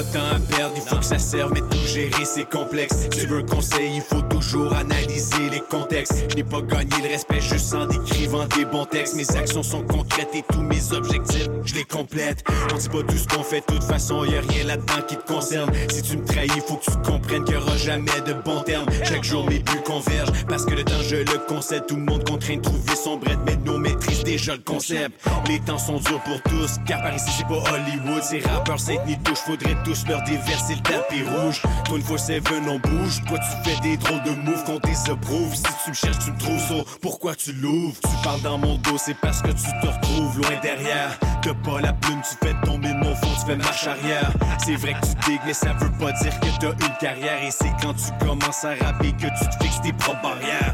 Pas 0.00 0.18
temps 0.18 0.34
à 0.34 0.56
perdre, 0.56 0.72
il 0.76 0.82
faut 0.82 0.96
que 0.96 1.04
ça 1.04 1.18
serve, 1.18 1.52
mais 1.52 1.60
tout 1.60 1.86
gérer 1.86 2.24
c'est 2.24 2.48
complexe. 2.48 3.06
Tu 3.10 3.26
veux 3.26 3.40
un 3.40 3.42
conseil, 3.42 3.96
il 3.96 4.00
faut 4.00 4.22
toujours 4.22 4.72
analyser 4.72 5.50
les 5.50 5.60
contextes. 5.60 6.24
Je 6.30 6.36
n'ai 6.36 6.42
pas 6.42 6.62
gagné 6.62 7.02
le 7.02 7.08
respect 7.10 7.42
juste 7.42 7.74
en 7.74 7.84
décrivant 7.84 8.46
des 8.56 8.64
bons 8.64 8.86
textes. 8.86 9.14
Mes 9.14 9.30
actions 9.36 9.62
sont 9.62 9.82
concrètes 9.82 10.30
et 10.32 10.42
tous 10.50 10.62
mes 10.62 10.92
objectifs, 10.94 11.48
je 11.66 11.74
les 11.74 11.84
complète. 11.84 12.42
On 12.72 12.78
dit 12.78 12.88
pas 12.88 13.02
tout 13.02 13.16
ce 13.18 13.28
qu'on 13.28 13.42
fait, 13.42 13.60
de 13.60 13.74
toute 13.74 13.84
façon, 13.84 14.24
y 14.24 14.34
a 14.34 14.40
rien 14.40 14.64
là-dedans 14.64 15.02
qui 15.06 15.18
te 15.18 15.26
concerne. 15.30 15.70
Si 15.90 16.00
tu 16.00 16.16
me 16.16 16.24
trahis, 16.24 16.48
faut 16.66 16.76
que 16.76 16.90
tu 16.90 16.96
comprennes 17.04 17.44
qu'il 17.44 17.56
y 17.56 17.58
aura 17.58 17.76
jamais 17.76 18.20
de 18.26 18.32
bons 18.32 18.62
termes. 18.62 18.86
Chaque 19.04 19.24
jour, 19.24 19.44
mes 19.50 19.58
buts 19.58 19.82
convergent 19.84 20.32
parce 20.48 20.64
que 20.64 20.76
le 20.76 20.84
temps, 20.84 21.02
je 21.06 21.16
le 21.16 21.46
concède. 21.46 21.84
Tout 21.86 21.96
le 21.96 22.02
monde 22.04 22.26
contraint 22.26 22.56
de 22.56 22.62
trouver 22.62 22.96
son 22.96 23.18
bread, 23.18 23.38
mais 23.44 23.56
nous 23.66 23.76
maîtrise 23.76 24.24
déjà 24.24 24.54
le 24.54 24.62
concept. 24.62 25.12
Les 25.46 25.60
temps 25.60 25.76
sont 25.76 25.98
durs 25.98 26.22
pour 26.22 26.40
tous, 26.44 26.78
car 26.86 27.02
par 27.02 27.14
ici, 27.14 27.30
c'est 27.36 27.46
pas 27.46 27.62
Hollywood. 27.70 28.22
Ces 28.22 28.40
rappeurs, 28.40 28.80
c'est 28.80 28.98
ni 29.06 29.18
touche, 29.18 29.40
faudrait 29.40 29.76
tous 29.90 30.06
leur 30.06 30.22
déverser 30.22 30.76
le 30.76 30.82
tapis 30.82 31.22
rouge. 31.22 31.62
Toi, 31.84 31.98
une 31.98 32.04
fois, 32.04 32.18
c'est 32.18 32.40
on 32.68 32.78
bouge. 32.78 33.22
Toi, 33.26 33.38
tu 33.38 33.68
fais 33.68 33.80
des 33.80 33.96
drôles 33.96 34.22
de 34.22 34.30
moves 34.30 34.62
qu'on 34.64 34.76
approuve. 34.76 35.54
Si 35.54 35.62
tu 35.62 35.90
me 35.90 35.94
cherches, 35.94 36.18
tu 36.24 36.30
me 36.30 36.38
trouves 36.38 36.84
pourquoi 37.00 37.34
tu 37.34 37.52
l'ouvres? 37.52 37.96
Tu 38.02 38.22
parles 38.22 38.40
dans 38.42 38.58
mon 38.58 38.76
dos, 38.76 38.98
c'est 38.98 39.16
parce 39.20 39.42
que 39.42 39.48
tu 39.48 39.64
te 39.82 39.86
retrouves 39.86 40.38
loin 40.38 40.60
derrière. 40.62 41.18
T'as 41.42 41.54
pas 41.54 41.80
la 41.80 41.92
plume, 41.92 42.20
tu 42.22 42.36
fais 42.46 42.54
tomber 42.64 42.92
mon 42.94 43.14
fond, 43.16 43.34
tu 43.40 43.46
fais 43.46 43.56
marche 43.56 43.86
arrière. 43.86 44.30
C'est 44.64 44.76
vrai 44.76 44.94
que 44.94 45.06
tu 45.06 45.30
digues, 45.30 45.40
mais 45.44 45.54
ça 45.54 45.72
veut 45.72 45.92
pas 45.98 46.12
dire 46.12 46.38
que 46.38 46.46
t'as 46.60 46.86
une 46.86 46.96
carrière. 47.00 47.42
Et 47.42 47.50
c'est 47.50 47.72
quand 47.82 47.94
tu 47.94 48.24
commences 48.24 48.64
à 48.64 48.74
rapper 48.84 49.12
que 49.12 49.26
tu 49.26 49.58
te 49.58 49.64
fixes 49.64 49.80
tes 49.82 49.92
propres 49.92 50.22
barrières. 50.22 50.72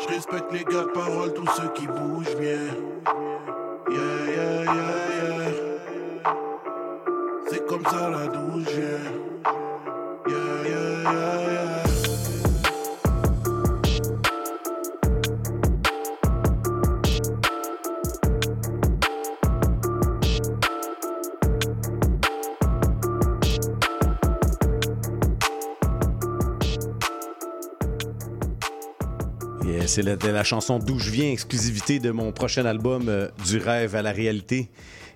Je 0.00 0.08
respecte 0.08 0.52
les 0.52 0.64
gars 0.64 0.82
de 0.82 0.92
parole, 0.92 1.32
tous 1.34 1.46
ceux 1.56 1.68
qui 1.74 1.86
bougent 1.86 2.36
bien. 2.36 2.58
Yeah, 3.90 3.98
yeah, 4.28 4.64
yeah, 4.64 5.04
yeah. 5.04 6.32
C'est 7.50 7.66
comme 7.66 7.84
ça 7.84 8.08
la 8.10 8.26
douche. 8.28 8.68
Yeah, 8.76 8.98
yeah, 10.28 10.68
yeah, 10.68 11.82
yeah. 11.82 11.87
C'est 29.88 30.02
la, 30.02 30.44
chanson 30.44 30.78
D'où 30.78 30.98
je 30.98 31.10
viens, 31.10 31.30
exclusivité 31.30 31.98
de 31.98 32.10
mon 32.10 32.30
prochain 32.30 32.66
album 32.66 33.08
euh, 33.08 33.28
Du 33.46 33.58
rêve 33.58 33.96
à 33.96 34.02
la 34.02 34.12
réalité. 34.12 34.68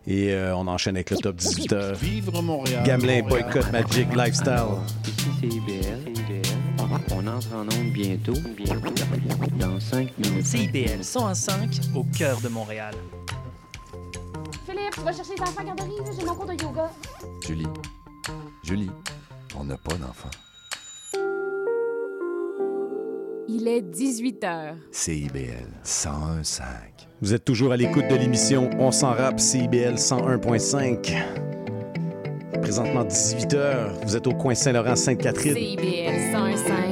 Et 0.07 0.33
euh, 0.33 0.57
on 0.57 0.67
enchaîne 0.67 0.97
avec 0.97 1.11
le 1.11 1.19
top 1.19 1.37
18 1.37 1.73
heures. 1.73 1.95
Vivre 1.95 2.43
Montréal. 2.43 2.83
Gamelin, 2.85 3.23
Montréal. 3.23 3.45
Boycott, 3.53 3.71
Magic, 3.71 4.09
Lifestyle. 4.17 4.55
Ici 5.07 5.29
c'est 5.41 5.47
IBL. 5.47 6.13
On 7.15 7.27
entre 7.27 7.55
en 7.55 7.63
onde 7.63 7.93
bientôt, 7.93 8.35
bientôt, 8.57 8.91
dans 9.59 9.79
5 9.79 10.19
minutes. 10.19 10.47
CIBL 10.47 11.05
105 11.05 11.81
au 11.95 12.05
cœur 12.05 12.41
de 12.41 12.49
Montréal. 12.49 12.95
Philippe, 14.67 14.95
tu 14.95 15.01
vas 15.03 15.13
chercher 15.13 15.35
les 15.37 15.43
enfants 15.43 15.61
à 15.61 15.65
garderie, 15.65 15.91
j'ai 16.19 16.25
mon 16.25 16.35
cours 16.35 16.47
de 16.47 16.53
yoga. 16.53 16.91
Julie, 17.47 17.67
Julie, 18.65 18.91
on 19.55 19.65
n'a 19.65 19.77
pas 19.77 19.95
d'enfant. 19.95 20.31
Il 23.55 23.69
est 23.69 23.83
18h. 23.83 24.77
CIBL 24.91 25.69
101.5. 25.85 26.63
Vous 27.21 27.35
êtes 27.35 27.45
toujours 27.45 27.73
à 27.73 27.77
l'écoute 27.77 28.09
de 28.09 28.15
l'émission 28.15 28.71
On 28.79 28.91
s'en 28.91 29.11
rappe 29.11 29.39
CIBL 29.39 29.97
101.5. 29.97 31.13
Présentement 32.63 33.05
18h, 33.05 34.07
vous 34.07 34.17
êtes 34.17 34.27
au 34.27 34.33
coin 34.33 34.55
Saint-Laurent 34.55 34.97
Sainte-Catherine. 34.97 35.55
CIBL 35.55 36.33
101.5 36.33 36.92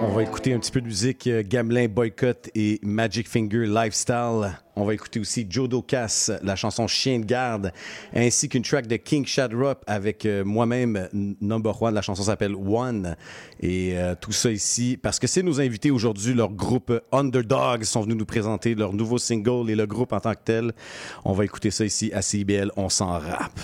On 0.00 0.12
va 0.12 0.22
écouter 0.22 0.52
un 0.52 0.60
petit 0.60 0.70
peu 0.70 0.80
de 0.80 0.86
musique 0.86 1.26
euh, 1.26 1.42
Gamelin 1.44 1.88
Boycott 1.88 2.50
et 2.54 2.78
Magic 2.82 3.28
Finger 3.28 3.66
Lifestyle. 3.66 4.56
On 4.76 4.84
va 4.84 4.94
écouter 4.94 5.18
aussi 5.18 5.44
Joe 5.50 5.68
Docas, 5.68 6.30
la 6.44 6.54
chanson 6.54 6.86
Chien 6.86 7.18
de 7.18 7.24
garde, 7.24 7.72
ainsi 8.14 8.48
qu'une 8.48 8.62
track 8.62 8.86
de 8.86 8.94
King 8.94 9.26
Shadrop 9.26 9.82
avec 9.88 10.24
euh, 10.24 10.44
moi-même, 10.44 11.08
Number 11.12 11.82
One. 11.82 11.94
La 11.94 12.02
chanson 12.02 12.22
s'appelle 12.22 12.54
One. 12.54 13.16
Et 13.58 13.98
euh, 13.98 14.14
tout 14.20 14.30
ça 14.30 14.52
ici, 14.52 14.96
parce 15.02 15.18
que 15.18 15.26
c'est 15.26 15.42
nos 15.42 15.60
invités 15.60 15.90
aujourd'hui, 15.90 16.32
leur 16.32 16.52
groupe 16.52 16.92
Underdogs 17.10 17.82
sont 17.82 18.02
venus 18.02 18.16
nous 18.16 18.26
présenter 18.26 18.76
leur 18.76 18.92
nouveau 18.92 19.18
single 19.18 19.68
et 19.68 19.74
le 19.74 19.86
groupe 19.86 20.12
en 20.12 20.20
tant 20.20 20.34
que 20.34 20.44
tel. 20.44 20.72
On 21.24 21.32
va 21.32 21.44
écouter 21.44 21.72
ça 21.72 21.84
ici 21.84 22.12
à 22.14 22.22
CIBL. 22.22 22.70
On 22.76 22.88
s'en 22.88 23.18
rappe. 23.18 23.58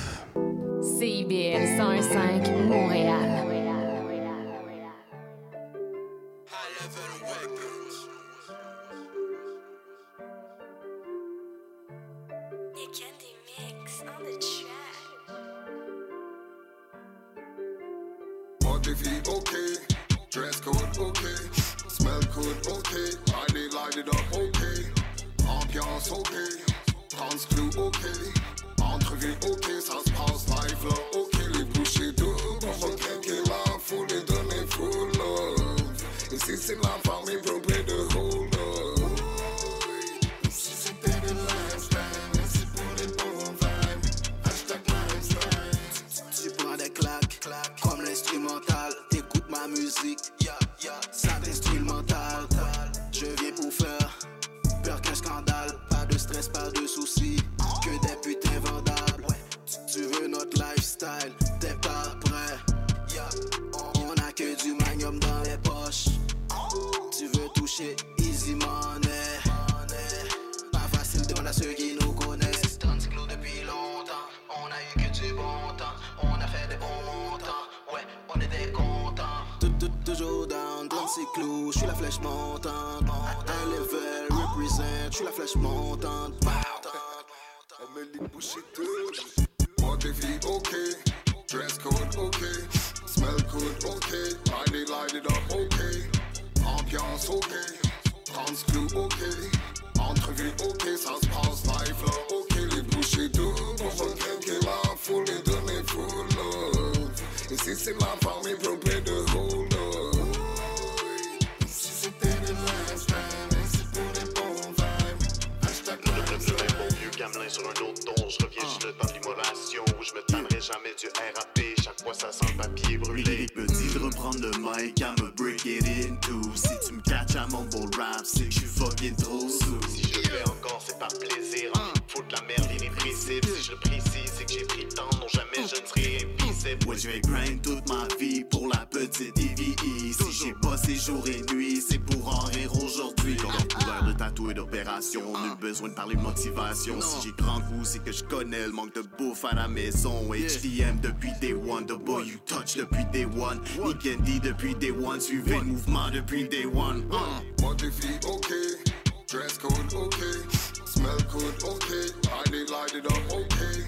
Que 148.04 148.12
je 148.12 148.24
connais. 148.24 148.66
Le 148.66 148.72
manque 148.72 148.94
de 148.94 149.02
bouffe 149.18 149.44
à 149.44 149.54
la 149.54 149.68
maison. 149.68 150.32
HDM 150.32 151.00
depuis 151.00 151.32
day 151.40 151.54
one, 151.54 151.86
the 151.86 151.98
boy 151.98 152.24
you 152.24 152.38
touch 152.46 152.76
depuis 152.76 153.04
day 153.12 153.24
one. 153.24 153.60
Nikendi 153.78 154.40
depuis 154.40 154.74
day 154.74 154.90
one, 154.90 155.20
suivez 155.20 155.58
le 155.58 155.64
mouvement 155.64 156.10
depuis 156.10 156.48
day 156.48 156.66
one. 156.66 157.04
Uh. 157.10 157.40
Feel 157.84 158.16
okay, 158.32 158.92
dress 159.28 159.58
code 159.58 159.92
okay, 159.92 160.40
smell 160.86 161.18
good 161.30 161.54
okay, 161.64 162.08
I 162.32 162.44
body 162.54 162.64
light 162.72 162.94
it 162.94 163.04
up 163.06 163.32
okay, 163.32 163.84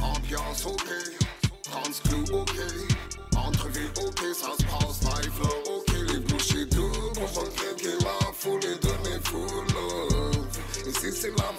ambiance 0.00 0.66
okay, 0.66 1.16
transclou 1.62 2.22
okay, 2.40 2.86
entrevue 3.36 3.88
okay, 3.98 4.34
ça 4.34 4.50
se 4.58 4.64
passe 4.64 5.02
live 5.02 5.40
là 5.42 5.50
ok, 5.66 5.92
les 6.08 6.20
bouchées 6.20 6.66
doubles, 6.66 7.18
on 7.20 7.26
va 7.26 7.42
la 8.00 8.32
foule 8.32 8.60
et 8.64 8.78
donner 8.80 9.18
full 9.24 9.66
love. 9.74 10.46
Ici 10.86 11.12
c'est 11.12 11.36
la 11.38 11.52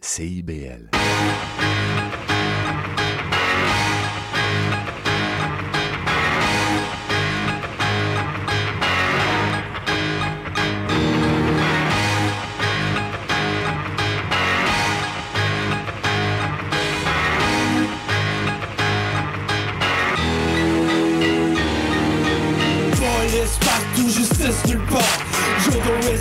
CIBL. 0.00 1.53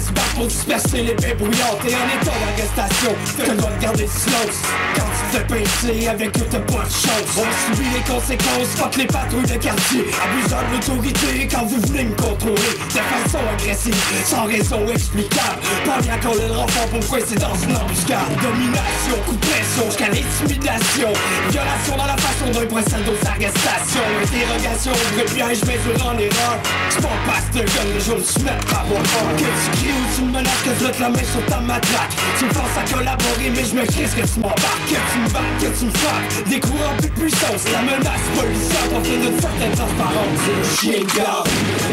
Jodoris 0.04 0.12
bat 0.14 0.22
pour 0.36 0.47
disperser 0.47 1.04
les 1.04 1.14
bruyantes 1.14 1.86
Et 1.88 1.95
en 1.95 2.22
état 2.22 2.32
d'arrestation, 2.39 3.12
te 3.38 3.51
dois 3.51 3.70
garder 3.80 4.04
le 4.04 4.10
silence. 4.10 4.62
Tu 4.95 5.01
te 5.34 5.40
pincer 5.52 6.08
avec 6.08 6.38
eux 6.38 6.46
t'as 6.50 6.60
de 6.60 6.72
chance. 6.72 7.34
On 7.38 7.76
subit 7.76 7.90
les 7.90 8.14
conséquences, 8.14 8.70
fuck 8.76 8.96
les 8.98 9.08
patrouilles 9.08 9.50
de 9.50 9.58
quartier. 9.58 10.06
Abusant 10.22 10.62
de 10.62 10.74
l'autorité 10.74 11.48
quand 11.50 11.66
vous 11.66 11.82
voulez 11.88 12.06
me 12.06 12.16
contrôler. 12.16 12.74
De 12.94 13.02
façon 13.02 13.40
agressive, 13.52 13.96
sans 14.26 14.46
raison 14.46 14.86
explicable. 14.94 15.58
Pas 15.86 16.02
bien 16.02 16.18
qu'on 16.18 16.36
le 16.36 16.52
renfort 16.54 16.88
pour 16.88 17.08
coincer 17.08 17.36
dans 17.36 17.56
une 17.56 17.76
embuscade? 17.76 18.30
Domination, 18.42 19.18
coup 19.26 19.34
de 19.34 19.46
pression, 19.46 19.86
jusqu'à 19.88 20.10
l'intimidation. 20.10 21.10
Violation 21.50 21.98
dans 21.98 22.06
la 22.06 22.18
façon 22.18 22.48
d'un 22.54 22.66
procès 22.68 23.02
aux 23.02 23.28
arrestations 23.28 24.08
Interrogation, 24.22 24.93
vrai 25.16 25.26
piège, 25.26 25.62
mesure 25.66 26.05
en 26.05 26.18
erreur? 26.18 26.55
C'est 26.89 27.01
pas 27.01 27.18
passe 27.26 27.50
de 27.54 27.66
gun 27.66 27.89
le 27.89 28.00
jour 28.00 28.18
où 28.18 28.22
tu 28.22 28.46
mets 28.46 28.62
pas 28.70 28.86
bon 28.86 29.01
Que 29.01 29.50
tu 29.50 29.68
cries 29.82 29.97
ou 29.97 30.05
tu 30.16 30.22
me 30.22 30.32
menaces 30.32 30.62
que 30.62 30.74
je 30.78 30.86
la 30.86 31.10
sur 31.26 31.46
ta 31.47 31.60
matraque. 31.60 32.14
Tu 32.38 32.46
me 32.46 32.54
forces 32.54 32.78
à 32.78 32.84
collaborer 32.93 33.50
mais 33.50 33.66
je 33.66 33.76
me 33.76 33.86
crie 33.86 34.04
que 34.04 34.28
tu 34.28 34.39
m'embarques 34.39 34.93
Me 35.24 35.29
battes, 35.29 35.43
que 35.59 35.79
tu 35.79 35.86
me 35.86 35.91
frappes 35.91 36.50
Des 36.50 36.59
coups 36.59 36.82
remplis 36.83 37.08
de 37.08 37.13
puissance, 37.13 37.63
la 37.71 37.82
menace 37.82 38.28
policière 38.36 38.87
Pour 38.91 39.01
faire 39.05 39.24
une 39.24 39.39
certaine 39.39 39.71
transparence. 39.71 40.39
C'est 40.43 40.87
le 40.87 41.08
chien 41.08 41.24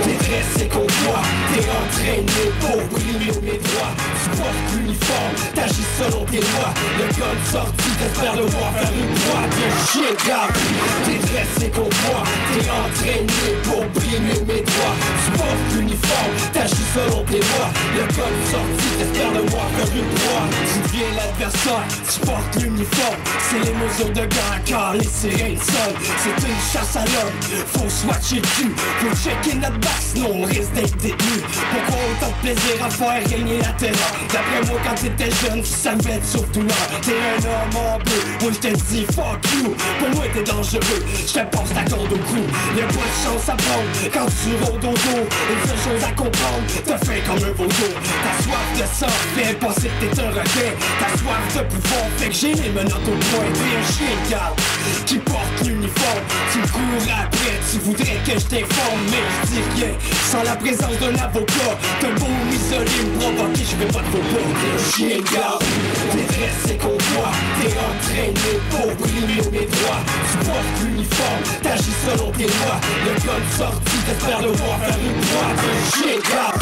T'es 0.02 0.16
dressé 0.18 0.68
contre 0.68 0.94
toi, 1.04 1.20
t'es 1.54 1.64
entraîné 1.70 2.42
pour 2.60 2.82
brimer 2.90 3.30
mes 3.42 3.58
droits. 3.58 3.94
Tu 4.22 4.30
portes 4.36 4.66
l'uniforme, 4.74 5.34
t'agis 5.54 5.86
selon 5.98 6.24
tes 6.26 6.40
lois. 6.40 6.74
Le 6.98 7.06
gun 7.14 7.38
sorti, 7.52 7.90
t'espères 7.98 8.36
le 8.36 8.46
voir 8.50 8.72
faire 8.74 8.90
une 8.98 9.14
droite 9.14 9.54
un 9.60 9.86
chien 9.86 10.10
de 10.10 10.28
garde 10.28 10.56
T'es 11.04 11.18
dressé 11.30 11.70
contre 11.70 11.96
moi, 12.10 12.22
t'es 12.50 12.66
entraîné 12.66 13.46
pour 13.62 13.84
brimer 13.94 14.40
mes 14.48 14.62
droits. 14.62 14.96
Tu 15.24 15.30
portes 15.38 15.66
l'uniforme, 15.76 16.34
t'agis 16.52 16.88
selon 16.94 17.22
tes 17.24 17.38
lois. 17.38 17.70
Le 17.94 18.02
gun 18.10 18.34
sorti, 18.50 18.88
t'espères 18.98 19.32
le 19.34 19.42
voir 19.50 19.68
faire 19.76 19.92
une 19.94 20.10
droite 20.18 20.52
Tu 20.66 20.78
deviens 20.82 21.10
l'adversaire, 21.16 21.84
tu 22.10 22.20
portes 22.26 22.56
l'uniforme 22.56 23.19
C'est 23.48 23.58
les 23.58 23.74
mesures 23.74 24.10
de 24.10 24.26
guerre 24.26 24.60
car 24.64 24.94
les 24.94 25.04
sirènes 25.04 25.56
sonnent 25.58 25.98
C'est 26.22 26.46
une 26.46 26.60
chasse 26.72 26.96
à 26.96 27.04
l'homme, 27.04 27.66
faut 27.66 27.88
swatcher 27.88 28.36
le 28.36 28.42
cul 28.42 28.72
Faut 28.76 29.16
checker 29.16 29.56
notre 29.56 29.78
base, 29.78 30.12
sinon 30.14 30.30
on 30.34 30.44
risque 30.44 30.72
d'être 30.72 30.96
détenu 30.98 31.42
Pourquoi 31.72 32.04
autant 32.10 32.32
de 32.36 32.42
plaisir 32.42 32.84
à 32.84 32.90
faire 32.90 33.22
régner 33.28 33.58
la 33.58 33.72
terreur? 33.72 34.12
D'après 34.32 34.70
moi 34.70 34.80
quand 34.84 34.94
t'étais 34.94 35.30
jeune, 35.30 35.62
tu 35.62 35.68
savais 35.70 36.20
surtout 36.24 36.62
là 36.62 36.74
T'es 37.02 37.12
un 37.12 37.38
homme 37.48 37.76
en 37.76 37.98
bleu, 37.98 38.20
moi 38.40 38.50
je 38.52 38.68
te 38.68 38.74
dis 38.92 39.04
fuck 39.06 39.40
you. 39.54 39.74
Pour 39.98 40.08
moi 40.14 40.24
t'es 40.32 40.42
dangereux, 40.42 41.02
je 41.26 41.32
te 41.32 41.44
porte 41.50 41.74
ta 41.74 41.84
corde 41.84 42.12
au 42.12 42.18
cou. 42.18 42.42
Y'a 42.76 42.86
pas 42.86 42.92
de 42.92 43.18
chance 43.24 43.48
à 43.48 43.56
prendre 43.56 43.90
quand 44.12 44.26
tu 44.26 44.64
rôdes 44.64 44.84
au 44.84 44.94
dos. 44.94 45.24
Une 45.50 45.68
seule 45.68 45.92
chose 45.92 46.04
à 46.04 46.12
comprendre, 46.12 46.64
te 46.68 47.06
fait 47.06 47.20
comme 47.26 47.36
un 47.36 47.52
vautour 47.52 47.94
Ta 48.22 48.42
soif 48.42 48.68
de 48.76 48.84
sang 48.94 49.14
fait 49.34 49.54
penser 49.54 49.90
que 50.00 50.06
t'es 50.06 50.20
un 50.20 50.30
requin 50.30 50.70
Ta 51.00 51.08
soif 51.18 51.56
de 51.56 51.62
pouvoir 51.74 52.04
fait 52.16 52.28
que 52.28 52.34
j'ai 52.34 52.54
les 52.54 52.70
menottes 52.70 53.08
au 53.10 53.16
point 53.16 53.50
T'es 53.52 53.70
un 53.76 53.92
chien 53.92 54.14
de 54.24 54.30
garde. 54.30 54.60
Qui 55.06 55.18
porte 55.18 55.66
l'uniforme 55.66 56.24
Tu 56.52 56.58
me 56.58 56.66
cours 56.66 57.12
après, 57.12 57.54
tu 57.70 57.78
voudrais 57.78 58.18
que 58.24 58.38
je 58.38 58.46
t'informe 58.46 59.00
Mais 59.10 59.24
je 59.44 59.48
dis 59.50 59.82
rien, 59.82 59.94
sans 60.30 60.42
la 60.42 60.56
présence 60.56 60.96
d'un 61.00 61.14
avocat 61.14 61.74
T'as 62.00 62.12
beau 62.18 62.30
m'isoler, 62.48 63.02
me 63.04 63.18
provoquer, 63.18 63.64
je 63.70 63.76
vais 63.76 63.92
pas 63.92 64.00
te 64.00 64.18
pas. 64.30 64.46
T'es 64.60 64.70
un 64.70 64.90
chien 64.90 65.16
de 65.18 65.34
garde, 65.34 65.64
t'es 66.12 66.26
dressé 66.34 66.78
contre 66.78 67.04
moi 67.14 67.30
T'es 67.60 67.72
entraîné 67.74 68.50
pour 68.70 68.88
brimer 68.96 69.42
mes 69.52 69.66
droits. 69.66 70.02
Tu 70.30 70.36
portes 70.46 70.74
l'uniforme, 70.82 71.42
t'agis 71.62 71.96
selon 72.06 72.30
tes 72.32 72.44
lois. 72.44 72.80
Le 73.04 73.12
gun 73.20 73.42
sorti, 73.56 73.96
t'espères 74.06 74.42
le 74.42 74.52
voir 74.52 74.78
faire 74.78 74.98
une 74.98 75.20
droite 75.20 75.58
un 75.60 75.80
chien 75.90 76.16
de 76.16 76.22
garde, 76.30 76.60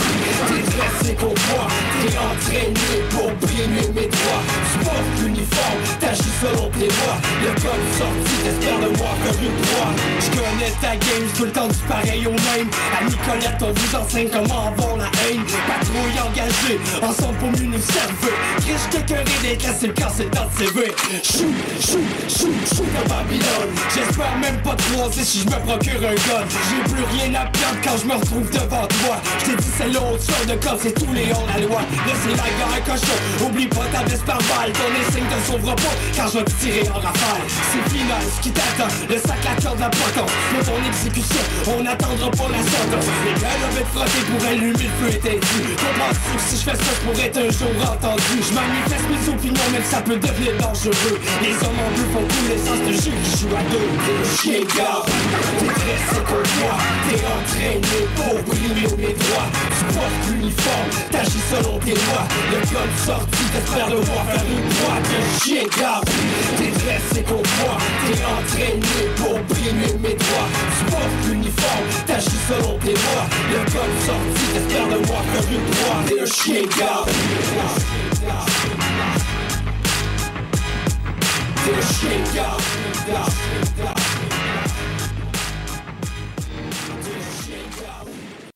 t'es 0.48 0.62
dressé 0.72 1.14
contre 1.14 1.42
moi 1.52 1.66
T'es 2.00 2.14
entraîné 2.16 2.90
pour 3.10 3.30
brimer 3.42 3.88
mes 3.94 4.08
droits. 4.08 4.42
Tu 4.72 4.78
portes 4.84 5.12
l'uniforme, 5.20 5.80
t'agis 6.00 6.37
selon 6.40 6.68
tes 6.70 6.86
lois. 6.86 7.18
Le 7.42 7.50
gun 7.60 7.80
sorti, 7.98 8.34
t'espères 8.44 8.78
le 8.78 8.96
voir 8.96 9.14
faire 9.22 9.38
une 9.42 9.56
droite 9.62 9.98
Je 10.20 10.30
connais 10.30 10.72
ta 10.80 10.96
game, 10.96 11.26
tout 11.36 11.44
le 11.44 11.52
temps 11.52 11.68
du 11.68 11.78
pareil 11.88 12.26
au 12.26 12.30
même. 12.30 12.68
À 12.98 13.04
Nicolette, 13.04 13.60
on 13.62 13.72
vous 13.72 13.96
enseigne 13.96 14.28
comment 14.28 14.68
avoir 14.68 14.96
la 14.96 15.10
haine. 15.26 15.42
Patrouille 15.66 16.18
engagée, 16.22 16.78
ensemble 17.02 17.38
pour 17.38 17.50
mieux 17.52 17.70
nous 17.76 17.82
servir. 17.82 18.34
Chris, 18.60 18.78
je 18.84 18.96
t'écœuré 18.96 19.24
d'être 19.42 19.68
assez 19.68 19.88
quand 19.88 20.12
c'est 20.14 20.30
dans 20.30 20.44
le 20.44 20.66
CV 20.66 20.92
Chou, 21.22 21.52
chou, 21.80 22.00
chou, 22.28 22.52
chou 22.74 22.84
dans 22.94 23.08
Babylone. 23.08 23.72
J'espère 23.94 24.36
même 24.38 24.60
pas 24.62 24.74
te 24.74 24.82
croiser 24.92 25.24
si 25.24 25.40
je 25.40 25.46
me 25.46 25.58
procure 25.66 26.00
un 26.02 26.14
gun. 26.14 26.44
J'ai 26.68 26.92
plus 26.92 27.04
rien 27.18 27.34
à 27.34 27.46
perdre 27.46 27.78
quand 27.82 27.96
je 28.00 28.06
me 28.06 28.14
retrouve 28.14 28.50
devant 28.50 28.86
toi. 28.86 29.16
Je 29.40 29.44
t'ai 29.46 29.56
dit 29.56 29.72
c'est 29.76 29.88
l'autre 29.88 30.22
sort 30.22 30.46
de 30.46 30.54
code, 30.54 30.78
c'est 30.82 30.92
tous 30.92 31.12
les 31.12 31.32
hors 31.32 31.46
la 31.54 31.60
loi 31.66 31.80
c'est 32.22 32.30
la 32.30 32.48
guerre 32.56 32.84
cochon, 32.84 33.46
oublie 33.46 33.66
pas 33.66 33.86
ta 33.92 34.02
veste 34.04 34.24
par 34.24 34.38
balle 34.38 34.72
Ton 34.72 34.90
insigne 35.00 35.24
te 35.24 35.50
sauvera 35.50 35.74
pas 35.76 35.94
quand 36.18 36.26
je 36.26 36.38
vais 36.38 36.44
tirer 36.58 36.88
en 36.90 36.98
rafale 36.98 37.46
C'est 37.46 37.94
final, 37.94 38.22
ce 38.26 38.42
qui 38.42 38.50
t'attend, 38.50 38.90
le 39.08 39.18
sac 39.18 39.38
à 39.46 39.62
corde 39.62 39.78
la 39.78 39.88
potence 39.88 40.30
Pour 40.50 40.64
ton 40.66 40.78
exécution, 40.82 41.42
on 41.68 41.82
n'attendra 41.82 42.30
pas 42.30 42.48
la 42.50 42.62
sentence 42.66 43.06
Les 43.24 43.34
gars 43.38 43.54
doivent 43.62 43.78
être 43.78 43.92
frottés 43.94 44.24
pour 44.26 44.42
allumer 44.48 44.72
le 44.72 44.94
feu 44.98 45.14
éteint. 45.14 45.38
Comprends-tu 45.38 46.30
que 46.34 46.42
si 46.42 46.56
je 46.58 46.64
fais 46.70 46.76
ça, 46.76 46.90
je 46.90 47.00
pourrais 47.06 47.26
être 47.26 47.38
un 47.38 47.50
jour 47.54 47.70
entendu? 47.78 48.34
Je 48.42 48.52
manifeste 48.52 49.06
mes 49.06 49.24
opinions, 49.30 49.68
même 49.70 49.86
ça 49.86 50.00
peut 50.02 50.18
devenir 50.18 50.52
dangereux. 50.58 51.18
Les 51.42 51.54
hommes 51.54 51.78
en 51.78 51.90
bleu 51.94 52.06
font 52.10 52.26
tous 52.26 52.46
les 52.50 52.58
sens 52.58 52.80
de 52.82 52.92
jeu 52.98 53.14
qui 53.14 53.32
joue 53.38 53.54
à 53.54 53.62
deux 53.70 53.88
T'es 54.42 54.66
garde, 54.74 55.06
t'es 55.06 55.70
dressé 55.70 56.18
contre 56.26 56.50
moi 56.58 56.74
T'es 57.06 57.20
entraîné 57.22 57.98
pour 58.16 58.36
brimer 58.42 58.90
mes 58.98 59.14
droits. 59.14 59.48
Tu 59.70 59.84
portes 59.94 60.18
l'uniforme, 60.30 60.90
t'agis 61.10 61.42
selon 61.46 61.78
tes 61.78 61.94
lois. 61.94 62.26
Le 62.50 62.58
gun 62.66 62.90
sorti, 63.06 63.42
t'espères 63.52 63.90
le 63.90 64.00
voir 64.02 64.24
faire 64.26 64.44
une 64.50 64.68
droite. 64.74 65.06
Chien 65.42 65.64
garde, 65.78 66.07
T'es 66.56 66.70
dressé 66.70 67.22
pour 67.22 67.42
moi, 67.60 67.78
t'es 68.06 68.18
entraîné 68.24 68.98
pour 69.16 69.38
brimer 69.40 69.92
mes 70.02 70.14
doigts. 70.14 70.48
Tu 70.78 70.84
portes 70.90 71.26
l'uniforme, 71.26 71.86
t'agis 72.06 72.40
selon 72.48 72.78
tes 72.78 72.94
voix 72.94 73.26
Le 73.50 73.58
code 73.70 73.96
sorti, 74.06 74.44
t'espères 74.54 74.88
de 74.88 75.06
moi 75.06 75.20
comme 75.34 75.50
une 75.52 75.66
proie. 75.70 76.00
T'es 76.06 76.20
un 76.20 76.26
chien 76.26 76.62
garde 76.78 77.10
T'es 81.64 81.72
un 81.74 81.82
chien 81.82 82.18
garde 82.34 82.62
T'es 83.06 83.14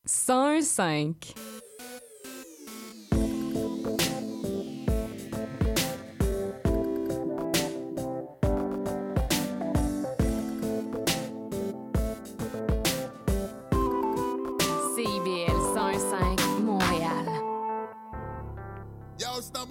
105 0.07 1.35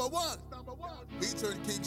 number 0.02 0.18
one. 0.18 0.38
King. 1.64 1.82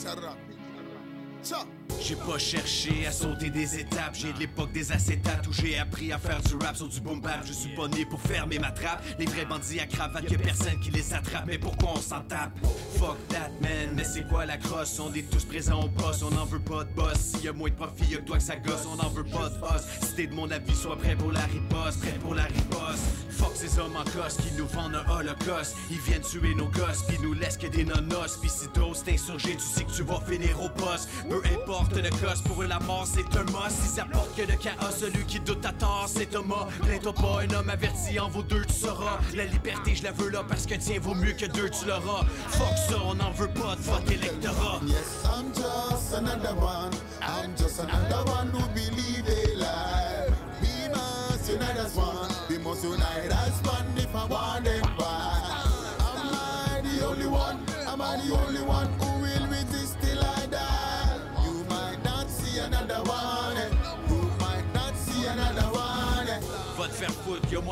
J'ai 2.00 2.16
pas 2.16 2.38
cherché 2.38 3.06
à 3.06 3.12
sauter 3.12 3.50
des 3.50 3.80
étapes, 3.80 4.14
j'ai 4.14 4.32
de 4.32 4.38
l'époque 4.38 4.72
des 4.72 4.92
acétates 4.92 5.46
où 5.46 5.52
j'ai 5.52 5.78
appris 5.78 6.10
à 6.10 6.18
faire 6.18 6.40
du 6.40 6.54
rap 6.54 6.74
sur 6.74 6.88
du 6.88 7.00
boom 7.00 7.20
bap. 7.20 7.44
Je 7.44 7.52
suis 7.52 7.74
pas 7.74 7.86
né 7.88 8.06
pour 8.06 8.20
fermer 8.20 8.58
ma 8.58 8.70
trappe. 8.70 9.02
Les 9.18 9.26
vrais 9.26 9.44
bandits 9.44 9.78
à 9.80 9.86
cravate, 9.86 10.24
que 10.24 10.36
personne 10.36 10.80
qui 10.80 10.90
les 10.90 11.12
attrape. 11.12 11.44
Mais 11.46 11.58
pourquoi 11.58 11.92
on 11.96 12.00
s'en 12.00 12.22
tape? 12.22 12.52
Fuck 12.98 13.16
that 13.28 13.50
man, 13.60 13.90
mais 13.94 14.04
c'est 14.04 14.26
quoi 14.26 14.46
la 14.46 14.56
crosse? 14.56 14.98
On 14.98 15.12
est 15.12 15.28
tous 15.30 15.44
présents 15.44 15.82
au 15.82 15.88
boss, 15.88 16.22
on 16.22 16.34
en 16.34 16.46
veut 16.46 16.60
pas 16.60 16.84
de 16.84 16.90
boss. 16.94 17.18
S'il 17.18 17.44
y 17.44 17.48
a 17.48 17.52
moins 17.52 17.68
de 17.68 17.74
profit, 17.74 18.06
y'a 18.10 18.18
que 18.18 18.24
toi 18.24 18.38
que 18.38 18.42
ça 18.42 18.56
gosse, 18.56 18.86
on 18.86 18.98
en 18.98 19.10
veut 19.10 19.24
pas 19.24 19.50
de 19.50 19.58
boss. 19.58 19.82
Si 20.00 20.14
t'es 20.14 20.26
de 20.26 20.34
mon 20.34 20.50
avis, 20.50 20.74
sois 20.74 20.96
prêt 20.96 21.16
pour 21.16 21.32
la 21.32 21.44
riposte, 21.44 22.00
prêt 22.00 22.18
pour 22.22 22.34
la 22.34 22.44
riposte. 22.44 23.04
Fuck 23.38 23.52
ces 23.54 23.78
hommes 23.78 23.96
en 23.96 24.04
cosse 24.04 24.36
qui 24.36 24.52
nous 24.56 24.66
vendent 24.66 24.96
un 24.96 25.10
holocauste. 25.10 25.76
Ils 25.90 26.00
viennent 26.00 26.22
tuer 26.22 26.54
nos 26.54 26.68
gosses, 26.68 27.02
puis 27.06 27.18
nous 27.22 27.34
laissent 27.34 27.56
que 27.56 27.66
des 27.66 27.84
nonos. 27.84 28.38
Puis 28.40 28.50
si 28.50 28.68
t'oses 28.68 29.02
t'insurger, 29.02 29.56
tu 29.56 29.64
sais 29.64 29.84
que 29.84 29.92
tu 29.92 30.02
vas 30.02 30.20
finir 30.20 30.60
au 30.62 30.68
poste. 30.68 31.08
Peu 31.28 31.42
importe 31.52 31.96
le 31.96 32.10
cost, 32.10 32.44
pour 32.44 32.62
eux 32.62 32.66
la 32.66 32.80
mort 32.80 33.06
c'est 33.06 33.36
un 33.36 33.44
must. 33.44 33.76
S'ils 33.82 34.00
apportent 34.00 34.34
que 34.36 34.42
le 34.42 34.56
chaos, 34.56 34.92
celui 34.98 35.24
qui 35.24 35.40
doute 35.40 35.64
à 35.64 35.72
tort, 35.72 36.08
c'est 36.08 36.26
Thomas. 36.26 36.68
Plains-toi 36.82 37.12
pas, 37.14 37.42
un 37.42 37.54
homme 37.54 37.70
averti 37.70 38.18
en 38.18 38.28
vaut 38.28 38.42
deux, 38.42 38.64
tu 38.64 38.74
sauras. 38.74 39.18
La 39.34 39.44
liberté, 39.44 39.94
je 39.94 40.04
la 40.04 40.12
veux 40.12 40.30
là 40.30 40.42
parce 40.48 40.66
que 40.66 40.74
tiens, 40.74 40.98
vaut 41.00 41.14
mieux 41.14 41.32
que 41.32 41.46
deux, 41.46 41.70
tu 41.70 41.86
l'auras. 41.86 42.24
Fuck 42.48 42.76
ça, 42.88 42.96
on 43.04 43.14
n'en 43.14 43.30
veut 43.32 43.48
pas 43.48 43.76
de 43.76 43.82
votre 43.82 44.12
électorat. 44.12 44.80
Yes, 44.86 45.24
I'm 45.24 45.52
just 45.54 46.14
another 46.14 46.54
one. 46.56 46.92
I'm 47.22 47.56
just 47.56 47.80
another 47.80 48.24
one 48.30 48.50
who 48.52 48.66
believe 48.74 49.26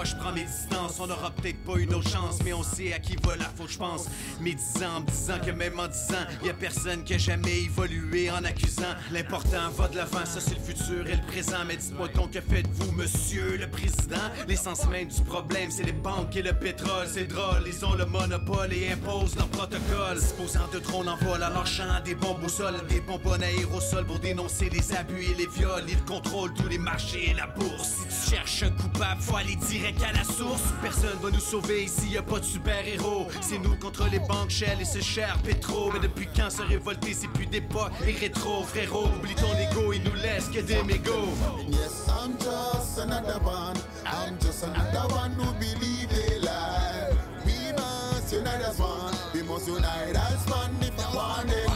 je 0.04 0.16
prends 0.16 0.32
mes 0.32 0.44
distances. 0.44 0.98
On 1.00 1.10
aura 1.10 1.30
peut-être 1.30 1.62
pas 1.64 1.78
une 1.78 1.94
autre 1.94 2.08
chance 2.08 2.38
Mais 2.44 2.52
on 2.52 2.62
sait 2.62 2.92
à 2.92 2.98
qui 2.98 3.16
va 3.16 3.36
la 3.36 3.44
faute 3.44 3.70
je 3.70 3.78
pense. 3.78 4.06
Mes 4.40 4.54
dix 4.54 4.82
ans 4.82 4.96
en 4.96 5.00
me 5.00 5.06
disant 5.06 5.38
que 5.44 5.50
même 5.50 5.78
en 5.78 5.88
dix 5.88 6.14
ans 6.14 6.26
Y 6.44 6.50
a 6.50 6.54
personne 6.54 7.04
qui 7.04 7.14
a 7.14 7.18
jamais 7.18 7.62
évolué 7.62 8.30
en 8.30 8.44
accusant. 8.44 8.94
L'important 9.10 9.70
va 9.76 9.88
de 9.88 9.96
l'avant, 9.96 10.24
ça 10.24 10.40
c'est 10.40 10.54
le 10.54 10.60
futur 10.60 11.06
et 11.06 11.16
le 11.16 11.26
présent. 11.26 11.64
Mais 11.66 11.76
dites-moi 11.76 12.08
donc 12.08 12.32
que 12.32 12.40
faites-vous 12.40 12.92
monsieur 12.92 13.56
le 13.56 13.68
président? 13.68 14.16
L'essence 14.48 14.86
même 14.88 15.08
du 15.08 15.22
problème 15.22 15.70
c'est 15.70 15.84
les 15.84 15.92
banques 15.92 16.34
et 16.36 16.42
le 16.42 16.52
pétrole. 16.52 17.06
C'est 17.06 17.26
drôle, 17.26 17.64
ils 17.66 17.84
ont 17.84 17.94
le 17.94 18.06
monopole 18.06 18.72
et 18.72 18.90
imposent 18.92 19.36
leur 19.36 19.48
protocole. 19.48 20.18
Disposant 20.18 20.68
de 20.72 20.78
drones 20.78 21.08
en 21.08 21.16
vol 21.16 21.42
alors 21.42 21.66
chant 21.66 22.00
des 22.04 22.14
bombes 22.14 22.42
au 22.44 22.48
sol. 22.48 22.74
Des 22.88 23.00
bonbonnes 23.00 23.42
aérosols 23.42 24.06
pour 24.06 24.18
dénoncer 24.18 24.68
les 24.70 24.94
abus 24.94 25.22
et 25.22 25.34
les 25.34 25.46
viols. 25.46 25.84
Ils 25.88 26.02
contrôlent 26.04 26.54
tous 26.54 26.68
les 26.68 26.78
marchés 26.78 27.30
et 27.30 27.34
la 27.34 27.46
bourse. 27.46 27.98
Si 28.08 28.30
tu 28.30 28.36
cherches 28.36 28.62
un 28.64 28.70
coupable, 28.70 29.20
Faut 29.20 29.36
aller 29.36 29.56
direct 29.56 29.91
à 30.06 30.12
la 30.12 30.24
source. 30.24 30.62
Personne 30.81 31.19
va 31.23 31.31
nous 31.31 31.40
sauver 31.40 31.85
ici, 31.85 32.10
y 32.10 32.19
a 32.19 32.23
pas 32.23 32.40
de 32.40 32.44
super-héros. 32.44 33.28
C'est 33.40 33.59
nous 33.59 33.77
contre 33.77 34.09
les 34.10 34.20
banques, 34.20 34.51
Shell 34.51 34.81
et 34.81 34.85
ce 34.85 35.01
cher 35.01 35.39
pétro. 35.44 35.90
Mais 35.93 36.01
depuis 36.01 36.28
quand 36.35 36.51
se 36.51 36.62
révolter, 36.62 37.14
c'est 37.14 37.28
plus 37.28 37.47
d'époque 37.47 37.93
et 38.06 38.12
rétro, 38.12 38.62
frérot. 38.62 39.09
Oublie 39.19 39.35
ton 39.35 39.52
ego, 39.56 39.93
il 39.93 40.02
nous 40.02 40.14
laisse 40.14 40.48
que 40.48 40.60
des 40.60 40.82
mégots. 40.82 41.32
Yes, 41.69 42.06
I'm 42.09 42.36
just 42.39 42.98
another 42.98 43.40
one. 43.44 43.77
I'm 44.06 44.39
just 44.40 44.64
another 44.64 45.06
one 45.14 45.32
who 45.32 45.52
believe 45.55 46.09
they 46.09 46.39
lie. 46.40 47.10
We 47.44 47.73
must 47.73 48.32
unite 48.32 48.62
as 48.62 48.78
one. 48.78 49.14
We 49.35 49.43
must 49.43 49.66
unite 49.66 50.16
as 50.16 50.47
one 50.47 50.70
if 50.81 50.93
you 50.97 51.16
want 51.16 51.51
it. 51.51 51.72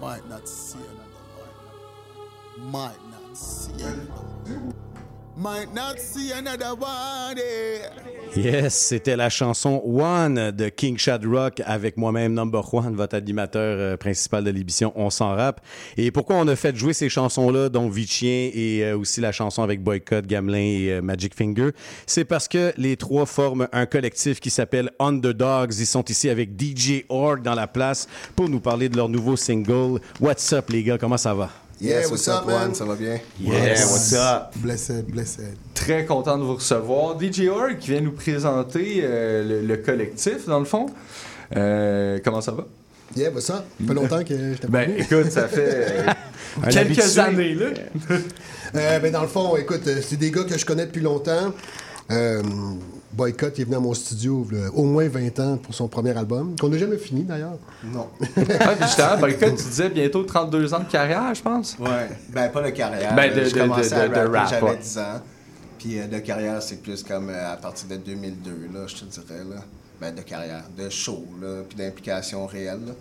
Might 0.00 0.28
not 0.28 0.48
see 0.48 0.78
another 0.78 1.24
one. 2.56 2.70
Might 2.70 2.98
not 3.10 3.36
see 3.36 3.82
another 3.82 4.79
Yes, 8.36 8.74
c'était 8.74 9.16
la 9.16 9.30
chanson 9.30 9.82
One 9.86 10.50
de 10.50 10.68
King 10.68 10.98
Shadrock 10.98 11.62
avec 11.64 11.96
moi-même 11.96 12.34
Number 12.34 12.74
One, 12.74 12.94
votre 12.94 13.16
animateur 13.16 13.78
euh, 13.78 13.96
principal 13.96 14.44
de 14.44 14.50
l'émission 14.50 14.92
On 14.96 15.08
s'en 15.08 15.34
rappe. 15.34 15.62
Et 15.96 16.10
pourquoi 16.10 16.36
on 16.36 16.46
a 16.46 16.56
fait 16.56 16.76
jouer 16.76 16.92
ces 16.92 17.08
chansons-là, 17.08 17.70
dont 17.70 17.88
Vichien 17.88 18.50
et 18.52 18.84
euh, 18.84 18.98
aussi 18.98 19.22
la 19.22 19.32
chanson 19.32 19.62
avec 19.62 19.82
Boycott, 19.82 20.26
Gamelin 20.26 20.58
et 20.58 20.90
euh, 20.90 21.00
Magic 21.00 21.34
Finger, 21.34 21.70
c'est 22.06 22.26
parce 22.26 22.46
que 22.46 22.74
les 22.76 22.98
trois 22.98 23.24
forment 23.24 23.66
un 23.72 23.86
collectif 23.86 24.40
qui 24.40 24.50
s'appelle 24.50 24.90
Underdogs. 24.98 25.72
Ils 25.78 25.86
sont 25.86 26.04
ici 26.04 26.28
avec 26.28 26.50
DJ 26.60 27.04
Org 27.08 27.42
dans 27.42 27.54
la 27.54 27.66
place 27.66 28.08
pour 28.36 28.50
nous 28.50 28.60
parler 28.60 28.90
de 28.90 28.96
leur 28.98 29.08
nouveau 29.08 29.36
single. 29.36 30.00
What's 30.20 30.52
up 30.52 30.68
les 30.68 30.82
gars, 30.82 30.98
comment 30.98 31.16
ça 31.16 31.32
va? 31.32 31.48
Yes, 31.80 32.10
what's 32.10 32.28
up, 32.28 32.46
man? 32.46 32.74
Ça 32.74 32.84
va 32.84 32.94
bien? 32.94 33.18
Yes. 33.40 33.90
what's 33.90 34.12
up? 34.12 34.52
Blessed, 34.56 35.06
blessed. 35.06 35.56
Très 35.74 36.04
content 36.04 36.36
de 36.36 36.42
vous 36.44 36.56
recevoir. 36.56 37.16
DJ 37.18 37.48
Org 37.48 37.78
qui 37.78 37.92
vient 37.92 38.02
nous 38.02 38.12
présenter 38.12 39.00
euh, 39.02 39.62
le, 39.62 39.66
le 39.66 39.76
collectif, 39.78 40.46
dans 40.46 40.58
le 40.58 40.66
fond. 40.66 40.86
Euh, 41.56 42.18
comment 42.22 42.42
ça 42.42 42.52
va? 42.52 42.66
Yeah, 43.16 43.30
bah 43.30 43.40
ça, 43.40 43.64
ça 43.80 43.86
fait 43.86 43.94
longtemps 43.94 44.22
que 44.22 44.34
je 44.36 44.58
t'ai 44.58 44.68
pas 44.68 44.84
Ben, 44.84 44.94
écoute, 44.98 45.30
ça 45.30 45.48
fait 45.48 45.86
euh, 46.06 46.12
quelques 46.70 47.18
années, 47.18 47.54
là. 47.54 47.66
Euh, 48.76 48.98
ben, 49.00 49.10
dans 49.10 49.22
le 49.22 49.28
fond, 49.28 49.56
écoute, 49.56 49.88
c'est 50.02 50.16
des 50.18 50.30
gars 50.30 50.44
que 50.44 50.58
je 50.58 50.66
connais 50.66 50.84
depuis 50.86 51.00
longtemps. 51.02 51.52
Euh, 52.10 52.42
Boycott 53.12 53.58
il 53.58 53.62
est 53.62 53.64
venu 53.64 53.76
à 53.76 53.80
mon 53.80 53.92
studio 53.94 54.46
là, 54.52 54.68
au 54.74 54.84
moins 54.84 55.08
20 55.08 55.40
ans 55.40 55.56
pour 55.56 55.74
son 55.74 55.88
premier 55.88 56.16
album, 56.16 56.54
qu'on 56.58 56.68
n'a 56.68 56.78
jamais 56.78 56.96
fini 56.96 57.22
d'ailleurs. 57.24 57.58
Non. 57.84 58.08
ouais, 58.20 58.26
puis 58.44 58.54
justement, 58.82 59.18
Boycott, 59.18 59.56
tu 59.56 59.64
disais 59.64 59.88
bientôt 59.90 60.22
32 60.22 60.72
ans 60.74 60.78
de 60.80 60.84
carrière, 60.84 61.34
je 61.34 61.42
pense. 61.42 61.76
Ouais, 61.78 62.08
ben 62.28 62.48
pas 62.50 62.62
de 62.62 62.70
carrière. 62.70 63.14
Ben, 63.16 63.34
de- 63.34 63.44
je 63.44 63.54
de- 63.54 63.60
commençais 63.60 63.94
de- 63.96 64.00
à 64.00 64.08
de 64.08 64.14
rapper, 64.14 64.38
rap, 64.38 64.48
j'avais 64.50 64.66
ouais. 64.70 64.76
10 64.78 64.98
ans. 64.98 65.20
Puis 65.78 65.98
euh, 65.98 66.06
de 66.06 66.18
carrière, 66.18 66.62
c'est 66.62 66.82
plus 66.82 67.02
comme 67.02 67.30
euh, 67.30 67.52
à 67.52 67.56
partir 67.56 67.88
de 67.88 67.96
2002, 67.96 68.50
là, 68.72 68.86
je 68.86 68.96
te 68.96 69.04
dirais. 69.06 69.40
Là. 69.48 69.56
Ben, 70.00 70.14
de 70.14 70.22
carrière, 70.22 70.64
de 70.78 70.88
show, 70.88 71.24
là, 71.42 71.62
puis 71.68 71.76
d'implication 71.76 72.46
réelle. 72.46 72.80
là. 72.86 72.92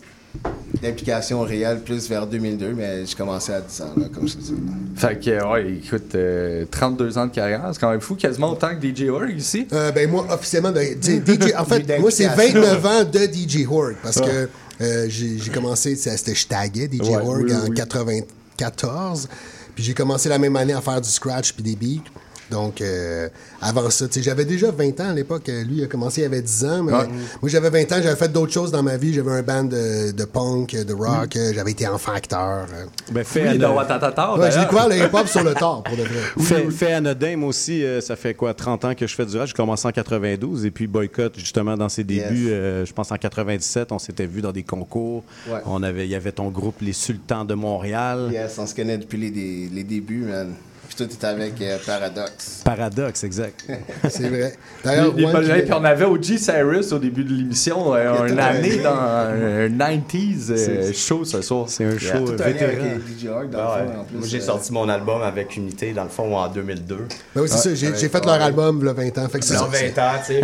D'implication 0.81 1.41
réelle 1.41 1.81
plus 1.81 2.07
vers 2.07 2.25
2002, 2.27 2.73
mais 2.73 3.05
j'ai 3.05 3.15
commencé 3.15 3.51
à 3.51 3.59
10 3.59 3.81
ans, 3.81 3.93
là, 3.97 4.05
comme 4.13 4.27
je 4.27 4.35
te 4.35 4.39
dis. 4.39 4.53
Fait 4.95 5.19
que, 5.19 5.51
ouais, 5.51 5.73
écoute, 5.83 6.13
euh, 6.15 6.63
32 6.69 7.17
ans 7.17 7.25
de 7.25 7.31
carrière, 7.33 7.67
c'est 7.73 7.79
quand 7.79 7.89
même 7.89 7.99
fou, 7.99 8.15
quasiment 8.15 8.51
autant 8.51 8.69
que 8.75 8.81
DJ 8.87 9.09
Org 9.09 9.31
ici. 9.35 9.67
Euh, 9.73 9.91
ben 9.91 10.09
moi, 10.09 10.25
officiellement, 10.29 10.71
de, 10.71 10.79
d- 10.79 11.21
DJ, 11.25 11.53
en 11.57 11.65
fait, 11.65 11.99
moi, 11.99 12.11
c'est 12.11 12.27
29 12.27 12.85
ans 12.85 13.03
de 13.03 13.19
DJ 13.19 13.65
Horde 13.69 13.95
parce 14.01 14.21
que 14.21 14.47
euh, 14.81 15.07
j'ai 15.09 15.51
commencé, 15.51 15.95
c'était 15.95 16.35
je 16.35 16.47
taguais 16.47 16.87
DJ 16.89 17.01
Ouais, 17.09 17.15
Horde 17.17 17.41
oui, 17.43 17.53
en 17.55 17.67
oui. 17.67 17.75
94. 17.75 19.27
Puis 19.75 19.83
j'ai 19.83 19.93
commencé 19.93 20.29
la 20.29 20.37
même 20.37 20.55
année 20.55 20.73
à 20.73 20.81
faire 20.81 21.01
du 21.01 21.09
scratch 21.09 21.51
puis 21.53 21.63
des 21.63 21.75
beats. 21.75 22.03
Donc, 22.51 22.81
euh, 22.81 23.29
avant 23.61 23.89
ça, 23.89 24.07
tu 24.07 24.13
sais, 24.15 24.21
j'avais 24.23 24.45
déjà 24.45 24.71
20 24.71 24.99
ans 25.01 25.09
à 25.09 25.13
l'époque. 25.13 25.47
Euh, 25.49 25.63
Lui, 25.63 25.77
il 25.77 25.83
a 25.83 25.87
commencé, 25.87 26.21
il 26.21 26.25
avait 26.25 26.41
10 26.41 26.65
ans. 26.65 26.83
Mais 26.83 26.93
Ouais. 26.93 27.07
Moi, 27.41 27.49
j'avais 27.49 27.69
20 27.69 27.91
ans, 27.91 27.99
j'avais 28.01 28.15
fait 28.15 28.31
d'autres 28.31 28.51
choses 28.53 28.71
dans 28.71 28.81
ma 28.83 28.97
vie. 28.97 29.13
J'avais 29.13 29.31
un 29.31 29.41
band 29.43 29.63
de, 29.65 30.11
de 30.11 30.25
punk, 30.25 30.75
de 30.75 30.93
rock. 30.93 31.35
euh, 31.35 31.51
J'avais 31.53 31.71
été 31.71 31.87
enfant 31.87 32.13
acteur. 32.13 32.65
euh. 32.73 32.85
Ben, 33.11 33.23
fait 33.23 33.51
Oui, 33.51 33.63
Watatata, 33.63 34.35
Ouais, 34.37 34.51
j'ai 34.51 34.59
découvert 34.61 34.87
le 34.89 34.97
hip-hop 34.97 35.27
sur 35.27 35.43
le 35.43 35.53
tard, 35.53 35.83
pour 35.83 35.95
de 35.95 36.03
vrai. 36.03 36.19
Fait, 36.43 36.69
fait 36.71 36.93
anodin, 36.93 37.37
moi 37.37 37.49
aussi, 37.49 37.83
euh, 37.83 38.01
ça 38.01 38.15
fait 38.15 38.33
quoi, 38.33 38.53
30 38.53 38.85
ans 38.85 38.95
que 38.95 39.05
je 39.07 39.15
fais 39.15 39.25
du 39.25 39.37
rap. 39.37 39.47
J'ai 39.47 39.53
commencé 39.53 39.87
en 39.87 39.91
92 39.91 40.65
et 40.65 40.71
puis 40.71 40.87
Boycott, 40.87 41.37
justement, 41.37 41.77
dans 41.77 41.89
ses 41.89 42.03
débuts, 42.03 42.49
euh, 42.49 42.85
je 42.85 42.93
pense 42.93 43.11
en 43.11 43.17
97, 43.17 43.91
on 43.91 43.99
s'était 43.99 44.25
vu 44.25 44.41
dans 44.41 44.51
des 44.51 44.63
concours. 44.63 45.23
Ouais. 45.47 45.59
On 45.65 45.83
avait, 45.83 46.05
il 46.05 46.09
y 46.11 46.15
avait 46.15 46.31
ton 46.31 46.49
groupe 46.49 46.75
Les 46.81 46.93
Sultans 46.93 47.45
de 47.45 47.53
Montréal. 47.53 48.29
Yes, 48.31 48.57
on 48.57 48.65
se 48.65 48.73
connaît 48.75 48.97
depuis 48.97 49.17
les, 49.17 49.69
les 49.71 49.83
débuts, 49.83 50.25
man. 50.25 50.53
Toi, 50.99 51.07
t'étais 51.07 51.27
avec 51.27 51.61
euh, 51.61 51.77
Paradox. 51.85 52.61
Paradoxe, 52.65 53.23
exact. 53.23 53.63
C'est 54.09 54.27
vrai. 54.27 54.53
D'ailleurs, 54.83 55.15
puis 55.15 55.25
on 55.73 55.83
avait 55.85 56.03
OG 56.03 56.23
Cyrus 56.37 56.91
au 56.91 56.99
début 56.99 57.23
de 57.23 57.33
l'émission, 57.33 57.93
euh, 57.93 58.03
Il 58.03 58.03
y 58.03 58.17
a 58.17 58.27
une 58.27 58.35
tout 58.35 58.41
un- 58.41 58.43
année 58.43 58.77
dans 58.83 58.89
un 58.99 59.69
90s 59.69 60.51
euh, 60.51 60.55
C'est- 60.57 60.93
show 60.93 61.23
ce 61.23 61.41
soir. 61.41 61.69
C'est 61.69 61.85
un 61.85 61.97
show 61.97 62.25
tout 62.25 62.31
euh, 62.33 62.43
avec 62.43 62.59
vétéran. 62.59 62.85
DJ 63.07 63.25
dans 63.25 63.39
le 63.39 63.49
Ah 63.57 63.75
ouais. 63.85 63.93
fond, 63.93 63.99
en 64.01 64.03
plus. 64.03 64.17
Moi, 64.17 64.27
j'ai 64.27 64.37
euh, 64.39 64.41
sorti 64.41 64.73
mon 64.73 64.89
album 64.89 65.21
avec 65.21 65.55
Unité, 65.55 65.93
dans 65.93 66.03
le 66.03 66.09
fond, 66.09 66.35
en 66.35 66.49
2002. 66.49 66.97
Ben 67.33 67.41
oui, 67.43 67.47
c'est 67.49 67.57
ça. 67.59 67.73
J'ai 67.75 67.95
j'ai 67.95 68.09
fait 68.09 68.25
leur 68.25 68.41
album, 68.41 68.83
là, 68.83 68.91
20 68.91 69.17
ans. 69.19 69.29
Fait 69.29 69.39
que 69.39 69.45
c'est 69.45 69.53
Là, 69.53 69.59
ça. 69.59 69.65
20 69.67 69.97
ans, 69.99 70.11
tu 70.27 70.33
sais, 70.33 70.41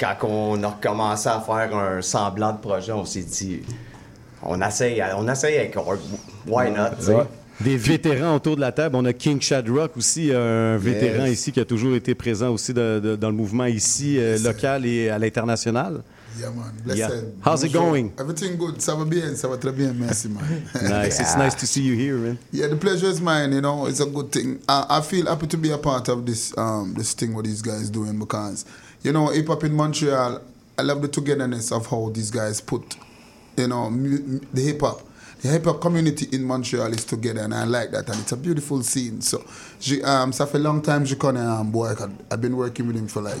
quand 0.00 0.14
on 0.26 0.62
a 0.62 0.68
recommencé 0.68 1.28
à 1.28 1.38
faire 1.44 1.76
un 1.76 2.00
semblant 2.00 2.52
de 2.54 2.58
projet, 2.60 2.92
on 2.92 3.04
s'est 3.04 3.20
dit, 3.20 3.60
on 4.42 4.58
essaye, 4.62 5.02
on 5.18 5.28
essaye 5.28 5.58
avec 5.58 5.76
why 6.46 6.70
not, 6.70 6.96
tu 6.98 7.04
sais. 7.04 7.14
Ouais. 7.14 7.24
Des 7.60 7.76
vétérans 7.76 8.36
autour 8.36 8.54
de 8.54 8.60
la 8.60 8.70
table. 8.70 8.94
On 8.94 9.04
a 9.04 9.12
King 9.12 9.40
Shadrock 9.40 9.96
aussi, 9.96 10.32
un 10.32 10.76
vétéran 10.76 11.24
Yes. 11.26 11.40
ici 11.40 11.52
qui 11.52 11.58
a 11.58 11.64
toujours 11.64 11.94
été 11.96 12.14
présent 12.14 12.50
aussi 12.50 12.72
de- 12.72 13.00
de- 13.02 13.16
dans 13.16 13.30
le 13.30 13.34
mouvement 13.36 13.64
ici, 13.66 14.16
euh, 14.18 14.38
local 14.38 14.86
et 14.86 15.08
à 15.08 15.18
l'international. 15.18 16.02
Yeah, 16.38 16.50
man. 16.50 16.72
Blessed. 16.84 16.98
Yeah. 16.98 17.10
How's 17.44 17.64
it 17.64 17.72
going? 17.72 18.10
Everything 18.16 18.56
good. 18.56 18.80
Ça 18.80 18.94
va 18.94 19.04
bien, 19.04 19.34
ça 19.34 19.48
va 19.48 19.56
très 19.56 19.72
bien, 19.72 19.92
merci, 19.92 20.28
man. 20.28 20.44
Nice. 20.82 21.18
It's 21.18 21.36
nice 21.36 21.56
to 21.56 21.66
see 21.66 21.82
you 21.82 21.94
here, 21.98 22.16
man. 22.16 22.36
Yeah, 22.52 22.68
the 22.68 22.76
pleasure 22.76 23.10
is 23.10 23.20
mine. 23.20 23.52
You 23.52 23.60
know, 23.60 23.88
it's 23.88 24.00
a 24.00 24.06
good 24.06 24.30
thing. 24.30 24.58
I, 24.68 24.86
I 24.88 25.00
feel 25.02 25.26
happy 25.26 25.48
to 25.48 25.56
be 25.56 25.72
a 25.72 25.78
part 25.78 26.08
of 26.08 26.24
this 26.26 26.52
um 26.56 26.94
this 26.96 27.12
thing 27.16 27.34
what 27.34 27.44
these 27.44 27.60
guys 27.60 27.90
doing 27.90 28.20
because, 28.20 28.64
you 29.02 29.10
know, 29.12 29.30
hip 29.32 29.48
hop 29.48 29.64
in 29.64 29.72
Montreal. 29.74 30.40
I 30.78 30.82
love 30.82 31.02
the 31.02 31.08
togetherness 31.08 31.72
of 31.72 31.88
how 31.90 32.08
these 32.14 32.30
guys 32.30 32.60
put, 32.60 32.82
you 33.56 33.66
know, 33.66 33.90
the 34.54 34.60
hip 34.62 34.80
hop. 34.82 35.02
The 35.42 35.48
hip 35.48 35.66
hop 35.66 35.80
community 35.80 36.28
in 36.32 36.42
Montreal 36.44 36.92
is 36.92 37.04
together, 37.04 37.42
and 37.42 37.54
I 37.54 37.64
like 37.64 37.92
that, 37.92 38.08
and 38.08 38.18
it's 38.20 38.32
a 38.32 38.36
beautiful 38.36 38.82
scene. 38.82 39.20
So, 39.20 39.40
j'ai, 39.80 40.02
um, 40.02 40.32
ça 40.32 40.46
fait 40.46 40.58
long 40.58 40.80
time 40.82 41.04
je 41.06 41.14
connais 41.14 41.40
um, 41.46 41.70
boy. 41.70 41.94
I've 42.30 42.40
been 42.40 42.56
working 42.56 42.88
with 42.88 42.96
him 42.96 43.06
for 43.06 43.22
like 43.22 43.40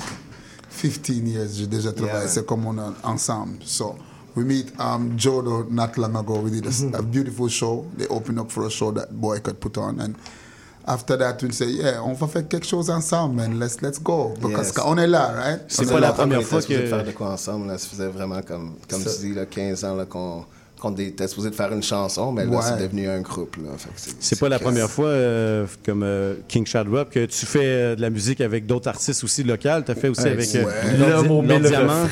15 0.70 1.26
years. 1.26 1.56
J'ai 1.58 1.66
déjà 1.66 1.92
travaillé, 1.92 2.20
Yeah. 2.24 2.28
c'est 2.28 2.46
comme 2.46 2.66
on 2.66 2.78
a 2.78 2.94
ensemble. 3.04 3.58
So. 3.64 3.96
We 4.36 4.44
meet 4.44 4.68
um, 4.78 5.16
Jodo 5.18 5.68
not 5.68 5.96
long 5.98 6.14
ago. 6.14 6.38
We 6.38 6.50
did 6.50 6.66
a 6.94 7.02
beautiful 7.02 7.48
show. 7.48 7.84
They 7.96 8.06
opened 8.06 8.38
up 8.38 8.52
for 8.52 8.66
a 8.66 8.70
show 8.70 8.92
that 8.92 9.10
boy 9.10 9.40
could 9.40 9.58
put 9.58 9.76
on, 9.78 9.98
and 9.98 10.14
after 10.86 11.16
that 11.16 11.42
we 11.42 11.50
say, 11.50 11.66
yeah, 11.66 11.98
on 12.00 12.14
va 12.14 12.28
faire 12.28 12.46
quelque 12.46 12.64
chose 12.66 12.88
ensemble, 12.88 13.34
man. 13.34 13.58
Let's 13.58 13.82
let's 13.82 13.98
go 13.98 14.34
because 14.40 14.68
Yes. 14.76 14.84
on 14.86 14.96
est 14.98 15.08
là, 15.08 15.32
right? 15.34 15.60
C'est 15.66 15.88
pas 15.90 15.98
la 15.98 16.12
première 16.12 16.42
fois 16.44 16.60
était 16.60 16.76
que- 16.76 16.82
de 16.82 16.86
faire 16.86 17.04
de 17.04 17.10
quoi 17.10 17.32
ensemble, 17.32 17.66
là. 17.66 17.78
Ça 17.78 17.88
faisait 17.88 18.06
vraiment 18.06 18.40
comme, 18.42 18.74
comme 18.88 19.02
Ça- 19.02 19.10
tu 19.16 19.26
dis, 19.26 19.34
là, 19.34 19.44
15 19.46 19.82
ans 19.84 19.96
là, 19.96 20.04
qu'on 20.04 20.44
qu'on 20.78 20.94
était 20.96 21.26
supposé 21.28 21.50
de 21.50 21.54
faire 21.54 21.72
une 21.72 21.82
chanson, 21.82 22.30
mais 22.32 22.44
là, 22.44 22.50
Ouais. 22.50 22.62
c'est 22.62 22.78
devenu 22.82 23.08
un 23.08 23.20
groupe. 23.20 23.56
Là. 23.56 23.70
Fait 23.76 23.88
que 23.88 23.94
c'est 23.96 24.14
C'est 24.20 24.38
pas 24.38 24.48
la 24.48 24.58
première 24.58 24.88
fois, 24.88 25.08
euh, 25.08 25.66
comme 25.84 26.02
euh, 26.02 26.34
King 26.48 26.64
Shadrock, 26.66 27.10
que 27.10 27.26
tu 27.26 27.46
fais 27.46 27.60
euh, 27.64 27.96
de 27.96 28.00
la 28.00 28.10
musique 28.10 28.40
avec 28.40 28.66
d'autres 28.66 28.88
artistes 28.88 29.24
aussi 29.24 29.42
locaux. 29.42 29.82
Tu 29.84 29.90
as 29.90 29.94
fait 29.94 30.08
aussi 30.08 30.22
Ouais, 30.22 30.30
avec 30.30 30.54
euh, 30.54 30.64
L'homme 30.98 31.46
Diamant. 31.62 32.06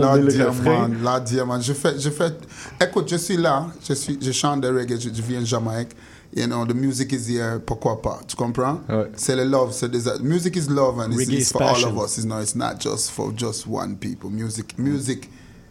L'homme 0.00 1.24
Diamant. 1.24 1.60
Je 1.60 1.72
fais, 1.72 1.98
je 1.98 2.10
fais, 2.10 2.32
écoute, 2.80 3.08
je 3.08 3.16
suis 3.16 3.36
là, 3.36 3.66
je 3.86 3.94
suis, 3.94 4.18
je 4.20 4.32
chante 4.32 4.60
de 4.62 4.68
reggae, 4.68 4.98
je, 5.00 5.08
je 5.14 5.22
viens 5.22 5.40
de 5.40 5.46
Jamaïque. 5.46 5.90
You 6.34 6.46
know, 6.46 6.66
the 6.66 6.74
music 6.74 7.12
is 7.12 7.28
here, 7.30 7.60
pourquoi 7.64 8.02
pas, 8.02 8.20
tu 8.26 8.36
comprends? 8.36 8.80
Ouais. 8.90 9.10
C'est 9.16 9.36
le 9.36 9.44
love, 9.44 9.72
c'est 9.72 9.90
des, 9.90 10.00
music 10.22 10.56
is 10.56 10.66
love 10.68 10.98
and 10.98 11.12
it's, 11.12 11.30
it's 11.30 11.52
for 11.52 11.62
all 11.62 11.82
of 11.84 11.96
us. 12.04 12.18
It's, 12.18 12.26
no, 12.26 12.40
it's 12.40 12.54
not 12.54 12.78
just 12.80 13.10
for 13.10 13.32
just 13.34 13.66
one 13.66 13.96
people. 13.96 14.28
Music, 14.28 14.76
music 14.76 15.30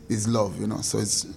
is 0.10 0.28
love, 0.28 0.54
you 0.60 0.66
know, 0.66 0.82
so 0.82 1.00
it's, 1.00 1.28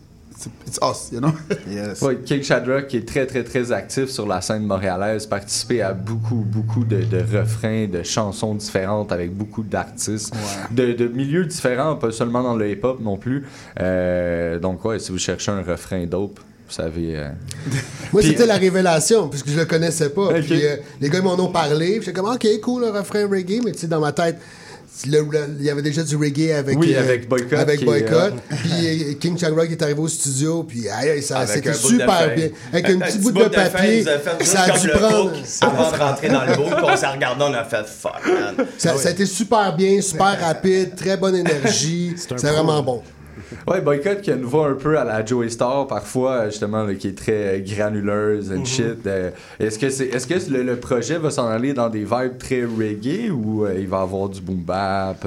it's, 0.67 0.79
us, 0.83 1.11
you 1.13 1.21
know? 1.21 1.33
Yes. 1.71 2.01
Ouais, 2.03 2.17
King 2.25 2.43
Shadrack 2.43 2.87
qui 2.89 2.97
est 2.99 3.07
très 3.09 3.27
très 3.27 3.45
très 3.45 3.73
actif 3.73 4.07
sur 4.09 4.27
la 4.27 4.41
scène 4.41 4.65
montréalaise, 4.65 5.27
participé 5.27 5.83
à 5.83 5.93
beaucoup 5.93 6.37
beaucoup 6.47 6.85
de, 6.85 7.03
de 7.03 7.19
refrains, 7.39 7.87
de 7.87 8.03
chansons 8.03 8.55
différentes 8.55 9.13
avec 9.13 9.33
beaucoup 9.35 9.63
d'artistes, 9.63 10.35
de, 10.71 10.93
de 10.93 11.09
milieux 11.09 11.45
différents, 11.47 11.97
pas 11.97 12.11
seulement 12.13 12.43
dans 12.43 12.57
le 12.57 12.71
hip-hop 12.71 13.01
non 13.01 13.17
plus. 13.17 13.45
Euh, 13.81 14.59
donc 14.59 14.85
ouais, 14.85 14.99
si 14.99 15.13
vous 15.13 15.19
cherchez 15.19 15.51
un 15.51 15.63
refrain 15.63 16.07
dope, 16.07 16.39
Vous 16.67 16.73
savez. 16.75 17.17
euh, 17.17 17.29
Moi, 18.13 18.23
c'était 18.23 18.47
la 18.47 18.57
révélation, 18.57 19.29
puisque 19.29 19.49
je 19.49 19.57
le 19.59 19.65
connaissais 19.65 20.11
pas. 20.11 20.27
Ok. 20.29 20.41
Puis 20.43 20.65
euh, 20.67 20.77
les 21.01 21.09
gars 21.11 21.23
m'en 21.23 21.35
ont 21.39 21.51
parlé. 21.53 21.97
puis 21.97 22.05
J'étais 22.07 22.13
comme, 22.21 22.31
OK, 22.31 22.47
cool, 22.63 22.83
le 22.83 22.91
refrain 22.91 23.27
reggae. 23.27 23.61
Mais 23.65 23.73
tu 23.73 23.79
sais, 23.81 23.87
dans 23.87 24.01
ma 24.01 24.13
tête, 24.13 24.39
il 25.07 25.65
y 25.65 25.71
avait 25.71 25.83
déjà 25.83 26.03
du 26.03 26.17
reggae 26.17 26.53
avec, 26.53 26.79
Oui, 26.79 26.95
avec 26.95 27.29
Boycott, 27.29 27.59
Avec 27.59 27.83
euh, 27.83 28.31
puis 28.49 28.71
euh, 28.87 29.15
King 29.15 29.39
Chang 29.39 29.55
Rock 29.55 29.71
est 29.71 29.83
arrivé 29.83 30.01
au 30.01 30.09
studio. 30.09 30.65
Puis 30.65 30.89
aïe, 30.89 31.11
aïe, 31.11 31.23
ça, 31.23 31.47
c'était 31.47 31.71
bout 31.71 31.77
super 31.89 32.35
bien. 32.35 32.49
Avec 32.73 32.91
Un- 32.91 32.99
petit 32.99 33.19
bout 33.19 33.33
de 33.33 33.45
papier. 33.45 34.05
Ça 34.43 34.63
a 34.63 34.79
dû 34.79 34.89
prendre. 34.89 35.33
book 35.33 35.45
avant 35.61 35.91
de 35.93 35.97
rentrer 35.97 36.29
dans 36.29 36.45
le 36.45 36.55
puis 36.77 36.85
On 36.85 36.97
s'est 36.97 37.07
regardé, 37.07 37.45
on 37.47 37.55
a 37.55 37.65
fait 37.65 37.87
fuck, 37.87 38.27
man. 38.27 38.67
Ça, 38.77 38.97
ça 38.97 39.09
a 39.09 39.13
été 39.13 39.27
super 39.27 39.75
bien, 39.77 40.01
super 40.01 40.41
rapide, 40.41 40.97
très 40.97 41.17
bonne 41.17 41.37
énergie. 41.37 42.15
C'est 42.17 42.35
vraiment 42.41 42.83
bon. 42.83 43.03
Ouais, 43.67 43.81
Boycott 43.81 44.21
qui 44.21 44.31
a 44.31 44.35
une 44.35 44.45
voix 44.45 44.69
un 44.69 44.75
peu 44.75 44.99
à 44.99 45.05
la 45.05 45.25
Joey 45.25 45.49
Star 45.49 45.87
parfois, 45.87 46.49
justement, 46.49 46.85
là, 46.85 46.95
qui 46.95 47.09
est 47.09 47.17
très 47.19 47.59
euh, 47.59 47.61
granuleuse 47.61 48.53
and 48.53 48.65
shit. 48.65 49.07
Euh, 49.07 49.31
est-ce 49.59 49.79
que, 49.79 49.91
c'est, 49.91 50.07
est-ce 50.07 50.27
que 50.27 50.53
le, 50.53 50.63
le 50.63 50.77
projet 50.77 51.19
va 51.19 51.31
s'en 51.31 51.49
aller 51.49 51.73
dans 51.73 51.89
des 51.89 52.05
vibes 52.05 52.39
très 52.39 52.65
reggae 52.65 53.31
ou 53.31 53.65
euh, 53.65 53.75
il 53.79 53.89
va 53.89 54.01
avoir 54.01 54.29
du 54.29 54.41
boom 54.41 54.63
bap? 54.63 55.27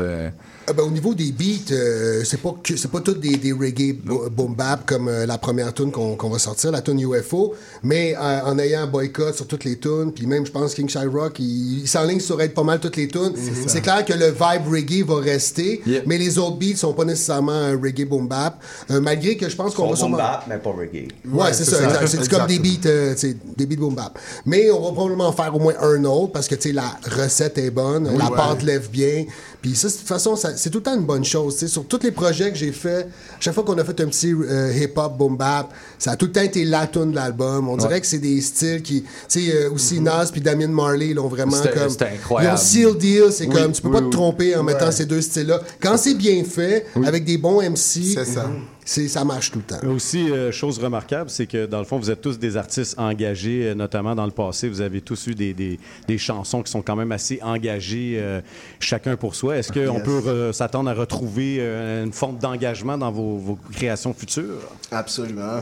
Euh? 0.70 0.74
Ben, 0.74 0.84
au 0.84 0.90
niveau 0.92 1.14
des 1.14 1.32
beats, 1.32 1.72
euh, 1.74 2.24
c'est 2.24 2.40
pas 2.42 2.56
que 2.64 2.76
c'est 2.78 2.90
pas 2.90 3.00
toutes 3.02 3.20
des, 3.20 3.38
des 3.38 3.52
reggae 3.52 3.94
bo- 3.94 4.30
boom 4.30 4.56
bap 4.56 4.86
comme 4.86 5.08
euh, 5.08 5.26
la 5.26 5.38
première 5.38 5.74
tune 5.74 5.92
qu'on 5.92 6.16
qu'on 6.16 6.30
va 6.30 6.40
sortir, 6.40 6.72
la 6.72 6.82
tune 6.82 7.00
UFO, 7.00 7.54
mais 7.84 8.16
euh, 8.16 8.42
en 8.46 8.58
ayant 8.60 8.82
un 8.82 8.88
boycott 8.88 9.36
sur 9.36 9.48
toutes 9.48 9.64
les 9.64 9.78
tunes, 9.78 10.12
puis 10.14 10.26
même 10.28 10.46
je 10.46 10.52
pense 10.52 10.74
King 10.74 10.88
Shy 10.90 11.06
Rock, 11.06 11.40
il, 11.40 11.82
il 11.82 11.88
s'enligne 11.88 12.20
sur 12.20 12.42
être 12.42 12.54
pas 12.54 12.64
mal 12.64 12.80
toutes 12.80 12.98
les 12.98 13.08
tunes. 13.08 13.34
C'est 13.68 13.82
clair 13.82 14.06
que 14.06 14.14
le 14.14 14.28
vibe 14.28 14.68
reggae 14.72 15.04
va 15.06 15.20
rester, 15.20 15.82
mais 16.06 16.18
les 16.18 16.38
autres 16.38 16.58
beats 16.58 16.76
sont 16.78 16.94
pas 16.94 17.06
nécessairement 17.06 17.52
un 17.52 17.80
reggae 17.80 18.06
boom 18.08 18.28
bap, 18.28 18.62
euh, 18.92 19.00
malgré 19.02 19.38
que 19.38 19.50
je 19.50 19.56
pense 19.56 19.74
qu'on 19.76 19.90
va 19.90 19.96
sûrement 19.96 20.18
boom 20.18 20.26
bap, 20.26 20.46
mais 20.48 20.58
pas 20.58 20.72
reggae. 20.72 21.08
Ouais, 21.32 21.54
c'est 21.54 21.66
ça. 21.66 21.78
C'est 22.08 22.30
comme 22.30 22.48
des 22.48 22.60
beats, 22.60 22.88
euh, 22.88 23.16
des 23.58 23.66
beats 23.66 23.76
boom 23.80 23.96
bap. 23.96 24.18
Mais 24.46 24.70
on 24.72 24.82
va 24.82 24.92
probablement 24.92 25.28
en 25.28 25.34
faire 25.34 25.56
au 25.56 25.60
moins 25.60 25.74
un 25.82 26.04
autre 26.06 26.32
parce 26.34 26.48
que 26.48 26.56
tu 26.56 26.70
sais 26.70 26.72
la 26.74 26.96
recette 27.10 27.58
est 27.58 27.72
bonne, 27.72 28.08
Oui, 28.12 28.18
la 28.18 28.30
ouais. 28.30 28.38
pâte 28.38 28.64
lève 28.64 28.90
bien. 28.90 29.26
Puis 29.62 29.76
ça, 29.76 29.88
de 29.90 29.94
toute 29.94 30.08
façon, 30.08 30.36
ça- 30.36 30.51
c'est 30.56 30.70
tout 30.70 30.80
le 30.80 30.84
temps 30.84 30.96
une 30.96 31.06
bonne 31.06 31.24
chose. 31.26 31.56
tu 31.56 31.60
sais. 31.62 31.68
Sur 31.68 31.86
tous 31.86 32.00
les 32.04 32.12
projets 32.12 32.52
que 32.52 32.58
j'ai 32.58 32.72
fait, 32.72 33.08
chaque 33.40 33.54
fois 33.54 33.64
qu'on 33.64 33.78
a 33.78 33.84
fait 33.84 34.00
un 34.02 34.08
petit 34.08 34.34
euh, 34.34 34.72
hip-hop 34.74 35.18
boom 35.18 35.38
bap, 35.38 35.72
ça 36.00 36.12
a 36.12 36.16
tout 36.16 36.26
le 36.28 36.32
temps 36.32 36.42
été 36.42 36.64
la 36.66 36.88
tune 36.88 37.12
de 37.12 37.16
l'album. 37.16 37.70
On 37.70 37.78
dirait 37.78 38.00
que 38.02 38.08
c'est 38.08 38.20
des 38.20 38.40
styles 38.42 38.82
qui, 38.82 39.04
tu 39.04 39.10
sais, 39.28 39.54
euh, 39.56 39.72
aussi 39.72 40.00
Nas 40.00 40.28
puis 40.32 40.42
Damien 40.42 40.68
Marley, 40.68 41.10
ils 41.10 41.14
l'ont 41.16 41.28
vraiment 41.28 41.58
comme. 41.74 41.90
c'était 41.90 42.10
incroyable. 42.16 42.58
Ils 42.58 42.86
ont 42.86 42.90
seal 42.92 42.98
deal, 42.98 43.24
c'est 43.32 43.48
Oui, 43.48 43.54
comme, 43.56 43.72
tu 43.72 43.82
peux 43.82 43.88
oui, 43.90 43.94
pas 43.96 44.02
te 44.02 44.10
tromper 44.10 44.56
en 44.56 44.64
mettant 44.64 44.92
ces 44.92 45.06
deux 45.06 45.22
styles-là. 45.22 45.62
Quand 45.82 45.98
c'est 45.98 46.16
bien 46.16 46.44
fait, 46.44 46.86
avec 47.06 47.24
des 47.26 47.38
bons 47.38 47.62
MC, 47.62 47.78
C'est 48.16 48.26
ça. 48.26 48.26
c'est- 48.26 48.81
ça 48.86 49.24
marche 49.24 49.52
tout 49.52 49.60
le 49.60 49.64
temps. 49.78 49.88
Aussi, 49.88 50.30
euh, 50.32 50.52
chose 50.52 50.80
remarquable, 50.80 51.30
c'est 51.30 51.46
que 51.48 51.66
dans 51.66 51.80
le 51.80 51.86
fond, 51.86 51.98
vous 52.00 52.10
êtes 52.10 52.22
tous 52.22 52.40
des 52.40 52.58
artistes 52.58 52.98
engagés, 53.00 53.68
euh, 53.70 53.74
notamment 53.76 54.16
dans 54.16 54.26
le 54.26 54.32
passé. 54.32 54.68
Vous 54.70 54.82
avez 54.82 55.02
tous 55.02 55.28
eu 55.28 55.36
des, 55.36 55.54
des- 55.54 55.80
des 56.08 56.18
chansons 56.18 56.64
qui 56.64 56.72
sont 56.72 56.82
quand 56.82 56.96
même 56.96 57.12
assez 57.12 57.40
engagées, 57.42 58.16
euh, 58.20 58.42
chacun 58.80 59.16
pour 59.16 59.36
soi. 59.36 59.58
Est-ce 59.58 59.72
qu'on 59.72 59.96
Yes. 59.98 60.04
peut 60.04 60.20
re- 60.20 60.54
s'attendre 60.54 60.90
à 60.90 60.94
retrouver 60.94 61.58
euh, 61.60 62.04
une 62.04 62.12
forme 62.14 62.38
d'engagement 62.38 62.98
dans 62.98 63.12
vos, 63.12 63.38
vos 63.38 63.60
créations 63.72 64.14
futures? 64.14 64.60
Absolument. 64.92 65.62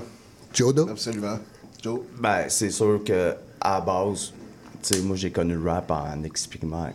Jodo? 0.53 0.87
Absolument. 0.89 1.39
Joe? 1.83 1.99
Ben, 2.19 2.45
c'est 2.49 2.71
sûr 2.71 3.01
que 3.05 3.33
à 3.61 3.75
la 3.75 3.81
base, 3.81 4.33
tu 4.81 4.93
sais, 4.95 5.01
moi 5.01 5.15
j'ai 5.15 5.31
connu 5.31 5.53
le 5.55 5.69
rap 5.69 5.91
en 5.91 6.23
exprimant 6.23 6.89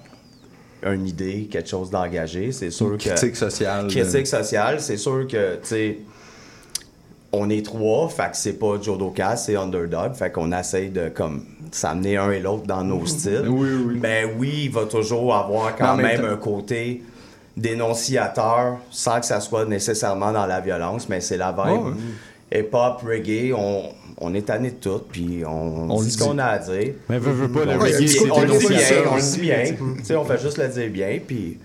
une 0.85 1.06
idée, 1.06 1.48
quelque 1.51 1.69
chose 1.69 1.90
d'engagé. 1.90 2.52
C'est 2.52 2.70
sûr 2.70 2.93
que. 2.93 3.09
critique 3.09 3.36
sociale. 3.36 3.86
Critique 3.89 4.27
sociale, 4.27 4.81
c'est 4.81 4.97
sûr 4.97 5.27
que, 5.27 5.56
tu 5.56 5.61
sais, 5.62 5.98
on 7.32 7.51
est 7.51 7.65
trois, 7.65 8.09
fait 8.09 8.31
que 8.31 8.36
c'est 8.36 8.59
pas 8.59 8.81
Jodo 8.81 9.11
Cast, 9.11 9.47
c'est 9.47 9.56
Underdog, 9.56 10.15
fait 10.15 10.31
qu'on 10.31 10.52
essaye 10.52 10.90
de, 10.90 11.09
comme, 11.09 11.44
s'amener 11.73 12.16
un 12.16 12.31
et 12.31 12.40
l'autre 12.40 12.66
dans 12.66 12.85
nos 12.85 13.05
styles. 13.06 13.48
Oui, 13.48 13.69
oui. 13.86 13.98
Ben 13.98 14.31
oui, 14.39 14.62
il 14.65 14.70
va 14.70 14.85
toujours 14.85 15.35
avoir 15.35 15.74
quand 15.77 15.97
même 15.97 16.24
un 16.24 16.36
côté 16.36 17.02
dénonciateur, 17.56 18.78
sans 18.90 19.20
que 19.20 19.27
ça 19.27 19.40
soit 19.40 19.65
nécessairement 19.65 20.32
dans 20.32 20.47
la 20.47 20.61
violence, 20.61 21.09
mais 21.09 21.20
c'est 21.20 21.36
la 21.36 21.52
vibe. 21.52 21.86
Ouais. 21.86 22.61
Hip-hop, 22.61 23.02
reggae, 23.02 23.52
on, 23.56 23.90
on 24.19 24.32
est 24.35 24.43
tanné 24.43 24.70
de 24.70 24.77
tout, 24.77 25.01
puis 25.11 25.43
on, 25.47 25.91
On 25.91 26.03
dit 26.03 26.11
ce 26.11 26.19
qu'on 26.19 26.39
a 26.39 26.45
à 26.45 26.59
dire. 26.59 26.95
Mais 27.09 27.19
veux, 27.19 27.32
veux 27.32 27.49
pas, 27.51 27.65
le 27.65 27.73
on 27.78 27.85
dit, 27.85 28.16
on 28.31 28.41
le 28.43 28.59
dit 28.59 28.66
bien, 28.69 28.78
on 29.11 29.16
le 29.16 29.20
dit 29.32 29.41
bien. 29.41 29.65
Tu 29.99 30.05
sais, 30.05 30.16
on 30.16 30.24
fait 30.24 30.41
juste 30.41 30.59
le 30.59 30.69
dire 30.69 30.91
bien, 30.91 31.19
puis 31.27 31.59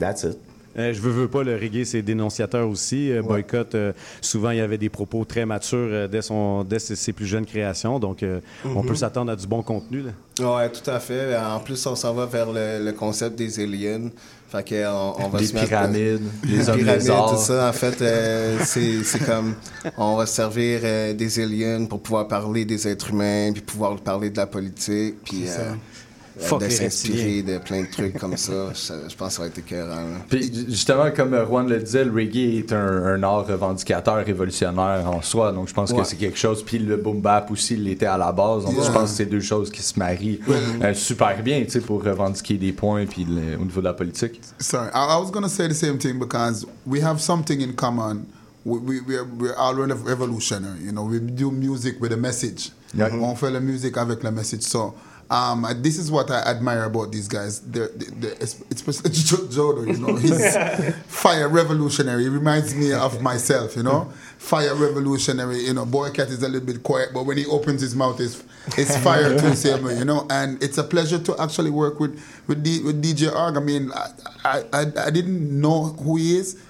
that's 0.00 0.22
it. 0.24 0.38
Euh, 0.78 0.92
je 0.92 1.00
veux, 1.00 1.10
veux 1.10 1.28
pas, 1.28 1.42
le 1.42 1.54
reggae, 1.54 1.84
c'est 1.86 2.02
dénonciateur 2.02 2.68
aussi. 2.68 3.10
Euh, 3.10 3.22
Boycott, 3.22 3.74
euh, 3.74 3.94
souvent, 4.20 4.50
il 4.50 4.58
y 4.58 4.60
avait 4.60 4.76
des 4.76 4.90
propos 4.90 5.24
très 5.24 5.46
matures 5.46 5.78
euh, 5.90 6.06
dès, 6.06 6.20
son, 6.20 6.64
dès 6.64 6.78
ses, 6.78 6.96
ses 6.96 7.14
plus 7.14 7.24
jeunes 7.24 7.46
créations. 7.46 7.98
Donc, 7.98 8.22
euh, 8.22 8.40
on 8.62 8.82
Mhm. 8.82 8.86
peut 8.88 8.94
s'attendre 8.94 9.32
à 9.32 9.36
du 9.36 9.46
bon 9.46 9.62
contenu. 9.62 10.02
Là. 10.02 10.56
Ouais, 10.56 10.68
tout 10.70 10.90
à 10.90 11.00
fait. 11.00 11.34
En 11.34 11.60
plus, 11.60 11.86
on 11.86 11.94
s'en 11.96 12.12
va 12.12 12.26
vers 12.26 12.52
le, 12.52 12.84
le 12.84 12.92
concept 12.92 13.36
des 13.38 13.58
aliens. 13.58 14.10
Fait 14.48 14.62
que 14.62 14.86
on, 14.86 15.24
on 15.24 15.28
va 15.28 15.40
Les 15.40 15.46
se 15.46 15.54
mettre- 15.54 15.66
pyramides, 15.68 16.20
les 16.44 16.68
hommes 16.68 16.76
pyramides, 16.78 16.86
lézards. 17.00 17.30
tout 17.36 17.42
ça. 17.42 17.68
En 17.68 17.72
fait, 17.72 18.00
euh, 18.00 18.58
c'est 18.64 19.02
c'est 19.02 19.18
comme 19.24 19.54
on 19.98 20.14
va 20.16 20.24
se 20.26 20.34
servir 20.34 20.80
euh, 20.84 21.12
des 21.14 21.40
aliens 21.40 21.84
pour 21.86 22.00
pouvoir 22.00 22.28
parler 22.28 22.64
des 22.64 22.86
êtres 22.86 23.10
humains, 23.10 23.50
puis 23.52 23.62
pouvoir 23.62 23.96
parler 23.96 24.30
de 24.30 24.36
la 24.36 24.46
politique, 24.46 25.16
puis 25.24 25.44
euh, 25.48 25.72
Fuck 26.38 26.60
de 26.60 26.68
s'inspirer 26.68 27.42
de 27.42 27.58
plein 27.58 27.82
de 27.82 27.86
trucs 27.90 28.18
comme 28.18 28.36
ça. 28.36 28.52
Je, 28.74 29.08
je 29.10 29.16
pense 29.16 29.28
que 29.28 29.34
ça 29.34 29.42
va 29.42 29.48
être 29.48 29.58
écœurant. 29.58 29.88
là. 29.96 30.18
Puis 30.28 30.52
justement, 30.68 31.10
comme 31.10 31.32
euh, 31.34 31.46
Juan 31.46 31.66
le 31.68 31.78
disait, 31.80 32.04
le 32.04 32.12
reggae 32.12 32.58
est 32.58 32.72
un, 32.72 33.04
un 33.06 33.22
art 33.22 33.46
revendicateur, 33.46 34.16
révolutionnaire 34.24 35.04
en 35.10 35.22
soi. 35.22 35.52
Donc 35.52 35.68
je 35.68 35.74
pense 35.74 35.90
Ouais. 35.92 35.98
que 36.02 36.04
c'est 36.04 36.16
quelque 36.16 36.38
chose. 36.38 36.62
Puis 36.62 36.78
le 36.78 36.96
boom 36.98 37.20
bap 37.20 37.50
aussi 37.50 37.74
il 37.74 37.84
l'était 37.84 38.06
à 38.06 38.18
la 38.18 38.32
base. 38.32 38.64
Donc 38.64 38.74
Yeah. 38.74 38.84
je 38.84 38.90
pense 38.92 39.10
que 39.10 39.16
c'est 39.16 39.26
deux 39.26 39.40
choses 39.40 39.70
qui 39.70 39.82
se 39.82 39.98
marient 39.98 40.40
euh, 40.82 40.92
super 40.94 41.42
bien, 41.42 41.64
tu 41.64 41.70
sais, 41.70 41.80
pour 41.80 42.02
revendiquer 42.04 42.58
des 42.58 42.72
points 42.72 43.06
puis 43.06 43.24
le- 43.24 43.56
au 43.60 43.64
niveau 43.64 43.80
de 43.80 43.86
la 43.86 43.94
politique. 43.94 44.40
Sorry, 44.58 44.88
I, 44.94 45.16
I 45.16 45.20
was 45.22 45.30
going 45.30 45.42
to 45.42 45.48
say 45.48 45.66
the 45.68 45.72
same 45.74 45.96
thing 45.98 46.18
because 46.18 46.66
we 46.86 47.02
have 47.02 47.18
something 47.20 47.60
in 47.62 47.72
common. 47.74 48.26
We, 48.64 48.78
we, 48.80 49.00
we're, 49.06 49.24
we're 49.38 49.54
all 49.56 49.74
rev- 49.74 50.04
revolutionary, 50.04 50.80
you 50.84 50.90
know. 50.92 51.04
We 51.04 51.20
do 51.20 51.50
music 51.52 52.00
with 52.00 52.12
a 52.12 52.16
message. 52.16 52.72
Yeah. 52.94 53.10
On 53.14 53.34
fait 53.36 53.50
la 53.50 53.60
musique 53.60 53.96
avec 53.96 54.22
la 54.24 54.30
message. 54.32 54.62
So, 54.62 54.94
um, 55.28 55.66
this 55.76 55.98
is 55.98 56.10
what 56.10 56.30
I 56.30 56.40
admire 56.42 56.84
about 56.84 57.12
these 57.12 57.26
guys. 57.26 57.60
They're, 57.60 57.90
especially 58.70 59.10
you 59.92 59.98
know. 59.98 60.16
He's 60.16 60.56
fire 61.06 61.48
revolutionary. 61.48 62.24
He 62.24 62.28
reminds 62.28 62.74
me 62.74 62.92
of 62.92 63.20
myself, 63.22 63.76
you 63.76 63.82
know. 63.82 64.12
Fire 64.38 64.74
revolutionary, 64.74 65.64
you 65.64 65.74
know. 65.74 65.84
Boycat 65.84 66.28
is 66.28 66.42
a 66.42 66.48
little 66.48 66.66
bit 66.66 66.82
quiet, 66.82 67.10
but 67.12 67.24
when 67.24 67.36
he 67.36 67.46
opens 67.46 67.80
his 67.80 67.96
mouth, 67.96 68.20
it's, 68.20 68.44
it's 68.78 68.96
fire 69.02 69.36
to 69.36 69.56
same 69.56 69.84
way, 69.84 69.98
you 69.98 70.04
know. 70.04 70.26
And 70.30 70.62
it's 70.62 70.78
a 70.78 70.84
pleasure 70.84 71.18
to 71.18 71.40
actually 71.40 71.70
work 71.70 71.98
with, 71.98 72.22
with, 72.46 72.62
D, 72.62 72.82
with 72.82 73.02
DJ 73.02 73.34
Arg. 73.34 73.56
I 73.56 73.60
mean, 73.60 73.90
I, 73.92 74.10
I, 74.44 74.62
I, 74.72 75.06
I 75.06 75.10
didn't 75.10 75.60
know 75.60 75.84
who 75.84 76.16
he 76.16 76.38
is 76.38 76.62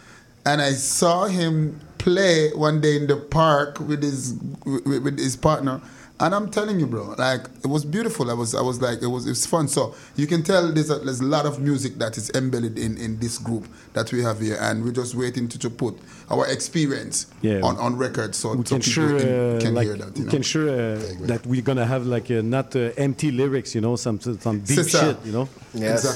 and 0.46 0.62
I 0.62 0.72
saw 0.72 1.26
him 1.26 1.80
play 1.98 2.50
one 2.54 2.80
day 2.80 2.96
in 2.96 3.08
the 3.08 3.16
park 3.16 3.80
with 3.80 4.02
his 4.02 4.34
with, 4.64 5.02
with 5.02 5.18
his 5.18 5.36
partner. 5.36 5.82
And 6.18 6.34
I'm 6.34 6.48
telling 6.50 6.80
you, 6.80 6.86
bro, 6.86 7.14
like 7.18 7.42
it 7.62 7.66
was 7.66 7.84
beautiful. 7.84 8.30
I 8.30 8.34
was, 8.34 8.54
I 8.54 8.62
was 8.62 8.80
like, 8.80 9.02
it 9.02 9.06
was, 9.06 9.26
it 9.26 9.30
was 9.30 9.44
fun. 9.44 9.68
So 9.68 9.94
you 10.16 10.26
can 10.26 10.42
tell 10.42 10.72
there's 10.72 10.88
a, 10.88 10.98
there's 11.00 11.20
a 11.20 11.24
lot 11.24 11.44
of 11.44 11.60
music 11.60 11.98
that 11.98 12.16
is 12.16 12.30
embedded 12.30 12.78
in, 12.78 12.96
in 12.96 13.18
this 13.18 13.36
group 13.36 13.66
that 13.92 14.10
we 14.12 14.22
have 14.22 14.40
here, 14.40 14.56
and 14.58 14.82
we're 14.82 14.92
just 14.92 15.14
waiting 15.14 15.46
to, 15.48 15.58
to 15.58 15.68
put 15.68 15.94
our 16.30 16.46
experience 16.46 17.26
Yeah. 17.42 17.60
on, 17.62 17.76
on 17.76 17.98
record, 17.98 18.34
so, 18.34 18.54
we 18.54 18.64
so 18.64 18.76
can 18.76 18.80
people 18.80 18.92
sure, 18.92 19.18
can, 19.20 19.28
uh, 19.28 19.58
can 19.60 19.74
like, 19.74 19.86
hear 19.88 19.96
that. 19.96 20.16
You 20.16 20.20
we 20.20 20.24
know? 20.24 20.30
can 20.30 20.42
sure 20.42 20.68
uh, 20.70 20.98
that 21.26 21.44
we're 21.46 21.60
gonna 21.60 21.84
have 21.84 22.06
like 22.06 22.30
uh, 22.30 22.40
not 22.40 22.74
uh, 22.74 22.92
empty 22.96 23.30
lyrics, 23.30 23.74
you 23.74 23.82
know, 23.82 23.96
some 23.96 24.18
some 24.18 24.60
deep 24.60 24.78
C'est 24.78 24.88
ça. 24.88 25.00
shit, 25.00 25.16
you 25.26 25.32
know. 25.32 25.48
Yes. 25.74 26.06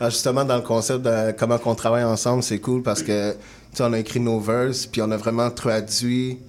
Ah, 0.00 0.10
justement, 0.10 0.44
dans 0.44 0.56
le 0.56 0.62
concept 0.62 1.02
de 1.04 1.32
comment 1.32 1.58
on 1.64 1.74
travaille 1.74 2.04
ensemble, 2.04 2.42
c'est 2.42 2.58
cool 2.60 2.82
parce 2.82 3.02
que 3.02 3.32
tu 3.32 3.38
sais, 3.72 3.84
on 3.84 3.92
a 3.94 3.98
écrit 3.98 4.20
nos 4.20 4.38
verses, 4.38 4.84
puis 4.86 5.00
on 5.00 5.10
a 5.10 5.16
vraiment 5.16 5.50
traduit 5.50 6.36
t- 6.36 6.40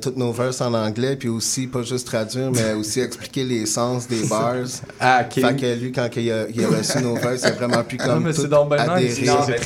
toutes 0.00 0.16
nos 0.16 0.32
verses 0.32 0.60
en 0.60 0.72
anglais, 0.74 1.16
puis 1.16 1.28
aussi, 1.28 1.66
pas 1.66 1.82
juste 1.82 2.06
traduire, 2.06 2.50
mais 2.52 2.72
aussi 2.78 3.00
expliquer 3.00 3.44
les 3.44 3.66
sens 3.66 4.06
des 4.08 4.22
bars. 4.26 4.54
Ah, 5.00 5.22
ok. 5.24 5.34
Fait 5.42 5.56
que 5.56 5.74
lui, 5.74 5.92
quand 5.92 6.08
il 6.16 6.30
a, 6.32 6.46
il 6.48 6.64
a 6.64 6.68
reçu 6.68 6.98
nos 6.98 7.14
verses, 7.16 7.42
il 7.42 7.48
a 7.48 7.52
vraiment 7.52 7.82
pu 7.84 7.96
Ah, 8.00 8.06
comme 8.06 8.24
mais 8.24 8.32
tout 8.32 8.42
c'est 8.42 8.48
donc 8.48 8.68
ben. 8.70 8.84
Non, 8.86 8.94
mais 8.96 9.08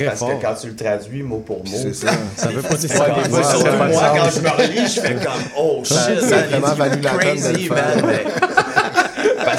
parce 0.04 0.20
que 0.20 0.42
quand 0.42 0.54
tu 0.60 0.66
le 0.68 0.76
traduis 0.76 1.22
mot 1.22 1.38
pour 1.38 1.58
mot, 1.58 1.64
C'est 1.70 1.94
ça. 1.94 2.12
Ça 2.36 2.48
veut 2.48 2.62
pas 2.62 2.74
dire 2.74 2.90
Ouais, 2.90 2.96
fois, 3.28 3.42
Ça 3.44 3.56
moi, 3.58 4.12
quand 4.16 4.30
je 4.30 4.40
me 4.40 4.48
relis, 4.50 4.92
je 4.94 5.00
fais 5.00 5.14
comme 5.14 5.42
Oh 5.58 5.82
shit, 5.84 5.96
Ça- 5.96 6.36
a 6.38 6.42
vraiment 6.42 6.74
valu 6.74 7.00
la 7.00 7.10
peine 7.14 7.36
de 7.42 7.48
le 7.48 7.58
faire. 7.58 8.69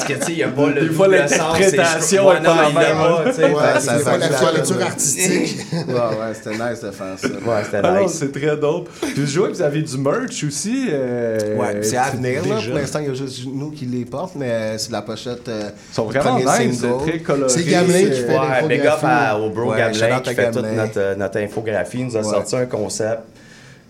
Parce 0.02 0.14
que, 0.14 0.14
tu 0.20 0.26
sais, 0.26 0.32
il 0.32 0.36
n'y 0.38 0.44
a 0.44 0.48
pas 0.50 0.68
le 0.68 0.82
Des 0.88 0.94
fois, 0.94 1.08
c'est- 1.10 1.38
l'interprétation 1.38 2.32
est 2.34 2.44
pas 2.44 2.72
la 2.72 3.80
ça 3.80 4.00
c'est 4.00 4.18
la 4.18 4.28
toileture 4.30 4.82
artistique. 4.82 5.58
ouais, 5.74 5.94
ouais, 5.94 6.34
c'était 6.34 6.52
nice 6.52 6.82
de 6.82 6.92
faire 6.92 7.16
ça. 7.18 7.28
Ouais, 7.28 7.64
c'était 7.64 7.80
Ah 7.84 8.00
nice. 8.02 8.12
c'est 8.14 8.32
très 8.32 8.58
dope. 8.58 8.90
Puis 9.02 9.28
je 9.28 9.40
vois 9.40 9.50
que 9.50 9.54
vous 9.54 9.62
avez 9.62 9.82
du 9.82 9.98
merch 9.98 10.44
aussi. 10.44 10.88
euh, 10.90 11.58
Ouais, 11.58 11.82
c'est 11.84 11.98
à 11.98 12.10
venir. 12.12 12.46
Là. 12.46 12.56
Pour 12.66 12.76
l'instant, 12.76 13.00
il 13.00 13.08
y 13.08 13.10
a 13.10 13.14
juste 13.14 13.42
nous 13.54 13.72
qui 13.72 13.86
les 13.86 14.06
portent, 14.06 14.36
mais 14.36 14.78
c'est 14.78 14.92
la 14.92 15.02
pochette. 15.02 15.48
Euh, 15.48 15.70
Ils 15.92 15.96
sont 15.96 16.06
vraiment 16.06 16.38
nice, 16.38 16.80
single. 16.80 17.04
très 17.08 17.20
colorés. 17.20 17.50
C'est 17.50 17.64
Gamelin 17.64 18.06
qui 18.10 18.22
fait 18.22 18.28
Ouais, 18.40 18.68
big 18.68 18.86
up 18.86 19.00
au 19.40 19.50
bro 19.50 19.74
Gamelin 19.74 20.20
qui 20.22 20.34
fait 20.34 20.52
toute 20.52 20.64
notre, 20.66 20.98
euh, 20.98 21.16
notre 21.16 21.38
infographie. 21.40 22.00
Il 22.00 22.06
nous 22.08 22.18
a 22.18 22.24
sorti 22.24 22.56
un 22.56 22.66
concept 22.66 23.20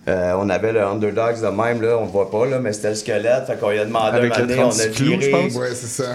Euh, 0.08 0.34
on 0.40 0.50
avait 0.50 0.74
le 0.74 0.82
Underdogs 0.84 1.42
de 1.42 1.48
même, 1.48 1.80
là, 1.82 1.96
on 2.00 2.06
le 2.06 2.12
voit 2.12 2.32
pas, 2.32 2.48
là, 2.48 2.58
mais 2.60 2.74
c'était 2.74 2.90
le 2.90 2.96
squelette. 2.96 3.46
Fait 3.46 3.60
qu'on 3.60 3.70
lui 3.70 3.78
a 3.78 3.86
demandé 3.86 4.18
Avec 4.18 4.36
un 4.36 4.46
le 4.46 4.54
on 4.56 4.70
36 4.70 4.82
a 4.82 4.88
clous, 4.90 5.06
viré. 5.06 5.22
je 5.22 5.30
pense. 5.30 5.56
Ouais, 5.56 5.68
c'est 5.76 6.04
ça. 6.04 6.10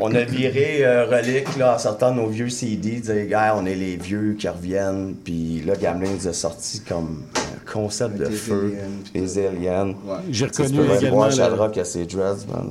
On 0.00 0.14
a 0.14 0.20
viré 0.20 0.78
euh, 0.84 1.06
Relic 1.06 1.56
là, 1.56 1.74
en 1.74 1.78
sortant 1.78 2.12
de 2.12 2.20
nos 2.20 2.28
vieux 2.28 2.48
CD, 2.48 3.00
dire 3.00 3.26
gars, 3.26 3.56
on 3.58 3.66
est 3.66 3.74
les 3.74 3.96
vieux 3.96 4.36
qui 4.38 4.48
reviennent. 4.48 5.14
Puis 5.24 5.62
là, 5.66 5.74
Gamelin 5.74 6.10
nous 6.16 6.28
a 6.28 6.32
sorti 6.32 6.80
comme 6.88 7.22
un 7.36 7.72
concept 7.72 8.18
de 8.18 8.26
des 8.26 8.36
feu, 8.36 8.72
aliens, 9.14 9.26
des 9.26 9.46
aliens. 9.46 9.94
J'ai 10.30 10.44
reconnu 10.46 10.68
tu 10.68 10.76
peux 10.76 10.94
également 10.94 11.16
voir 11.16 11.28
le- 11.30 11.34
Shadrock 11.34 11.78
à 11.78 11.84
ses 11.84 12.04
dreads, 12.04 12.46
man. 12.48 12.70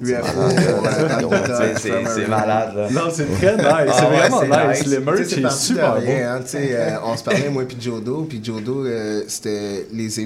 C'est 1.68 2.28
malade, 2.28 2.74
là. 2.76 2.88
Non, 2.92 3.10
c'est 3.12 3.26
très 3.26 3.56
nice. 3.58 3.66
Ah 3.68 3.86
c'est 3.92 4.06
vraiment 4.06 4.40
c'est 4.40 4.84
nice. 4.86 4.94
Le 4.96 5.00
merch 5.02 5.20
est 5.20 5.52
super 5.52 5.96
beau. 5.96 6.02
hein, 6.08 6.40
euh, 6.56 6.90
on 7.06 7.18
se 7.18 7.24
parlait, 7.24 7.50
moi 7.50 7.64
puis 7.68 7.78
Jodo, 7.80 8.26
puis 8.30 8.40
Jodo, 8.44 8.86
euh, 8.86 9.24
c'était 9.28 9.88
les 9.94 10.20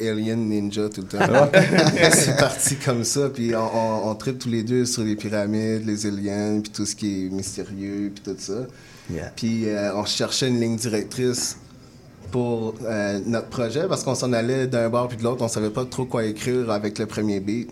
Alien 0.00 0.48
Ninja 0.48 0.88
tout 0.88 1.02
le 1.02 1.06
temps. 1.06 1.50
c'est 2.12 2.36
parti 2.36 2.76
comme 2.76 3.04
ça, 3.04 3.28
puis 3.28 3.54
on, 3.54 3.60
on, 3.60 4.10
on 4.10 4.14
tripe 4.14 4.38
tous 4.38 4.48
les 4.48 4.62
deux 4.62 4.84
sur 4.84 5.02
les 5.02 5.16
pyramides, 5.16 5.86
les 5.86 6.06
aliens, 6.06 6.60
puis 6.60 6.72
tout 6.72 6.86
ce 6.86 6.94
qui 6.94 7.26
est 7.26 7.28
mystérieux, 7.30 8.12
puis 8.14 8.22
tout 8.24 8.36
ça. 8.38 8.66
Yeah. 9.10 9.32
Puis 9.36 9.68
euh, 9.68 9.94
on 9.94 10.04
cherchait 10.04 10.48
une 10.48 10.60
ligne 10.60 10.76
directrice 10.76 11.56
pour 12.30 12.74
euh, 12.84 13.20
notre 13.26 13.48
projet, 13.48 13.86
parce 13.88 14.04
qu'on 14.04 14.14
s'en 14.14 14.32
allait 14.32 14.66
d'un 14.66 14.88
bord 14.90 15.08
puis 15.08 15.16
de 15.16 15.22
l'autre, 15.22 15.42
on 15.42 15.48
savait 15.48 15.70
pas 15.70 15.84
trop 15.84 16.04
quoi 16.04 16.24
écrire 16.24 16.70
avec 16.70 16.98
le 16.98 17.06
premier 17.06 17.40
beat. 17.40 17.70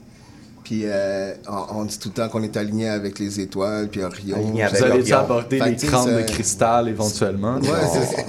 Puis 0.67 0.81
euh, 0.85 1.33
on, 1.49 1.79
on 1.79 1.85
dit 1.85 1.97
tout 1.97 2.09
le 2.09 2.15
temps 2.15 2.29
qu'on 2.29 2.43
est 2.43 2.57
aligné 2.57 2.89
avec 2.89 3.21
les 3.21 3.39
étoiles, 3.39 3.87
puis 3.87 4.03
Orion. 4.03 4.37
Aligné 4.37 4.65
avec 4.65 4.77
Vous 4.81 4.85
allez 4.85 5.13
aborder 5.13 5.61
les 5.61 5.77
crânes 5.77 6.07
de 6.17 6.19
c'est- 6.19 6.33
cristal 6.33 6.89
éventuellement. 6.89 7.59
Ouais, 7.59 7.69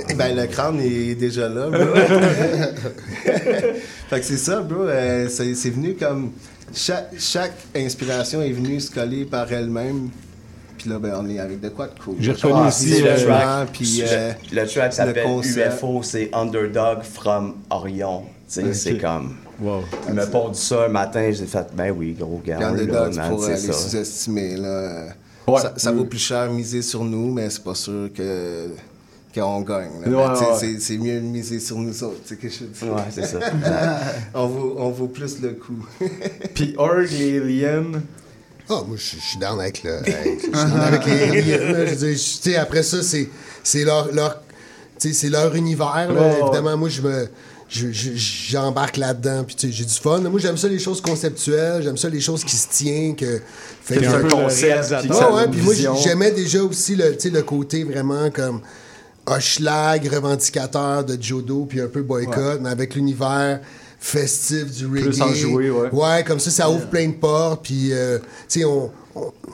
c'est 0.08 0.16
Ben, 0.16 0.36
le 0.36 0.46
crâne 0.46 0.80
est 0.80 1.16
déjà 1.16 1.50
là, 1.50 1.68
bro. 1.68 1.80
fait 4.10 4.20
que 4.20 4.26
c'est 4.26 4.38
ça, 4.38 4.62
bro. 4.62 4.84
euh, 4.84 5.28
c'est 5.30 5.70
venu 5.72 5.96
comme. 5.96 6.32
Chaque, 6.76 7.10
chaque 7.18 7.56
inspiration 7.76 8.42
est 8.44 8.52
venue 8.52 8.80
se 8.82 8.92
coller 8.92 9.26
par 9.26 9.52
elle-même. 9.52 10.10
Puis 10.78 10.90
là, 10.92 11.00
ben, 11.00 11.14
on 11.18 11.28
est 11.30 11.40
avec 11.40 11.60
de 11.60 11.70
quoi 11.70 11.88
de 11.88 12.00
cool. 12.00 12.18
J'ai 12.20 12.34
reconnu 12.34 12.54
Ah, 12.56 12.70
euh, 12.70 12.86
le 13.00 13.16
Le 13.16 13.26
track, 13.26 13.70
puis, 13.74 13.98
le- 14.02 14.06
euh, 14.08 14.32
le 14.52 14.68
track 14.68 14.94
s'appelle. 14.94 15.26
UFO, 15.44 16.04
c'est 16.04 16.30
Underdog 16.34 17.02
from 17.02 17.56
Orion. 17.72 18.22
Tu 18.48 18.62
sais, 18.62 18.64
Ok. 18.64 18.74
C'est 18.76 18.98
comme. 19.00 19.38
Wow. 19.60 19.84
Il 20.08 20.14
m'a 20.14 20.28
pondu 20.28 20.60
ça 20.60 20.86
un 20.86 20.90
matin, 20.90 21.32
j'ai 21.32 21.46
fait, 21.46 21.66
ben 21.74 21.92
oui, 21.92 22.14
gros 22.14 22.42
gars. 22.46 22.60
Est 22.60 22.86
là, 22.86 23.10
man, 23.10 23.30
pour 23.30 23.44
c'est 23.44 23.52
les 23.54 23.58
ça. 23.58 23.74
sous-estimer. 23.74 24.56
Là. 24.58 25.06
Ouais. 25.48 25.60
Ça, 25.62 25.74
ça 25.78 25.92
vaut 25.92 26.06
plus 26.06 26.20
cher 26.20 26.52
miser 26.52 26.82
sur 26.82 27.04
nous, 27.04 27.32
mais 27.34 27.50
c'est 27.50 27.64
pas 27.64 27.74
sûr 27.76 28.10
que 28.16 28.68
qu'on 29.34 29.62
gagne. 29.62 29.90
Ouais, 30.06 30.14
ouais. 30.16 30.80
c'est- 30.80 30.80
mieux 30.98 31.16
de 31.20 31.26
miser 31.26 31.60
sur 31.60 31.78
nous 31.78 32.04
autres. 32.04 32.20
C'est 32.26 32.38
que 32.40 32.50
je 32.50 32.66
dis. 32.66 32.86
Ouais, 32.86 33.02
c'est 33.12 33.26
ça. 33.26 33.40
on, 34.34 34.48
vaut, 34.48 34.76
on 34.78 34.90
vaut 34.90 35.08
plus 35.08 35.40
le 35.42 35.50
coup. 35.54 35.86
Puis 36.54 36.74
Org 36.78 37.12
et 37.14 37.38
Alien. 37.40 38.02
Ah, 38.70 38.82
moi, 38.86 38.98
je 38.98 39.16
suis 39.18 39.38
down 39.40 39.60
avec 39.60 39.84
le. 39.84 39.98
avec- 39.98 40.42
je 40.46 40.52
down 40.52 40.82
avec 40.82 41.06
les 41.06 41.22
aliens. 41.22 41.86
Je 41.86 41.96
veux 41.96 41.96
dire, 42.16 42.18
après 42.58 42.84
ça, 42.84 43.02
c'est 43.02 43.30
c'est 43.64 43.84
leur, 43.86 44.12
leur, 44.14 44.42
c'est 44.98 45.30
univers. 45.56 46.12
là. 46.12 46.14
Ouais, 46.14 46.20
ouais. 46.20 46.40
Évidemment, 46.42 46.78
moi, 46.78 46.90
je 46.90 47.02
me. 47.02 47.28
Je- 47.70 47.92
je- 47.92 48.12
J'embarque 48.16 48.98
là-dedans, 48.98 49.44
puis 49.44 49.56
tu 49.56 49.68
sais, 49.68 49.74
j'ai 49.74 49.84
du 49.86 49.94
fun. 49.94 50.20
Moi, 50.22 50.40
j'aime 50.40 50.58
ça 50.58 50.68
les 50.68 50.80
choses 50.80 51.02
conceptuelles, 51.02 51.84
j'aime 51.84 51.98
ça 51.98 52.08
les 52.10 52.22
choses 52.22 52.44
qui 52.44 52.56
se 52.56 52.68
tiennent, 52.70 53.16
que... 53.16 53.42
Fait 53.84 54.06
un 54.06 54.22
concept. 54.28 54.96
puis 55.02 55.10
ouais, 55.10 55.48
puis 55.52 55.62
moi, 55.62 55.74
j'aimais 56.04 56.32
déjà 56.32 56.64
aussi 56.64 56.96
le, 56.96 57.14
tu 57.16 57.24
sais, 57.24 57.30
le 57.30 57.42
côté 57.44 57.84
vraiment 57.84 58.30
comme 58.32 58.62
Hochelag, 59.26 60.08
revendicateur 60.08 61.04
de 61.04 61.22
Jodo, 61.22 61.66
puis 61.68 61.82
un 61.82 61.88
peu 61.88 62.02
boycott, 62.02 62.60
mais 62.62 62.70
avec 62.70 62.96
l'univers 62.96 63.60
festif 64.00 64.72
du 64.72 64.86
reggae. 64.88 65.02
Plus 65.04 65.22
enjoué, 65.22 65.70
ouais. 65.72 65.90
Ouais, 65.92 66.24
comme 66.26 66.40
ça, 66.40 66.52
ça 66.52 66.70
ouvre 66.70 66.88
plein 66.88 67.08
de 67.10 67.16
portes, 67.16 67.64
puis, 67.66 67.92
euh, 67.92 68.20
tu 68.48 68.60
sais, 68.60 68.66
on... 68.66 68.92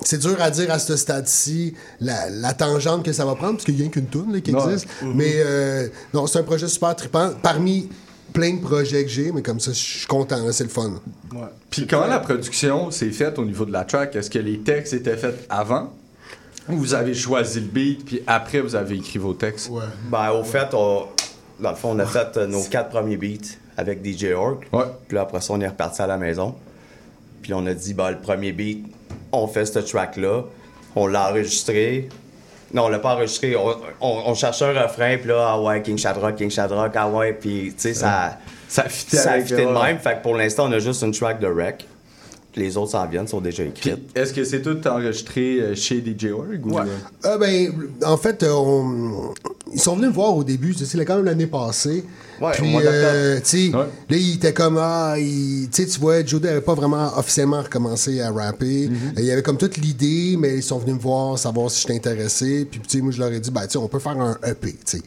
c'est 0.04 0.20
dur 0.20 0.36
à 0.40 0.52
dire 0.52 0.70
à 0.70 0.78
ce 0.80 0.96
stade-ci 0.98 1.74
la, 2.02 2.30
la 2.30 2.54
tangente 2.54 3.04
que 3.06 3.14
ça 3.14 3.26
va 3.26 3.34
prendre, 3.36 3.54
parce 3.54 3.64
qu'il 3.64 3.76
n'y 3.78 3.86
a 3.86 3.90
qu'une 3.90 4.06
toune 4.08 4.34
là, 4.34 4.42
qui 4.42 4.54
Ouais. 4.54 4.62
existe. 4.66 4.88
Mais 5.16 5.36
euh, 5.38 5.88
non, 6.14 6.28
c'est 6.28 6.40
un 6.40 6.44
projet 6.44 6.68
super 6.68 6.96
trippant. 6.96 7.32
Parmi 7.42 7.90
plein 8.34 8.56
de 8.56 8.62
projets 8.62 9.04
que 9.04 9.10
j'ai, 9.10 9.32
mais 9.32 9.42
comme 9.42 9.60
ça, 9.60 9.72
je 9.72 9.78
suis 9.80 10.08
content, 10.08 10.52
c'est 10.52 10.64
le 10.64 10.70
fun. 10.70 10.94
Puis 11.70 11.88
comment 11.88 12.08
la 12.08 12.20
production 12.20 12.90
s'est 12.92 13.12
faite 13.12 13.38
au 13.40 13.46
niveau 13.46 13.66
de 13.66 13.72
la 13.72 13.84
track? 13.86 14.16
Est-ce 14.16 14.30
que 14.30 14.40
les 14.40 14.60
textes 14.60 14.94
étaient 14.94 15.18
faits 15.18 15.46
avant? 15.50 15.94
Ou 16.70 16.78
vous 16.78 16.94
avez 16.94 17.14
choisi 17.14 17.60
le 17.60 17.68
beat, 17.68 18.06
puis 18.06 18.22
après 18.26 18.62
vous 18.62 18.76
avez 18.76 18.96
écrit 18.96 19.20
vos 19.20 19.34
textes? 19.34 19.70
Ouais. 19.70 19.84
Ben, 20.10 20.32
au 20.32 20.44
fait, 20.44 20.74
on- 20.74 21.06
dans 21.60 21.70
le 21.72 21.76
fond, 21.76 21.92
on 21.92 22.00
a 22.00 22.06
fait 22.06 22.36
euh, 22.38 22.48
nos 22.48 22.64
quatre 22.64 22.90
premiers 22.90 23.18
beats 23.18 23.56
avec 23.78 24.04
DJ 24.04 24.32
Orc. 24.34 24.60
Ouais. 24.72 24.86
Puis 25.08 25.16
là, 25.16 25.22
après 25.22 25.42
ça, 25.42 25.54
on 25.54 25.62
est 25.62 25.68
reparti 25.68 26.02
à 26.02 26.08
la 26.08 26.18
maison. 26.18 26.56
Puis 27.42 27.54
on 27.54 27.66
a 27.68 27.74
dit, 27.74 27.94
ben, 27.94 28.12
le 28.12 28.18
premier 28.20 28.52
beat, 28.54 28.86
on 29.32 29.48
fait 29.48 29.66
ce 29.66 29.80
track-là. 29.80 30.44
On 30.96 31.08
l'a 31.08 31.30
enregistré. 31.30 32.10
Non, 32.74 32.86
on 32.86 32.90
l'a 32.90 33.00
pas 33.00 33.14
enregistré. 33.16 33.56
On, 33.56 33.68
on- 34.02 34.22
on 34.26 34.34
cherchait 34.34 34.66
un 34.66 34.82
refrain, 34.84 35.18
puis 35.18 35.28
là, 35.30 35.48
ah 35.52 35.62
ouais, 35.62 35.82
King 35.82 35.98
Shadrock, 35.98 36.36
King 36.36 36.50
Shadrock, 36.50 36.92
ah 36.96 37.08
ouais. 37.10 37.34
Puis, 37.34 37.68
tu 37.68 37.74
sais, 37.78 37.94
ça, 37.94 38.40
Ça 38.68 38.84
fitait 38.86 39.18
ça 39.18 39.32
avec, 39.34 39.46
fité 39.46 39.62
de 39.62 39.68
ouais. 39.68 39.84
même. 39.84 40.00
Fait 40.00 40.16
que 40.18 40.24
pour 40.24 40.36
l'instant, 40.36 40.68
on 40.68 40.72
a 40.72 40.80
juste 40.80 41.02
une 41.04 41.12
track 41.12 41.40
de 41.40 41.48
rec. 41.48 41.88
Les 42.56 42.78
autres 42.78 42.92
s'en 42.92 43.08
viennent, 43.08 43.28
sont 43.28 43.42
déjà 43.42 43.64
écrites. 43.64 44.16
Est-ce 44.16 44.32
que 44.34 44.44
c'est 44.44 44.62
tout 44.62 44.88
enregistré 44.88 45.60
euh, 45.60 45.76
chez 45.76 46.04
DJ 46.06 46.26
Org? 46.32 46.64
Ou... 46.66 46.76
Ouais. 46.76 46.84
Euh, 47.26 47.38
ben, 47.40 47.72
en 48.06 48.18
fait, 48.18 48.44
euh, 48.44 48.52
on- 48.54 49.34
ils 49.74 49.80
sont 49.80 49.96
venus 49.96 50.10
me 50.10 50.14
voir 50.14 50.36
au 50.38 50.44
début, 50.44 50.74
tu 50.76 50.86
sais, 50.86 50.98
c'est 50.98 51.04
quand 51.06 51.16
même 51.16 51.26
l'année 51.26 51.48
passée. 51.48 52.04
Ouais, 52.42 52.52
Puis, 52.54 52.76
euh, 52.84 53.40
tu 53.40 53.70
sais, 53.72 53.76
Ouais. 53.78 53.86
là, 54.10 54.18
il 54.18 54.36
était 54.36 54.54
comme, 54.54 54.78
ah, 54.80 55.16
il- 55.18 55.70
tu 55.72 55.84
sais, 55.84 55.88
tu 55.90 56.00
vois, 56.00 56.26
Joe 56.26 56.42
n'avait 56.42 56.62
pas 56.62 56.74
vraiment 56.74 57.12
officiellement 57.18 57.62
recommencé 57.62 58.22
à 58.22 58.32
rapper. 58.32 58.88
Mm-hmm. 58.90 59.14
Il 59.20 59.26
y 59.26 59.32
avait 59.32 59.44
comme 59.44 59.58
toute 59.58 59.78
l'idée, 59.78 60.36
mais 60.38 60.56
ils 60.56 60.64
sont 60.64 60.80
venus 60.80 60.96
me 60.96 61.00
voir, 61.00 61.38
savoir 61.38 61.70
si 61.72 61.82
j'étais 61.82 61.96
intéressé. 61.96 62.68
Puis, 62.70 62.80
tu 62.82 62.98
sais, 62.98 63.02
moi, 63.04 63.12
je 63.12 63.20
leur 63.20 63.32
ai 63.32 63.40
dit, 63.40 63.52
ben, 63.52 63.62
tu 63.64 63.72
sais, 63.72 63.78
on 63.78 63.88
peut 63.88 64.00
faire 64.00 64.20
un 64.20 64.38
EP, 64.46 64.72
tu 64.86 64.98
sais. 64.98 65.02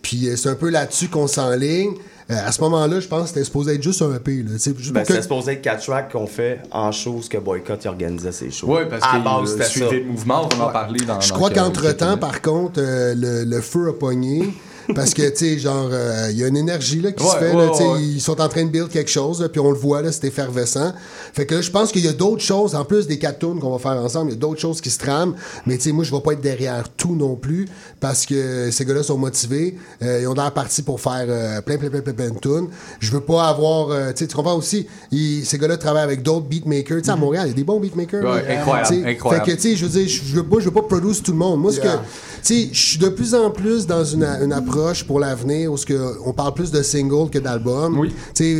Puis, 0.00 0.28
euh, 0.28 0.36
c'est 0.36 0.48
un 0.48 0.54
peu 0.54 0.70
là-dessus 0.70 1.08
qu'on 1.08 1.26
s'enligne. 1.26 1.92
Euh, 2.30 2.34
à 2.46 2.52
ce 2.52 2.60
moment-là, 2.62 3.00
je 3.00 3.08
pense 3.08 3.22
que 3.22 3.28
c'était 3.28 3.44
supposé 3.44 3.74
être 3.74 3.82
juste 3.82 4.00
un 4.00 4.14
EP, 4.14 4.42
là, 4.44 4.52
juste 4.56 4.92
Ben, 4.92 5.02
que- 5.04 5.12
c'est 5.12 5.22
supposé 5.22 5.52
être 5.52 5.62
quatre 5.62 5.84
tracks 5.84 6.10
qu'on 6.12 6.26
fait 6.28 6.60
en 6.70 6.90
show, 6.92 7.20
ce 7.20 7.28
que 7.28 7.36
Boycott 7.36 7.84
organisait 7.84 8.32
ses 8.32 8.50
shows. 8.50 8.68
Oui, 8.68 8.82
parce 8.88 9.02
À 9.04 9.18
que 9.18 9.46
c'était 9.50 9.64
suivez 9.64 9.88
ça. 9.88 9.94
le 9.96 10.04
mouvement, 10.04 10.48
on 10.50 10.56
va 10.56 10.66
en 10.66 10.72
parler 10.72 11.04
dans 11.04 11.20
Je 11.20 11.32
crois 11.32 11.50
qu'entre-temps, 11.50 12.16
par 12.16 12.40
contre, 12.40 12.80
euh, 12.80 13.14
le, 13.16 13.44
le 13.44 13.60
feu 13.60 13.88
a 13.88 13.92
pogné. 13.92 14.54
Parce 14.94 15.14
que, 15.14 15.22
tu 15.30 15.36
sais, 15.36 15.58
genre, 15.58 15.88
euh, 15.92 16.28
il 16.30 16.38
y 16.38 16.44
a 16.44 16.48
une 16.48 16.56
énergie 16.56 17.00
là, 17.00 17.12
qui 17.12 17.24
se 17.24 17.36
fait. 17.38 17.52
ouais, 17.54 17.66
là, 17.66 17.72
ouais. 17.92 18.02
Ils 18.02 18.20
sont 18.20 18.40
en 18.40 18.48
train 18.48 18.64
de 18.64 18.70
build 18.70 18.88
quelque 18.88 19.10
chose, 19.10 19.40
là, 19.40 19.48
puis 19.48 19.60
on 19.60 19.70
le 19.70 19.76
voit, 19.78 20.02
là, 20.02 20.10
c'est 20.12 20.26
effervescent. 20.26 20.92
Fait 21.32 21.46
que 21.46 21.54
là, 21.56 21.60
je 21.60 21.70
pense 21.70 21.92
qu'il 21.92 22.04
y 22.04 22.08
a 22.08 22.12
d'autres 22.12 22.42
choses, 22.42 22.74
en 22.74 22.84
plus 22.84 23.06
des 23.06 23.18
quatre 23.18 23.38
tunes 23.38 23.60
qu'on 23.60 23.70
va 23.70 23.78
faire 23.78 24.02
ensemble, 24.02 24.30
il 24.30 24.34
y 24.34 24.36
a 24.36 24.40
d'autres 24.40 24.60
choses 24.60 24.80
qui 24.80 24.90
se 24.90 24.98
trament. 24.98 25.34
Mais, 25.66 25.76
tu 25.76 25.84
sais, 25.84 25.92
moi, 25.92 26.04
je 26.04 26.10
vais 26.12 26.20
pas 26.20 26.32
être 26.32 26.40
derrière 26.40 26.84
tout 26.96 27.14
non 27.14 27.36
plus, 27.36 27.66
parce 28.00 28.26
que 28.26 28.70
ces 28.70 28.84
gars-là 28.84 29.02
sont 29.02 29.18
motivés. 29.18 29.76
Euh, 30.02 30.20
ils 30.22 30.26
ont 30.26 30.34
l'air 30.34 30.52
partis 30.52 30.82
pour 30.82 31.00
faire 31.00 31.26
euh, 31.28 31.60
plein, 31.62 31.76
plein, 31.78 31.88
plein, 31.90 32.00
plein, 32.00 32.12
plein 32.14 32.30
de 32.30 32.38
tunes. 32.38 32.68
Je 33.00 33.10
veux 33.12 33.20
pas 33.20 33.48
avoir, 33.48 33.90
euh, 33.90 34.10
tu 34.12 34.18
sais, 34.24 34.26
tu 34.26 34.36
comprends 34.36 34.56
aussi, 34.56 34.86
ils- 35.10 35.44
ces 35.44 35.58
gars-là 35.58 35.76
travaillent 35.76 36.02
avec 36.04 36.22
d'autres 36.22 36.46
beatmakers. 36.46 36.98
Tu 36.98 37.04
sais, 37.04 37.10
à 37.12 37.16
Montréal, 37.16 37.44
il 37.46 37.50
y 37.50 37.52
a 37.52 37.56
des 37.56 37.64
bons 37.64 37.78
beatmakers. 37.80 38.22
Incroyable, 38.58 38.88
incroyable. 39.06 39.44
Fait 39.46 39.52
que, 39.52 39.56
tu 39.56 39.62
sais, 39.70 39.76
je 39.76 39.86
veux 39.86 40.00
dire, 40.00 40.08
je 40.08 40.34
veux 40.34 40.42
pas, 40.44 40.56
je 40.58 40.64
veux 40.64 40.70
pas 40.70 40.82
produce 40.82 41.22
tout 41.22 41.32
le 41.32 41.38
monde. 41.38 41.60
Moi, 41.60 41.72
ce 41.72 41.80
que, 41.80 41.88
tu 41.88 41.98
sais, 42.42 42.68
je 42.72 42.82
suis 42.86 42.98
de 42.98 43.08
plus 43.08 43.34
en 43.34 43.50
plus 43.50 43.86
dans 43.86 44.04
une, 44.04 44.24
une 44.24 44.52
approche 44.52 44.71
pour 45.06 45.20
l'avenir 45.20 45.72
où 45.72 45.76
ce 45.76 45.86
que 45.86 46.14
on 46.24 46.32
parle 46.32 46.54
plus 46.54 46.70
de 46.70 46.82
singles 46.82 47.30
que 47.30 47.38
d'albums. 47.38 47.98
Oui. 47.98 48.14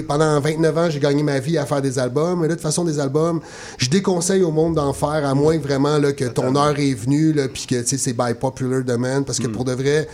Pendant 0.07 0.39
29 0.41 0.79
ans, 0.79 0.91
j'ai 0.91 1.01
gagné 1.01 1.23
ma 1.23 1.39
vie 1.39 1.59
à 1.59 1.67
faire 1.67 1.83
des 1.83 1.99
albums. 1.99 2.41
Mais 2.41 2.49
là, 2.49 2.55
de 2.55 2.61
toute 2.61 2.63
façon, 2.63 2.85
des 2.85 2.99
albums, 2.99 3.41
je 3.79 3.89
déconseille 3.89 4.43
au 4.43 4.51
monde 4.51 4.75
d'en 4.75 4.93
faire, 4.93 5.27
à 5.27 5.35
moins 5.35 5.59
vraiment 5.59 5.99
là, 5.99 6.13
que 6.13 6.25
ton 6.27 6.55
heure 6.57 6.79
est 6.79 6.95
venue, 6.95 7.35
puis 7.53 7.67
que 7.67 7.83
c'est 7.85 8.13
by 8.13 8.35
popular 8.39 8.83
demand. 8.85 9.23
Parce 9.25 9.39
que 9.39 9.47
Mm. 9.49 9.53
pour 9.53 9.65
de 9.65 9.73
vrai, 9.73 10.09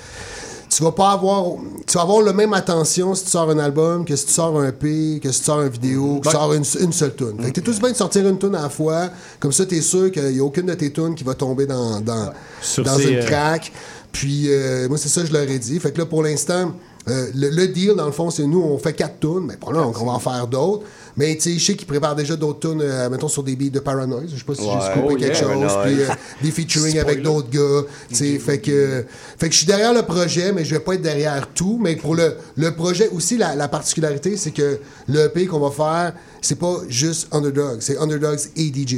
tu 0.70 0.82
vas 0.82 0.92
pas 0.92 1.12
avoir 1.12 1.44
tu 1.86 1.94
vas 1.96 2.02
avoir 2.02 2.20
le 2.20 2.32
même 2.34 2.52
attention 2.52 3.14
si 3.14 3.24
tu 3.24 3.30
sors 3.30 3.48
un 3.50 3.58
album 3.58 4.04
que 4.04 4.14
si 4.14 4.26
tu 4.26 4.32
sors 4.32 4.58
un 4.60 4.68
EP 4.68 5.18
que 5.22 5.32
si 5.32 5.38
tu 5.38 5.44
sors 5.46 5.62
une 5.62 5.70
vidéo 5.70 6.16
que 6.16 6.22
tu 6.22 6.28
Ouais. 6.28 6.32
sors 6.34 6.52
une, 6.52 6.64
une 6.80 6.92
seule 6.92 7.14
tune 7.14 7.36
fait 7.40 7.48
que 7.52 7.60
t'es 7.60 7.60
tout 7.62 7.72
bien 7.80 7.90
de 7.90 7.96
sortir 7.96 8.28
une 8.28 8.38
tune 8.38 8.54
à 8.54 8.62
la 8.64 8.68
fois 8.68 9.08
comme 9.40 9.50
ça 9.50 9.64
t'es 9.64 9.80
sûr 9.80 10.12
qu'il 10.12 10.30
y 10.36 10.40
a 10.40 10.44
aucune 10.44 10.66
de 10.66 10.74
tes 10.74 10.92
tunes 10.92 11.14
qui 11.14 11.24
va 11.24 11.32
tomber 11.32 11.64
dans 11.64 12.02
dans, 12.02 12.30
Sur 12.60 12.84
dans 12.84 12.96
ces, 12.98 13.08
une 13.12 13.16
euh, 13.16 13.24
craque 13.24 13.72
puis 14.18 14.46
euh, 14.48 14.88
moi 14.88 14.98
c'est 14.98 15.08
ça 15.08 15.24
je 15.24 15.32
leur 15.32 15.48
ai 15.48 15.58
dit 15.58 15.78
fait 15.78 15.92
que 15.92 15.98
là 15.98 16.06
pour 16.06 16.22
l'instant 16.22 16.74
euh, 17.08 17.26
le, 17.34 17.50
le 17.50 17.68
deal 17.68 17.94
dans 17.96 18.06
le 18.06 18.12
fond 18.12 18.30
c'est 18.30 18.44
nous 18.46 18.60
on 18.60 18.76
fait 18.78 18.92
quatre 18.92 19.20
tunes 19.20 19.46
mais 19.46 19.56
bon 19.56 19.70
là 19.70 19.82
on, 19.86 19.92
on 20.02 20.04
va 20.06 20.12
en 20.12 20.18
faire 20.18 20.46
d'autres 20.48 20.82
mais 21.16 21.34
tu 21.36 21.42
sais 21.42 21.58
je 21.58 21.64
sais 21.64 21.74
qu'ils 21.76 21.86
préparent 21.86 22.16
déjà 22.16 22.34
d'autres 22.36 22.60
tunes 22.68 22.82
euh, 22.82 23.08
mettons 23.08 23.28
sur 23.28 23.42
des 23.42 23.54
beats 23.56 23.70
de 23.70 23.78
Paranoise 23.78 24.26
je 24.32 24.36
sais 24.38 24.44
pas 24.44 24.54
si 24.54 24.62
Ouais. 24.62 24.68
j'ai 24.74 24.90
scoopé 24.90 25.14
Oh, 25.14 25.16
quelque 25.16 25.38
yeah. 25.38 25.68
chose 25.68 25.72
puis 25.84 25.96
des 26.42 26.50
featuring 26.50 26.98
avec 26.98 27.22
d'autres 27.22 27.48
gars. 27.50 27.86
tu 28.08 28.14
sais, 28.16 28.38
Fait 28.38 28.60
que, 28.60 29.04
fait 29.38 29.46
que 29.48 29.52
je 29.52 29.58
suis 29.58 29.66
derrière 29.66 29.94
le 29.94 30.02
projet, 30.02 30.52
mais 30.52 30.64
je 30.64 30.74
vais 30.74 30.80
pas 30.80 30.94
être 30.94 31.02
derrière 31.02 31.48
tout. 31.54 31.78
Mais 31.80 31.96
pour 31.96 32.14
le, 32.14 32.34
le 32.56 32.74
projet 32.74 33.08
aussi, 33.10 33.36
la, 33.38 33.54
la 33.54 33.68
particularité, 33.68 34.36
c'est 34.36 34.50
que 34.50 34.78
le 35.08 35.24
EP 35.26 35.46
qu'on 35.46 35.60
va 35.60 35.70
faire, 35.70 36.12
c'est 36.42 36.58
pas 36.58 36.76
juste 36.88 37.28
Underdogs, 37.32 37.78
c'est 37.80 37.96
Underdogs 37.98 38.38
et 38.56 38.66
DJ. 38.72 38.96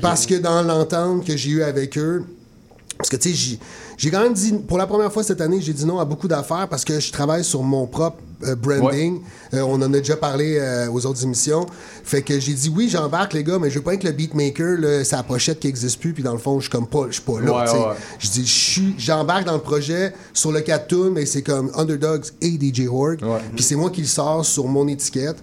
Parce 0.00 0.24
que 0.26 0.34
dans 0.36 0.62
l'entente 0.62 1.26
que 1.26 1.36
j'ai 1.36 1.50
eue 1.50 1.62
avec 1.62 1.96
eux, 1.98 2.24
parce 2.98 3.10
que, 3.10 3.16
tu 3.16 3.34
sais, 3.34 3.58
j'ai- 4.02 4.10
quand 4.10 4.22
même 4.22 4.34
dit, 4.34 4.52
pour 4.66 4.78
la 4.78 4.86
première 4.86 5.12
fois 5.12 5.22
cette 5.22 5.40
année, 5.40 5.60
j'ai 5.60 5.72
dit 5.72 5.84
non 5.86 5.98
à 5.98 6.04
beaucoup 6.04 6.28
d'affaires 6.28 6.66
parce 6.68 6.84
que 6.84 6.98
je 7.00 7.12
travaille 7.12 7.44
sur 7.44 7.62
mon 7.62 7.86
propre 7.86 8.18
euh, 8.44 8.56
branding. 8.56 9.20
Euh, 9.54 9.60
on 9.60 9.74
en 9.74 9.82
a 9.82 9.98
déjà 9.98 10.16
parlé 10.16 10.56
euh, 10.58 10.90
aux 10.90 11.06
autres 11.06 11.22
émissions. 11.22 11.64
Fait 12.02 12.22
que 12.22 12.40
j'ai 12.40 12.54
dit 12.54 12.72
oui, 12.74 12.88
j'embarque 12.88 13.34
les 13.34 13.44
gars, 13.44 13.58
mais 13.60 13.70
je 13.70 13.76
veux 13.76 13.84
pas 13.84 13.94
être 13.94 14.02
le 14.02 14.10
beatmaker, 14.10 14.78
là, 14.80 15.04
c'est 15.04 15.14
la 15.14 15.22
pochette 15.22 15.60
qui 15.60 15.68
existe 15.68 16.00
plus, 16.00 16.12
puis 16.12 16.24
dans 16.24 16.32
le 16.32 16.38
fond, 16.38 16.58
je 16.58 16.62
suis 16.62 16.70
comme 16.70 16.88
pas, 16.88 17.04
je 17.08 17.12
suis 17.14 17.22
pas 17.22 17.40
là. 17.40 17.52
Ouais, 17.52 17.70
ouais. 17.88 17.94
Je 18.18 18.28
dis, 18.28 18.94
j'embarque 18.98 19.44
dans 19.44 19.52
le 19.54 19.60
projet 19.60 20.12
sur 20.34 20.50
le 20.50 20.60
4 20.60 20.88
tunes, 20.88 21.10
mais 21.12 21.24
c'est 21.24 21.42
comme 21.42 21.70
Underdogs 21.76 22.24
et 22.40 22.48
DJ 22.58 22.88
Horg. 22.90 23.18
Puis 23.54 23.62
c'est 23.64 23.76
moi 23.76 23.90
qui 23.90 24.00
le 24.00 24.06
sors 24.08 24.44
sur 24.44 24.66
mon 24.66 24.88
étiquette. 24.88 25.36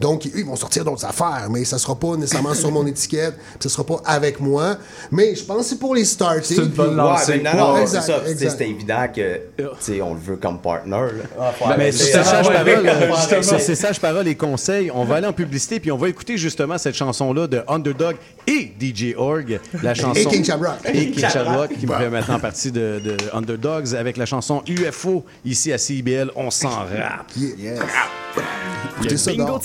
Donc, 0.00 0.26
eux, 0.26 0.30
ils 0.38 0.44
vont 0.44 0.56
sortir 0.56 0.84
d'autres 0.84 1.04
affaires, 1.04 1.46
mais 1.50 1.64
ça 1.64 1.78
sera 1.78 1.94
pas 1.94 2.16
nécessairement 2.16 2.54
sur 2.54 2.70
mon 2.72 2.84
étiquette, 2.86 3.34
puis 3.36 3.58
ça 3.60 3.68
sera 3.68 3.84
pas 3.84 4.02
avec 4.04 4.40
moi. 4.40 4.76
Mais 5.10 5.34
je 5.36 5.44
pense 5.44 5.58
que 5.58 5.62
c'est 5.64 5.78
pour 5.78 5.94
les 5.94 6.04
starter. 6.04 6.42
C'est 6.42 6.56
une 6.56 6.68
bonne 6.68 6.96
lancée. 6.96 7.42
Ça. 7.86 8.20
C'était 8.26 8.68
évident 8.68 9.06
que, 9.14 9.40
tu 9.84 10.02
on 10.02 10.14
le 10.14 10.20
veut 10.20 10.36
comme 10.36 10.60
partner. 10.60 10.90
Là. 10.90 11.52
Ben, 11.68 11.74
mais 11.78 11.92
c'est 11.92 12.12
ça, 12.12 12.24
sage 12.24 12.48
ouais, 12.48 12.54
parole, 12.54 12.86
euh, 12.88 13.42
c'est- 13.42 13.74
sage 13.74 14.00
parole 14.00 14.26
et 14.28 14.34
conseils. 14.34 14.90
On 14.92 15.04
va 15.04 15.16
aller 15.16 15.26
en 15.26 15.32
publicité 15.32 15.78
puis 15.80 15.92
on 15.92 15.96
va 15.96 16.08
écouter 16.08 16.36
justement 16.38 16.76
cette 16.78 16.94
chanson-là 16.94 17.46
de 17.46 17.62
Underdog 17.68 18.16
et 18.46 18.72
DJ 18.78 19.14
Org, 19.16 19.60
la 19.82 19.94
chanson 19.94 20.14
Et 20.14 20.24
King 20.26 20.44
Shamrock. 20.44 20.74
et 20.86 21.10
King 21.10 21.28
Shamrock 21.28 21.70
qui 21.78 21.86
fait 21.86 22.10
maintenant 22.10 22.38
partie 22.40 22.72
de, 22.72 23.00
de 23.02 23.16
Underdogs 23.32 23.94
avec 23.94 24.16
la 24.16 24.26
chanson 24.26 24.62
UFO 24.66 25.24
ici 25.44 25.72
à 25.72 25.78
CIBL. 25.78 26.30
On 26.36 26.50
s'en 26.50 26.70
rappe. 26.70 27.30
Écoutez 27.36 29.14
Le 29.14 29.36
bingo 29.36 29.58
de 29.58 29.64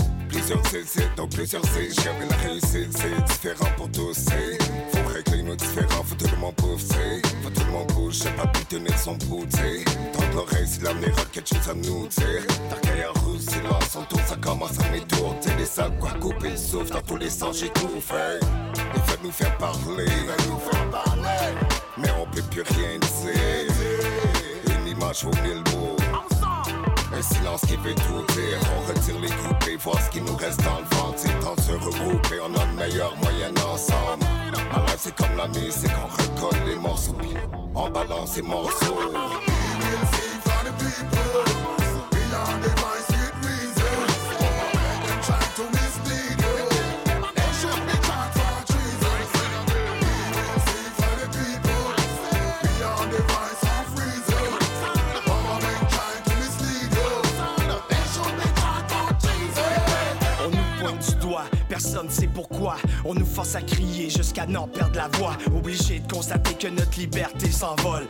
Plusieurs 0.57 1.15
donc 1.15 1.29
plusieurs 1.31 1.63
échelles. 1.77 2.13
Mais 2.19 2.27
la 2.27 2.35
réussite, 2.37 2.97
c'est 2.97 3.23
différent 3.25 3.71
pour 3.77 3.89
tous. 3.91 4.13
c'est. 4.13 4.57
Faut 4.91 5.07
régler 5.07 5.43
nos 5.43 5.55
différends, 5.55 6.03
faut 6.03 6.15
tout 6.15 6.29
le 6.31 6.37
monde 6.37 6.55
pousser. 6.55 7.21
Faut 7.43 7.49
tout 7.49 7.65
le 7.65 7.71
monde 7.71 7.91
bouge, 7.93 8.15
j'ai 8.23 8.31
pas 8.31 8.47
pu 8.47 8.65
tenir 8.65 8.97
son 8.97 9.15
bout, 9.15 9.45
t'sais. 9.45 9.83
Tendre 10.13 10.33
l'oreille 10.33 10.67
si 10.67 10.81
l'avenir 10.81 11.13
a 11.17 11.25
quelque 11.31 11.47
chose 11.47 11.69
à 11.69 11.73
nous 11.73 12.07
dire. 12.07 12.47
Ta 12.69 12.75
carrière 12.77 13.13
rouge, 13.23 13.39
silence, 13.39 13.95
on 13.95 14.03
tourne, 14.03 14.23
ça 14.27 14.35
commence 14.35 14.79
à 14.79 14.89
m'étourdir. 14.89 15.57
Les 15.57 15.65
sacs, 15.65 15.97
quoi, 15.99 16.11
couper 16.19 16.49
le 16.51 16.57
souffle, 16.57 16.91
dans 16.91 17.01
tous 17.01 17.17
les 17.17 17.29
sens, 17.29 17.59
j'ai 17.59 17.69
tout 17.69 17.89
fait. 18.01 18.39
Ils 18.95 19.01
veulent 19.01 19.19
nous 19.23 19.31
faire 19.31 19.57
parler, 19.57 20.05
ils 20.05 20.25
veulent 20.25 20.49
nous 20.49 20.59
faire 20.59 20.89
parler. 20.89 21.55
Mais 21.97 22.09
on 22.19 22.25
peut 22.29 22.43
plus 22.49 22.61
rien 22.63 22.99
dire. 22.99 23.71
Une 24.67 24.87
image 24.87 25.23
vaut 25.23 25.31
mille 25.43 25.63
mots. 25.73 25.97
Un 27.13 27.21
silence 27.21 27.61
qui 27.61 27.75
veut 27.77 27.95
tout. 27.95 28.25
On 28.75 28.87
retire 28.87 29.19
les 29.19 29.71
et 29.71 29.77
voir 29.77 30.01
ce 30.01 30.09
qui 30.09 30.21
nous 30.21 30.35
reste 30.35 30.63
dans 30.63 30.79
le 30.79 30.95
ventre. 30.95 31.17
C'est 31.17 31.39
temps 31.39 31.55
de 31.55 31.61
se 31.61 31.71
regrouper, 31.73 32.39
on 32.41 32.55
a 32.57 32.65
le 32.65 32.73
meilleur 32.73 33.15
moyen 33.17 33.51
ensemble. 33.71 34.23
Ma 34.71 34.79
life 34.85 34.97
c'est 34.99 35.15
comme 35.15 35.35
la 35.37 35.47
musique, 35.47 35.91
on 36.03 36.07
recolle 36.07 36.59
les 36.67 36.75
morceaux 36.75 37.13
puis 37.13 37.33
on 37.75 37.89
balance 37.89 38.35
les 38.37 38.41
morceaux. 38.43 38.97
Personne 61.81 62.09
sait 62.09 62.27
pourquoi. 62.27 62.75
On 63.05 63.13
nous 63.13 63.25
force 63.25 63.55
à 63.55 63.61
crier 63.61 64.09
jusqu'à 64.09 64.45
n'en 64.45 64.67
perdre 64.67 64.95
la 64.95 65.07
voix. 65.17 65.35
Obligé 65.55 65.99
de 65.99 66.11
constater 66.11 66.53
que 66.53 66.67
notre 66.67 66.97
liberté 66.99 67.49
s'envole. 67.49 68.07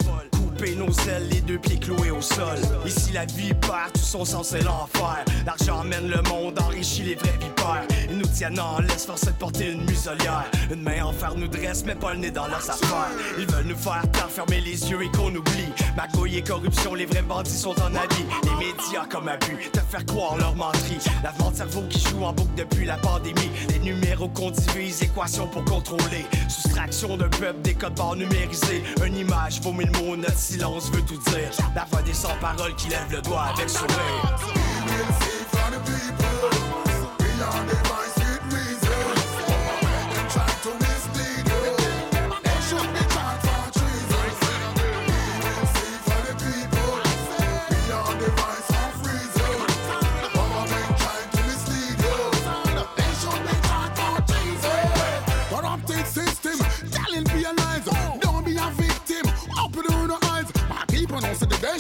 Couper 0.62 0.76
nos 0.76 0.92
ailes, 1.10 1.28
les 1.32 1.42
deux 1.42 1.58
pieds 1.58 1.80
cloués 1.80 2.12
au 2.12 2.22
sol. 2.22 2.60
Ici 2.86 3.14
la 3.14 3.26
vie 3.26 3.52
perd 3.54 3.94
tout 3.94 4.00
son 4.00 4.24
sens 4.24 4.54
et 4.54 4.62
l'enfer. 4.62 5.26
L'argent 5.44 5.84
mène 5.84 6.08
le 6.08 6.22
monde, 6.30 6.60
enrichit 6.60 7.02
les 7.02 7.16
vrais 7.16 7.34
vipères. 7.40 7.88
Ils 8.12 8.18
nous 8.20 8.28
tiennent 8.28 8.60
en 8.60 8.80
laisse, 8.80 9.06
force 9.06 9.26
de 9.26 9.32
porter 9.32 9.72
une 9.72 9.86
muselière. 9.86 10.46
Une 10.72 10.84
main 10.84 11.04
en 11.04 11.14
fer 11.14 11.34
nous 11.36 11.48
dresse, 11.48 11.84
mais 11.84 11.96
pas 11.96 12.14
le 12.14 12.20
nez 12.20 12.30
dans 12.30 12.46
leurs 12.46 12.70
affaires. 12.70 13.10
Ils 13.40 13.48
veulent 13.48 13.66
nous 13.66 13.76
faire 13.76 14.04
taire, 14.12 14.30
fermer 14.30 14.62
les 14.62 14.92
yeux 14.92 15.02
et 15.02 15.10
qu'on 15.18 15.34
oublie. 15.34 15.74
Magouille 15.98 16.38
et 16.38 16.44
corruption, 16.44 16.94
les 16.94 17.08
vrais 17.08 17.24
bandits 17.24 17.50
sont 17.58 17.76
en 17.82 17.96
habit. 17.96 18.26
Les 18.44 18.68
médias 18.68 19.06
comme 19.10 19.30
abus, 19.30 19.58
te 19.74 19.80
faire 19.80 20.06
croire 20.06 20.38
leur 20.38 20.56
menterie. 20.56 21.00
Lavement 21.24 21.50
de 21.50 21.56
cerveau 21.56 21.82
qui 21.90 22.00
joue 22.00 22.24
en 22.24 22.34
boucle 22.34 22.54
depuis 22.56 22.86
la 22.86 22.98
pandémie. 22.98 23.50
Les 23.70 23.80
numéros 23.80 24.30
qu'on 24.30 24.52
divise, 24.52 25.02
équations 25.02 25.48
pour 25.48 25.66
contrôler. 25.66 26.26
Soustraction 26.50 27.18
d'un 27.18 27.30
peuple, 27.30 27.62
des 27.64 27.74
codes 27.74 27.96
barres 27.96 28.16
numérisés. 28.16 28.84
Une 29.04 29.18
image 29.18 29.60
vaut 29.62 29.72
mille 29.72 29.92
mots, 29.92 30.16
notre 30.16 30.51
silence 30.52 30.92
veut 30.92 31.02
tout 31.02 31.18
dire. 31.32 31.52
La 31.76 31.86
voix 31.86 32.02
des 32.02 32.14
sans-paroles 32.14 32.76
qui 32.76 32.90
lève 32.90 33.10
le 33.10 33.22
doigt 33.22 33.54
avec 33.54 33.70
sourire. 33.70 33.92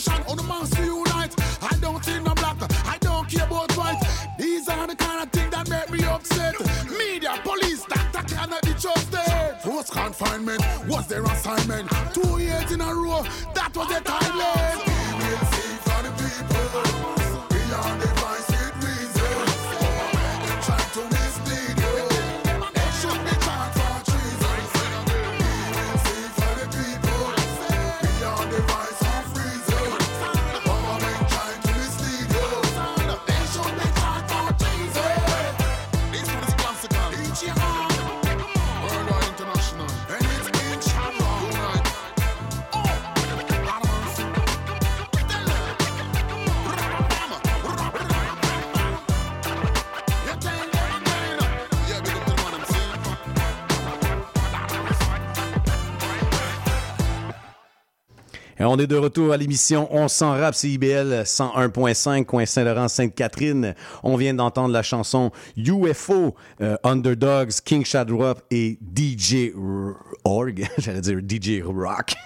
Segregation 0.01 0.29
on 0.29 0.37
the 0.37 0.43
mass 0.43 0.77
unite. 0.77 1.35
I 1.61 1.75
don't 1.79 2.03
see 2.03 2.19
no 2.19 2.33
black. 2.33 2.57
I 2.85 2.97
don't 2.99 3.29
care 3.29 3.45
about 3.45 3.71
white. 3.77 4.01
These 4.37 4.67
are 4.69 4.87
the 4.87 4.95
kind 4.95 5.23
of 5.23 5.31
things 5.31 5.51
that 5.51 5.69
make 5.69 5.89
me 5.89 6.05
upset. 6.05 6.55
Media, 6.89 7.39
police, 7.43 7.85
that 7.85 8.25
cannot 8.27 8.61
be 8.63 8.73
trusted. 8.73 9.61
Forced 9.63 9.91
confinement 9.91 10.61
was 10.87 11.07
their 11.07 11.23
assignment. 11.23 11.89
Two 12.13 12.39
years 12.39 12.71
in 12.71 12.81
a 12.81 12.93
row, 12.93 13.23
that 13.53 13.71
was 13.75 13.87
their 13.89 14.01
timeline. 14.01 14.90
On 58.65 58.77
est 58.77 58.87
de 58.87 58.95
retour 58.97 59.31
à 59.31 59.37
l'émission 59.37 59.87
On 59.91 60.07
s'en 60.07 60.31
rap, 60.31 60.53
CIBL 60.55 61.23
101.5, 61.23 62.25
coin 62.25 62.45
Saint-Laurent, 62.45 62.87
Sainte-Catherine. 62.87 63.75
On 64.03 64.15
vient 64.17 64.33
d'entendre 64.33 64.73
la 64.73 64.83
chanson 64.83 65.31
UFO, 65.57 66.35
euh, 66.61 66.75
Underdogs, 66.83 67.51
King 67.63 67.85
Shadrop 67.85 68.41
et 68.51 68.77
DJ 68.95 69.53
R- 69.55 69.93
Org. 70.23 70.67
J'allais 70.77 71.01
dire 71.01 71.19
DJ 71.27 71.61
Rock. 71.63 72.13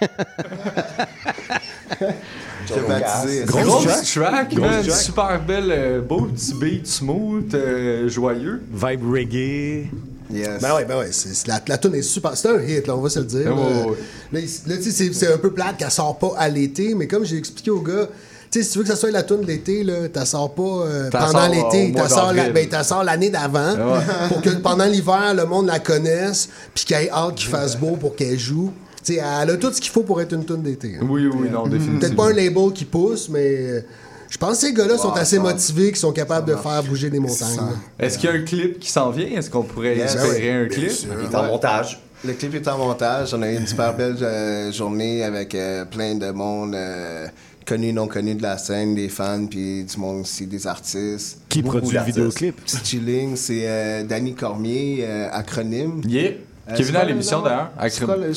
Baptisé. 2.88 3.44
Grosse, 3.46 3.64
Grosse 3.86 4.12
track, 4.14 4.54
Grosse 4.54 4.60
man. 4.70 4.82
track. 4.84 4.96
Super 4.96 5.40
belle, 5.40 5.70
euh, 5.70 6.00
beau 6.02 6.22
petit 6.22 6.54
beat, 6.54 6.86
smooth, 6.86 7.54
euh, 7.54 8.08
joyeux. 8.08 8.62
Vibe 8.72 9.10
reggae. 9.10 9.88
Yes. 10.32 10.60
Ben 10.60 10.74
ouais, 10.74 10.84
ben 10.84 10.98
ouais, 10.98 11.08
c'est, 11.12 11.46
la, 11.46 11.60
la 11.66 11.78
tune 11.78 11.94
est 11.94 12.02
super. 12.02 12.36
C'est 12.36 12.48
un 12.48 12.60
hit, 12.60 12.86
là, 12.86 12.96
on 12.96 13.00
va 13.00 13.08
se 13.08 13.18
le 13.20 13.24
dire. 13.26 13.54
Là. 13.54 13.54
ouais, 13.54 13.90
ouais. 14.32 14.44
Là, 14.66 14.76
tu 14.76 14.90
sais, 14.90 15.10
c'est, 15.12 15.32
un 15.32 15.38
peu 15.38 15.50
plate 15.52 15.76
qu'elle 15.78 15.90
sort 15.90 16.18
pas 16.18 16.32
à 16.36 16.48
l'été, 16.48 16.94
mais 16.94 17.06
comme 17.06 17.24
j'ai 17.24 17.36
expliqué 17.36 17.70
au 17.70 17.80
gars, 17.80 18.08
tu 18.50 18.58
sais, 18.60 18.64
si 18.64 18.72
tu 18.72 18.78
veux 18.78 18.84
que 18.84 18.90
ça 18.90 18.96
soit 18.96 19.10
la 19.10 19.22
tune 19.22 19.40
de 19.42 19.46
l'été, 19.46 19.84
là, 19.84 20.08
t'as 20.12 20.24
sort 20.24 20.52
pas 20.54 20.62
euh, 20.62 21.10
pendant 21.10 21.30
sors 21.32 21.48
l'été, 21.48 21.92
t'as 21.96 22.08
sort, 22.08 22.32
la- 22.32 22.50
ben, 22.50 22.66
t'as 22.68 22.84
sort 22.84 23.04
l'année 23.04 23.30
d'avant, 23.30 23.74
Ouais. 23.74 24.00
pour 24.28 24.40
que 24.42 24.50
pendant 24.50 24.84
l'hiver, 24.86 25.34
le 25.34 25.44
monde 25.46 25.66
la 25.66 25.78
connaisse, 25.78 26.48
puis 26.74 26.84
qu'il 26.84 26.96
ait 26.96 27.10
hâte 27.10 27.34
qu'il 27.36 27.48
fasse 27.48 27.76
beau 27.76 27.96
pour 27.96 28.14
qu'elle 28.16 28.38
joue. 28.38 28.72
Elle 29.08 29.50
a 29.50 29.56
tout 29.56 29.72
ce 29.72 29.80
qu'il 29.80 29.92
faut 29.92 30.02
pour 30.02 30.20
être 30.20 30.32
une 30.32 30.44
tune 30.44 30.62
d'été. 30.62 30.96
hein. 31.00 31.06
Oui, 31.08 31.28
oui, 31.32 31.48
non, 31.48 31.68
définitivement. 31.68 32.00
Peut-être 32.00 32.16
pas 32.16 32.26
un 32.30 32.32
label 32.32 32.72
qui 32.74 32.84
pousse, 32.84 33.28
mais 33.28 33.56
euh, 33.56 33.80
je 34.28 34.38
pense 34.38 34.60
que 34.60 34.66
ces 34.66 34.72
gars-là 34.72 34.98
sont 34.98 35.12
assez 35.12 35.38
motivés 35.38 35.88
qu'ils 35.88 35.96
sont 35.96 36.12
capables 36.12 36.48
de 36.48 36.56
faire 36.56 36.82
bouger 36.82 37.10
les 37.10 37.18
montagnes. 37.20 37.58
Est-ce 37.98 38.18
qu'il 38.18 38.28
y 38.30 38.32
a 38.32 38.36
un 38.36 38.42
clip 38.42 38.78
qui 38.80 38.90
s'en 38.90 39.10
vient? 39.10 39.26
Est-ce 39.28 39.50
qu'on 39.50 39.62
pourrait 39.62 39.96
Yes. 39.96 40.14
espérer 40.14 40.50
un 40.52 40.64
Bien 40.66 40.68
clip? 40.76 40.90
sûr. 40.90 41.08
Il 41.20 41.30
est 41.30 41.34
en 41.34 41.44
montage. 41.44 42.00
Le 42.24 42.32
clip 42.32 42.54
est 42.54 42.66
en 42.68 42.78
montage. 42.78 43.34
On 43.34 43.42
a 43.42 43.50
eu 43.52 43.56
une 43.56 43.66
super 43.66 43.94
belle 43.94 44.16
euh, 44.22 44.72
journée 44.72 45.22
avec 45.22 45.54
euh, 45.54 45.84
plein 45.84 46.14
de 46.14 46.30
monde 46.30 46.74
euh, 46.74 47.26
connu, 47.66 47.92
non 47.92 48.08
connu 48.08 48.34
de 48.34 48.42
la 48.42 48.58
scène, 48.58 48.94
des 48.94 49.08
fans, 49.08 49.46
puis 49.46 49.84
du 49.84 49.96
monde 49.98 50.22
aussi, 50.22 50.46
des 50.46 50.66
artistes. 50.66 51.38
Qui 51.48 51.62
Beaucoup 51.62 51.78
produit 51.78 51.98
le 51.98 52.04
vidéoclip? 52.04 52.60
Petit 52.64 52.78
chilling, 52.82 53.36
c'est 53.36 53.62
euh, 53.64 54.02
Danny 54.04 54.34
Cormier, 54.34 55.00
euh, 55.02 55.28
acronyme. 55.30 56.00
Yeah. 56.06 56.32
Qui 56.74 56.82
est 56.82 56.84
venu 56.84 56.96
à 56.98 57.04
l'émission 57.04 57.42
d'ailleurs. 57.42 57.70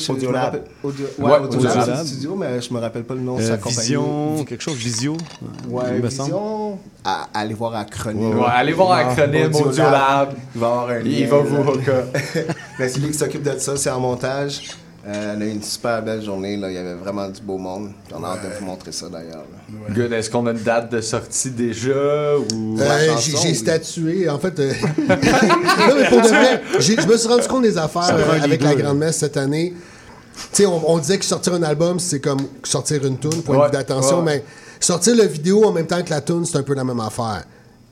Audiolab. 0.08 0.62
Audiolab, 0.84 2.04
studio, 2.06 2.36
mais 2.36 2.60
je 2.60 2.72
me 2.72 2.78
rappelle 2.78 3.02
pas 3.02 3.14
le 3.14 3.20
nom 3.20 3.36
de 3.36 3.42
Euh, 3.42 3.46
sa 3.48 3.56
compagnie. 3.56 3.76
Vision, 3.80 4.44
quelque 4.44 4.62
chose, 4.62 4.76
Visio. 4.76 5.16
Ouais, 5.68 5.84
il 5.96 6.02
me 6.02 6.08
semble. 6.10 6.30
Vision. 6.30 6.78
À, 7.04 7.28
allez 7.34 7.54
voir 7.54 7.74
Acronyme. 7.74 8.38
Ouais, 8.38 8.46
allez 8.52 8.72
voir 8.72 8.92
Acronyme, 8.92 9.52
Audiolab. 9.54 10.34
Il 10.54 10.60
va 10.60 10.66
avoir 10.68 10.88
un 10.90 11.00
Il 11.00 11.26
va 11.26 11.38
vous 11.38 11.56
hooker. 11.72 12.04
Ben, 12.78 12.88
c'est 12.88 13.00
lui 13.00 13.08
qui 13.10 13.18
s'occupe 13.18 13.42
de 13.42 13.58
ça, 13.58 13.76
c'est 13.76 13.90
en 13.90 13.98
montage. 14.00 14.60
Euh, 15.06 15.34
on 15.36 15.40
a 15.40 15.44
eu 15.46 15.50
une 15.50 15.62
super 15.62 16.02
belle 16.02 16.22
journée, 16.22 16.58
là. 16.58 16.68
il 16.70 16.74
y 16.74 16.78
avait 16.78 16.94
vraiment 16.94 17.26
du 17.28 17.40
beau 17.40 17.56
monde. 17.56 17.92
On 18.14 18.22
a 18.22 18.28
hâte 18.28 18.42
de 18.44 18.58
vous 18.58 18.66
montrer 18.66 18.92
ça 18.92 19.08
d'ailleurs. 19.08 19.44
Good. 19.94 20.12
Est-ce 20.12 20.28
qu'on 20.28 20.46
a 20.46 20.50
une 20.50 20.62
date 20.62 20.92
de 20.92 21.00
sortie 21.00 21.50
déjà 21.50 22.36
ou 22.36 22.78
Euh, 22.78 23.16
j'ai, 23.18 23.54
statué. 23.54 24.28
En 24.28 24.38
fait, 24.38 24.58
euh, 24.60 24.72
non, 24.98 25.94
mais 25.96 26.08
pour 26.08 26.20
de 26.20 26.28
vrai, 26.28 26.62
je 26.78 27.06
me 27.06 27.16
suis 27.16 27.28
rendu 27.28 27.46
compte 27.48 27.62
des 27.62 27.78
affaires 27.78 28.10
euh, 28.14 28.42
avec 28.42 28.60
deux, 28.60 28.66
la. 28.66 28.74
Grande 28.74 28.98
Messe 28.98 29.16
cette 29.16 29.38
année. 29.38 29.72
Tu 30.34 30.40
sais, 30.52 30.66
on, 30.66 30.90
on 30.90 30.98
disait 30.98 31.18
que 31.18 31.24
sortir 31.24 31.54
un 31.54 31.62
album, 31.62 31.98
c'est 31.98 32.20
comme 32.20 32.40
sortir 32.62 33.04
une 33.06 33.18
tune, 33.18 33.42
point 33.42 33.56
de 33.56 33.60
Ouais, 33.62 33.66
vue 33.68 33.72
d'attention, 33.72 34.18
ouais. 34.18 34.24
mais 34.24 34.44
sortir 34.80 35.16
la 35.16 35.26
vidéo 35.26 35.64
en 35.64 35.72
même 35.72 35.86
temps 35.86 36.02
que 36.02 36.10
la 36.10 36.20
tune, 36.20 36.44
c'est 36.44 36.58
un 36.58 36.62
peu 36.62 36.74
la 36.74 36.84
même 36.84 37.00
affaire. 37.00 37.44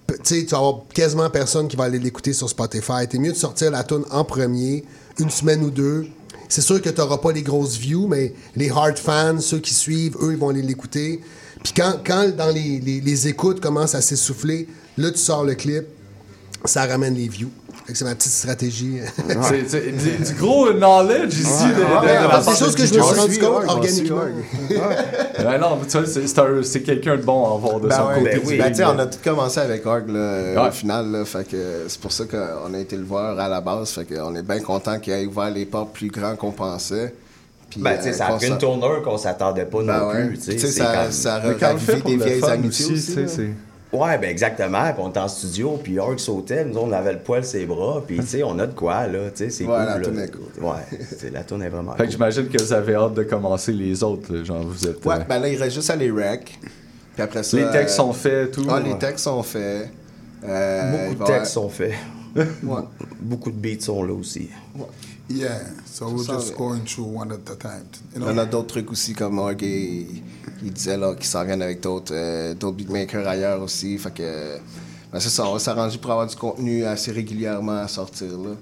P- 0.07 0.15
Tu 0.23 0.41
sais, 0.41 0.45
tu 0.45 0.51
vas 0.51 0.59
avoir 0.59 0.81
quasiment 0.93 1.29
personne 1.31 1.69
qui 1.69 1.77
va 1.77 1.85
aller 1.85 1.99
l'écouter 1.99 2.33
sur 2.35 2.49
Spotify. 2.51 3.07
T'es 3.09 3.19
mieux 3.19 3.33
de 3.33 3.37
sortir 3.37 3.71
la 3.71 3.83
tune 3.83 4.05
en 4.11 4.25
premier, 4.25 4.85
une 5.19 5.31
semaine 5.31 5.63
ou 5.65 5.71
deux. 5.71 6.07
C'est 6.49 6.63
sûr 6.63 6.81
que 6.81 6.89
tu 6.89 6.97
n'auras 6.97 7.19
pas 7.19 7.33
les 7.33 7.43
grosses 7.43 7.77
views, 7.77 8.07
mais 8.07 8.33
les 8.57 8.71
hard 8.71 8.99
fans, 8.99 9.41
ceux 9.41 9.59
qui 9.59 9.75
suivent, 9.75 10.17
eux, 10.23 10.33
ils 10.33 10.39
vont 10.39 10.49
aller 10.49 10.63
l'écouter. 10.63 11.21
Puis 11.63 11.73
quand, 11.75 12.53
les, 12.55 13.29
écoutes 13.29 13.61
commencent 13.61 13.95
à 13.95 14.01
s'essouffler, 14.01 14.69
là, 14.97 15.11
tu 15.11 15.19
sors 15.19 15.45
le 15.45 15.55
clip, 15.55 15.85
ça 16.65 16.85
ramène 16.87 17.15
les 17.15 17.29
views. 17.29 17.51
C'est 17.95 18.05
ma 18.05 18.15
petite 18.15 18.33
stratégie. 18.33 18.99
C'est 19.43 19.67
c'est 19.67 19.93
du, 19.93 20.11
du 20.25 20.35
gros 20.35 20.71
knowledge 20.75 21.33
ici. 21.39 21.65
de- 21.69 21.75
de- 21.75 21.81
Ouais, 21.81 22.01
de 22.03 22.07
la 22.07 22.23
ouais, 22.23 22.29
part 22.29 22.43
c'est 22.43 22.51
des 22.51 22.57
de 22.61 22.65
choses 22.65 22.75
que 22.75 22.85
je 22.87 22.95
me 22.95 23.03
suis 23.03 23.19
rendu 23.21 23.39
compte 23.39 23.65
on 23.67 23.71
organiquement. 23.71 24.21
non, 25.61 25.77
mais 25.81 25.87
tu 25.89 25.97
vois, 25.99 26.07
c'est- 26.07 26.27
c'est 26.27 26.39
un- 26.39 26.63
c'est 26.63 26.83
quelqu'un 26.83 27.17
de 27.17 27.23
bon 27.23 27.55
à 27.55 27.59
voir 27.59 27.81
de 27.81 27.89
Ben 27.89 27.97
son 27.97 28.09
ouais, 28.09 28.35
côté. 28.41 28.59
ben. 28.59 28.73
Ben, 28.77 28.87
on 28.95 28.99
a 28.99 29.07
tout 29.07 29.19
commencé 29.25 29.61
avec 29.61 29.87
Org 29.87 30.05
au 30.11 30.71
final. 30.71 31.11
Là, 31.11 31.25
fait 31.25 31.49
que 31.49 31.85
c'est 31.89 32.01
pour 32.01 32.13
ça 32.13 32.25
qu'on 32.25 32.75
a 32.75 32.79
été 32.79 32.97
le 32.97 33.05
voir 33.05 33.39
à 33.39 33.49
la 33.49 33.61
base. 33.63 33.91
Fait 33.91 34.05
qu'on 34.05 34.35
est 34.35 34.43
bien 34.43 34.61
content 34.61 34.99
qu'il 34.99 35.13
ait 35.15 35.25
ouvert 35.27 35.51
les 35.51 35.65
portes 35.65 35.93
plus 35.95 36.09
grands 36.11 36.37
qu'on 36.37 36.53
pensait. 36.53 37.15
Puis, 37.71 37.81
Ben, 37.81 37.99
euh, 38.03 38.13
ça 38.13 38.27
a 38.27 38.31
qu'on 38.33 38.37
pris 38.39 38.49
une 38.49 38.59
tourneur 38.59 39.03
qu'on 39.03 39.19
s'attendait 39.19 39.67
pas 39.67 39.83
Ben 39.83 39.99
non 39.99 40.09
ouais. 40.09 40.27
plus. 40.29 40.59
Ça- 40.59 41.11
ça 41.11 41.35
a 41.37 41.41
on 41.55 41.59
ravivé 41.59 42.01
des 42.03 42.17
le 42.17 42.25
vieilles 42.25 42.45
amitiés 42.45 42.95
aussi, 42.95 43.19
aussi. 43.25 43.49
Ouais, 43.93 44.19
ben 44.19 44.29
exactement. 44.29 44.93
Puis 44.93 45.03
on 45.03 45.09
était 45.09 45.19
en 45.21 45.29
studio, 45.29 45.81
puis 45.83 45.99
Org 45.99 46.19
sautait, 46.19 46.65
nous 46.65 46.79
on 46.79 46.93
avait 46.93 47.15
le 47.15 47.21
poil 47.21 47.43
ses 47.45 47.65
bras, 47.65 48.03
puis 48.07 48.19
tu 48.19 48.27
sais, 48.27 48.43
on 48.43 48.59
a 48.59 48.67
de 48.67 48.75
quoi, 48.75 49.07
là, 49.07 49.31
tu 49.31 49.45
sais, 49.45 49.51
c'est 49.51 49.65
Ouais, 49.65 49.77
cool. 50.03 50.15
la 50.17 50.23
est 50.25 50.31
cool. 50.31 50.63
Ouais, 50.65 50.99
c'est- 51.17 51.31
la 51.31 51.43
tourne 51.43 51.63
est 51.63 51.69
vraiment 51.71 51.95
Fait 51.95 52.05
que 52.05 52.11
j'imagine 52.11 52.49
que 52.49 52.63
vous 52.63 52.73
avez 52.75 52.95
hâte 52.95 53.15
de 53.15 53.23
commencer 53.23 53.73
les 53.73 54.03
autres. 54.03 54.31
là, 54.33 54.45
genre, 54.45 54.63
vous 54.63 54.87
êtes. 54.87 55.05
Ouais, 55.07 55.15
euh, 55.15 55.25
ben 55.27 55.39
là, 55.39 55.49
il 55.49 55.57
reste 55.63 55.75
juste 55.77 55.89
à 55.91 55.97
les 55.97 56.11
rec. 56.11 56.59
Puis 57.15 57.23
après 57.23 57.43
ça. 57.43 57.57
les 57.57 57.71
textes 57.71 57.95
euh, 57.99 58.03
sont 58.03 58.13
faits, 58.13 58.51
tout. 58.53 58.67
Ah, 58.69 58.79
les 58.79 58.97
textes 58.99 59.25
sont 59.25 59.43
faits. 59.43 59.89
Euh, 60.45 60.93
Beaucoup 60.93 61.15
de 61.15 61.23
avoir- 61.23 61.39
textes 61.39 61.53
sont 61.55 61.69
faits. 61.69 61.95
Ouais. 62.37 62.83
Beaucoup 63.21 63.51
de 63.51 63.57
beats 63.57 63.81
sont 63.81 64.03
là 64.05 64.13
aussi. 64.13 64.51
Yeah, 65.31 65.59
so 65.85 66.09
we're 66.09 66.25
Ça, 66.25 66.35
just 66.35 66.51
ouais. 66.53 66.57
going 66.57 66.85
through 66.87 67.07
one 67.15 67.33
at 67.33 67.51
a 67.51 67.57
time. 67.57 67.85
You 68.15 68.21
know? 68.21 68.39
A 68.41 68.47
d'autres 68.47 68.69
trucs 68.69 68.91
aussi, 68.91 69.13
comme 69.13 69.39
Org, 69.39 69.61
il, 69.63 70.23
il 70.63 70.73
disait 70.73 70.97
là, 70.97 71.15
qu'il 71.15 71.27
s'en 71.27 71.45
viennent 71.45 71.61
avec 71.63 71.81
d'autres 71.83 72.15
euh, 72.15 72.55
d'autres 72.55 72.77
beatmakers 72.79 73.27
ailleurs 73.29 73.61
aussi. 73.63 73.99
Fait 73.99 74.13
que, 74.15 74.57
ben, 75.13 75.21
c'est 75.21 75.29
ça, 75.29 75.47
on 75.47 75.53
va 75.53 75.59
s'arranger 75.59 75.99
pour 75.99 76.11
avoir 76.13 76.27
du 76.27 76.35
contenu 76.37 76.85
assez 76.85 77.13
régulièrement 77.13 77.77
à 77.79 77.89
sortir. 77.89 78.29
Là. 78.39 78.55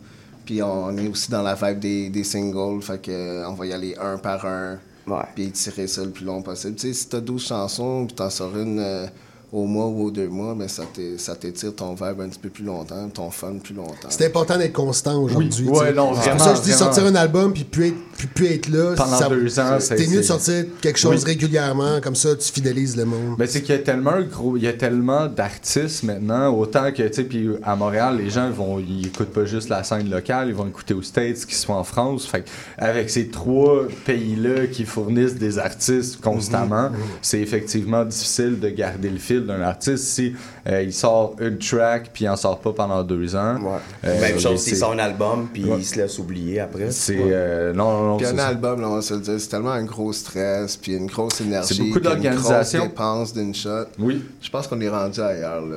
Puis 0.45 0.61
on 0.63 0.97
est 0.97 1.09
aussi 1.09 1.31
dans 1.31 1.43
la 1.43 1.55
vibe 1.55 1.79
des, 1.79 2.09
des 2.11 2.25
singles, 2.25 2.83
fait 2.83 3.01
que, 3.01 3.47
on 3.47 3.55
va 3.55 3.67
y 3.67 3.73
aller 3.73 3.97
un 4.01 4.19
par 4.19 4.45
un, 4.47 4.79
Ouais. 5.07 5.23
puis 5.37 5.51
tirer 5.53 5.87
ça 5.87 6.03
le 6.05 6.11
plus 6.11 6.25
long 6.25 6.43
possible. 6.43 6.75
Tu 6.75 6.89
sais, 6.89 6.93
si 6.93 7.09
t'as 7.09 7.21
12 7.21 7.41
chansons, 7.47 8.07
puis 8.07 8.17
t'en 8.17 8.29
sors 8.29 8.57
une 8.59 8.81
euh, 8.81 9.07
au 9.53 9.65
mois 9.65 9.87
ou 9.87 10.07
aux 10.07 10.11
deux 10.11 10.29
mois, 10.29 10.55
ben, 10.55 10.67
ça 10.69 10.83
t'é- 10.93 11.19
ça 11.19 11.37
t'étire 11.37 11.75
ton 11.75 11.95
vibe 11.95 12.21
un 12.21 12.29
petit 12.29 12.39
peu 12.41 12.49
plus 12.49 12.65
longtemps, 12.65 13.09
ton 13.09 13.31
fun 13.31 13.55
plus 13.63 13.75
longtemps. 13.75 14.09
C'est 14.09 14.27
important 14.27 14.59
d'être 14.59 14.73
constant 14.73 15.23
aujourd'hui. 15.23 15.67
Oui. 15.69 15.79
Ouais, 15.79 15.93
non, 15.93 16.13
C'est 16.21 16.31
pour 16.33 16.41
ça 16.41 16.51
que 16.51 16.57
je 16.57 16.63
dis 16.63 16.71
vraiment. 16.73 16.93
sortir 16.93 17.05
un 17.07 17.15
album 17.15 17.53
puis 17.53 17.63
plus 17.65 17.87
être, 17.89 17.97
puis 18.19 18.27
plus 18.27 18.47
être 18.47 18.69
là. 18.69 18.95
Pendant 18.97 19.17
ça- 19.17 19.29
deux 19.29 19.61
ans, 19.61 19.77
c'est- 19.79 19.95
T'es 19.95 20.09
mieux 20.09 20.17
de 20.19 20.23
sortir 20.23 20.65
quelque 20.81 20.99
chose 20.99 21.23
Oui. 21.25 21.31
régulièrement, 21.31 22.01
comme 22.03 22.17
ça 22.17 22.35
tu 22.35 22.51
fidélises 22.53 22.97
le 22.97 23.05
monde. 23.05 23.37
Ben, 23.39 23.47
c'est 23.47 23.63
qu'il 23.63 23.75
y 23.75 23.79
a 23.79 23.83
tellement 23.83 24.21
gros, 24.21 24.57
il 24.57 24.65
y 24.65 24.69
a 24.69 24.73
tellement 24.73 25.27
d'artistes 25.27 26.03
maintenant, 26.03 26.53
autant 26.53 26.91
que, 26.91 27.03
tu 27.07 27.15
sais, 27.15 27.25
puis 27.25 27.49
à 27.63 27.77
Montréal, 27.77 28.19
les 28.19 28.31
gens 28.31 28.51
vont, 28.51 28.81
ils 28.81 29.07
écoutent 29.07 29.33
pas 29.33 29.45
juste 29.45 29.69
la 29.69 29.85
scène 29.85 30.11
locale, 30.11 30.49
ils 30.49 30.55
vont 30.55 30.67
écouter 30.67 30.93
aux 30.95 31.03
States, 31.03 31.37
ce 31.39 31.47
qui 31.47 31.55
se 31.55 31.67
fait 31.67 31.73
en 31.73 31.85
France. 31.85 32.27
Fait 32.27 32.41
que 32.43 32.49
avec 32.79 33.11
ces 33.11 33.29
trois 33.29 33.85
pays-là 34.05 34.67
qui 34.67 34.85
fournissent 34.85 35.37
des 35.37 35.59
artistes 35.59 36.21
constamment, 36.21 36.91
c'est 37.23 37.41
effectivement 37.41 38.05
difficile 38.05 38.59
de 38.59 38.69
garder 38.71 39.09
le 39.09 39.19
fil 39.19 39.46
d'un 39.47 39.61
artiste 39.63 40.05
si 40.05 40.35
euh, 40.69 40.83
il 40.83 40.93
sort 40.93 41.35
une 41.41 41.59
track 41.59 42.11
puis 42.13 42.25
il 42.25 42.29
en 42.29 42.37
sort 42.37 42.59
pas 42.61 42.73
pendant 42.73 43.03
deux 43.03 43.35
ans. 43.37 43.57
Euh, 44.05 44.21
Même 44.21 44.39
chose 44.39 44.61
s'il 44.61 44.77
sort 44.77 44.93
un 44.93 44.99
album, 44.99 45.49
puis 45.53 45.65
Ouais. 45.65 45.77
il 45.79 45.85
se 45.85 45.97
laisse 45.97 46.19
oublier 46.19 46.61
après. 46.61 46.91
C'est, 46.91 47.17
euh, 47.19 47.73
non, 47.73 47.91
non, 47.91 48.07
non, 48.09 48.17
Puis 48.17 48.27
c'est 48.27 48.35
un 48.35 48.39
ça. 48.39 48.47
album, 48.49 48.81
là, 48.81 48.89
on 48.89 48.95
va 48.97 49.03
se 49.03 49.15
le 49.15 49.21
dire, 49.21 49.35
c'est 49.41 49.49
tellement 49.49 49.73
un 49.73 49.85
gros 49.85 50.13
stress, 50.13 50.77
puis 50.77 50.95
une 50.95 51.07
grosse 51.07 51.41
énergie. 51.41 51.75
C'est 51.75 51.83
beaucoup 51.83 52.01
d'organisation. 52.01 52.83
dépense 52.85 53.33
d'une 53.33 53.55
shot. 53.55 53.87
Oui. 53.99 54.25
Je 54.43 54.51
pense 54.51 54.67
qu'on 54.67 54.81
est 54.81 54.89
rendu 54.89 55.21
ailleurs, 55.21 55.65
là. 55.65 55.77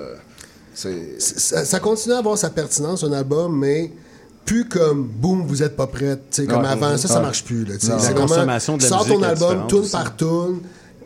Ça, 0.73 0.89
ça 1.65 1.79
continue 1.79 2.15
à 2.15 2.19
avoir 2.19 2.37
sa 2.37 2.49
pertinence, 2.49 3.03
un 3.03 3.11
album, 3.11 3.57
mais 3.57 3.91
plus 4.45 4.65
comme 4.65 5.03
boum, 5.03 5.45
vous 5.45 5.61
êtes 5.61 5.75
pas 5.75 5.87
prête. 5.87 6.21
tu 6.31 6.41
sais, 6.43 6.47
Comme 6.47 6.61
Ouais. 6.63 6.69
avant, 6.69 6.97
ça, 6.97 7.07
ça 7.07 7.15
Ouais. 7.17 7.21
marche 7.21 7.43
plus. 7.43 7.65
Là, 7.65 7.75
La 8.01 8.13
consommation 8.13 8.77
de 8.77 8.83
la 8.83 8.87
sors 8.87 9.05
musique 9.05 9.19
ton 9.19 9.23
album, 9.23 9.67
tune 9.67 9.89
par 9.91 10.15
tune. 10.15 10.59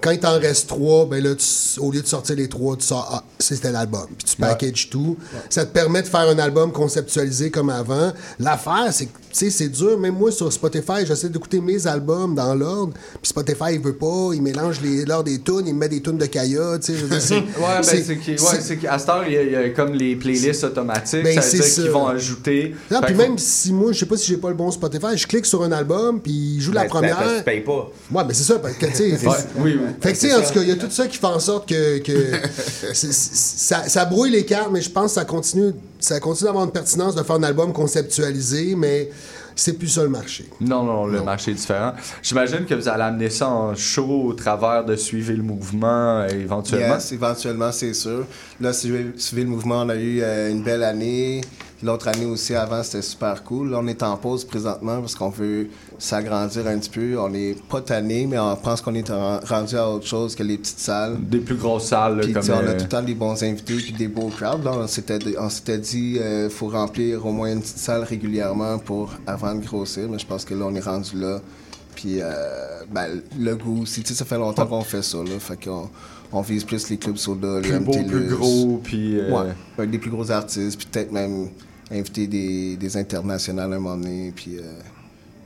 Quand 0.04 0.12
il 0.12 0.20
t'en 0.20 0.38
reste 0.38 0.68
trois, 0.68 1.06
ben 1.06 1.24
là, 1.24 1.34
tu- 1.36 1.80
au 1.80 1.90
lieu 1.90 2.02
de 2.02 2.08
sortir 2.08 2.36
les 2.36 2.50
trois, 2.50 2.76
tu 2.76 2.86
sors, 2.86 3.08
ah, 3.10 3.24
c'était 3.40 3.72
l'album. 3.72 4.06
Puis 4.18 4.26
tu 4.32 4.36
packages 4.36 4.90
tout. 4.90 5.16
Ça 5.50 5.66
te 5.66 5.72
permet 5.72 6.02
de 6.02 6.08
faire 6.08 6.28
un 6.28 6.38
album 6.40 6.72
conceptualisé 6.74 7.50
comme 7.50 7.70
avant. 7.70 8.12
L'affaire, 8.40 8.90
c'est 8.92 9.08
sais, 9.32 9.50
c'est 9.50 9.70
dur. 9.70 9.98
Même 9.98 10.16
moi, 10.16 10.32
sur 10.32 10.52
Spotify, 10.54 11.06
j'essaie 11.08 11.30
d'écouter 11.30 11.60
mes 11.62 11.88
albums 11.88 12.36
dans 12.36 12.54
l'ordre. 12.54 12.94
Puis 13.22 13.30
Spotify, 13.30 13.74
il 13.76 13.80
veut 13.80 13.96
pas. 13.96 14.30
Il 14.34 14.42
mélange 14.42 14.80
l'ordre 15.08 15.24
des 15.24 15.40
tunes. 15.40 15.64
Il 15.66 15.74
me 15.74 15.80
met 15.80 15.90
des 15.90 16.02
tunes 16.02 16.18
de 16.18 16.26
Kaya, 16.26 16.78
tu 16.80 16.94
sais. 16.94 17.20
c'est- 17.20 17.34
Ouais, 17.36 17.42
ben, 17.78 17.84
c'est- 17.84 18.18
qu'il- 18.18 18.40
ouais, 18.40 18.78
qu'à 18.82 19.00
cette 19.00 19.10
heure, 19.10 19.24
il 19.26 19.34
y, 19.34 19.38
a, 19.38 19.42
il 19.44 19.52
y 19.52 19.56
a 19.56 19.70
comme 19.70 19.94
les 19.94 20.16
playlists 20.16 20.64
automatiques, 20.66 21.24
Ben, 21.24 21.42
ça 21.42 21.50
veut 21.50 21.64
dire 21.64 21.74
qu'ils 21.74 21.90
vont 21.92 22.08
ajouter. 22.08 22.76
Non, 22.92 23.00
puis 23.02 23.16
même 23.16 23.38
si 23.38 23.72
moi, 23.74 23.92
je 23.94 24.00
sais 24.00 24.06
pas 24.06 24.18
si 24.18 24.28
j'ai 24.28 24.38
pas 24.38 24.50
le 24.50 24.56
bon 24.56 24.70
Spotify, 24.70 25.16
je 25.18 25.26
clique 25.26 25.46
sur 25.46 25.64
un 25.64 25.72
album, 25.72 26.20
puis 26.20 26.32
il 26.58 26.62
joue 26.62 26.72
la 26.74 26.84
Ben, 26.84 26.90
première. 26.90 27.18
ben, 27.18 27.24
parce 27.24 27.32
que 27.34 27.38
tu 27.40 27.44
payes 27.46 27.62
pas. 27.62 27.90
Ouais, 28.12 28.24
mais 28.28 28.34
c'est 28.34 28.44
ça, 28.44 28.60
parce 28.60 28.76
que, 28.76 28.86
tu 28.88 28.96
sais. 28.96 29.18
Oui, 29.58 29.78
oui. 29.82 29.93
Fait 30.02 30.14
que, 30.14 30.20
tu 30.20 30.28
sais, 30.28 30.34
en 30.34 30.42
tout 30.42 30.54
cas, 30.54 30.62
il 30.62 30.70
y 30.70 30.72
a 30.72 30.76
tout 30.76 30.90
ça 30.90 31.08
qui 31.08 31.18
fait 31.18 31.26
en 31.26 31.40
sorte 31.40 31.68
que, 31.70 32.02
ça, 32.94 33.88
ça 33.88 34.06
brouille 34.06 34.32
les 34.32 34.46
cartes, 34.46 34.70
mais 34.72 34.82
je 34.82 34.90
pense 34.90 35.14
que 35.14 35.20
ça 35.20 35.26
continue. 35.26 35.74
Ça 36.00 36.20
continue 36.20 36.48
d'avoir 36.48 36.66
une 36.66 36.72
pertinence 36.72 37.16
de 37.16 37.24
faire 37.24 37.38
un 37.38 37.44
album 37.44 37.72
conceptualisé, 37.72 38.76
mais 38.76 39.10
c'est 39.56 39.74
plus 39.74 39.88
ça 39.88 40.04
le 40.04 40.10
marché. 40.10 40.46
Non, 40.60 40.84
non, 40.84 41.06
le 41.06 41.22
marché 41.22 41.52
est 41.52 41.56
différent. 41.56 41.94
J'imagine 42.22 42.66
que 42.66 42.74
vous 42.74 42.88
allez 42.88 43.04
amener 43.04 43.30
ça 43.30 43.48
en 43.48 43.76
show 43.76 44.24
au 44.26 44.34
travers 44.34 44.84
de 44.84 44.96
suivre 44.96 45.34
le 45.34 45.44
mouvement 45.44 46.22
euh, 46.22 46.28
éventuellement. 46.28 46.96
Yes, 46.96 47.12
éventuellement, 47.12 47.72
c'est 47.72 47.94
sûr. 47.94 48.26
Là, 48.60 48.74
suivez, 48.74 49.12
suivez 49.18 49.44
le 49.44 49.50
mouvement, 49.50 49.82
on 49.82 49.90
a 49.90 49.96
eu 49.96 50.22
euh, 50.22 50.50
une 50.50 50.64
belle 50.64 50.84
année. 50.84 51.42
L'autre 51.84 52.08
année 52.08 52.26
aussi 52.26 52.56
avant, 52.56 52.82
c'était 52.82 53.02
super 53.02 53.44
cool. 53.44 53.72
Là, 53.72 53.80
on 53.82 53.88
est 53.88 54.02
en 54.04 54.16
pause 54.16 54.46
présentement 54.46 55.02
parce 55.02 55.16
qu'on 55.16 55.30
veut 55.30 55.68
s'agrandir 56.04 56.68
un 56.68 56.78
petit 56.78 56.90
peu. 56.90 57.18
On 57.20 57.30
n'est 57.30 57.56
pas 57.70 57.82
tanné, 57.82 58.26
mais 58.28 58.38
on 58.38 58.56
pense 58.56 58.82
qu'on 58.82 58.94
est 58.96 59.10
en- 59.10 59.40
rendu 59.40 59.76
à 59.76 59.90
autre 59.90 60.06
chose 60.06 60.36
que 60.36 60.44
les 60.44 60.58
petites 60.58 60.80
salles. 60.80 61.18
Des 61.22 61.40
plus 61.40 61.56
grosses 61.56 61.88
salles, 61.88 62.20
Puis, 62.22 62.34
comme, 62.34 62.44
on 62.50 62.54
a 62.54 62.62
euh, 62.62 62.78
tout 62.78 62.84
le 62.84 62.90
temps 62.90 63.02
des 63.02 63.14
bons 63.16 63.42
invités 63.44 63.76
puis 63.76 63.94
des 63.94 64.08
beaux 64.08 64.28
crowds. 64.30 64.64
Là, 64.64 64.72
on 64.76 64.88
s'était, 64.88 65.78
dit 65.80 66.18
euh, 66.20 66.50
faut 66.50 66.68
remplir 66.68 67.26
au 67.26 67.32
moins 67.32 67.52
une 67.54 67.62
petite 67.62 67.78
salle 67.78 68.04
régulièrement 68.04 68.78
pour 68.80 69.14
avant 69.28 69.56
de 69.56 69.64
grossir. 69.66 70.08
Mais 70.10 70.20
je 70.20 70.26
pense 70.28 70.44
que 70.46 70.54
là, 70.54 70.66
on 70.68 70.76
est 70.76 70.80
rendu 70.82 71.18
là. 71.20 71.40
Puis 71.96 72.18
euh, 72.22 72.32
ben, 72.92 73.22
le 73.40 73.56
goût 73.56 73.84
aussi. 73.84 74.02
Tu 74.02 74.10
sais, 74.10 74.14
ça 74.16 74.26
fait 74.26 74.38
longtemps 74.38 74.66
qu'on 74.68 74.82
fait 74.82 75.04
ça. 75.04 75.18
Là, 75.20 75.40
fait 75.40 75.64
qu'on 75.64 75.90
on 76.32 76.42
vise 76.42 76.64
plus 76.64 76.90
les 76.90 76.98
clubs 76.98 77.18
soda, 77.18 77.60
les 77.62 77.70
Plus 77.70 77.80
beau, 77.80 77.92
MTLUS. 77.94 78.08
plus 78.10 78.36
gros, 78.36 78.82
puis, 78.84 79.20
euh, 79.20 79.30
Ouais, 79.32 79.52
avec 79.78 79.92
des 79.92 80.00
plus 80.00 80.10
gros 80.10 80.30
artistes. 80.32 80.78
Puis 80.78 80.88
peut-être 80.92 81.12
même 81.12 81.50
inviter 81.92 82.26
des, 82.28 82.76
des 82.76 82.98
internationales 82.98 83.72
à 83.72 83.76
un 83.76 83.80
moment 83.80 83.96
donné. 83.98 84.34
Puis 84.36 84.58
euh, 84.58 84.62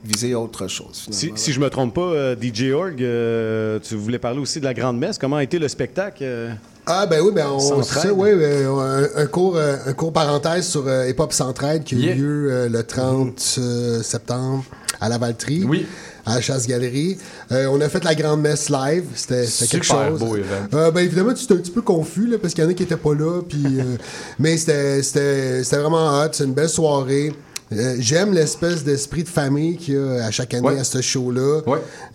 viser 0.04 0.34
autre 0.34 0.68
chose. 0.68 1.06
Si, 1.10 1.52
je 1.52 1.60
me 1.60 1.68
trompe 1.70 1.94
pas, 1.94 2.00
euh, 2.00 2.36
DJ 2.40 2.70
Org, 2.72 3.02
euh, 3.02 3.78
tu 3.82 3.94
voulais 3.96 4.18
parler 4.18 4.40
aussi 4.40 4.60
de 4.60 4.64
la 4.64 4.74
Grande 4.74 4.98
Messe. 4.98 5.18
Comment 5.18 5.36
a 5.36 5.42
été 5.42 5.58
le 5.58 5.68
spectacle? 5.68 6.22
euh? 6.22 6.50
Ah 6.90 7.04
ben 7.06 7.20
oui, 7.20 7.32
ben 7.34 7.46
on 7.50 7.82
oui, 8.14 8.30
ben, 8.34 8.66
un, 8.66 9.08
un 9.16 9.26
court, 9.26 9.56
euh, 9.58 9.76
un 9.84 9.92
court 9.92 10.10
parenthèse 10.12 10.66
sur 10.68 10.86
euh, 10.86 11.06
Hip 11.08 11.16
Hop 11.18 11.32
Centraide 11.34 11.84
qui 11.84 11.96
a 11.96 11.98
eu 11.98 12.02
Yeah. 12.02 12.14
lieu 12.14 12.68
le 12.68 12.82
30 12.82 13.56
euh, 13.58 14.02
septembre 14.02 14.64
à 15.00 15.08
la 15.10 15.18
Valtrie. 15.18 15.64
Oui. 15.64 15.86
À 16.24 16.36
la 16.36 16.40
Chasse-Galerie. 16.42 17.16
Euh, 17.52 17.66
on 17.70 17.80
a 17.80 17.88
fait 17.88 18.04
la 18.04 18.14
grande 18.14 18.40
messe 18.42 18.68
live. 18.70 19.04
C'était 19.14 19.46
quelque 19.68 19.84
chose. 19.86 20.18
beau 20.18 20.36
event. 20.36 20.66
Euh, 20.74 20.90
ben 20.90 21.00
évidemment, 21.00 21.32
tu 21.34 21.44
étais 21.44 21.54
un 21.54 21.58
petit 21.58 21.70
peu 21.70 21.80
confus 21.82 22.26
là, 22.26 22.36
parce 22.38 22.52
qu'il 22.54 22.64
y 22.64 22.66
en 22.66 22.70
a 22.70 22.74
qui 22.74 22.82
étaient 22.82 22.96
pas 22.96 23.14
là. 23.14 23.40
Puis, 23.48 23.62
euh, 23.64 23.96
mais 24.38 24.56
c'était 24.56 25.62
vraiment 25.78 26.20
hot. 26.22 26.28
C'est 26.32 26.44
une 26.44 26.52
belle 26.54 26.68
soirée. 26.68 27.32
Euh, 27.72 27.96
J'aime 27.98 28.32
l'espèce 28.32 28.82
d'esprit 28.84 29.24
de 29.24 29.28
famille 29.28 29.76
qu'il 29.76 29.94
y 29.94 29.96
a 29.98 30.24
à 30.24 30.30
chaque 30.30 30.54
année 30.54 30.66
Ouais. 30.68 30.78
à 30.78 30.84
ce 30.84 31.00
show-là. 31.00 31.60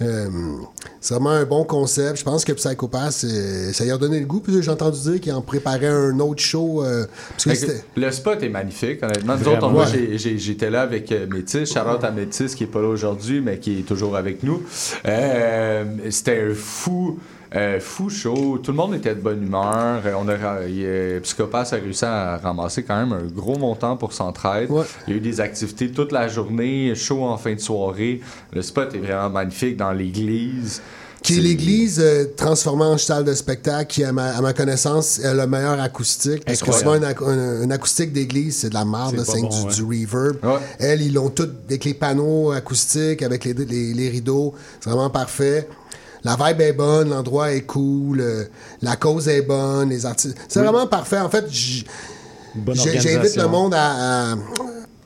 Euh, 0.02 0.28
c'est 1.00 1.14
vraiment 1.14 1.30
un 1.32 1.46
bon 1.46 1.64
concept. 1.64 2.18
Je 2.20 2.24
pense 2.24 2.44
que 2.44 2.54
Psycho 2.54 2.88
Pass, 2.88 3.24
euh, 3.24 3.72
ça 3.72 3.86
y 3.86 3.92
a 3.92 3.98
donné 3.98 4.20
le 4.20 4.26
goût. 4.26 4.40
Puis 4.40 4.62
j'ai 4.62 4.72
entendu 4.72 5.00
dire 5.00 5.22
qu'il 5.22 5.34
en 5.34 5.42
préparait 5.42 5.88
un 5.88 6.20
autre 6.20 6.42
show. 6.42 6.84
euh, 6.84 7.06
parce 7.46 7.60
que 7.60 7.72
le 7.96 8.12
spot 8.12 8.42
est 8.42 8.50
magnifique, 8.50 9.04
honnêtement. 9.04 9.36
Nous 9.38 9.48
autres, 9.48 9.72
Ouais. 9.74 10.18
j'étais 10.18 10.70
là 10.70 10.82
avec 10.82 11.12
Métis. 11.30 11.72
Shout-out 11.72 12.04
à 12.04 12.12
Métis 12.12 12.56
qui 12.56 12.64
est 12.64 12.68
pas 12.68 12.82
là 12.82 12.88
aujourd'hui, 12.88 13.42
mais 13.42 13.60
qui 13.60 13.80
est 13.80 13.84
toujours 13.84 14.16
avec 14.16 14.44
nous. 14.44 14.64
C'était 16.10 16.42
un 16.50 16.54
fou. 16.56 17.20
Euh, 17.56 17.80
fou 17.80 18.10
show, 18.10 18.58
tout 18.58 18.72
le 18.72 18.78
monde 18.78 18.96
était 18.96 19.14
de 19.16 19.22
bonne 19.22 19.44
humeur. 19.44 20.02
Euh, 20.06 20.14
On 20.18 20.28
a, 20.28 20.66
il, 20.68 20.84
euh, 20.86 21.20
Psychopath 21.20 21.74
a 21.74 21.76
réussi 21.76 22.06
à 22.06 22.38
ramasser 22.38 22.84
quand 22.84 22.96
même 22.96 23.14
un 23.14 23.24
gros 23.26 23.58
montant 23.58 23.96
pour 23.96 24.14
Centraide. 24.14 24.70
Il 25.08 25.12
y 25.12 25.14
a 25.14 25.18
eu 25.18 25.22
des 25.22 25.40
activités 25.40 25.92
toute 25.92 26.12
la 26.12 26.28
journée, 26.28 26.94
show 26.96 27.24
en 27.24 27.38
fin 27.38 27.54
de 27.54 27.60
soirée. 27.60 28.22
Le 28.54 28.62
spot 28.62 28.94
est 28.96 29.00
vraiment 29.00 29.30
magnifique 29.30 29.78
dans 29.78 29.92
l'église. 29.92 30.82
qui 31.22 31.38
est 31.38 31.42
l'église 31.42 32.02
euh, 32.04 32.26
transformée 32.36 32.84
en 32.84 32.98
salle 32.98 33.24
de 33.24 33.34
spectacle 33.34 33.88
qui, 33.88 34.04
à 34.04 34.12
ma, 34.12 34.32
à 34.36 34.42
ma 34.42 34.52
connaissance, 34.52 35.24
a 35.24 35.34
le 35.34 35.48
meilleur 35.48 35.80
acoustique. 35.80 36.44
Parce 36.44 36.62
que 36.62 36.72
souvent, 36.74 36.96
une, 36.96 37.04
ac- 37.06 37.22
une- 37.24 37.64
une 37.64 37.72
acoustique 37.72 38.12
d'église, 38.12 38.58
c'est 38.58 38.70
de 38.70 38.74
la 38.74 38.84
merde, 38.84 39.24
C'est 39.24 39.38
du, 39.38 39.42
bon, 39.44 39.68
du 39.68 39.82
ouais. 39.84 40.06
reverb. 40.12 40.38
Elles, 40.80 41.02
ils 41.02 41.14
l'ont 41.14 41.30
tout 41.30 41.48
avec 41.70 41.86
les 41.86 41.94
panneaux 41.94 42.52
acoustiques, 42.52 43.22
avec 43.22 43.46
les, 43.46 43.54
les, 43.54 43.94
les 43.94 44.10
rideaux. 44.10 44.54
C'est 44.82 44.90
vraiment 44.90 45.10
parfait. 45.10 45.68
La 46.24 46.36
vibe 46.38 46.62
est 46.62 46.74
bonne, 46.74 47.10
l'endroit 47.10 47.52
est 47.52 47.62
cool, 47.62 48.22
euh, 48.22 48.45
la 48.82 48.95
cause 48.95 49.28
est 49.28 49.41
bonne, 49.41 49.90
les 49.90 50.06
artistes. 50.06 50.38
C'est 50.48 50.60
Oui. 50.62 50.66
vraiment 50.68 50.88
parfait. 50.88 51.20
En 51.20 51.30
fait, 51.30 51.45
j'invite 51.50 53.36
le 53.36 53.48
monde 53.48 53.74
à, 53.74 54.32
à- 54.32 54.36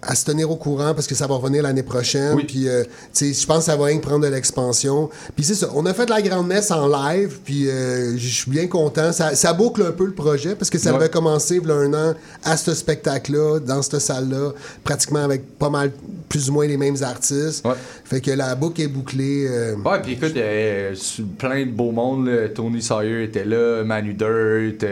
à 0.02 0.16
se 0.16 0.26
tenir 0.26 0.50
au 0.52 0.56
courant 0.56 0.94
parce 0.94 1.08
que 1.08 1.16
ça 1.16 1.26
va 1.28 1.36
revenir 1.36 1.64
l'année 1.64 1.84
prochaine. 1.84 2.38
Puis, 2.48 2.68
euh, 2.70 2.84
tu 3.14 3.34
sais, 3.34 3.34
je 3.34 3.46
pense 3.48 3.60
que 3.60 3.64
ça 3.66 3.76
va 3.76 3.86
rien 3.86 3.98
prendre 4.00 4.22
de 4.26 4.28
l'expansion. 4.32 5.10
Puis 5.36 5.44
c'est 5.46 5.56
ça, 5.56 5.70
on 5.74 5.86
a 5.86 5.94
fait 5.94 6.06
de 6.06 6.12
la 6.12 6.22
grande 6.22 6.48
messe 6.48 6.70
en 6.72 6.88
live, 6.88 7.40
puis 7.44 7.68
euh, 7.70 8.18
je 8.18 8.28
suis 8.28 8.52
bien 8.52 8.68
content. 8.68 9.12
Ça, 9.12 9.36
ça 9.36 9.54
boucle 9.54 9.82
un 9.82 9.92
peu 9.92 10.06
le 10.06 10.14
projet 10.14 10.56
parce 10.56 10.70
que 10.70 10.78
ça 10.78 10.92
Ouais. 10.92 10.98
avait 10.98 11.10
commencé 11.10 11.56
il 11.62 11.68
y 11.68 11.72
a 11.72 11.76
un 11.76 11.94
an 11.94 12.14
à 12.44 12.58
ce 12.58 12.74
spectacle-là, 12.74 13.60
dans 13.60 13.82
cette 13.82 14.00
salle-là, 14.00 14.52
pratiquement 14.84 15.24
avec 15.24 15.58
pas 15.58 15.70
mal, 15.70 15.92
plus 16.30 16.50
ou 16.50 16.54
moins 16.54 16.68
les 16.68 16.78
mêmes 16.78 16.98
artistes. 17.02 17.66
Fait 18.06 18.22
que 18.22 18.32
la 18.32 18.56
boucle 18.56 18.82
est 18.82 18.88
bouclée. 18.88 19.48
euh, 19.50 19.76
Ouais, 19.86 20.02
puis 20.02 20.14
écoute, 20.14 20.34
euh, 20.38 20.94
plein 21.38 21.66
de 21.66 21.72
beaux 21.72 21.92
mondes. 21.92 22.28
là. 22.28 22.50
Tony 22.50 22.82
Sawyer 22.82 23.24
était 23.24 23.46
là, 23.46 23.84
Manu 23.84 24.14
Dirt, 24.14 24.84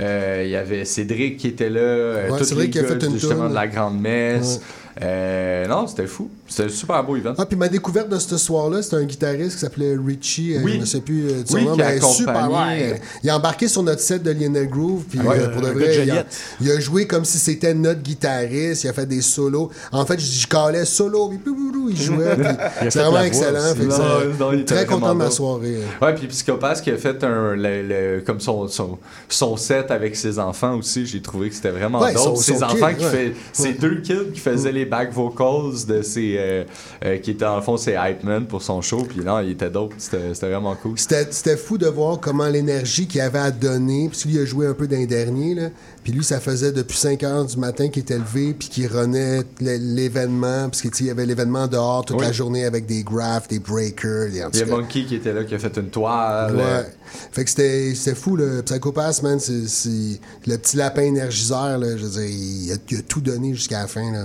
il 0.00 0.48
y 0.50 0.56
avait 0.56 0.84
Cédric 0.84 1.36
qui 1.38 1.48
était 1.48 1.70
là, 1.70 2.30
Ouais, 2.30 2.44
Cédric 2.44 2.72
qui 2.72 2.78
a 2.78 2.84
fait 2.84 3.02
une 3.04 3.12
justement 3.14 3.48
de 3.48 3.54
la 3.54 3.66
Grande 3.66 4.00
Messe. 4.00 4.35
Ouais. 4.42 4.60
Euh, 5.02 5.66
non, 5.66 5.86
c'était 5.86 6.06
fou. 6.06 6.30
C'était 6.48 6.64
un 6.64 6.68
super 6.68 7.04
beau 7.04 7.16
event. 7.16 7.34
Ah, 7.36 7.44
puis 7.44 7.56
ma 7.56 7.68
découverte 7.68 8.08
de 8.08 8.18
ce 8.18 8.36
soir-là, 8.38 8.80
c'était 8.82 8.96
un 8.96 9.04
guitariste 9.04 9.54
qui 9.56 9.60
s'appelait 9.60 9.94
Richie. 9.96 10.54
euh, 10.56 10.60
Oui. 10.64 10.72
Je 10.76 10.80
ne 10.80 10.84
sais 10.86 11.00
plus 11.00 11.28
euh, 11.28 11.42
Oui, 11.52 11.64
nom, 11.64 11.74
qui 11.74 11.82
a 11.82 11.88
mais 11.90 12.00
super. 12.00 12.50
ouais. 12.50 13.00
Il 13.22 13.28
a 13.30 13.36
embarqué 13.36 13.68
sur 13.68 13.82
notre 13.82 14.00
set 14.00 14.22
de 14.22 14.30
Lionel 14.30 14.68
Groove. 14.68 15.02
Puis 15.10 15.18
Ouais, 15.20 15.48
pour 15.50 15.60
de 15.60 15.68
vrai, 15.68 15.84
il 15.96 16.00
a, 16.00 16.04
Joliette. 16.06 16.26
il 16.60 16.70
a 16.70 16.80
joué 16.80 17.06
comme 17.06 17.24
si 17.24 17.38
c'était 17.38 17.74
notre 17.74 18.00
guitariste. 18.00 18.84
Il 18.84 18.88
a 18.88 18.92
fait 18.94 19.06
des 19.06 19.20
solos. 19.20 19.70
En 19.92 20.06
fait, 20.06 20.18
je, 20.18 20.24
je 20.40 20.46
calais 20.46 20.84
solo. 20.86 21.28
Puis 21.28 21.52
il 21.90 21.96
jouait. 22.02 22.36
C'est 22.88 23.00
vraiment 23.00 23.20
excellent. 23.22 23.74
fait 23.74 23.84
Non, 23.84 23.90
ça- 23.96 24.20
non, 24.38 24.64
très 24.64 24.86
content 24.86 25.12
de 25.14 25.18
ma 25.18 25.30
soirée. 25.30 25.76
Ouais, 26.00 26.14
puis 26.14 26.26
Psychopath 26.28 26.80
qui 26.80 26.90
a 26.90 26.96
fait 26.96 27.22
un, 27.22 27.54
le- 27.54 27.82
le- 27.82 28.20
comme 28.24 28.40
son, 28.40 28.66
son, 28.68 28.98
son 29.28 29.56
set 29.56 29.90
avec 29.90 30.16
ses 30.16 30.38
enfants 30.38 30.76
aussi, 30.76 31.04
j'ai 31.06 31.20
trouvé 31.20 31.48
que 31.50 31.54
c'était 31.54 31.70
vraiment 31.70 32.00
Ouais, 32.00 32.14
son- 32.14 32.34
ses 32.36 32.62
enfants 32.62 32.88
kid, 32.88 32.96
qui 32.98 33.04
fait, 33.04 33.32
ces 33.52 33.72
deux 33.74 34.00
kids 34.00 34.30
qui 34.32 34.40
faisaient 34.40 34.72
les 34.72 34.85
back 34.86 35.12
vocals 35.12 35.84
de 35.86 36.02
ses, 36.02 36.36
euh, 36.38 36.64
euh, 37.04 37.18
qui 37.18 37.32
étaient 37.32 37.44
en 37.44 37.60
fond 37.60 37.76
ses 37.76 37.92
hype 37.98 38.24
men 38.24 38.46
pour 38.46 38.62
son 38.62 38.80
show, 38.80 39.04
puis 39.08 39.22
là, 39.22 39.42
il 39.42 39.50
était 39.52 39.70
dope, 39.70 39.94
c'était 39.98 40.32
c'était 40.34 40.48
vraiment 40.50 40.74
cool. 40.76 40.98
C'était 40.98 41.26
c'était 41.30 41.56
fou 41.56 41.76
de 41.78 41.86
voir 41.86 42.18
comment 42.20 42.46
l'énergie 42.46 43.06
qu'il 43.06 43.20
avait 43.20 43.38
à 43.38 43.50
donner, 43.50 44.08
puis 44.10 44.28
lui 44.30 44.36
il 44.38 44.40
a 44.42 44.44
joué 44.44 44.66
un 44.66 44.74
peu 44.74 44.86
d'un 44.86 45.04
dernier, 45.04 45.54
là. 45.54 45.68
puis 46.02 46.12
lui 46.12 46.24
ça 46.24 46.40
faisait 46.40 46.72
depuis 46.72 46.96
5 46.96 47.22
heures 47.24 47.44
du 47.44 47.56
matin 47.58 47.88
qu'il 47.88 48.02
était 48.02 48.18
levé, 48.18 48.54
puis 48.58 48.68
qu'il 48.68 48.86
renait 48.86 49.42
l'événement, 49.60 50.68
parce 50.68 50.82
qu'il 50.82 51.06
y 51.06 51.10
avait 51.10 51.26
l'événement 51.26 51.66
dehors 51.66 52.04
toute 52.04 52.18
Oui. 52.20 52.24
la 52.26 52.32
journée 52.32 52.64
avec 52.64 52.86
des 52.86 53.02
graphs, 53.02 53.48
des 53.48 53.58
breakers, 53.58 54.28
Il 54.28 54.36
y 54.36 54.40
a. 54.42 54.66
Monkey 54.66 55.04
qui 55.04 55.16
était 55.16 55.32
là, 55.32 55.44
qui 55.44 55.54
a 55.54 55.58
fait 55.58 55.76
une 55.76 55.90
toile. 55.90 56.56
euh, 56.58 56.82
Ouais. 56.82 56.86
Fait 57.32 57.44
que 57.44 57.50
c'était 57.50 57.94
c'était 57.94 58.16
fou, 58.16 58.36
le 58.36 58.62
Psychopath, 58.62 59.22
man. 59.22 59.38
C'est 59.38 59.66
c'est 59.68 60.20
le 60.46 60.56
petit 60.58 60.76
lapin 60.76 61.02
énergiseur, 61.02 61.78
là. 61.78 61.96
Je 61.96 62.04
veux 62.04 62.20
dire, 62.20 62.28
il 62.28 62.72
a, 62.72 62.76
il 62.90 62.98
a 62.98 63.02
tout 63.02 63.20
donné 63.20 63.54
jusqu'à 63.54 63.80
la 63.82 63.86
fin, 63.86 64.10
là. 64.12 64.24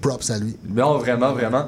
Props 0.00 0.30
à 0.30 0.38
lui. 0.38 0.56
Non, 0.68 0.98
vraiment, 0.98 1.32
vraiment. 1.32 1.66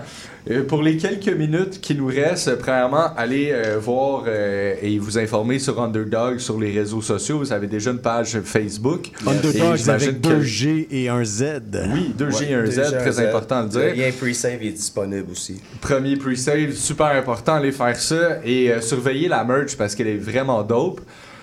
Euh, 0.50 0.64
pour 0.64 0.82
les 0.82 0.96
quelques 0.96 1.28
minutes 1.28 1.80
qui 1.80 1.94
nous 1.94 2.06
restent, 2.06 2.56
premièrement, 2.56 3.14
allez 3.16 3.50
euh, 3.52 3.78
voir 3.78 4.24
euh, 4.26 4.74
et 4.80 4.98
vous 4.98 5.18
informer 5.18 5.58
sur 5.58 5.80
Underdog 5.82 6.38
sur 6.38 6.58
les 6.58 6.72
réseaux 6.72 7.02
sociaux. 7.02 7.38
Vous 7.38 7.52
avez 7.52 7.66
déjà 7.66 7.90
une 7.90 7.98
page 7.98 8.40
Facebook. 8.42 9.10
J'imagine 9.52 9.90
avec 9.90 10.22
que- 10.22 10.28
2G 10.28 10.86
et 10.90 11.08
un 11.08 11.22
Z. 11.24 11.44
Oui, 11.92 12.14
2G 12.18 12.48
et 12.50 12.54
un 12.54 12.66
Z, 12.66 12.80
très 12.98 13.20
important 13.20 13.58
à 13.58 13.62
le 13.64 13.68
dire. 13.68 13.80
Le 13.80 13.92
lien 13.92 14.10
pre-save 14.18 14.62
est 14.62 14.70
disponible 14.72 15.30
aussi. 15.30 15.60
Premier 15.80 16.16
pre-save, 16.16 16.72
super 16.72 17.06
important, 17.08 17.54
allez 17.56 17.72
faire 17.72 17.96
ça 18.00 18.38
et 18.44 18.72
euh, 18.72 18.80
surveiller 18.80 19.28
la 19.28 19.44
merch 19.44 19.76
parce 19.76 19.94
qu'elle 19.94 20.08
est 20.08 20.16
vraiment 20.16 20.62
dope. 20.62 21.00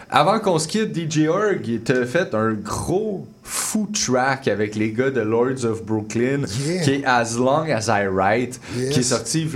Avant 0.09 0.39
qu'on 0.39 0.57
se 0.57 0.67
quitte, 0.67 0.95
DJ 0.95 1.27
Org, 1.27 1.67
il 1.67 1.81
t'a 1.81 2.05
fait 2.05 2.34
un 2.34 2.53
gros 2.53 3.25
fou 3.43 3.88
track 3.93 4.47
avec 4.47 4.75
les 4.75 4.91
gars 4.91 5.09
de 5.09 5.19
Lords 5.21 5.65
of 5.65 5.84
Brooklyn 5.84 6.41
Yeah. 6.65 6.81
qui 6.81 6.91
est 6.91 7.05
As 7.05 7.35
Long 7.38 7.65
As 7.69 7.88
I 7.89 8.07
Write, 8.07 8.59
Yes. 8.77 8.89
qui 8.93 8.99
est 9.01 9.03
sorti 9.03 9.47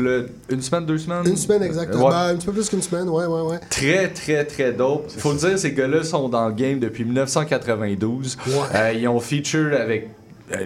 une 0.50 0.62
semaine, 0.62 0.86
deux 0.86 0.98
semaines? 0.98 1.26
Une 1.26 1.38
semaine 1.38 1.64
exactement. 1.64 2.06
Ouais. 2.08 2.12
Ben, 2.12 2.28
un 2.30 2.36
petit 2.36 2.46
peu 2.48 2.52
plus 2.54 2.70
qu'une 2.70 2.82
semaine, 2.82 3.08
ouais, 3.10 3.26
ouais, 3.26 3.42
ouais. 3.42 3.60
Très, 3.70 4.10
très, 4.10 4.44
très 4.46 4.74
dope. 4.74 5.10
Faut 5.18 5.32
le 5.32 5.38
dire, 5.40 5.58
ces 5.60 5.72
gars-là 5.72 6.04
sont 6.04 6.28
dans 6.30 6.48
le 6.50 6.54
game 6.54 6.80
depuis 6.80 7.06
1992. 7.06 8.38
Ouais. 8.48 8.54
Euh, 8.76 8.94
ils 8.94 9.08
ont 9.08 9.20
feature 9.20 9.72
avec 9.80 10.10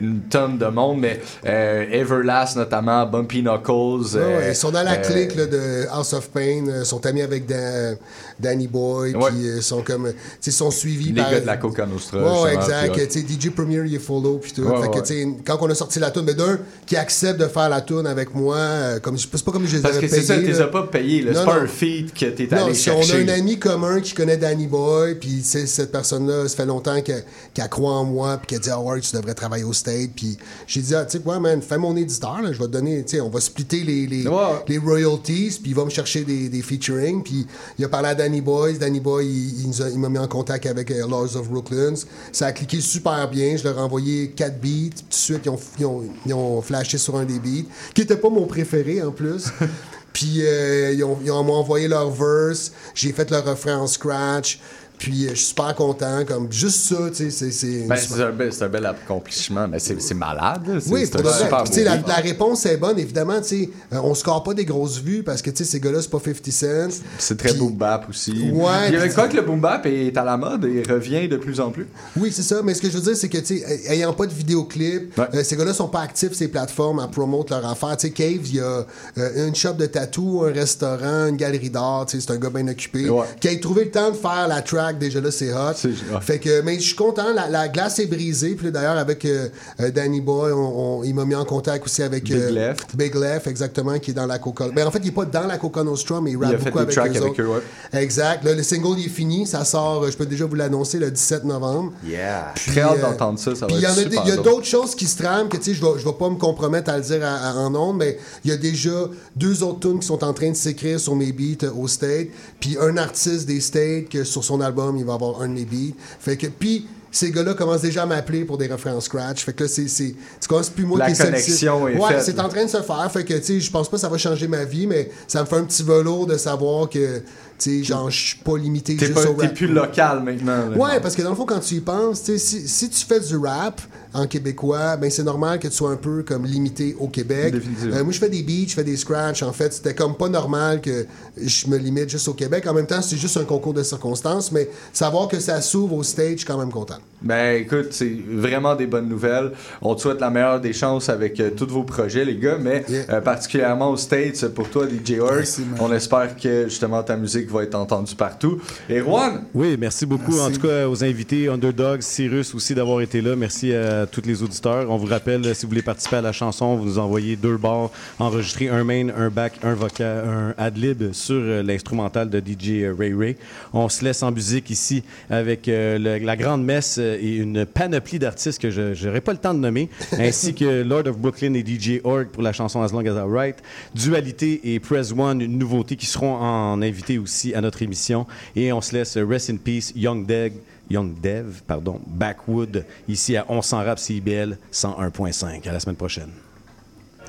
une 0.01 0.21
tonne 0.21 0.57
de 0.57 0.65
monde, 0.65 0.97
mais 0.99 1.19
euh, 1.45 1.85
Everlast 1.91 2.57
notamment, 2.57 3.05
Bumpy 3.05 3.43
Knuckles. 3.43 4.15
Euh, 4.17 4.39
ouais, 4.39 4.49
ils 4.49 4.55
sont 4.55 4.71
dans 4.71 4.81
la 4.81 4.93
euh, 4.93 5.01
clique 5.03 5.35
là, 5.35 5.45
de 5.45 5.85
House 5.91 6.11
of 6.13 6.29
Pain, 6.31 6.83
sont 6.83 7.05
amis 7.05 7.21
avec 7.21 7.45
Dan- 7.45 7.95
Danny 8.39 8.67
Boy, 8.67 9.13
puis 9.13 9.47
euh, 9.47 9.61
sont 9.61 9.81
comme, 9.81 10.09
tu 10.11 10.15
sais, 10.41 10.51
sont 10.51 10.71
suivis 10.71 11.11
Les 11.13 11.21
par. 11.21 11.31
gars 11.31 11.39
de 11.41 11.45
la 11.45 11.57
Coca 11.57 11.85
Nostra. 11.85 12.41
Ouais, 12.43 12.53
exact. 12.55 12.93
puis, 12.93 13.07
Tu 13.07 13.19
sais, 13.21 13.25
DJ 13.49 13.49
Premier, 13.51 13.81
il 13.85 13.95
est 13.95 13.99
follow, 13.99 14.37
puis 14.39 14.51
tout. 14.51 14.63
Fait 14.63 14.89
que, 14.89 14.95
ouais. 14.95 15.01
tu 15.01 15.07
sais, 15.13 15.27
quand 15.45 15.57
on 15.61 15.69
a 15.69 15.75
sorti 15.75 15.99
la 15.99 16.11
tune, 16.11 16.23
mais 16.25 16.33
d'un 16.33 16.59
qui 16.85 16.95
accepte 16.97 17.39
de 17.39 17.47
faire 17.47 17.69
la 17.69 17.81
tune 17.81 18.05
avec 18.07 18.33
moi, 18.35 18.55
euh, 18.57 18.99
comme 18.99 19.17
c'est 19.17 19.29
pas 19.43 19.51
comme 19.51 19.65
je 19.67 19.77
les 19.77 19.81
Parce 19.81 19.97
avais 19.97 20.07
que 20.07 20.13
c'est 20.13 20.21
ça, 20.23 20.35
payés, 20.35 20.47
les 20.47 20.61
as 20.61 20.67
pas 20.67 20.83
payés. 20.83 21.21
là. 21.21 21.31
Non, 21.33 21.39
C'est 21.39 21.45
pas 21.45 21.55
un 21.59 21.67
feat 21.67 22.13
que 22.13 22.25
t'es 22.25 22.53
allé 22.53 22.73
si 22.73 22.83
chercher. 22.83 23.13
on 23.25 23.29
a 23.29 23.31
un 23.33 23.37
ami 23.39 23.57
commun 23.59 23.99
qui 24.01 24.13
connaît 24.13 24.37
Danny 24.37 24.67
Boy, 24.67 25.15
puis 25.15 25.41
cette 25.43 25.91
personne-là, 25.91 26.47
ça 26.47 26.55
fait 26.57 26.65
longtemps 26.65 27.01
qu'elle 27.01 27.69
croit 27.69 27.93
en 27.93 28.03
moi, 28.03 28.37
puis 28.37 28.47
qu'elle 28.47 28.59
dit, 28.59 28.69
ah 28.71 28.79
ouais, 28.81 28.99
tu 28.99 29.15
devrais 29.15 29.33
travailler 29.33 29.63
au 29.63 29.73
state. 29.73 30.09
Puis 30.15 30.37
j'ai 30.67 30.81
dit, 30.81 30.93
ah, 30.95 31.05
tu 31.05 31.13
sais 31.17 31.23
quoi, 31.23 31.39
man, 31.39 31.61
fais 31.61 31.77
mon 31.77 31.95
éditeur, 31.95 32.41
là, 32.41 32.51
je 32.51 32.59
vais 32.59 32.65
te 32.65 32.71
donner, 32.71 33.03
tu 33.03 33.15
sais, 33.15 33.21
on 33.21 33.29
va 33.29 33.39
splitter 33.39 33.81
les, 33.83 34.07
les, 34.07 34.25
les 34.67 34.77
royalties, 34.77 35.59
puis 35.61 35.71
il 35.71 35.75
va 35.75 35.85
me 35.85 35.89
chercher 35.89 36.23
des, 36.23 36.49
des 36.49 36.61
featuring. 36.61 37.23
Puis 37.23 37.45
il 37.79 37.85
a 37.85 37.89
parlé 37.89 38.09
à 38.09 38.15
Danny 38.15 38.24
Boy, 38.41 38.77
Danny 38.77 38.99
Boy, 38.99 39.25
il, 39.27 39.99
m'a 39.99 40.09
mis 40.09 40.17
en 40.17 40.27
contact 40.27 40.65
avec 40.65 40.91
euh, 40.91 41.07
Laws 41.07 41.35
of 41.35 41.49
Brooklands. 41.49 41.99
Ça 42.31 42.47
a 42.47 42.51
cliqué 42.51 42.81
super 42.81 43.29
bien, 43.29 43.55
je 43.57 43.63
leur 43.63 43.77
ai 43.77 43.81
envoyé 43.81 44.29
quatre 44.31 44.59
beats, 44.59 44.89
tout 44.95 45.09
de 45.09 45.13
suite, 45.13 45.41
ils 45.45 45.49
ont, 45.49 45.59
ils 45.79 45.85
ont, 45.85 46.03
ils 46.25 46.33
ont 46.33 46.61
flashé 46.61 46.97
sur 46.97 47.15
un 47.15 47.25
des 47.25 47.39
beats, 47.39 47.67
qui 47.93 48.01
était 48.01 48.17
pas 48.17 48.29
mon 48.29 48.45
préféré 48.45 49.01
en 49.01 49.11
plus. 49.11 49.45
Puis 50.13 50.37
euh, 50.45 50.93
ils, 50.93 51.03
ont, 51.03 51.17
ils 51.23 51.29
ont- 51.31 51.43
m'ont 51.43 51.55
envoyé 51.55 51.87
leur 51.89 52.09
verse, 52.09 52.71
j'ai 52.93 53.11
fait 53.11 53.29
leur 53.31 53.43
refrain 53.43 53.77
en 53.77 53.87
scratch. 53.87 54.59
Puis 54.97 55.25
euh, 55.25 55.29
je 55.31 55.35
suis 55.35 55.45
super 55.47 55.75
content, 55.75 56.23
comme 56.27 56.51
juste 56.51 56.81
ça, 56.89 56.95
tu 57.09 57.15
sais, 57.15 57.29
c'est- 57.29 57.51
c'est. 57.51 57.87
Ben, 57.87 57.95
c'est 57.95 58.21
un, 58.21 58.31
bel- 58.31 58.53
c'est 58.53 58.63
un 58.65 58.69
bel 58.69 58.85
accomplissement, 58.85 59.67
mais 59.67 59.79
c'est 59.79 59.99
c'est 60.01 60.13
malade. 60.13 60.81
Oui, 60.87 61.01
c'est 61.05 61.21
pour 61.21 61.29
un 61.29 61.33
super 61.33 61.63
Puis, 61.63 61.69
tu 61.73 61.75
sais, 61.75 61.83
beau 61.83 62.07
la, 62.07 62.15
la 62.15 62.21
réponse 62.21 62.65
est 62.65 62.77
bonne, 62.77 62.99
évidemment. 62.99 63.39
tu 63.41 63.47
sais, 63.47 63.69
euh, 63.93 63.97
on 64.03 64.13
score 64.15 64.43
pas 64.43 64.53
des 64.53 64.65
grosses 64.65 64.99
vues 65.01 65.23
parce 65.23 65.41
que 65.41 65.49
tu 65.49 65.57
sais, 65.57 65.63
ces 65.71 65.79
gars-là, 65.79 66.01
c'est 66.01 66.09
pas 66.11 66.19
50 66.23 66.51
cents. 66.51 67.01
C'est 67.17 67.37
très 67.37 67.53
boom 67.53 67.73
bap 67.75 68.07
aussi. 68.09 68.49
Ouais, 68.51 68.87
Il 68.89 68.93
y 68.93 68.97
avait 68.97 69.09
quoi 69.09 69.27
que 69.27 69.35
le 69.35 69.41
boom 69.43 69.59
bap 69.61 69.85
est 69.85 70.15
à 70.17 70.23
la 70.23 70.37
mode 70.37 70.65
et 70.65 70.83
revient 70.83 71.27
de 71.27 71.37
plus 71.37 71.59
en 71.59 71.71
plus. 71.71 71.87
Oui, 72.17 72.31
c'est 72.33 72.43
ça. 72.43 72.61
Mais 72.63 72.73
ce 72.73 72.81
que 72.81 72.89
je 72.89 72.97
veux 72.97 73.03
dire, 73.03 73.15
c'est 73.17 73.29
que, 73.29 73.37
tu 73.37 73.59
sais, 73.59 73.81
ayant 73.91 74.13
pas 74.13 74.25
de 74.27 74.33
vidéoclip, 74.33 75.17
euh, 75.19 75.43
ces 75.43 75.55
gars-là 75.55 75.73
sont 75.73 75.87
pas 75.87 76.01
actifs 76.01 76.29
sur 76.29 76.37
ces 76.37 76.47
plateformes 76.47 76.99
à 76.99 77.07
promote 77.07 77.49
leur 77.49 77.65
affaire. 77.65 77.95
Tu 77.97 78.07
sais, 78.07 78.13
Cave, 78.13 78.39
il 78.45 78.55
y 78.55 78.59
a 78.59 78.85
euh, 79.17 79.47
une 79.47 79.55
shop 79.55 79.73
de 79.73 79.85
tatou, 79.85 80.43
un 80.45 80.51
restaurant, 80.53 81.27
une 81.27 81.37
galerie 81.37 81.69
d'art. 81.69 82.05
Tu 82.07 82.19
sais, 82.19 82.25
c'est 82.27 82.33
un 82.33 82.37
gars 82.37 82.49
bien 82.49 82.67
occupé. 82.67 83.09
Qui 83.39 83.47
a 83.49 83.55
trouvé 83.57 83.85
le 83.85 83.91
temps 83.91 84.11
de 84.11 84.15
faire 84.15 84.47
la 84.47 84.61
track, 84.61 84.84
déjà 84.93 85.21
là, 85.21 85.31
c'est 85.31 85.51
hot. 85.53 85.73
Fait 86.21 86.39
que, 86.39 86.61
mais 86.61 86.75
je 86.75 86.81
suis 86.87 86.95
content. 86.95 87.33
La, 87.33 87.49
la 87.49 87.67
glace 87.67 87.99
est 87.99 88.05
brisée. 88.05 88.55
Puis 88.55 88.71
d'ailleurs, 88.71 88.97
avec 88.97 89.25
euh, 89.25 89.49
euh, 89.79 89.91
Danny 89.91 90.21
Boy, 90.21 90.51
on- 90.51 90.99
on- 90.99 91.03
il 91.03 91.13
m'a 91.13 91.25
mis 91.25 91.35
en 91.35 91.45
contact 91.45 91.85
aussi 91.85 92.03
avec 92.03 92.23
Big 92.23 92.33
euh, 92.33 92.51
Left. 92.51 92.95
Big 92.95 93.15
Left, 93.15 93.47
exactement, 93.47 93.97
qui 93.99 94.11
est 94.11 94.13
dans 94.13 94.25
la 94.25 94.39
Coca. 94.39 94.67
Mais 94.73 94.83
en 94.83 94.91
fait, 94.91 94.99
il 95.03 95.09
est 95.09 95.11
pas 95.11 95.25
dans 95.25 95.47
la 95.47 95.57
Coca 95.57 95.83
Nostra, 95.83 96.21
mais 96.21 96.31
il 96.31 96.37
rappe 96.37 96.63
beaucoup 96.63 96.79
avec 96.79 96.97
avec 96.97 97.21
autres. 97.21 97.41
eux, 97.41 97.47
ouais. 97.47 98.01
Exact. 98.01 98.43
Là, 98.43 98.53
le 98.53 98.63
single, 98.63 98.99
il 98.99 99.05
est 99.05 99.09
fini. 99.09 99.45
Ça 99.47 99.63
sort, 99.65 100.09
je 100.09 100.15
peux 100.17 100.25
déjà 100.25 100.45
vous 100.45 100.55
l'annoncer, 100.55 100.97
le 100.99 101.11
17 101.11 101.43
novembre. 101.45 101.93
Yeah. 102.05 102.51
Puis, 102.55 102.71
Très 102.71 102.81
hâte 102.81 103.01
d'entendre 103.01 103.39
ça. 103.39 103.51
Puis 103.51 103.75
il 103.75 103.81
y, 103.81 103.85
être 103.85 103.97
a 103.97 104.01
il 104.25 104.33
y 104.33 104.43
d'autres 104.43 104.65
choses 104.65 104.95
qui 104.95 105.05
se 105.05 105.17
trament 105.21 105.47
que 105.49 105.57
tu 105.57 105.63
sais, 105.63 105.73
je 105.73 105.85
je 105.97 106.03
vais 106.05 106.13
pas 106.17 106.29
me 106.29 106.35
compromettre 106.35 106.89
à 106.91 106.97
le 106.97 107.03
dire 107.03 107.23
à- 107.23 107.49
à- 107.49 107.55
en 107.55 107.73
ondes, 107.75 107.97
mais 107.97 108.17
il 108.43 108.49
y 108.51 108.53
a 108.53 108.57
déjà 108.57 108.89
deux 109.35 109.63
autres 109.63 109.79
tunes 109.79 109.99
qui 109.99 110.07
sont 110.07 110.23
en 110.23 110.33
train 110.33 110.49
de 110.49 110.55
s'écrire 110.55 110.99
sur 110.99 111.15
mes 111.15 111.31
beats 111.31 111.67
au 111.75 111.87
State. 111.87 112.27
Puis 112.59 112.77
un 112.79 112.97
artiste 112.97 113.45
des 113.45 113.61
States 113.61 114.09
que 114.09 114.23
sur 114.23 114.43
son 114.43 114.61
album, 114.61 114.74
il 114.97 115.05
va 115.05 115.13
avoir 115.13 115.41
un 115.41 115.47
de 115.47 115.53
mes 115.53 115.65
beats. 115.65 115.95
Fait 116.19 116.37
que, 116.37 116.47
puis 116.47 116.87
ces 117.11 117.31
gars-là 117.31 117.53
commencent 117.53 117.81
déjà 117.81 118.03
à 118.03 118.05
m'appeler 118.05 118.43
pour 118.43 118.57
des 118.57 118.67
refrains 118.67 118.93
en 118.93 118.99
scratch. 119.01 119.45
Fait 119.45 119.53
que 119.53 119.63
là, 119.63 119.69
c'est. 119.69 119.87
c'est- 119.87 120.15
Tu 120.41 120.47
commences 120.49 120.69
plus 120.69 120.83
moi 120.85 120.99
La 120.99 121.11
qui 121.11 121.17
connexion 121.17 121.87
est 121.87 121.97
Ouais, 121.97 122.21
c'est 122.21 122.39
en 122.39 122.49
train 122.49 122.65
de 122.65 122.69
se 122.69 122.81
faire. 122.81 123.09
Fait 123.11 123.23
que, 123.23 123.33
tu 123.35 123.43
sais, 123.43 123.59
je 123.61 123.71
pense 123.71 123.87
pas 123.89 123.95
que 123.97 124.01
ça 124.01 124.09
va 124.09 124.17
changer 124.17 124.47
ma 124.49 124.65
vie, 124.65 124.85
mais 124.85 125.09
ça 125.27 125.41
me 125.41 125.45
fait 125.45 125.55
un 125.55 125.63
petit 125.63 125.81
velours 125.83 126.27
de 126.27 126.35
savoir 126.37 126.89
que, 126.89 127.21
tu 127.57 127.79
sais, 127.79 127.83
genre, 127.83 128.09
je 128.09 128.17
suis 128.27 128.37
pas 128.39 128.57
limité 128.57 128.95
T'es 128.95 129.05
juste 129.07 129.23
pas- 129.23 129.29
au 129.29 129.33
t'es 129.35 129.47
rap. 129.47 129.55
plus 129.55 129.67
local 129.67 130.23
maintenant. 130.23 130.69
là. 130.69 130.77
Ouais, 130.77 130.99
parce 131.01 131.15
que 131.15 131.21
dans 131.21 131.29
le 131.29 131.35
fond, 131.35 131.45
quand 131.45 131.59
tu 131.59 131.75
y 131.75 131.79
penses, 131.79 132.21
si, 132.21 132.39
si 132.67 132.89
tu 132.89 133.05
fais 133.05 133.19
du 133.19 133.37
rap 133.37 133.81
en 134.13 134.27
québécois, 134.27 134.95
ben 134.97 135.09
c'est 135.11 135.23
normal 135.23 135.59
que 135.59 135.67
tu 135.67 135.73
sois 135.73 135.91
un 135.91 135.95
peu 135.97 136.23
comme 136.23 136.45
limité 136.45 136.95
au 136.99 137.07
Québec. 137.07 137.53
Euh, 137.85 138.03
moi, 138.03 138.13
je 138.13 138.19
fais 138.19 138.29
des 138.29 138.43
beats, 138.43 138.67
je 138.69 138.73
fais 138.73 138.83
des 138.83 138.95
scratchs. 138.97 139.43
En 139.43 139.51
fait, 139.51 139.73
c'était 139.73 139.93
comme 139.93 140.15
pas 140.15 140.29
normal 140.29 140.79
que 140.81 141.05
je 141.37 141.67
me 141.67 141.77
limite 141.77 142.09
juste 142.09 142.27
au 142.27 142.33
Québec. 142.33 142.65
En 142.67 142.73
même 142.73 142.87
temps, 142.87 143.01
c'est 143.01 143.17
juste 143.17 143.35
un 143.37 143.43
concours 143.43 143.73
de 143.73 143.83
circonstances, 143.83 144.51
mais 144.51 144.69
savoir 144.93 145.27
que 145.27 145.39
ça 145.39 145.61
s'ouvre 145.61 145.95
au 145.95 146.03
stage, 146.03 146.31
je 146.31 146.37
suis 146.37 146.45
quand 146.45 146.57
même 146.57 146.71
content. 146.71 146.97
Ben 147.21 147.61
écoute, 147.61 147.87
c'est 147.91 148.15
vraiment 148.29 148.75
des 148.75 148.85
bonnes 148.87 149.09
nouvelles. 149.09 149.51
On 149.81 149.95
te 149.95 150.01
souhaite 150.01 150.21
la 150.21 150.29
meilleure 150.29 150.61
des 150.61 150.73
chances 150.73 151.09
avec 151.09 151.39
euh, 151.39 151.49
tous 151.55 151.67
vos 151.67 151.83
projets, 151.83 152.23
les 152.23 152.37
gars, 152.37 152.57
mais 152.59 152.85
euh, 153.09 153.19
particulièrement 153.19 153.89
aux 153.91 153.97
States, 153.97 154.47
pour 154.49 154.69
toi, 154.69 154.85
DJ 154.87 155.19
Org, 155.19 155.43
on 155.79 155.91
espère 155.91 156.35
que 156.37 156.65
justement 156.69 157.01
ta 157.03 157.17
musique 157.17 157.44
va 157.51 157.63
être 157.63 157.75
entendue 157.75 158.15
partout. 158.15 158.59
Et 158.89 158.99
Juan, 158.99 159.43
Oui, 159.53 159.75
merci 159.79 160.05
beaucoup. 160.05 160.37
En 160.39 160.51
tout 160.51 160.61
cas, 160.61 160.87
aux 160.87 161.03
invités, 161.03 161.47
Underdog, 161.49 162.01
Cyrus 162.01 162.53
aussi 162.55 162.73
d'avoir 162.75 163.01
été 163.01 163.21
là. 163.21 163.35
Merci 163.35 163.73
à 163.73 164.05
tous 164.05 164.21
les 164.25 164.41
auditeurs. 164.43 164.89
On 164.89 164.97
vous 164.97 165.07
rappelle, 165.07 165.55
si 165.55 165.63
vous 165.65 165.69
voulez 165.69 165.81
participer 165.81 166.17
à 166.17 166.21
la 166.21 166.31
chanson, 166.31 166.75
vous 166.75 166.85
nous 166.85 166.99
envoyez 166.99 167.35
deux 167.35 167.57
bars 167.57 167.89
enregistrés, 168.19 168.69
un 168.69 168.83
main, 168.83 169.09
un 169.15 169.29
back, 169.29 169.53
un 169.63 169.73
vocal, 169.73 170.25
un 170.27 170.53
ad-lib 170.57 171.11
sur 171.13 171.35
euh, 171.35 171.63
l'instrumental 171.63 172.29
de 172.29 172.39
DJ 172.39 172.85
Ray 172.97 173.13
Ray. 173.13 173.35
On 173.73 173.89
se 173.89 174.03
laisse 174.03 174.23
en 174.23 174.31
musique 174.31 174.69
ici 174.69 175.03
avec 175.29 175.67
euh, 175.67 175.97
le- 175.97 176.25
la 176.25 176.35
grande 176.37 176.63
messe 176.63 176.97
euh, 176.99 177.17
et 177.19 177.35
une 177.37 177.65
panoplie 177.65 178.19
d'artistes 178.19 178.61
que 178.61 178.69
je 178.71 179.05
n'aurai 179.05 179.21
pas 179.21 179.31
le 179.33 179.37
temps 179.39 179.53
de 179.53 179.59
nommer, 179.59 179.89
ainsi 180.19 180.53
que 180.53 180.83
Lord 180.83 181.07
of 181.07 181.17
Brooklyn 181.17 181.53
et 181.53 181.65
DJ 181.65 181.99
Org 182.03 182.27
pour 182.27 182.43
la 182.43 182.53
chanson 182.53 182.81
As 182.81 182.91
Long 182.91 183.05
As 183.05 183.19
I 183.19 183.27
Write, 183.27 183.57
Dualité 183.93 184.73
et 184.73 184.79
Press 184.79 185.11
One, 185.17 185.41
une 185.41 185.57
nouveauté 185.57 185.95
qui 185.95 186.05
seront 186.05 186.35
en 186.35 186.81
invité 186.81 187.17
aussi 187.17 187.34
à 187.53 187.61
notre 187.61 187.81
émission. 187.81 188.25
Et 188.55 188.71
on 188.71 188.81
se 188.81 188.93
laisse 188.93 189.17
euh, 189.17 189.25
Rest 189.25 189.49
in 189.49 189.57
Peace, 189.57 189.91
Young 189.95 190.25
Dev, 190.25 190.53
Young 190.89 191.19
Dev, 191.19 191.61
pardon, 191.67 191.99
Backwood, 192.05 192.85
ici 193.07 193.35
à 193.35 193.45
On 193.49 193.61
s'en 193.61 193.83
rap 193.83 193.99
CIBL 193.99 194.57
101.5. 194.71 195.67
À 195.67 195.71
la 195.71 195.79
semaine 195.79 195.95
prochaine. 195.95 196.29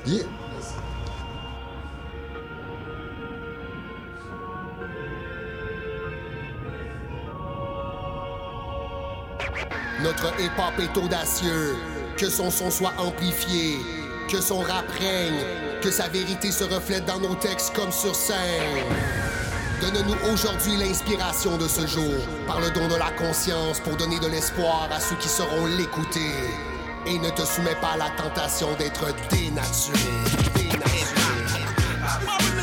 Yeah. 0.05 0.23
Notre 10.03 10.27
hip-hop 10.39 10.73
est 10.79 10.95
audacieux, 10.95 11.75
que 12.17 12.29
son 12.29 12.51
son 12.51 12.69
soit 12.69 12.93
amplifié, 12.99 13.77
que 14.29 14.39
son 14.39 14.59
rap 14.59 14.87
règne, 14.99 15.43
que 15.81 15.89
sa 15.89 16.07
vérité 16.07 16.51
se 16.51 16.63
reflète 16.63 17.05
dans 17.05 17.19
nos 17.19 17.33
textes 17.33 17.75
comme 17.75 17.91
sur 17.91 18.15
scène. 18.15 18.37
Donne-nous 19.81 20.31
aujourd'hui 20.31 20.77
l'inspiration 20.77 21.57
de 21.57 21.67
ce 21.67 21.85
jour, 21.85 22.13
par 22.47 22.59
le 22.59 22.69
don 22.71 22.87
de 22.87 22.95
la 22.95 23.11
conscience 23.11 23.79
pour 23.79 23.95
donner 23.95 24.19
de 24.19 24.27
l'espoir 24.27 24.89
à 24.91 24.99
ceux 24.99 25.15
qui 25.17 25.29
sauront 25.29 25.65
l'écouter. 25.65 26.31
Et 27.05 27.19
ne 27.19 27.29
te 27.29 27.43
soumets 27.43 27.75
pas 27.79 27.91
à 27.91 27.97
la 27.97 28.09
tentation 28.11 28.73
d'être 28.77 29.05
dénaturé. 29.29 29.99
Dénaturé. 30.55 31.07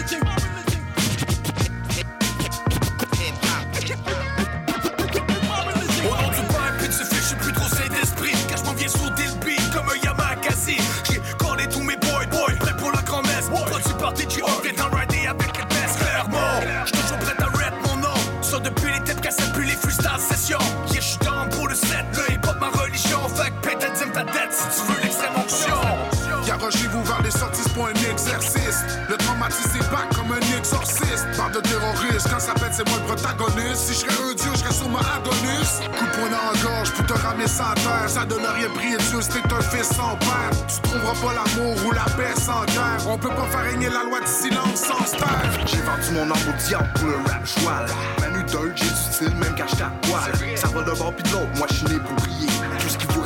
Tu. 0.09 0.19
J'ai 11.11 11.21
collé 11.39 11.67
tous 11.69 11.83
mes 11.83 11.97
boys, 11.97 12.27
boys, 12.31 12.55
prêts 12.59 12.77
pour 12.79 12.91
la 12.91 13.03
grand-messe. 13.03 13.49
Produit 13.49 13.93
par 13.99 14.17
DJ 14.17 14.41
Hawk, 14.43 14.67
est 14.67 14.81
en 14.81 14.94
serais 34.11 34.31
un 34.31 34.35
dieu, 34.35 34.51
je 34.53 34.59
serais 34.59 34.73
sur 34.73 34.89
ma 34.89 35.01
Adonis. 35.01 35.71
Coup 35.99 36.05
de 36.05 36.11
poing 36.11 36.31
dans 36.31 36.53
la 36.53 36.63
gorge, 36.63 36.93
pour 36.93 37.07
te 37.07 37.13
ramener 37.13 37.47
sans 37.47 37.75
terre. 37.75 38.09
Ça 38.09 38.25
donne 38.25 38.45
rien 38.45 38.69
prier 38.71 38.97
Dieu, 38.97 39.21
c'était 39.21 39.53
un 39.53 39.61
fils 39.61 39.89
sans 39.89 40.17
père. 40.17 40.51
Tu 40.69 40.81
trouveras 40.83 41.15
pas 41.15 41.35
l'amour 41.35 41.77
ou 41.87 41.93
la 41.93 42.05
paix 42.17 42.35
sans 42.41 42.65
guerre. 42.67 42.99
On 43.07 43.19
peut 43.19 43.29
pas 43.29 43.47
faire 43.47 43.65
régner 43.65 43.89
la 43.89 44.05
loi 44.05 44.21
du 44.21 44.27
silence 44.27 44.81
sans 44.89 45.05
se 45.07 45.17
taire. 45.17 45.67
J'ai 45.67 45.83
vendu 45.83 46.11
mon 46.13 46.31
âme 46.31 46.49
au 46.49 46.69
diable 46.69 46.91
pour 46.95 47.09
le 47.09 47.17
rap 47.29 47.47
joual. 47.47 47.87
Manu 48.21 48.45
Dirt, 48.45 48.77
j'ai 48.77 48.85
du 48.85 48.95
style, 48.95 49.37
même 49.37 49.55
quand 49.57 49.69
j'étais 49.69 49.85
à 49.85 49.93
poil. 50.03 50.57
Ça 50.57 50.69
va 50.69 50.83
d'un 50.83 50.95
bord 50.95 51.13
pis 51.15 51.23
de 51.25 51.33
l'autre, 51.33 51.49
moi 51.57 51.67
j'suis 51.71 51.87
né 51.87 51.99
pour 51.99 52.17
briller. 52.17 52.54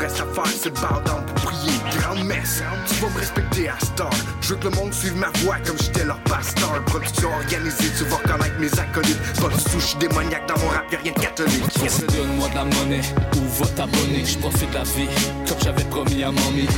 À 0.08 0.44
c'est 0.46 0.68
le 0.68 0.74
bar 0.80 1.02
pour 1.02 1.34
prier. 1.34 1.72
Grande 1.98 2.24
messe, 2.24 2.62
tu 2.86 2.94
vas 2.96 3.08
me 3.10 3.18
respecter 3.18 3.68
à 3.68 3.78
Star. 3.80 4.10
Je 4.40 4.50
veux 4.50 4.56
que 4.56 4.68
le 4.68 4.76
monde 4.76 4.92
suive 4.92 5.16
ma 5.16 5.30
voix 5.40 5.56
comme 5.66 5.76
j'étais 5.78 6.04
leur 6.04 6.18
pasteur. 6.20 6.82
Production 6.86 7.28
organisée, 7.34 7.90
tu 7.96 8.04
vas 8.04 8.16
reconnaître 8.16 8.58
mes 8.58 8.72
acolytes. 8.78 9.18
Pas 9.40 9.48
de 9.48 9.60
souche 9.60 9.96
démoniaque 9.98 10.48
dans 10.48 10.58
mon 10.58 10.68
rap, 10.68 10.90
y'a 10.90 10.98
rien 10.98 11.12
de 11.12 11.20
catholique. 11.20 11.64
Yes. 11.82 12.00
Donne-moi 12.06 12.48
de 12.48 12.54
la 12.54 12.64
monnaie 12.64 13.02
ou 13.36 13.62
va 13.62 13.66
t'abonner. 13.68 14.24
Je 14.24 14.38
profite 14.38 14.70
de 14.70 14.74
la 14.74 14.84
vie 14.84 15.08
comme 15.46 15.58
j'avais 15.62 15.84
promis 15.84 16.22
à 16.22 16.30
mamie. 16.32 16.68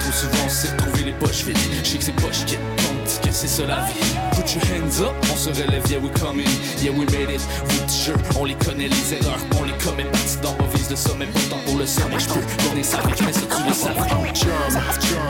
Trop 0.00 0.12
souvent, 0.12 0.48
c'est 0.48 0.76
trouver 0.76 1.04
les 1.04 1.12
poches 1.12 1.44
vides. 1.44 1.58
Je 1.84 1.88
sais 1.88 1.98
que 1.98 2.04
c'est 2.04 2.12
poches 2.12 2.44
qui 2.46 2.56
comptent, 2.56 3.20
que 3.22 3.32
c'est 3.32 3.48
ça 3.48 3.66
la 3.66 3.84
vie. 3.84 3.92
Put 4.32 4.54
your 4.54 4.64
hands 4.64 5.02
up, 5.02 5.14
on 5.30 5.36
se 5.36 5.50
relève, 5.50 5.86
yeah 5.90 5.98
we 5.98 6.10
coming. 6.18 6.48
Yeah 6.82 6.92
we 6.92 7.04
made 7.12 7.30
it. 7.30 7.40
Vous 7.66 7.78
t 7.86 8.12
on 8.38 8.44
les 8.44 8.54
connaît, 8.54 8.88
les 8.88 9.14
erreurs, 9.14 9.38
on 9.60 9.64
les 9.64 9.76
commet. 9.84 10.04
Parti 10.04 10.36
dans 10.42 10.56
ma 10.56 10.66
vise 10.74 10.88
de 10.88 10.94
pas 10.94 11.40
temps 11.50 11.60
pour 11.66 11.78
le 11.78 11.86
sommet. 11.86 12.18
Je 12.18 12.28
peux 12.28 12.40
donner 12.68 12.82
ça, 12.82 12.98
mais 13.06 13.16
ça 13.16 13.40
tu 13.54 13.64
le 13.64 13.72
savais. 13.74 14.00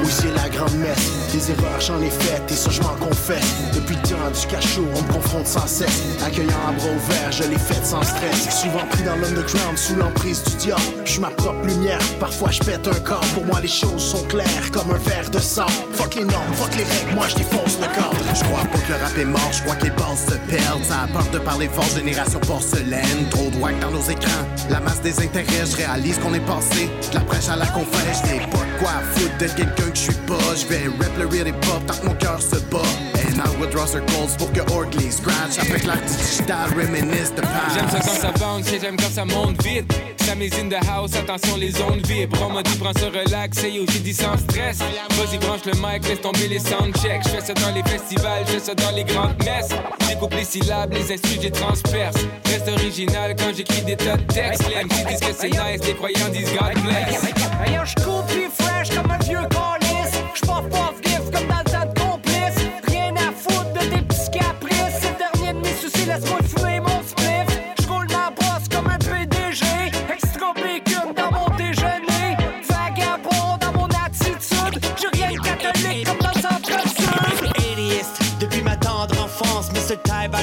Oui, 0.02 0.10
c'est 0.10 0.34
la 0.34 0.48
grande 0.48 0.74
messe. 0.74 1.10
Des 1.32 1.50
erreurs, 1.50 1.80
j'en 1.80 2.00
ai 2.00 2.10
faites 2.10 2.50
et 2.50 2.54
ça, 2.54 2.70
je 2.70 2.80
m'en 2.82 2.94
confesse. 2.94 3.44
Depuis 3.74 3.96
le 3.96 4.02
temps 4.02 4.30
du 4.30 4.46
cachot, 4.46 4.86
on 4.94 5.02
me 5.02 5.12
confronte 5.12 5.46
sans 5.46 5.66
cesse. 5.66 6.02
Accueillant 6.24 6.60
à 6.68 6.72
bras 6.72 6.88
ouverts, 6.88 7.32
je 7.32 7.44
l'ai 7.44 7.58
fait 7.58 7.84
sans 7.84 8.02
stress. 8.02 8.48
Souvent 8.62 8.86
pris 8.90 9.02
dans 9.02 9.16
l'underground, 9.16 9.76
sous 9.76 9.96
l'emprise 9.96 10.42
du 10.44 10.54
diable. 10.56 10.82
Je 11.04 11.12
suis 11.12 11.20
ma 11.20 11.30
propre 11.30 11.66
lumière, 11.66 12.00
parfois 12.18 12.50
je 12.50 12.60
pète 12.60 12.86
un 12.86 13.00
corps. 13.00 13.24
Pour 13.34 13.44
moi, 13.46 13.60
les 13.60 13.68
choses 13.68 14.02
sont 14.02 14.22
claires 14.24 14.59
comme 14.72 14.90
un 14.90 14.98
verre 14.98 15.30
de 15.30 15.38
sang. 15.38 15.66
Fuck 15.92 16.14
les 16.16 16.24
normes, 16.24 16.52
fuck 16.54 16.74
les 16.76 16.84
règles, 16.84 17.14
moi 17.14 17.26
je 17.28 17.36
défonce 17.36 17.78
le 17.80 17.86
corps. 17.94 18.14
Je 18.34 18.44
crois 18.44 18.64
pas 18.64 18.78
que 18.78 18.92
le 18.92 18.98
rap 19.02 19.18
est 19.18 19.24
mort, 19.24 19.50
je 19.52 19.62
crois 19.62 19.76
que 19.76 19.84
les 19.84 19.90
se 19.90 20.34
perdent. 20.50 20.84
Ça 20.84 21.02
apporte 21.02 21.32
de 21.32 21.38
parler 21.38 21.68
fort, 21.68 21.88
génération 21.96 22.40
porcelaine. 22.40 23.28
Trop 23.30 23.50
de 23.50 23.56
wack 23.56 23.78
dans 23.80 23.90
nos 23.90 24.02
écrans. 24.02 24.44
La 24.68 24.80
masse 24.80 25.00
des 25.02 25.18
intérêts, 25.20 25.66
je 25.70 25.76
réalise 25.76 26.18
qu'on 26.18 26.34
est 26.34 26.46
passé. 26.46 26.90
De 27.10 27.14
la 27.14 27.20
prêche 27.20 27.48
à 27.48 27.56
la 27.56 27.66
confesse, 27.66 28.22
j'ai 28.24 28.38
pas 28.38 28.64
de 28.64 28.78
quoi 28.78 28.92
foutre 29.14 29.38
de 29.38 29.46
quelqu'un 29.46 29.90
que 29.90 29.96
je 29.96 30.00
suis 30.00 30.20
pas. 30.26 30.54
Je 30.56 30.66
vais 30.66 30.84
rap 31.00 31.16
le 31.18 31.26
real 31.26 31.48
hip 31.48 31.54
hop 31.68 31.86
tant 31.86 31.94
que 31.94 32.06
mon 32.06 32.14
cœur 32.14 32.40
se 32.40 32.56
bat. 32.70 33.19
And 33.30 33.40
I 33.40 33.48
would 33.60 33.70
draw 33.70 33.86
circles 33.86 34.36
pour 34.38 34.50
que 34.52 34.60
Orgley 34.72 35.10
scratch 35.10 35.58
avec 35.60 35.84
l'art 35.84 36.00
digital 36.02 36.68
reminisce 36.74 37.32
de 37.32 37.42
past. 37.42 37.74
J'aime 37.74 37.88
ça 37.88 38.00
quand 38.00 38.20
ça 38.20 38.32
bounce 38.32 38.72
et 38.72 38.80
j'aime 38.80 38.96
quand 38.96 39.10
ça 39.10 39.24
monte 39.24 39.62
vite. 39.62 39.92
Ça 40.18 40.32
in 40.32 40.68
the 40.68 40.78
house, 40.88 41.14
attention 41.16 41.56
les 41.56 41.70
zones 41.70 42.02
vibrent. 42.06 42.42
On 42.42 42.52
m'a 42.52 42.62
dit 42.62 42.76
prends 42.78 42.92
ce 42.98 43.06
relax, 43.06 43.62
et 43.64 43.70
yo 43.70 43.84
j'ai 43.88 44.00
dit 44.00 44.14
sans 44.14 44.36
stress. 44.36 44.78
Vas-y 44.78 45.38
branche 45.38 45.60
le 45.66 45.72
mic, 45.74 46.08
laisse 46.08 46.20
tomber 46.20 46.48
les 46.48 46.58
soundchecks. 46.58 47.22
Je 47.24 47.28
fais 47.28 47.40
ça 47.40 47.54
dans 47.54 47.72
les 47.72 47.82
festivals, 47.82 48.44
je 48.46 48.52
fais 48.52 48.58
ça 48.58 48.74
dans 48.74 48.90
les 48.90 49.04
grandes 49.04 49.36
messes. 49.44 49.70
J'écoute 50.08 50.34
les 50.34 50.44
syllabes, 50.44 50.92
les 50.92 51.12
instrus, 51.12 51.38
j'ai 51.40 51.50
transperce. 51.50 52.16
Reste 52.46 52.68
original 52.68 53.36
quand 53.36 53.54
j'écris 53.56 53.82
des 53.82 53.96
tas 53.96 54.16
de 54.16 54.22
textes. 54.22 54.68
Les 54.68 54.84
MC 54.84 55.06
disent 55.08 55.20
que 55.20 55.34
c'est 55.38 55.50
nice, 55.50 55.86
les 55.86 55.94
croyants 55.94 56.28
disent 56.32 56.52
God 56.52 56.82
bless. 56.82 57.24
Hey 57.64 57.74
yo, 57.74 57.82
j'coupe 57.84 58.26
puis 58.28 58.48
fresh 58.58 58.90
comme 58.90 59.10
un 59.10 59.18
vieux 59.18 59.46
calice. 59.50 60.14
J'paf 60.34 60.68
paf 60.68 60.89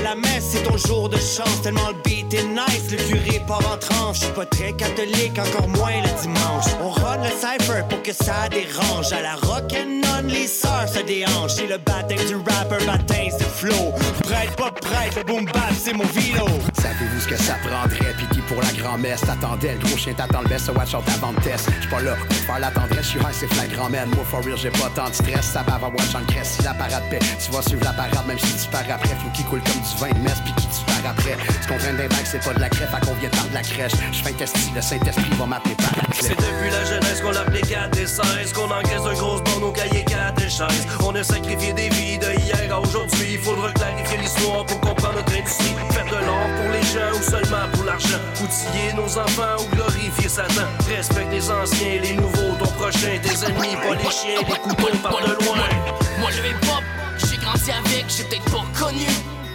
la 0.02 0.16
messe, 0.16 0.50
c'est 0.52 0.64
ton 0.64 0.78
jour 0.78 1.10
de 1.10 1.18
chance. 1.18 1.62
Tellement 1.62 1.90
le 1.90 2.02
beat 2.04 2.34
est 2.34 2.44
nice, 2.44 2.92
le 2.92 2.98
curé 2.98 3.42
part 3.48 3.64
en 3.72 3.78
tranche. 3.78 4.20
Je 4.20 4.24
suis 4.26 4.34
pas 4.34 4.46
très 4.46 4.74
catholique, 4.74 5.38
encore 5.40 5.68
moins 5.68 6.02
le 6.02 6.22
dimanche. 6.22 6.66
On 6.82 6.90
run 6.90 7.18
le 7.18 7.30
cypher 7.30 7.84
pour 7.90 8.02
que 8.04 8.14
ça 8.14 8.50
dérange. 8.50 9.12
À 9.12 9.22
la 9.22 9.36
rock'n'on, 9.36 10.28
les 10.28 10.48
sœurs 10.48 10.88
se 10.88 11.00
déhanchent. 11.00 11.56
C'est 11.56 11.68
le 11.68 11.78
baptême 11.78 12.26
du 12.28 12.36
rapper, 12.36 12.86
baptême 12.86 13.38
de 13.38 13.44
flow. 13.44 13.94
Prête, 14.24 14.56
pas 14.56 14.72
prête, 14.72 15.26
boom 15.26 15.46
bap, 15.46 15.74
c'est 15.78 15.94
mon 15.94 16.06
vino. 16.06 16.46
Savez-vous 16.82 17.20
ce 17.22 17.28
que 17.28 17.38
ça 17.38 17.56
prendrait? 17.64 18.14
Pis 18.18 18.37
pour 18.58 18.66
la 18.66 18.74
grand-messe 18.74 19.22
t'attendais? 19.22 19.74
Le 19.74 19.88
gros 19.88 19.98
chien 19.98 20.14
t'attend 20.14 20.42
le 20.42 20.50
best, 20.50 20.66
so 20.66 20.74
watch 20.74 20.96
out 20.96 21.04
avant 21.14 21.32
de 21.32 21.40
test. 21.42 21.70
J'suis 21.80 21.90
pas 21.90 22.02
là 22.02 22.16
pour 22.16 22.36
faire 22.36 22.60
la 22.60 22.72
tendresse, 22.72 23.06
j'suis 23.06 23.20
high, 23.20 23.32
c'est 23.32 23.54
flagrant, 23.54 23.90
man. 23.90 24.10
Moi, 24.16 24.26
for 24.26 24.44
real, 24.44 24.58
j'ai 24.58 24.72
pas 24.72 24.90
tant 24.96 25.10
de 25.10 25.14
stress. 25.14 25.46
Ça 25.54 25.64
va 25.68 25.76
avoir 25.76 25.92
watch 25.94 26.16
en 26.16 26.26
crèche. 26.26 26.58
Si 26.58 26.64
la 26.64 26.74
parade 26.74 27.04
paix, 27.12 27.20
tu 27.20 27.52
vas 27.52 27.62
suivre 27.62 27.84
la 27.84 27.94
parade, 27.94 28.26
même 28.28 28.40
si 28.40 28.66
tu 28.66 28.68
pars 28.72 28.82
après. 28.90 29.16
Faut 29.22 29.30
qu'il 29.36 29.46
coule 29.46 29.62
comme 29.62 29.82
du 29.82 29.96
vin 30.00 30.10
de 30.10 30.24
messe, 30.24 30.42
pis 30.42 30.54
qui 30.54 30.68
tu 30.68 30.84
pars 30.86 31.12
après. 31.12 31.38
Tu 31.62 31.68
comprends 31.68 31.94
d'un 31.94 32.08
bac, 32.08 32.26
c'est 32.26 32.44
pas 32.44 32.54
de 32.54 32.60
la 32.60 32.70
crève, 32.70 32.90
à 32.96 33.00
qu'on 33.00 33.14
vient 33.14 33.30
de 33.30 33.54
la 33.54 33.62
crèche? 33.62 33.94
J'fais 34.12 34.30
un 34.32 34.34
testi, 34.34 34.72
le 34.74 34.82
Saint-Esprit 34.82 35.36
va 35.38 35.46
m'appeler 35.46 35.76
par 35.76 35.94
la 35.96 36.08
C'est 36.20 36.36
depuis 36.36 36.72
la 36.72 36.84
jeunesse 36.86 37.22
qu'on 37.22 37.32
l'applique 37.32 37.72
à 37.74 37.88
des 37.90 38.08
16 38.08 38.54
Qu'on 38.54 38.72
encaisse 38.72 39.06
un 39.06 39.14
gros 39.14 39.40
bande 39.40 39.64
au 39.64 39.72
cahier 39.72 40.04
catéchèse 40.04 40.88
On 41.06 41.14
a 41.14 41.24
sacrifié 41.24 41.74
des 41.74 41.90
vies 41.90 42.18
de 42.18 42.32
hier 42.40 42.74
à 42.74 42.80
aujourd'hui 42.80 43.34
Il 43.34 43.40
faudra 43.40 43.72
clarifier 43.72 44.18
l'histoire 44.18 44.66
pour 44.66 44.80
comprendre 44.82 45.16
notre 45.16 45.38
industrie 45.38 45.76
Faire 45.92 46.06
de 46.06 46.26
l'or 46.26 46.67
ou 46.96 47.22
seulement 47.22 47.68
pour 47.74 47.84
l'argent. 47.84 48.20
Outiller 48.42 48.94
nos 48.94 49.18
enfants 49.18 49.58
ou 49.60 49.76
glorifier 49.76 50.30
Satan 50.30 50.68
Respecte 50.88 51.32
les 51.32 51.52
anciens, 51.52 52.02
les 52.02 52.14
nouveaux, 52.14 52.56
ton 52.60 52.72
prochain 52.72 53.20
Tes 53.22 53.46
ennemis, 53.46 53.76
pas 53.76 53.96
les 53.96 54.12
chiens, 54.12 54.42
les 54.48 54.56
couteaux 54.56 54.98
par 55.04 55.20
de 55.20 55.46
loin. 55.46 55.58
Moi 56.20 56.30
le 56.32 56.50
hip-hop, 56.50 56.84
j'ai 57.18 57.38
grandi 57.38 57.72
avec, 57.72 58.06
j'ai 58.08 58.24
peut-être 58.24 58.52
pas 58.52 58.66
connu 58.80 59.08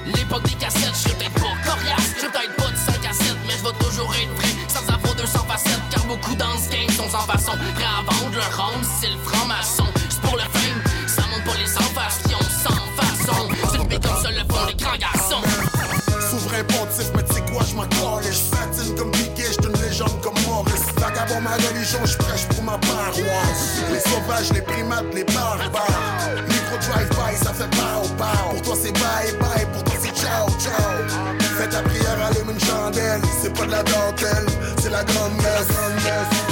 L'époque 0.07 0.43
des 0.45 0.55
cassettes, 0.55 0.95
j'ai 1.07 1.15
peut-être 1.15 1.35
pas 1.35 1.71
coriace 1.71 2.15
J'ai 2.21 2.29
peut-être 2.29 2.57
pas 2.57 2.71
de 2.71 2.77
5 2.77 3.11
à 3.11 3.13
7, 3.13 3.37
mais 3.47 3.55
je 3.57 3.65
vais 3.65 3.85
toujours 3.85 4.15
être 4.15 4.35
vrai 4.35 4.49
Sans 4.69 4.93
avoir 4.93 5.15
200 5.15 5.39
facettes, 5.49 5.81
car 5.91 6.05
beaucoup 6.05 6.35
dans 6.35 6.57
ce 6.59 6.71
game 6.71 6.91
sont 6.91 7.09
sans 7.09 7.27
façon. 7.27 7.53
Prêts 7.75 7.85
à 7.85 8.03
vendre 8.03 8.37
leur 8.37 8.57
ronde, 8.57 8.85
c'est 9.01 9.11
le 9.11 9.19
franc-maçon. 9.25 9.87
C'est 10.09 10.21
pour 10.21 10.37
le 10.37 10.43
fame, 10.43 10.83
ça 11.07 11.23
monte 11.31 11.45
pas 11.45 11.59
les 11.59 11.67
face 11.67 12.19
qui 12.27 12.35
ont 12.35 12.51
sans 12.65 12.83
façon. 13.01 13.49
C'est 13.71 13.79
le 13.79 13.99
comme 13.99 14.23
ça 14.23 14.31
le 14.31 14.69
les 14.69 14.75
grands 14.75 14.97
garçons 14.97 15.22
Vagabond, 21.23 21.41
ma 21.43 21.55
religion, 21.55 22.01
j'prêche 22.05 22.47
pour 22.49 22.65
ma 22.65 22.79
paroisse. 22.79 23.83
Les 23.93 24.01
sauvages, 24.01 24.53
les 24.53 24.63
primates, 24.63 25.15
les 25.15 25.25
barbares. 25.25 26.43
Micro 26.49 26.77
drive-by, 26.79 27.37
ça 27.37 27.53
fait 27.53 27.71
pow 27.71 28.09
pow. 28.19 28.51
Pour 28.51 28.63
toi, 28.63 28.75
c'est 28.83 28.93
bye 28.93 29.33
bye, 29.39 29.67
pour 29.73 29.85
toi, 29.85 29.95
c'est 30.01 30.15
ciao 30.17 30.49
ciao. 30.59 31.39
Fais 31.59 31.69
ta 31.69 31.83
prière, 31.83 32.27
allume 32.27 32.51
une 32.51 32.61
chandelle. 32.61 33.21
C'est 33.41 33.53
pas 33.57 33.67
de 33.67 33.71
la 33.71 33.83
dentelle, 33.83 34.47
c'est 34.81 34.91
la 34.91 35.05
grande 35.05 35.35
messe. 35.37 36.52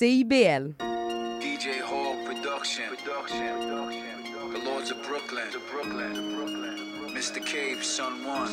CIBL. 0.00 0.76
DJ 1.42 1.82
Hall 1.82 2.16
Production. 2.24 2.84
The 2.96 4.62
Lords 4.64 4.90
of 4.90 5.02
Brooklyn. 5.02 5.44
Mr. 7.12 7.44
Cave, 7.44 7.84
Son 7.84 8.24
One. 8.24 8.48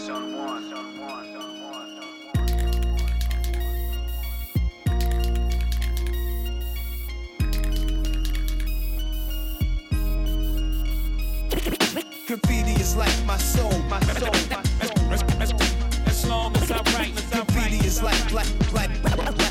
Graffiti 12.27 12.73
is 12.73 12.97
like 12.97 13.25
my 13.25 13.37
soul, 13.37 13.71
my 13.83 14.01
soul, 14.01 14.33
my 14.49 15.45
soul. 15.45 15.59
As 16.07 16.27
long 16.27 16.57
as 16.57 16.71
I 16.71 16.81
write, 16.91 17.15
graffiti 17.31 17.77
is 17.87 18.03
like, 18.03 18.33
like, 18.33 18.73
like, 18.73 18.91
like, 19.15 19.46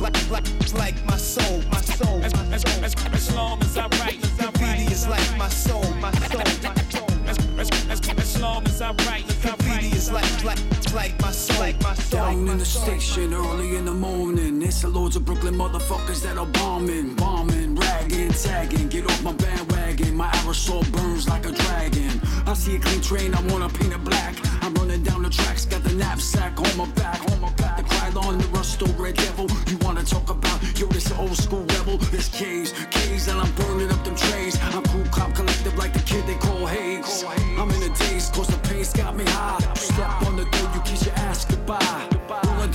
like, 0.00 0.30
like, 0.30 0.74
like, 0.74 1.06
my 1.06 1.16
soul, 1.16 1.62
my 1.70 1.80
soul. 1.80 2.22
As, 2.22 2.32
as, 2.52 2.64
as, 2.82 2.94
as 3.12 3.34
long 3.34 3.60
as 3.62 3.76
I 3.76 3.86
write, 3.98 4.20
graffiti 4.38 4.92
is 4.92 5.06
like 5.08 5.36
my 5.38 5.48
soul, 5.48 5.82
my 6.00 6.10
soul, 6.12 6.42
my 6.62 6.74
soul. 6.90 7.08
As, 7.26 7.38
as, 7.58 7.90
as, 7.90 8.08
as 8.18 8.40
long 8.40 8.64
as 8.66 8.80
I 8.82 8.92
write, 9.06 9.26
graffiti 9.42 9.96
is 9.96 10.10
like, 10.10 10.44
like, 10.44 10.75
like 10.94 11.20
my 11.20 11.30
my. 11.30 12.10
Down 12.10 12.48
in 12.48 12.58
the 12.58 12.64
station 12.64 13.32
early 13.34 13.76
in 13.76 13.84
the 13.84 13.94
morning. 13.94 14.62
It's 14.62 14.84
a 14.84 14.88
loads 14.88 15.16
of 15.16 15.24
Brooklyn 15.24 15.54
motherfuckers 15.54 16.22
that 16.22 16.38
are 16.38 16.46
bombing, 16.46 17.14
bombing, 17.14 17.74
ragging, 17.74 18.30
tagging. 18.30 18.88
Get 18.88 19.04
off 19.06 19.22
my 19.22 19.32
bandwagon. 19.32 20.14
My 20.14 20.28
aerosol 20.30 20.90
burns 20.92 21.28
like 21.28 21.46
a 21.46 21.52
dragon. 21.52 22.20
I 22.46 22.54
see 22.54 22.76
a 22.76 22.78
clean 22.78 23.00
train, 23.00 23.34
I 23.34 23.40
wanna 23.52 23.68
paint 23.68 23.92
it 23.92 24.04
black. 24.04 24.34
I'm 24.62 24.72
running 24.74 25.02
down 25.02 25.22
the 25.22 25.30
tracks, 25.30 25.64
got 25.64 25.82
the 25.82 25.92
knapsack 25.94 26.60
on 26.60 26.76
my 26.76 26.86
back, 26.92 27.20
on 27.32 27.40
my 27.40 27.50
back. 27.54 27.76
The 27.78 27.82
Krylon, 27.82 28.38
the 28.38 28.48
Rusto, 28.56 28.86
Red 28.98 29.16
Devil. 29.16 29.46
You 29.66 29.78
wanna 29.78 30.04
talk 30.04 30.30
about? 30.30 30.58
Yo, 30.78 30.86
this 30.86 31.10
old 31.12 31.36
school 31.36 31.64
rebel. 31.74 31.98
This 32.14 32.28
K's, 32.28 32.72
K's, 32.90 33.28
and 33.28 33.40
I'm 33.40 33.52
burning 33.52 33.90
up 33.90 34.02
them 34.04 34.14
trains. 34.14 34.58
I'm 34.74 34.84
cool, 34.84 35.04
cop, 35.10 35.34
collect 35.34 35.55
like 35.76 35.92
the 35.92 36.00
kid 36.00 36.26
they 36.26 36.34
call 36.34 36.66
Hayes. 36.66 37.24
I'm 37.58 37.70
in 37.70 37.82
a 37.82 37.94
daze, 37.94 38.30
cause 38.30 38.48
the 38.48 38.58
pace 38.68 38.92
got 38.92 39.16
me 39.16 39.24
high. 39.26 39.60
Step 39.74 40.22
on 40.22 40.36
the 40.36 40.44
door, 40.44 40.70
you 40.74 40.80
kiss 40.80 41.06
your 41.06 41.14
ass 41.16 41.44
goodbye. 41.44 42.08
Rolling 42.44 42.72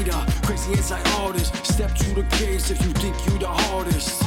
radar 0.00 0.26
crazy 0.42 0.72
inside 0.72 1.06
artist. 1.20 1.54
Step 1.64 1.94
to 1.94 2.14
the 2.14 2.24
case 2.36 2.70
if 2.70 2.80
you 2.84 2.92
think 2.94 3.14
you 3.26 3.38
the 3.38 3.48
hardest. 3.48 4.22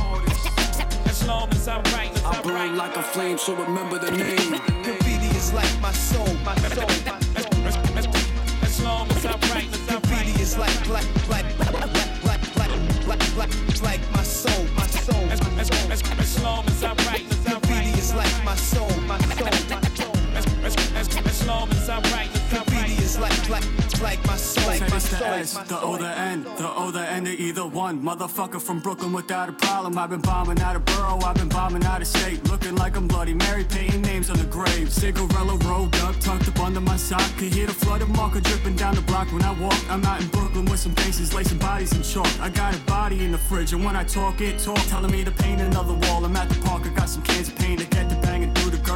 As 1.05 1.27
long 1.27 1.49
as 1.51 1.67
I'm 1.67 1.83
right, 1.95 2.11
I 2.25 2.41
burn 2.41 2.75
like 2.75 2.95
a 2.95 3.03
flame, 3.03 3.37
so 3.37 3.55
remember 3.55 3.99
the 3.99 4.11
name. 4.11 4.51
Graffiti 4.83 5.29
is 5.37 5.53
like 5.53 5.73
my 5.81 5.91
soul, 5.91 6.33
my 6.45 6.55
soul, 6.55 6.87
my 7.05 7.19
soul. 7.41 8.13
As, 8.63 8.81
long 8.81 9.09
as 9.11 9.25
I'm 9.25 9.39
right, 9.53 9.69
as 10.41 10.57
like, 10.57 10.89
like, 10.89 11.05
like, 11.29 11.45
like, 11.59 11.73
like, 11.73 12.25
like, 12.25 12.55
like, 12.65 13.37
like, 13.37 13.37
like, 13.37 13.81
like 13.83 14.11
my 14.11 14.23
soul, 14.23 14.65
my 14.75 14.87
soul. 14.87 15.23
As, 15.29 16.41
long 16.41 16.65
as 16.67 16.83
I'm 16.83 16.97
right, 17.07 17.25
as 17.31 17.42
is 18.03 18.13
like 18.13 18.43
my 18.43 18.55
soul, 18.55 18.89
my 19.07 19.17
soul, 19.19 19.45
my 19.69 19.81
soul. 19.95 20.13
As, 20.35 20.45
as, 20.65 20.75
as, 20.95 21.25
as 21.25 21.47
long 21.47 21.69
as 21.69 21.89
I 21.89 22.01
write, 22.11 22.31
graffiti 22.49 22.95
is 23.03 23.17
like, 23.19 23.49
like, 23.49 23.63
like 24.01 24.25
my 24.25 24.35
soul, 24.35 24.73
Say 24.73 24.79
my 24.79 24.87
this 24.87 25.09
the 25.09 25.17
soul. 25.17 25.27
S, 25.27 25.53
the 25.69 25.79
O, 25.79 25.95
the 25.97 26.09
N, 26.17 26.43
the 26.43 26.69
O, 26.75 26.91
the 26.91 27.07
N, 27.07 27.25
to 27.25 27.31
either 27.31 27.65
one. 27.65 28.01
Motherfucker 28.01 28.61
from 28.61 28.79
Brooklyn 28.79 29.13
without 29.13 29.47
a 29.47 29.53
problem. 29.53 29.97
I've 29.97 30.09
been 30.09 30.21
bombing 30.21 30.59
out 30.59 30.75
of 30.75 30.83
borough, 30.85 31.19
I've 31.23 31.35
been 31.35 31.49
bombing 31.49 31.85
out 31.85 32.01
of 32.01 32.07
state. 32.07 32.43
Looking 32.49 32.75
like 32.75 32.97
I'm 32.97 33.07
Bloody 33.07 33.35
Mary, 33.35 33.63
painting 33.63 34.01
names 34.01 34.29
on 34.29 34.37
the 34.37 34.45
grave. 34.45 34.89
Cigarella 34.89 35.55
rolled 35.63 35.95
up, 35.97 36.19
tucked 36.19 36.47
up 36.49 36.59
under 36.59 36.81
my 36.81 36.97
sock. 36.97 37.29
Could 37.37 37.53
hear 37.53 37.67
the 37.67 37.73
flood 37.73 38.01
of 38.01 38.09
marker 38.09 38.41
dripping 38.41 38.75
down 38.75 38.95
the 38.95 39.01
block 39.01 39.31
when 39.31 39.43
I 39.43 39.53
walk. 39.61 39.79
I'm 39.89 40.03
out 40.03 40.19
in 40.21 40.27
Brooklyn 40.27 40.65
with 40.65 40.79
some 40.79 40.95
faces, 40.95 41.33
lacing 41.33 41.59
bodies 41.59 41.93
in 41.93 42.01
chalk. 42.01 42.27
I 42.41 42.49
got 42.49 42.75
a 42.75 42.79
body 42.81 43.23
in 43.23 43.31
the 43.31 43.37
fridge, 43.37 43.71
and 43.71 43.85
when 43.85 43.95
I 43.95 44.03
talk, 44.03 44.41
it 44.41 44.59
talk. 44.59 44.81
Telling 44.87 45.11
me 45.11 45.23
to 45.23 45.31
paint 45.31 45.61
another 45.61 45.93
wall. 45.93 46.25
I'm 46.25 46.35
at 46.35 46.49
the 46.49 46.59
park, 46.67 46.85
I 46.85 46.89
got 46.89 47.07
some 47.07 47.23
cans 47.23 47.47
of 47.49 47.55
paint 47.55 47.81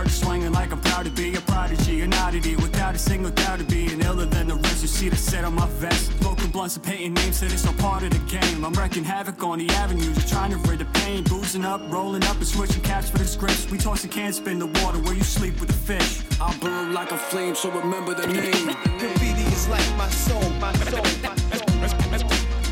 to 0.07 0.23
get 0.23 0.47
the 0.47 0.47
banging 0.47 0.47
through 0.47 0.47
the 0.47 0.47
curtain, 0.47 0.47
swinging 0.47 0.51
like 0.51 0.71
I'm 0.71 0.81
proud 0.81 1.05
to 1.05 1.11
be 1.11 1.35
a 1.35 1.41
prodigy, 1.41 2.01
an 2.01 2.13
oddity 2.13 2.55
without 2.55 2.95
a 2.95 2.97
single 2.97 3.31
doubt 3.31 3.59
to 3.59 3.65
be 3.65 3.93
an 3.93 4.01
iller 4.01 4.25
than 4.25 4.47
the 4.47 4.55
rest. 4.55 4.81
You 4.81 4.87
see 4.87 5.09
the 5.09 5.15
set 5.15 5.43
on 5.43 5.55
my 5.55 5.67
vest, 5.79 6.17
smoking 6.19 6.51
blunts 6.51 6.75
and 6.75 6.85
painting 6.85 7.13
names, 7.13 7.37
said 7.37 7.51
it's 7.51 7.65
all 7.65 7.73
part 7.73 8.03
of 8.03 8.11
the 8.11 8.19
game. 8.29 8.65
I'm 8.65 8.73
wrecking 8.73 9.03
havoc 9.03 9.43
on 9.43 9.59
the 9.59 9.69
avenue, 9.69 10.13
just 10.13 10.29
trying 10.29 10.51
to 10.51 10.57
rid 10.69 10.79
the 10.79 10.85
pain. 10.99 11.23
Boozing 11.23 11.65
up, 11.65 11.81
rolling 11.89 12.23
up, 12.23 12.37
and 12.37 12.47
switching 12.47 12.81
caps 12.81 13.09
for 13.09 13.17
the 13.17 13.25
scripts. 13.25 13.69
We 13.69 13.77
tossing 13.77 14.09
cans, 14.09 14.37
spin 14.37 14.59
the 14.59 14.67
water 14.81 14.99
where 14.99 15.13
you 15.13 15.23
sleep 15.23 15.59
with 15.59 15.69
the 15.69 15.73
fish. 15.73 16.21
I 16.39 16.55
burn 16.59 16.93
like 16.93 17.11
a 17.11 17.17
flame, 17.17 17.55
so 17.55 17.69
remember 17.71 18.13
the 18.13 18.27
name. 18.27 18.67
Graffiti 18.99 19.43
is 19.53 19.67
like 19.67 19.87
my 19.97 20.09
soul, 20.09 20.49
my 20.61 20.73
soul, 20.73 21.03
my 21.23 21.35
soul. 21.35 21.83
As, 21.83 21.93
as, 22.13 22.23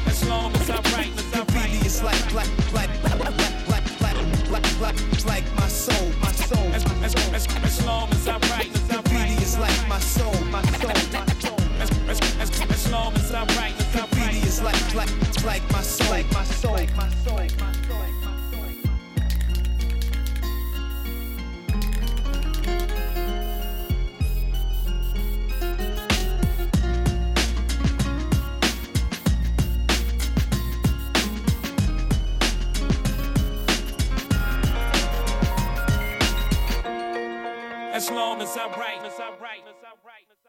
as 0.07 0.30
long 0.30 0.53
as 0.56 0.70
I 0.70 0.76
write, 0.94 1.12
graffiti 1.32 1.86
is 1.86 2.02
like, 2.03 2.34
like, 2.34 2.49
like, 2.74 2.90
like, 3.03 3.20
like, 3.20 3.38
like, 3.68 4.02
like, 4.02 4.80
like, 4.80 4.80
like, 4.80 5.26
like 5.26 5.56
my 5.56 5.68
soul, 5.68 6.12
my 6.22 6.32
soul. 6.32 6.85
As, 7.06 7.14
as, 7.36 7.45
as, 7.64 7.86
long 7.86 8.10
as 8.14 8.27
I 8.27 8.40
write, 8.49 8.73
graffiti 8.90 9.36
is 9.44 9.60
like 9.60 9.88
my 9.88 9.99
soul, 9.99 10.34
my 10.49 10.64
soul, 10.64 10.90
my 11.14 11.26
soul. 11.40 11.60
As, 11.80 11.91
as, 12.10 12.19
as, 12.40 12.61
as 12.61 12.91
long 12.91 13.14
as 13.14 13.32
I 13.32 13.45
write, 13.56 13.76
graffiti 13.94 14.40
is 14.40 14.60
like, 14.64 14.95
like, 14.95 15.44
like 15.45 15.72
my 15.72 15.82
soul, 15.82 16.10
like 16.10 16.32
my 16.34 16.44
soul, 16.44 16.76
soul, 16.76 16.88
my 16.98 17.10
soul. 17.23 17.35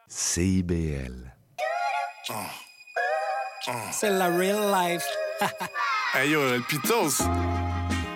CIBL. 0.07 1.33
C'est 3.91 4.09
la 4.09 4.27
real 4.27 4.71
life. 4.71 5.03
Hey 6.13 6.31
yo, 6.31 6.41
El 6.53 6.63
Pitos, 6.63 7.21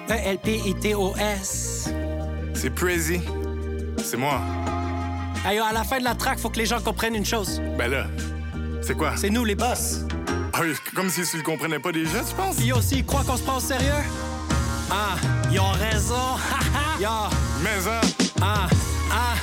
E 0.09 0.13
E-L-P-I-T-O-S. 0.13 1.89
c'est 2.53 2.73
Crazy. 2.73 3.21
C'est 4.03 4.17
moi. 4.17 4.39
Hey, 5.45 5.57
yo, 5.57 5.63
à 5.63 5.73
la 5.73 5.83
fin 5.83 5.99
de 5.99 6.03
la 6.03 6.15
track, 6.15 6.39
faut 6.39 6.49
que 6.49 6.57
les 6.57 6.65
gens 6.65 6.79
comprennent 6.81 7.15
une 7.15 7.25
chose. 7.25 7.61
Ben 7.77 7.91
là, 7.91 8.05
c'est 8.81 8.95
quoi? 8.95 9.15
C'est 9.17 9.29
nous 9.29 9.43
les 9.43 9.55
boss. 9.55 10.05
Ah 10.53 10.59
oui, 10.61 10.73
comme 10.95 11.09
si 11.09 11.23
tu 11.23 11.37
le 11.37 11.43
comprenais 11.43 11.79
pas 11.79 11.91
déjà, 11.91 12.23
tu 12.23 12.33
penses? 12.35 12.57
Puis 12.57 12.71
aussi, 12.71 12.99
ils 12.99 13.05
croient 13.05 13.23
qu'on 13.23 13.37
se 13.37 13.43
prend 13.43 13.57
au 13.57 13.61
sérieux? 13.61 14.03
Ah, 14.89 15.15
ils 15.51 15.59
ont 15.59 15.71
raison. 15.71 16.37
Yo. 16.99 17.09
Mais 17.63 17.87
hein. 17.87 18.01
Ah, 18.41 18.67
ah. 19.11 19.40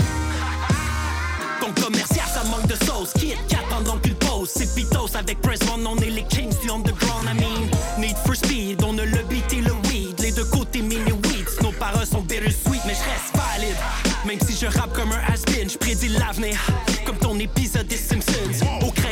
Ça 2.39 2.45
manque 2.45 2.69
de 2.69 2.77
sauce. 2.85 3.13
Kit 3.19 3.35
Kat 3.49 3.65
pendant 3.69 3.99
qu'il 3.99 4.15
pose. 4.15 4.49
C'est 4.55 4.73
Pitos 4.73 5.17
avec 5.17 5.41
Press 5.41 5.59
One, 5.75 5.85
on 5.85 5.97
est 5.97 6.11
les 6.11 6.23
kings 6.23 6.55
du 6.63 6.71
underground. 6.71 7.27
I 7.27 7.35
mean, 7.35 7.69
need 7.99 8.17
for 8.19 8.37
speed, 8.37 8.81
on 8.85 8.97
a 8.99 9.05
le 9.05 9.23
beat 9.29 9.53
et 9.53 9.61
le 9.61 9.73
weed. 9.89 10.21
Les 10.21 10.31
deux 10.31 10.45
côtés 10.45 10.83
mini 10.83 11.11
weeds. 11.11 11.61
Nos 11.63 11.73
paroles 11.73 12.07
sont 12.07 12.21
bittersweet, 12.21 12.83
mais 12.87 12.95
je 12.95 13.11
reste 13.11 13.35
valide. 13.35 13.77
Même 14.25 14.39
si 14.47 14.57
je 14.57 14.67
rappe 14.67 14.93
comme 14.93 15.11
un 15.11 15.33
has-been, 15.33 15.69
je 15.69 15.79
prédis 15.79 16.11
l'avenir. 16.11 16.57
Comme 17.05 17.17
ton 17.17 17.37
épisode 17.41 17.91
Simpsons. 17.91 18.08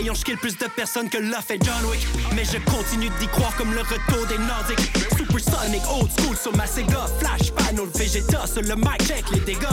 Au 0.06 0.10
crayon, 0.10 0.14
je 0.14 0.24
kill 0.24 0.38
plus 0.38 0.56
de 0.56 0.66
personnes 0.68 1.08
que 1.08 1.18
l'a 1.18 1.40
fait 1.40 1.58
John 1.64 1.90
Wick. 1.90 2.06
Mais 2.36 2.44
je 2.44 2.58
continue 2.70 3.10
d'y 3.18 3.26
croire 3.26 3.54
comme 3.56 3.72
le 3.72 3.80
retour 3.80 4.24
des 4.28 4.38
Nordiques. 4.38 4.92
Supersonic, 5.16 5.82
old 5.90 6.10
school 6.16 6.36
sur 6.36 6.56
ma 6.56 6.64
Sega. 6.64 7.06
Flash, 7.18 7.50
panel, 7.50 7.88
Vegeta 7.92 8.46
sur 8.46 8.62
le 8.62 8.76
mic, 8.76 9.02
check 9.04 9.24
les 9.32 9.40
dégâts. 9.40 9.66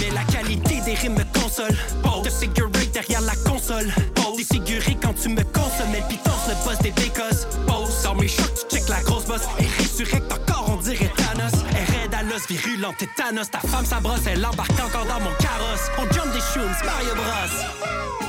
Mais 0.00 0.08
la 0.14 0.24
qualité 0.32 0.80
des 0.80 0.94
rimes 0.94 1.16
me 1.16 1.38
console. 1.38 1.76
De 2.24 2.30
figurer 2.30 2.86
derrière 2.86 3.20
la 3.20 3.34
console. 3.48 3.92
Défiguré 4.34 4.96
quand 5.02 5.12
tu 5.12 5.28
me 5.28 5.42
consommes. 5.42 5.94
Elle 5.94 6.06
pitance 6.08 6.48
le 6.48 6.54
boss 6.64 6.78
des 6.78 6.92
bécosses. 6.92 7.46
Pose 7.66 8.02
dans 8.02 8.14
mes 8.14 8.28
shorts, 8.28 8.54
tu 8.54 8.76
check 8.76 8.88
la 8.88 9.02
grosse 9.02 9.26
boss. 9.26 9.42
Et 9.58 9.66
résurrecte 9.66 10.32
encore, 10.32 10.70
on 10.70 10.76
dirait 10.76 11.12
Thanos. 11.16 11.52
Elle 11.76 11.94
raide 11.94 12.14
à 12.14 12.22
l'os, 12.22 12.46
virulente 12.48 12.96
tétanos. 12.96 13.50
Ta 13.50 13.60
femme, 13.60 13.84
sa 13.84 14.00
brosse, 14.00 14.20
elle 14.26 14.44
embarque 14.46 14.80
encore 14.80 15.04
dans 15.04 15.20
mon 15.20 15.34
carrosse. 15.34 15.90
On 15.98 16.10
jump 16.14 16.32
des 16.32 16.40
shoes, 16.40 16.84
Mario 16.84 17.14
Bros. 17.14 18.19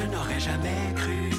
Je 0.00 0.06
n'aurais 0.14 0.40
jamais 0.40 0.94
cru. 0.96 1.30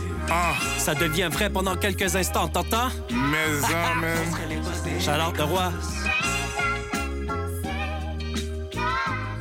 Ça 0.78 0.94
devient 0.96 1.30
vrai 1.32 1.50
pendant 1.50 1.76
quelques 1.76 2.16
instants, 2.16 2.48
t'entends? 2.48 2.90
Mais 3.12 3.48
hein, 3.66 3.96
man. 4.00 5.00
Chaleur 5.00 5.34
de 5.34 5.42
roi. 5.44 5.72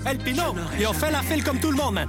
El 0.07 0.17
Pino, 0.19 0.55
ils 0.79 0.87
ont 0.87 0.93
fait 0.95 1.11
la 1.11 1.21
file 1.21 1.45
comme 1.45 1.59
tout 1.61 1.71
le 1.71 1.77
monde, 1.77 1.95
man. 1.95 2.09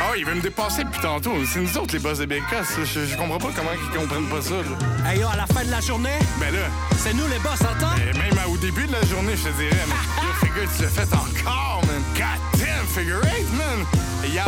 Ah 0.00 0.10
oui, 0.12 0.18
il 0.20 0.24
veut 0.24 0.34
me 0.34 0.40
dépasser 0.40 0.84
depuis 0.84 1.00
tantôt. 1.00 1.32
C'est 1.52 1.58
nous 1.60 1.76
autres 1.78 1.92
les 1.94 1.98
boss 1.98 2.18
de 2.18 2.26
Bécasse. 2.26 2.74
Je, 2.84 3.04
je 3.06 3.16
comprends 3.16 3.38
pas 3.38 3.48
comment 3.56 3.70
ils 3.74 3.98
comprennent 3.98 4.28
pas 4.28 4.40
ça. 4.40 4.54
Là. 4.54 5.10
Hey 5.10 5.20
yo, 5.20 5.26
à 5.26 5.36
la 5.36 5.46
fin 5.46 5.64
de 5.64 5.70
la 5.70 5.80
journée, 5.80 6.18
Ben 6.38 6.54
là, 6.54 6.60
c'est 6.96 7.12
nous 7.12 7.26
les 7.26 7.38
boss, 7.40 7.60
entends? 7.60 7.96
et 7.96 8.16
même 8.16 8.38
au 8.48 8.56
début 8.58 8.86
de 8.86 8.92
la 8.92 9.02
journée, 9.04 9.34
je 9.36 9.48
te 9.48 9.56
dirais, 9.56 9.84
mais 9.88 10.22
yo, 10.22 10.32
figure, 10.46 10.70
tu 10.76 10.82
l'as 10.82 10.88
fait 10.90 11.12
encore, 11.12 11.82
man. 11.86 12.02
God 12.14 12.60
damn, 12.60 12.86
figure 12.86 13.20
eight, 13.26 13.48
man. 13.54 13.84
Yo, 14.32 14.40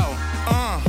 un, 0.49 0.55
un, 0.55 0.81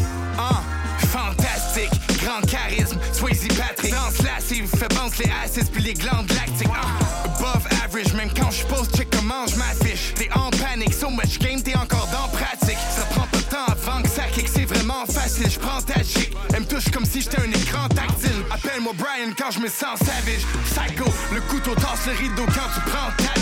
fantastique, 1.13 1.91
grand 2.23 2.41
charisme, 2.41 2.97
Swayze 3.11 3.47
Patrick. 3.49 3.91
Danse 3.91 4.21
lascive, 4.23 4.67
fait 4.67 4.91
bounce 4.95 5.17
les 5.19 5.29
acids 5.43 5.69
puis 5.71 5.83
les 5.83 5.93
glandes 5.93 6.31
lactiques. 6.33 6.67
Un, 6.67 7.25
above 7.25 7.67
average, 7.85 8.13
même 8.13 8.29
quand 8.35 8.49
je 8.49 8.65
pose, 8.65 8.89
check 8.97 9.09
comment 9.11 9.45
je 9.45 9.55
m'affiche. 9.55 10.13
T'es 10.15 10.29
en 10.33 10.49
panique, 10.49 10.93
so 10.93 11.09
much 11.09 11.37
game, 11.39 11.61
t'es 11.61 11.75
encore 11.75 12.09
dans 12.11 12.27
pratique. 12.35 12.79
Ça 12.95 13.05
prend 13.11 13.27
pas 13.27 13.37
de 13.37 13.43
temps 13.43 13.65
avant 13.67 14.01
que 14.01 14.09
ça 14.09 14.23
kick, 14.33 14.47
c'est 14.47 14.65
vraiment 14.65 15.05
facile. 15.05 15.49
Je 15.49 15.59
prends 15.59 15.81
ta 15.81 16.01
chic, 16.01 16.31
elle 16.53 16.61
me 16.61 16.65
touche 16.65 16.89
comme 16.91 17.05
si 17.05 17.21
j'étais 17.21 17.39
un 17.39 17.51
écran 17.51 17.87
tactile. 17.89 18.43
Appelle-moi 18.49 18.93
Brian 18.97 19.33
quand 19.37 19.51
je 19.51 19.59
me 19.59 19.67
sens 19.67 19.99
savage. 19.99 20.45
Psycho, 20.65 21.05
le 21.31 21.41
couteau 21.41 21.75
tasse 21.75 22.07
le 22.07 22.13
rideau 22.13 22.45
quand 22.47 22.69
tu 22.73 22.81
prends 22.89 23.11
ta 23.17 23.33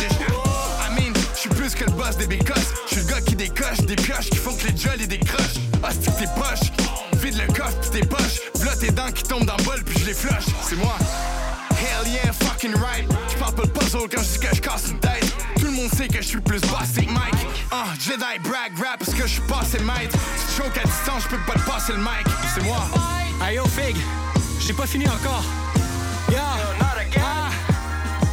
mean, 0.96 1.14
je 1.34 1.40
suis 1.40 1.50
plus 1.50 1.74
que 1.74 1.86
le 1.86 1.92
boss 1.92 2.18
des 2.18 2.28
bécosses. 2.28 2.74
Je 2.90 2.96
suis 2.96 3.06
le 3.06 3.14
gars 3.14 3.22
qui 3.22 3.36
décoche 3.36 3.80
des 3.86 3.96
pioches 3.96 4.30
qui 4.30 4.38
font 4.38 4.54
que 4.54 4.68
les 4.68 4.78
jollies 4.78 5.08
décrochent. 5.08 5.60
Ah, 5.84 5.90
c'est 5.92 6.16
tes 6.18 6.28
poches, 6.36 6.72
vide 7.32 7.48
le 7.48 7.54
coffre 7.54 7.80
pis 7.80 7.90
tes 7.90 8.06
poches. 8.06 8.42
V'là 8.56 8.76
tes 8.76 8.92
dents 8.92 9.12
qui 9.14 9.24
tombent 9.24 9.46
dans 9.46 9.58
le 9.58 9.64
bol 9.64 9.84
puis 9.84 9.98
je 10.00 10.06
les 10.06 10.14
flush. 10.14 10.46
C'est 10.68 10.76
moi. 10.76 10.96
Hell 11.72 12.12
yeah, 12.12 12.32
fucking 12.34 12.74
right. 12.76 13.08
J'parle 13.30 13.56
pas 13.56 13.64
de 13.64 13.70
puzzle 13.70 14.08
quand 14.10 14.22
je 14.22 14.40
dis 14.40 14.40
que 14.40 14.56
je 14.56 14.62
casse 14.62 14.90
une 14.90 15.00
tête. 15.00 15.34
Tout 15.60 15.66
le 15.66 15.72
monde 15.72 15.90
sait 15.96 16.08
que 16.08 16.22
je 16.22 16.28
suis 16.28 16.36
le 16.36 16.44
plus 16.44 16.62
bossé 16.62 17.06
que 17.06 17.12
Mike. 17.12 17.48
Ah, 17.72 17.86
Jedi 18.00 18.40
brag 18.44 18.72
rap 18.78 19.00
parce 19.00 19.14
que 19.14 19.24
je 19.24 19.34
suis 19.34 19.42
passé 19.42 19.80
maître. 19.80 20.18
Si 20.38 20.56
tu 20.56 20.62
choques 20.62 20.78
à 20.78 20.84
distance, 20.84 21.24
je 21.24 21.36
peux 21.36 21.42
pas 21.52 21.60
te 21.60 21.70
passer 21.70 21.94
le 21.94 22.00
mic. 22.00 22.28
C'est 22.54 22.64
moi. 22.64 22.88
Hey 23.44 23.56
yo, 23.56 23.66
Fig, 23.66 23.96
j'ai 24.60 24.74
pas 24.74 24.86
fini 24.86 25.08
encore. 25.08 25.44
Yeah. 26.30 26.42
Ah. 27.18 27.50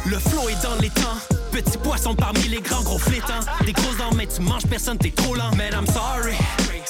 Le 0.05 0.17
flow 0.19 0.49
est 0.49 0.63
dans 0.63 0.75
les 0.75 0.89
temps. 0.89 1.28
Petit 1.51 1.77
poisson 1.77 2.15
parmi 2.15 2.47
les 2.47 2.61
grands 2.61 2.83
gros 2.83 2.97
flétans. 2.97 3.39
Des 3.65 3.73
grosses 3.73 3.97
dents, 3.97 4.15
mais 4.15 4.27
tu 4.27 4.41
manges 4.41 4.65
personne, 4.69 4.97
t'es 4.97 5.11
trop 5.11 5.35
lent. 5.35 5.51
Man, 5.55 5.71
I'm 5.73 5.87
sorry. 5.87 6.35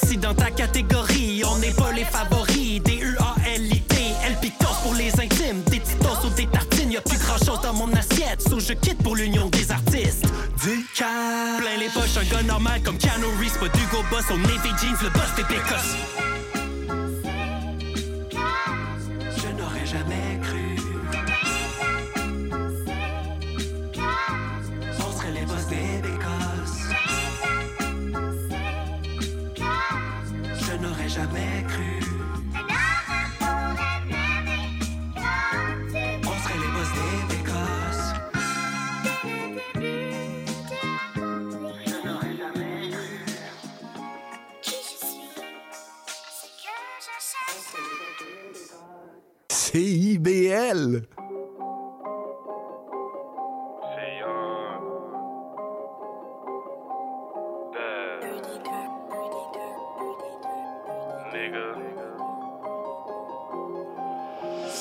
Si 0.04 0.18
dans 0.18 0.34
ta 0.34 0.52
catégorie, 0.52 1.44
on 1.46 1.58
n'est 1.58 1.74
pas 1.74 1.92
les 1.92 2.06
favoris. 2.06 2.82
Des 2.84 2.98
U-A-L-I-T, 2.98 3.96
L 4.26 4.38
pitos 4.42 4.68
pour 4.84 4.94
les 4.96 5.12
intimes. 5.14 5.62
Des 5.70 5.80
titos 5.80 6.26
ou 6.26 6.30
des 6.36 6.48
tartines, 6.48 6.92
y'a 6.92 7.02
plus 7.02 7.18
grand 7.18 7.38
chose 7.38 7.62
dans 7.62 7.74
mon 7.74 7.92
assiette. 7.94 8.42
So 8.50 8.60
je 8.60 8.74
quitte 8.74 9.02
pour 9.04 9.16
l'union 9.16 9.50
des 9.50 9.72
artistes. 9.72 10.26
Du 10.64 10.86
calme. 10.96 11.60
Plein 11.60 11.78
les 11.80 11.90
poches, 11.90 12.18
un 12.18 12.24
gars 12.26 12.44
normal 12.44 12.82
comme 12.84 12.98
Keanu 12.98 13.26
Reeves. 13.40 13.58
Pas 13.60 13.70
d'Hugo 13.70 14.04
Boss 14.10 14.26
au 14.32 14.38
Navy 14.38 14.70
Jeans, 14.82 14.98
le 15.02 15.10
boss 15.10 15.30
des 15.36 15.44
pécosses. 15.44 16.39
CIBL. 49.70 51.19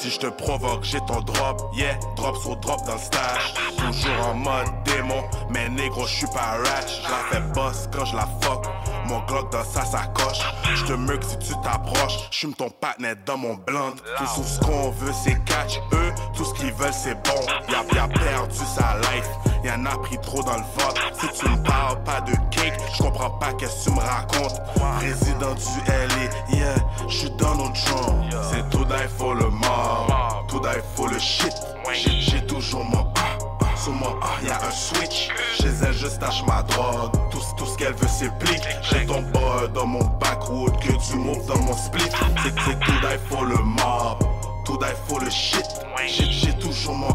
Si 0.01 0.11
je 0.11 0.19
te 0.21 0.29
provoque, 0.29 0.85
j'ai 0.85 1.01
ton 1.01 1.21
drop, 1.23 1.61
yeah, 1.75 1.99
drop 2.15 2.37
sur 2.37 2.55
drop 2.59 2.81
dans 2.87 2.95
le 2.95 3.01
stash. 3.01 3.55
Toujours 3.77 4.29
en 4.29 4.35
mode 4.35 4.69
démon, 4.85 5.25
mais 5.51 5.69
négro, 5.69 6.07
je 6.07 6.15
suis 6.19 6.27
pas 6.29 6.57
ratch. 6.63 7.03
Je 7.03 7.11
la 7.11 7.19
fais 7.31 7.41
boss 7.53 7.89
quand 7.93 8.05
je 8.05 8.15
la 8.15 8.29
fuck, 8.41 8.65
mon 9.07 9.19
Glock 9.27 9.51
dans 9.51 9.65
sa 9.65 9.85
sacoche. 9.85 10.39
Je 10.77 10.85
te 10.85 10.93
mug 10.93 11.21
si 11.25 11.37
tu 11.41 11.53
t'approches, 11.65 12.29
j'fume 12.31 12.55
ton 12.55 12.71
partner 12.71 13.15
dans 13.27 13.39
mon 13.39 13.55
blunt. 13.55 13.95
Tout 14.19 14.45
ce 14.45 14.61
qu'on 14.61 14.91
veut, 14.91 15.13
c'est 15.13 15.43
catch. 15.45 15.81
Eux, 15.93 16.13
tout 16.33 16.45
ce 16.45 16.55
qu'ils 16.55 16.73
veulent, 16.75 16.93
c'est 16.93 17.15
bon. 17.15 17.41
Y'a 17.69 17.83
y'a 17.93 18.07
perdu 18.07 18.57
sa 18.77 18.99
life, 19.01 19.29
y'en 19.65 19.85
a 19.85 19.99
pris 19.99 20.19
trop 20.19 20.45
dans 20.45 20.59
le 20.59 20.65
vote. 20.77 20.97
Si 21.21 21.41
tu 21.41 21.51
me 21.51 21.61
parles 21.65 22.01
pas 22.05 22.21
de 22.21 22.35
cake, 22.53 22.79
je 22.95 23.03
comprends 23.03 23.31
pas 23.31 23.53
qu'est-ce 23.55 23.87
que 23.87 23.91
tu 23.91 23.97
me 23.97 24.01
racontes. 24.01 24.61
Résident 25.01 25.55
du 25.55 25.91
LA, 25.91 26.57
yeah, 26.57 26.75
j'suis 27.09 27.31
dans 27.33 27.57
notre 27.57 27.85
drum. 27.85 28.31
C'est 28.53 28.71
tout 28.71 28.85
die 28.85 29.09
for 29.17 29.35
le 29.35 29.49
mob, 29.89 30.47
tout 30.49 30.61
die 30.61 30.81
for 30.95 31.09
le 31.09 31.19
shit. 31.19 31.55
J'ai- 31.95 32.47
toujours 32.47 32.85
mon 32.85 33.07
ah, 33.17 33.77
sur 33.77 33.93
mon 33.93 34.15
ah, 34.23 34.43
y'a 34.45 34.57
un 34.67 34.71
switch. 34.71 35.29
Chez 35.61 35.69
elle, 35.87 35.93
je 35.93 36.07
stache 36.07 36.43
ma 36.47 36.63
drogue. 36.63 37.13
Tout, 37.31 37.41
tout 37.57 37.67
ce 37.67 37.77
qu'elle 37.77 37.95
veut, 37.95 38.09
c'est 38.09 38.31
plique. 38.39 38.63
J'ai 38.83 39.07
ton 39.07 39.23
boy 39.23 39.69
dans 39.75 39.87
mon 39.87 40.05
backwood, 40.21 40.79
que 40.81 40.93
tu 41.07 41.17
move 41.17 41.45
dans 41.47 41.59
mon 41.59 41.77
split. 41.77 42.03
C'est 42.43 42.55
c'est 42.65 42.79
tout 42.81 42.93
die 43.03 43.19
for 43.29 43.45
le 43.45 43.57
mob, 43.57 44.19
tout 44.65 44.77
die 44.79 44.95
for 45.07 45.21
le 45.21 45.31
shit. 45.31 45.67
J'ai 46.07 46.53
toujours 46.59 46.95
mon 46.95 47.13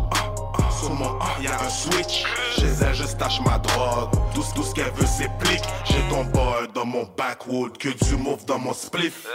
ah, 1.22 1.42
y'a 1.42 1.60
un 1.62 1.70
switch. 1.70 2.24
Chez 2.56 2.68
elle, 2.82 2.94
je 2.94 3.04
stache 3.04 3.40
ma 3.42 3.58
drogue. 3.60 4.10
Tout, 4.34 4.64
ce 4.64 4.74
qu'elle 4.74 4.92
veut, 4.92 5.06
c'est 5.06 5.30
plique. 5.40 5.64
J'ai 5.86 6.02
ton 6.10 6.24
boy 6.26 6.68
dans 6.74 6.86
mon 6.86 7.08
backwood, 7.18 7.78
que 7.78 7.90
tu 7.90 8.16
move 8.16 8.46
dans 8.46 8.60
mon 8.60 8.74
spliff. 8.74 9.28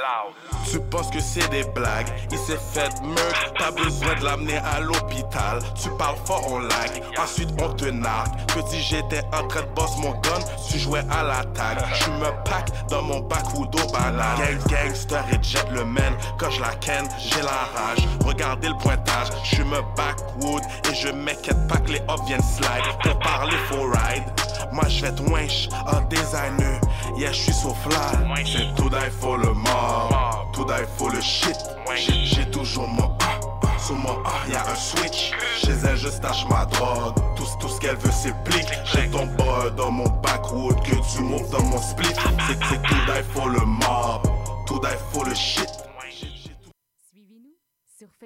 Tu 0.70 0.78
penses 0.80 1.10
que 1.10 1.20
c'est 1.20 1.48
des 1.50 1.64
blagues, 1.64 2.08
il 2.30 2.38
s'est 2.38 2.58
fait 2.72 2.90
meurtre, 3.02 3.52
pas 3.58 3.70
besoin 3.70 4.14
de 4.16 4.24
l'amener 4.24 4.56
à 4.56 4.80
l'hôpital. 4.80 5.60
Tu 5.80 5.88
parles 5.90 6.16
fort, 6.24 6.44
on 6.50 6.58
lag, 6.58 7.02
ensuite 7.18 7.50
on 7.62 7.70
te 7.70 7.86
nargue. 7.86 8.30
Petit, 8.48 8.80
j'étais 8.82 9.22
en 9.32 9.46
train 9.46 9.62
de 9.62 9.68
boss 9.74 9.96
mon 9.98 10.12
gun, 10.12 10.40
tu 10.70 10.78
jouais 10.78 11.04
à 11.10 11.22
l'attaque. 11.22 11.78
Je 11.94 12.10
me 12.10 12.30
pack 12.44 12.70
dans 12.88 13.02
mon 13.02 13.20
backwood 13.20 13.74
au 13.74 13.92
banane. 13.92 14.38
Gang, 14.38 14.88
gangster 14.88 15.24
et 15.32 15.42
gentleman, 15.42 16.14
quand 16.38 16.50
je 16.50 16.60
la 16.60 16.74
ken, 16.76 17.08
j'ai 17.18 17.42
la 17.42 17.68
rage. 17.74 18.06
Regardez 18.26 18.68
le 18.68 18.76
pointage, 18.76 19.28
je 19.44 19.62
me 19.62 19.80
backwood 19.96 20.62
et 20.90 20.94
je 20.94 21.08
m'inquiète 21.39 21.69
pas 21.69 21.77
que 21.78 21.93
les 21.93 22.01
hops 22.09 22.27
viennent 22.27 22.43
slide. 22.43 22.82
Pour 23.02 23.19
parler, 23.20 23.56
faut 23.70 23.82
ride. 23.85 24.24
Moi 24.73 24.85
je 24.89 25.02
vais 25.02 25.12
te 25.12 25.23
winch 25.23 25.69
en 25.86 26.01
designer, 26.09 26.81
yeah 27.16 27.32
je 27.32 27.36
suis 27.43 27.52
so 27.52 27.74
fly. 27.82 28.44
C'est 28.44 28.74
tout 28.77 28.90
die 28.90 29.10
for 29.20 29.39
le 29.39 29.52
mob, 29.55 30.52
tout 30.52 30.65
die 30.65 30.85
for 30.97 31.10
le 31.10 31.20
shit. 31.20 31.56
J'ai- 31.97 32.44
toujours 32.51 32.89
mon 32.89 33.10
ah, 33.20 33.40
ah, 33.62 33.78
sur 33.78 33.94
mon 33.97 34.16
ah, 34.24 34.51
y'a 34.51 34.60
un 34.70 34.74
switch. 34.74 35.32
Chez 35.62 35.73
elle 35.73 35.97
je 35.97 36.09
stache 36.09 36.44
ma 36.51 36.65
drogue, 36.66 37.15
tout, 37.36 37.44
tout 37.60 37.69
ce 37.69 37.81
qu'elle 37.81 37.97
veut 37.97 38.12
c'est 38.12 38.35
plique. 38.44 38.69
J'ai 38.93 39.09
ton 39.10 39.27
boy 39.27 39.70
dans 39.77 39.90
mon 39.90 40.09
backwood, 40.23 40.81
que 40.82 40.94
tu 41.12 41.23
moves 41.23 41.48
dans 41.51 41.62
mon 41.65 41.81
split. 41.81 42.09
C'est 42.47 42.59
c'est 42.69 42.82
tout 42.82 42.94
die 43.06 43.23
for 43.35 43.48
le 43.48 43.60
mob, 43.65 44.23
tout 44.66 44.81
die 44.81 44.97
for 45.12 45.24
le 45.24 45.35
shit. 45.35 45.88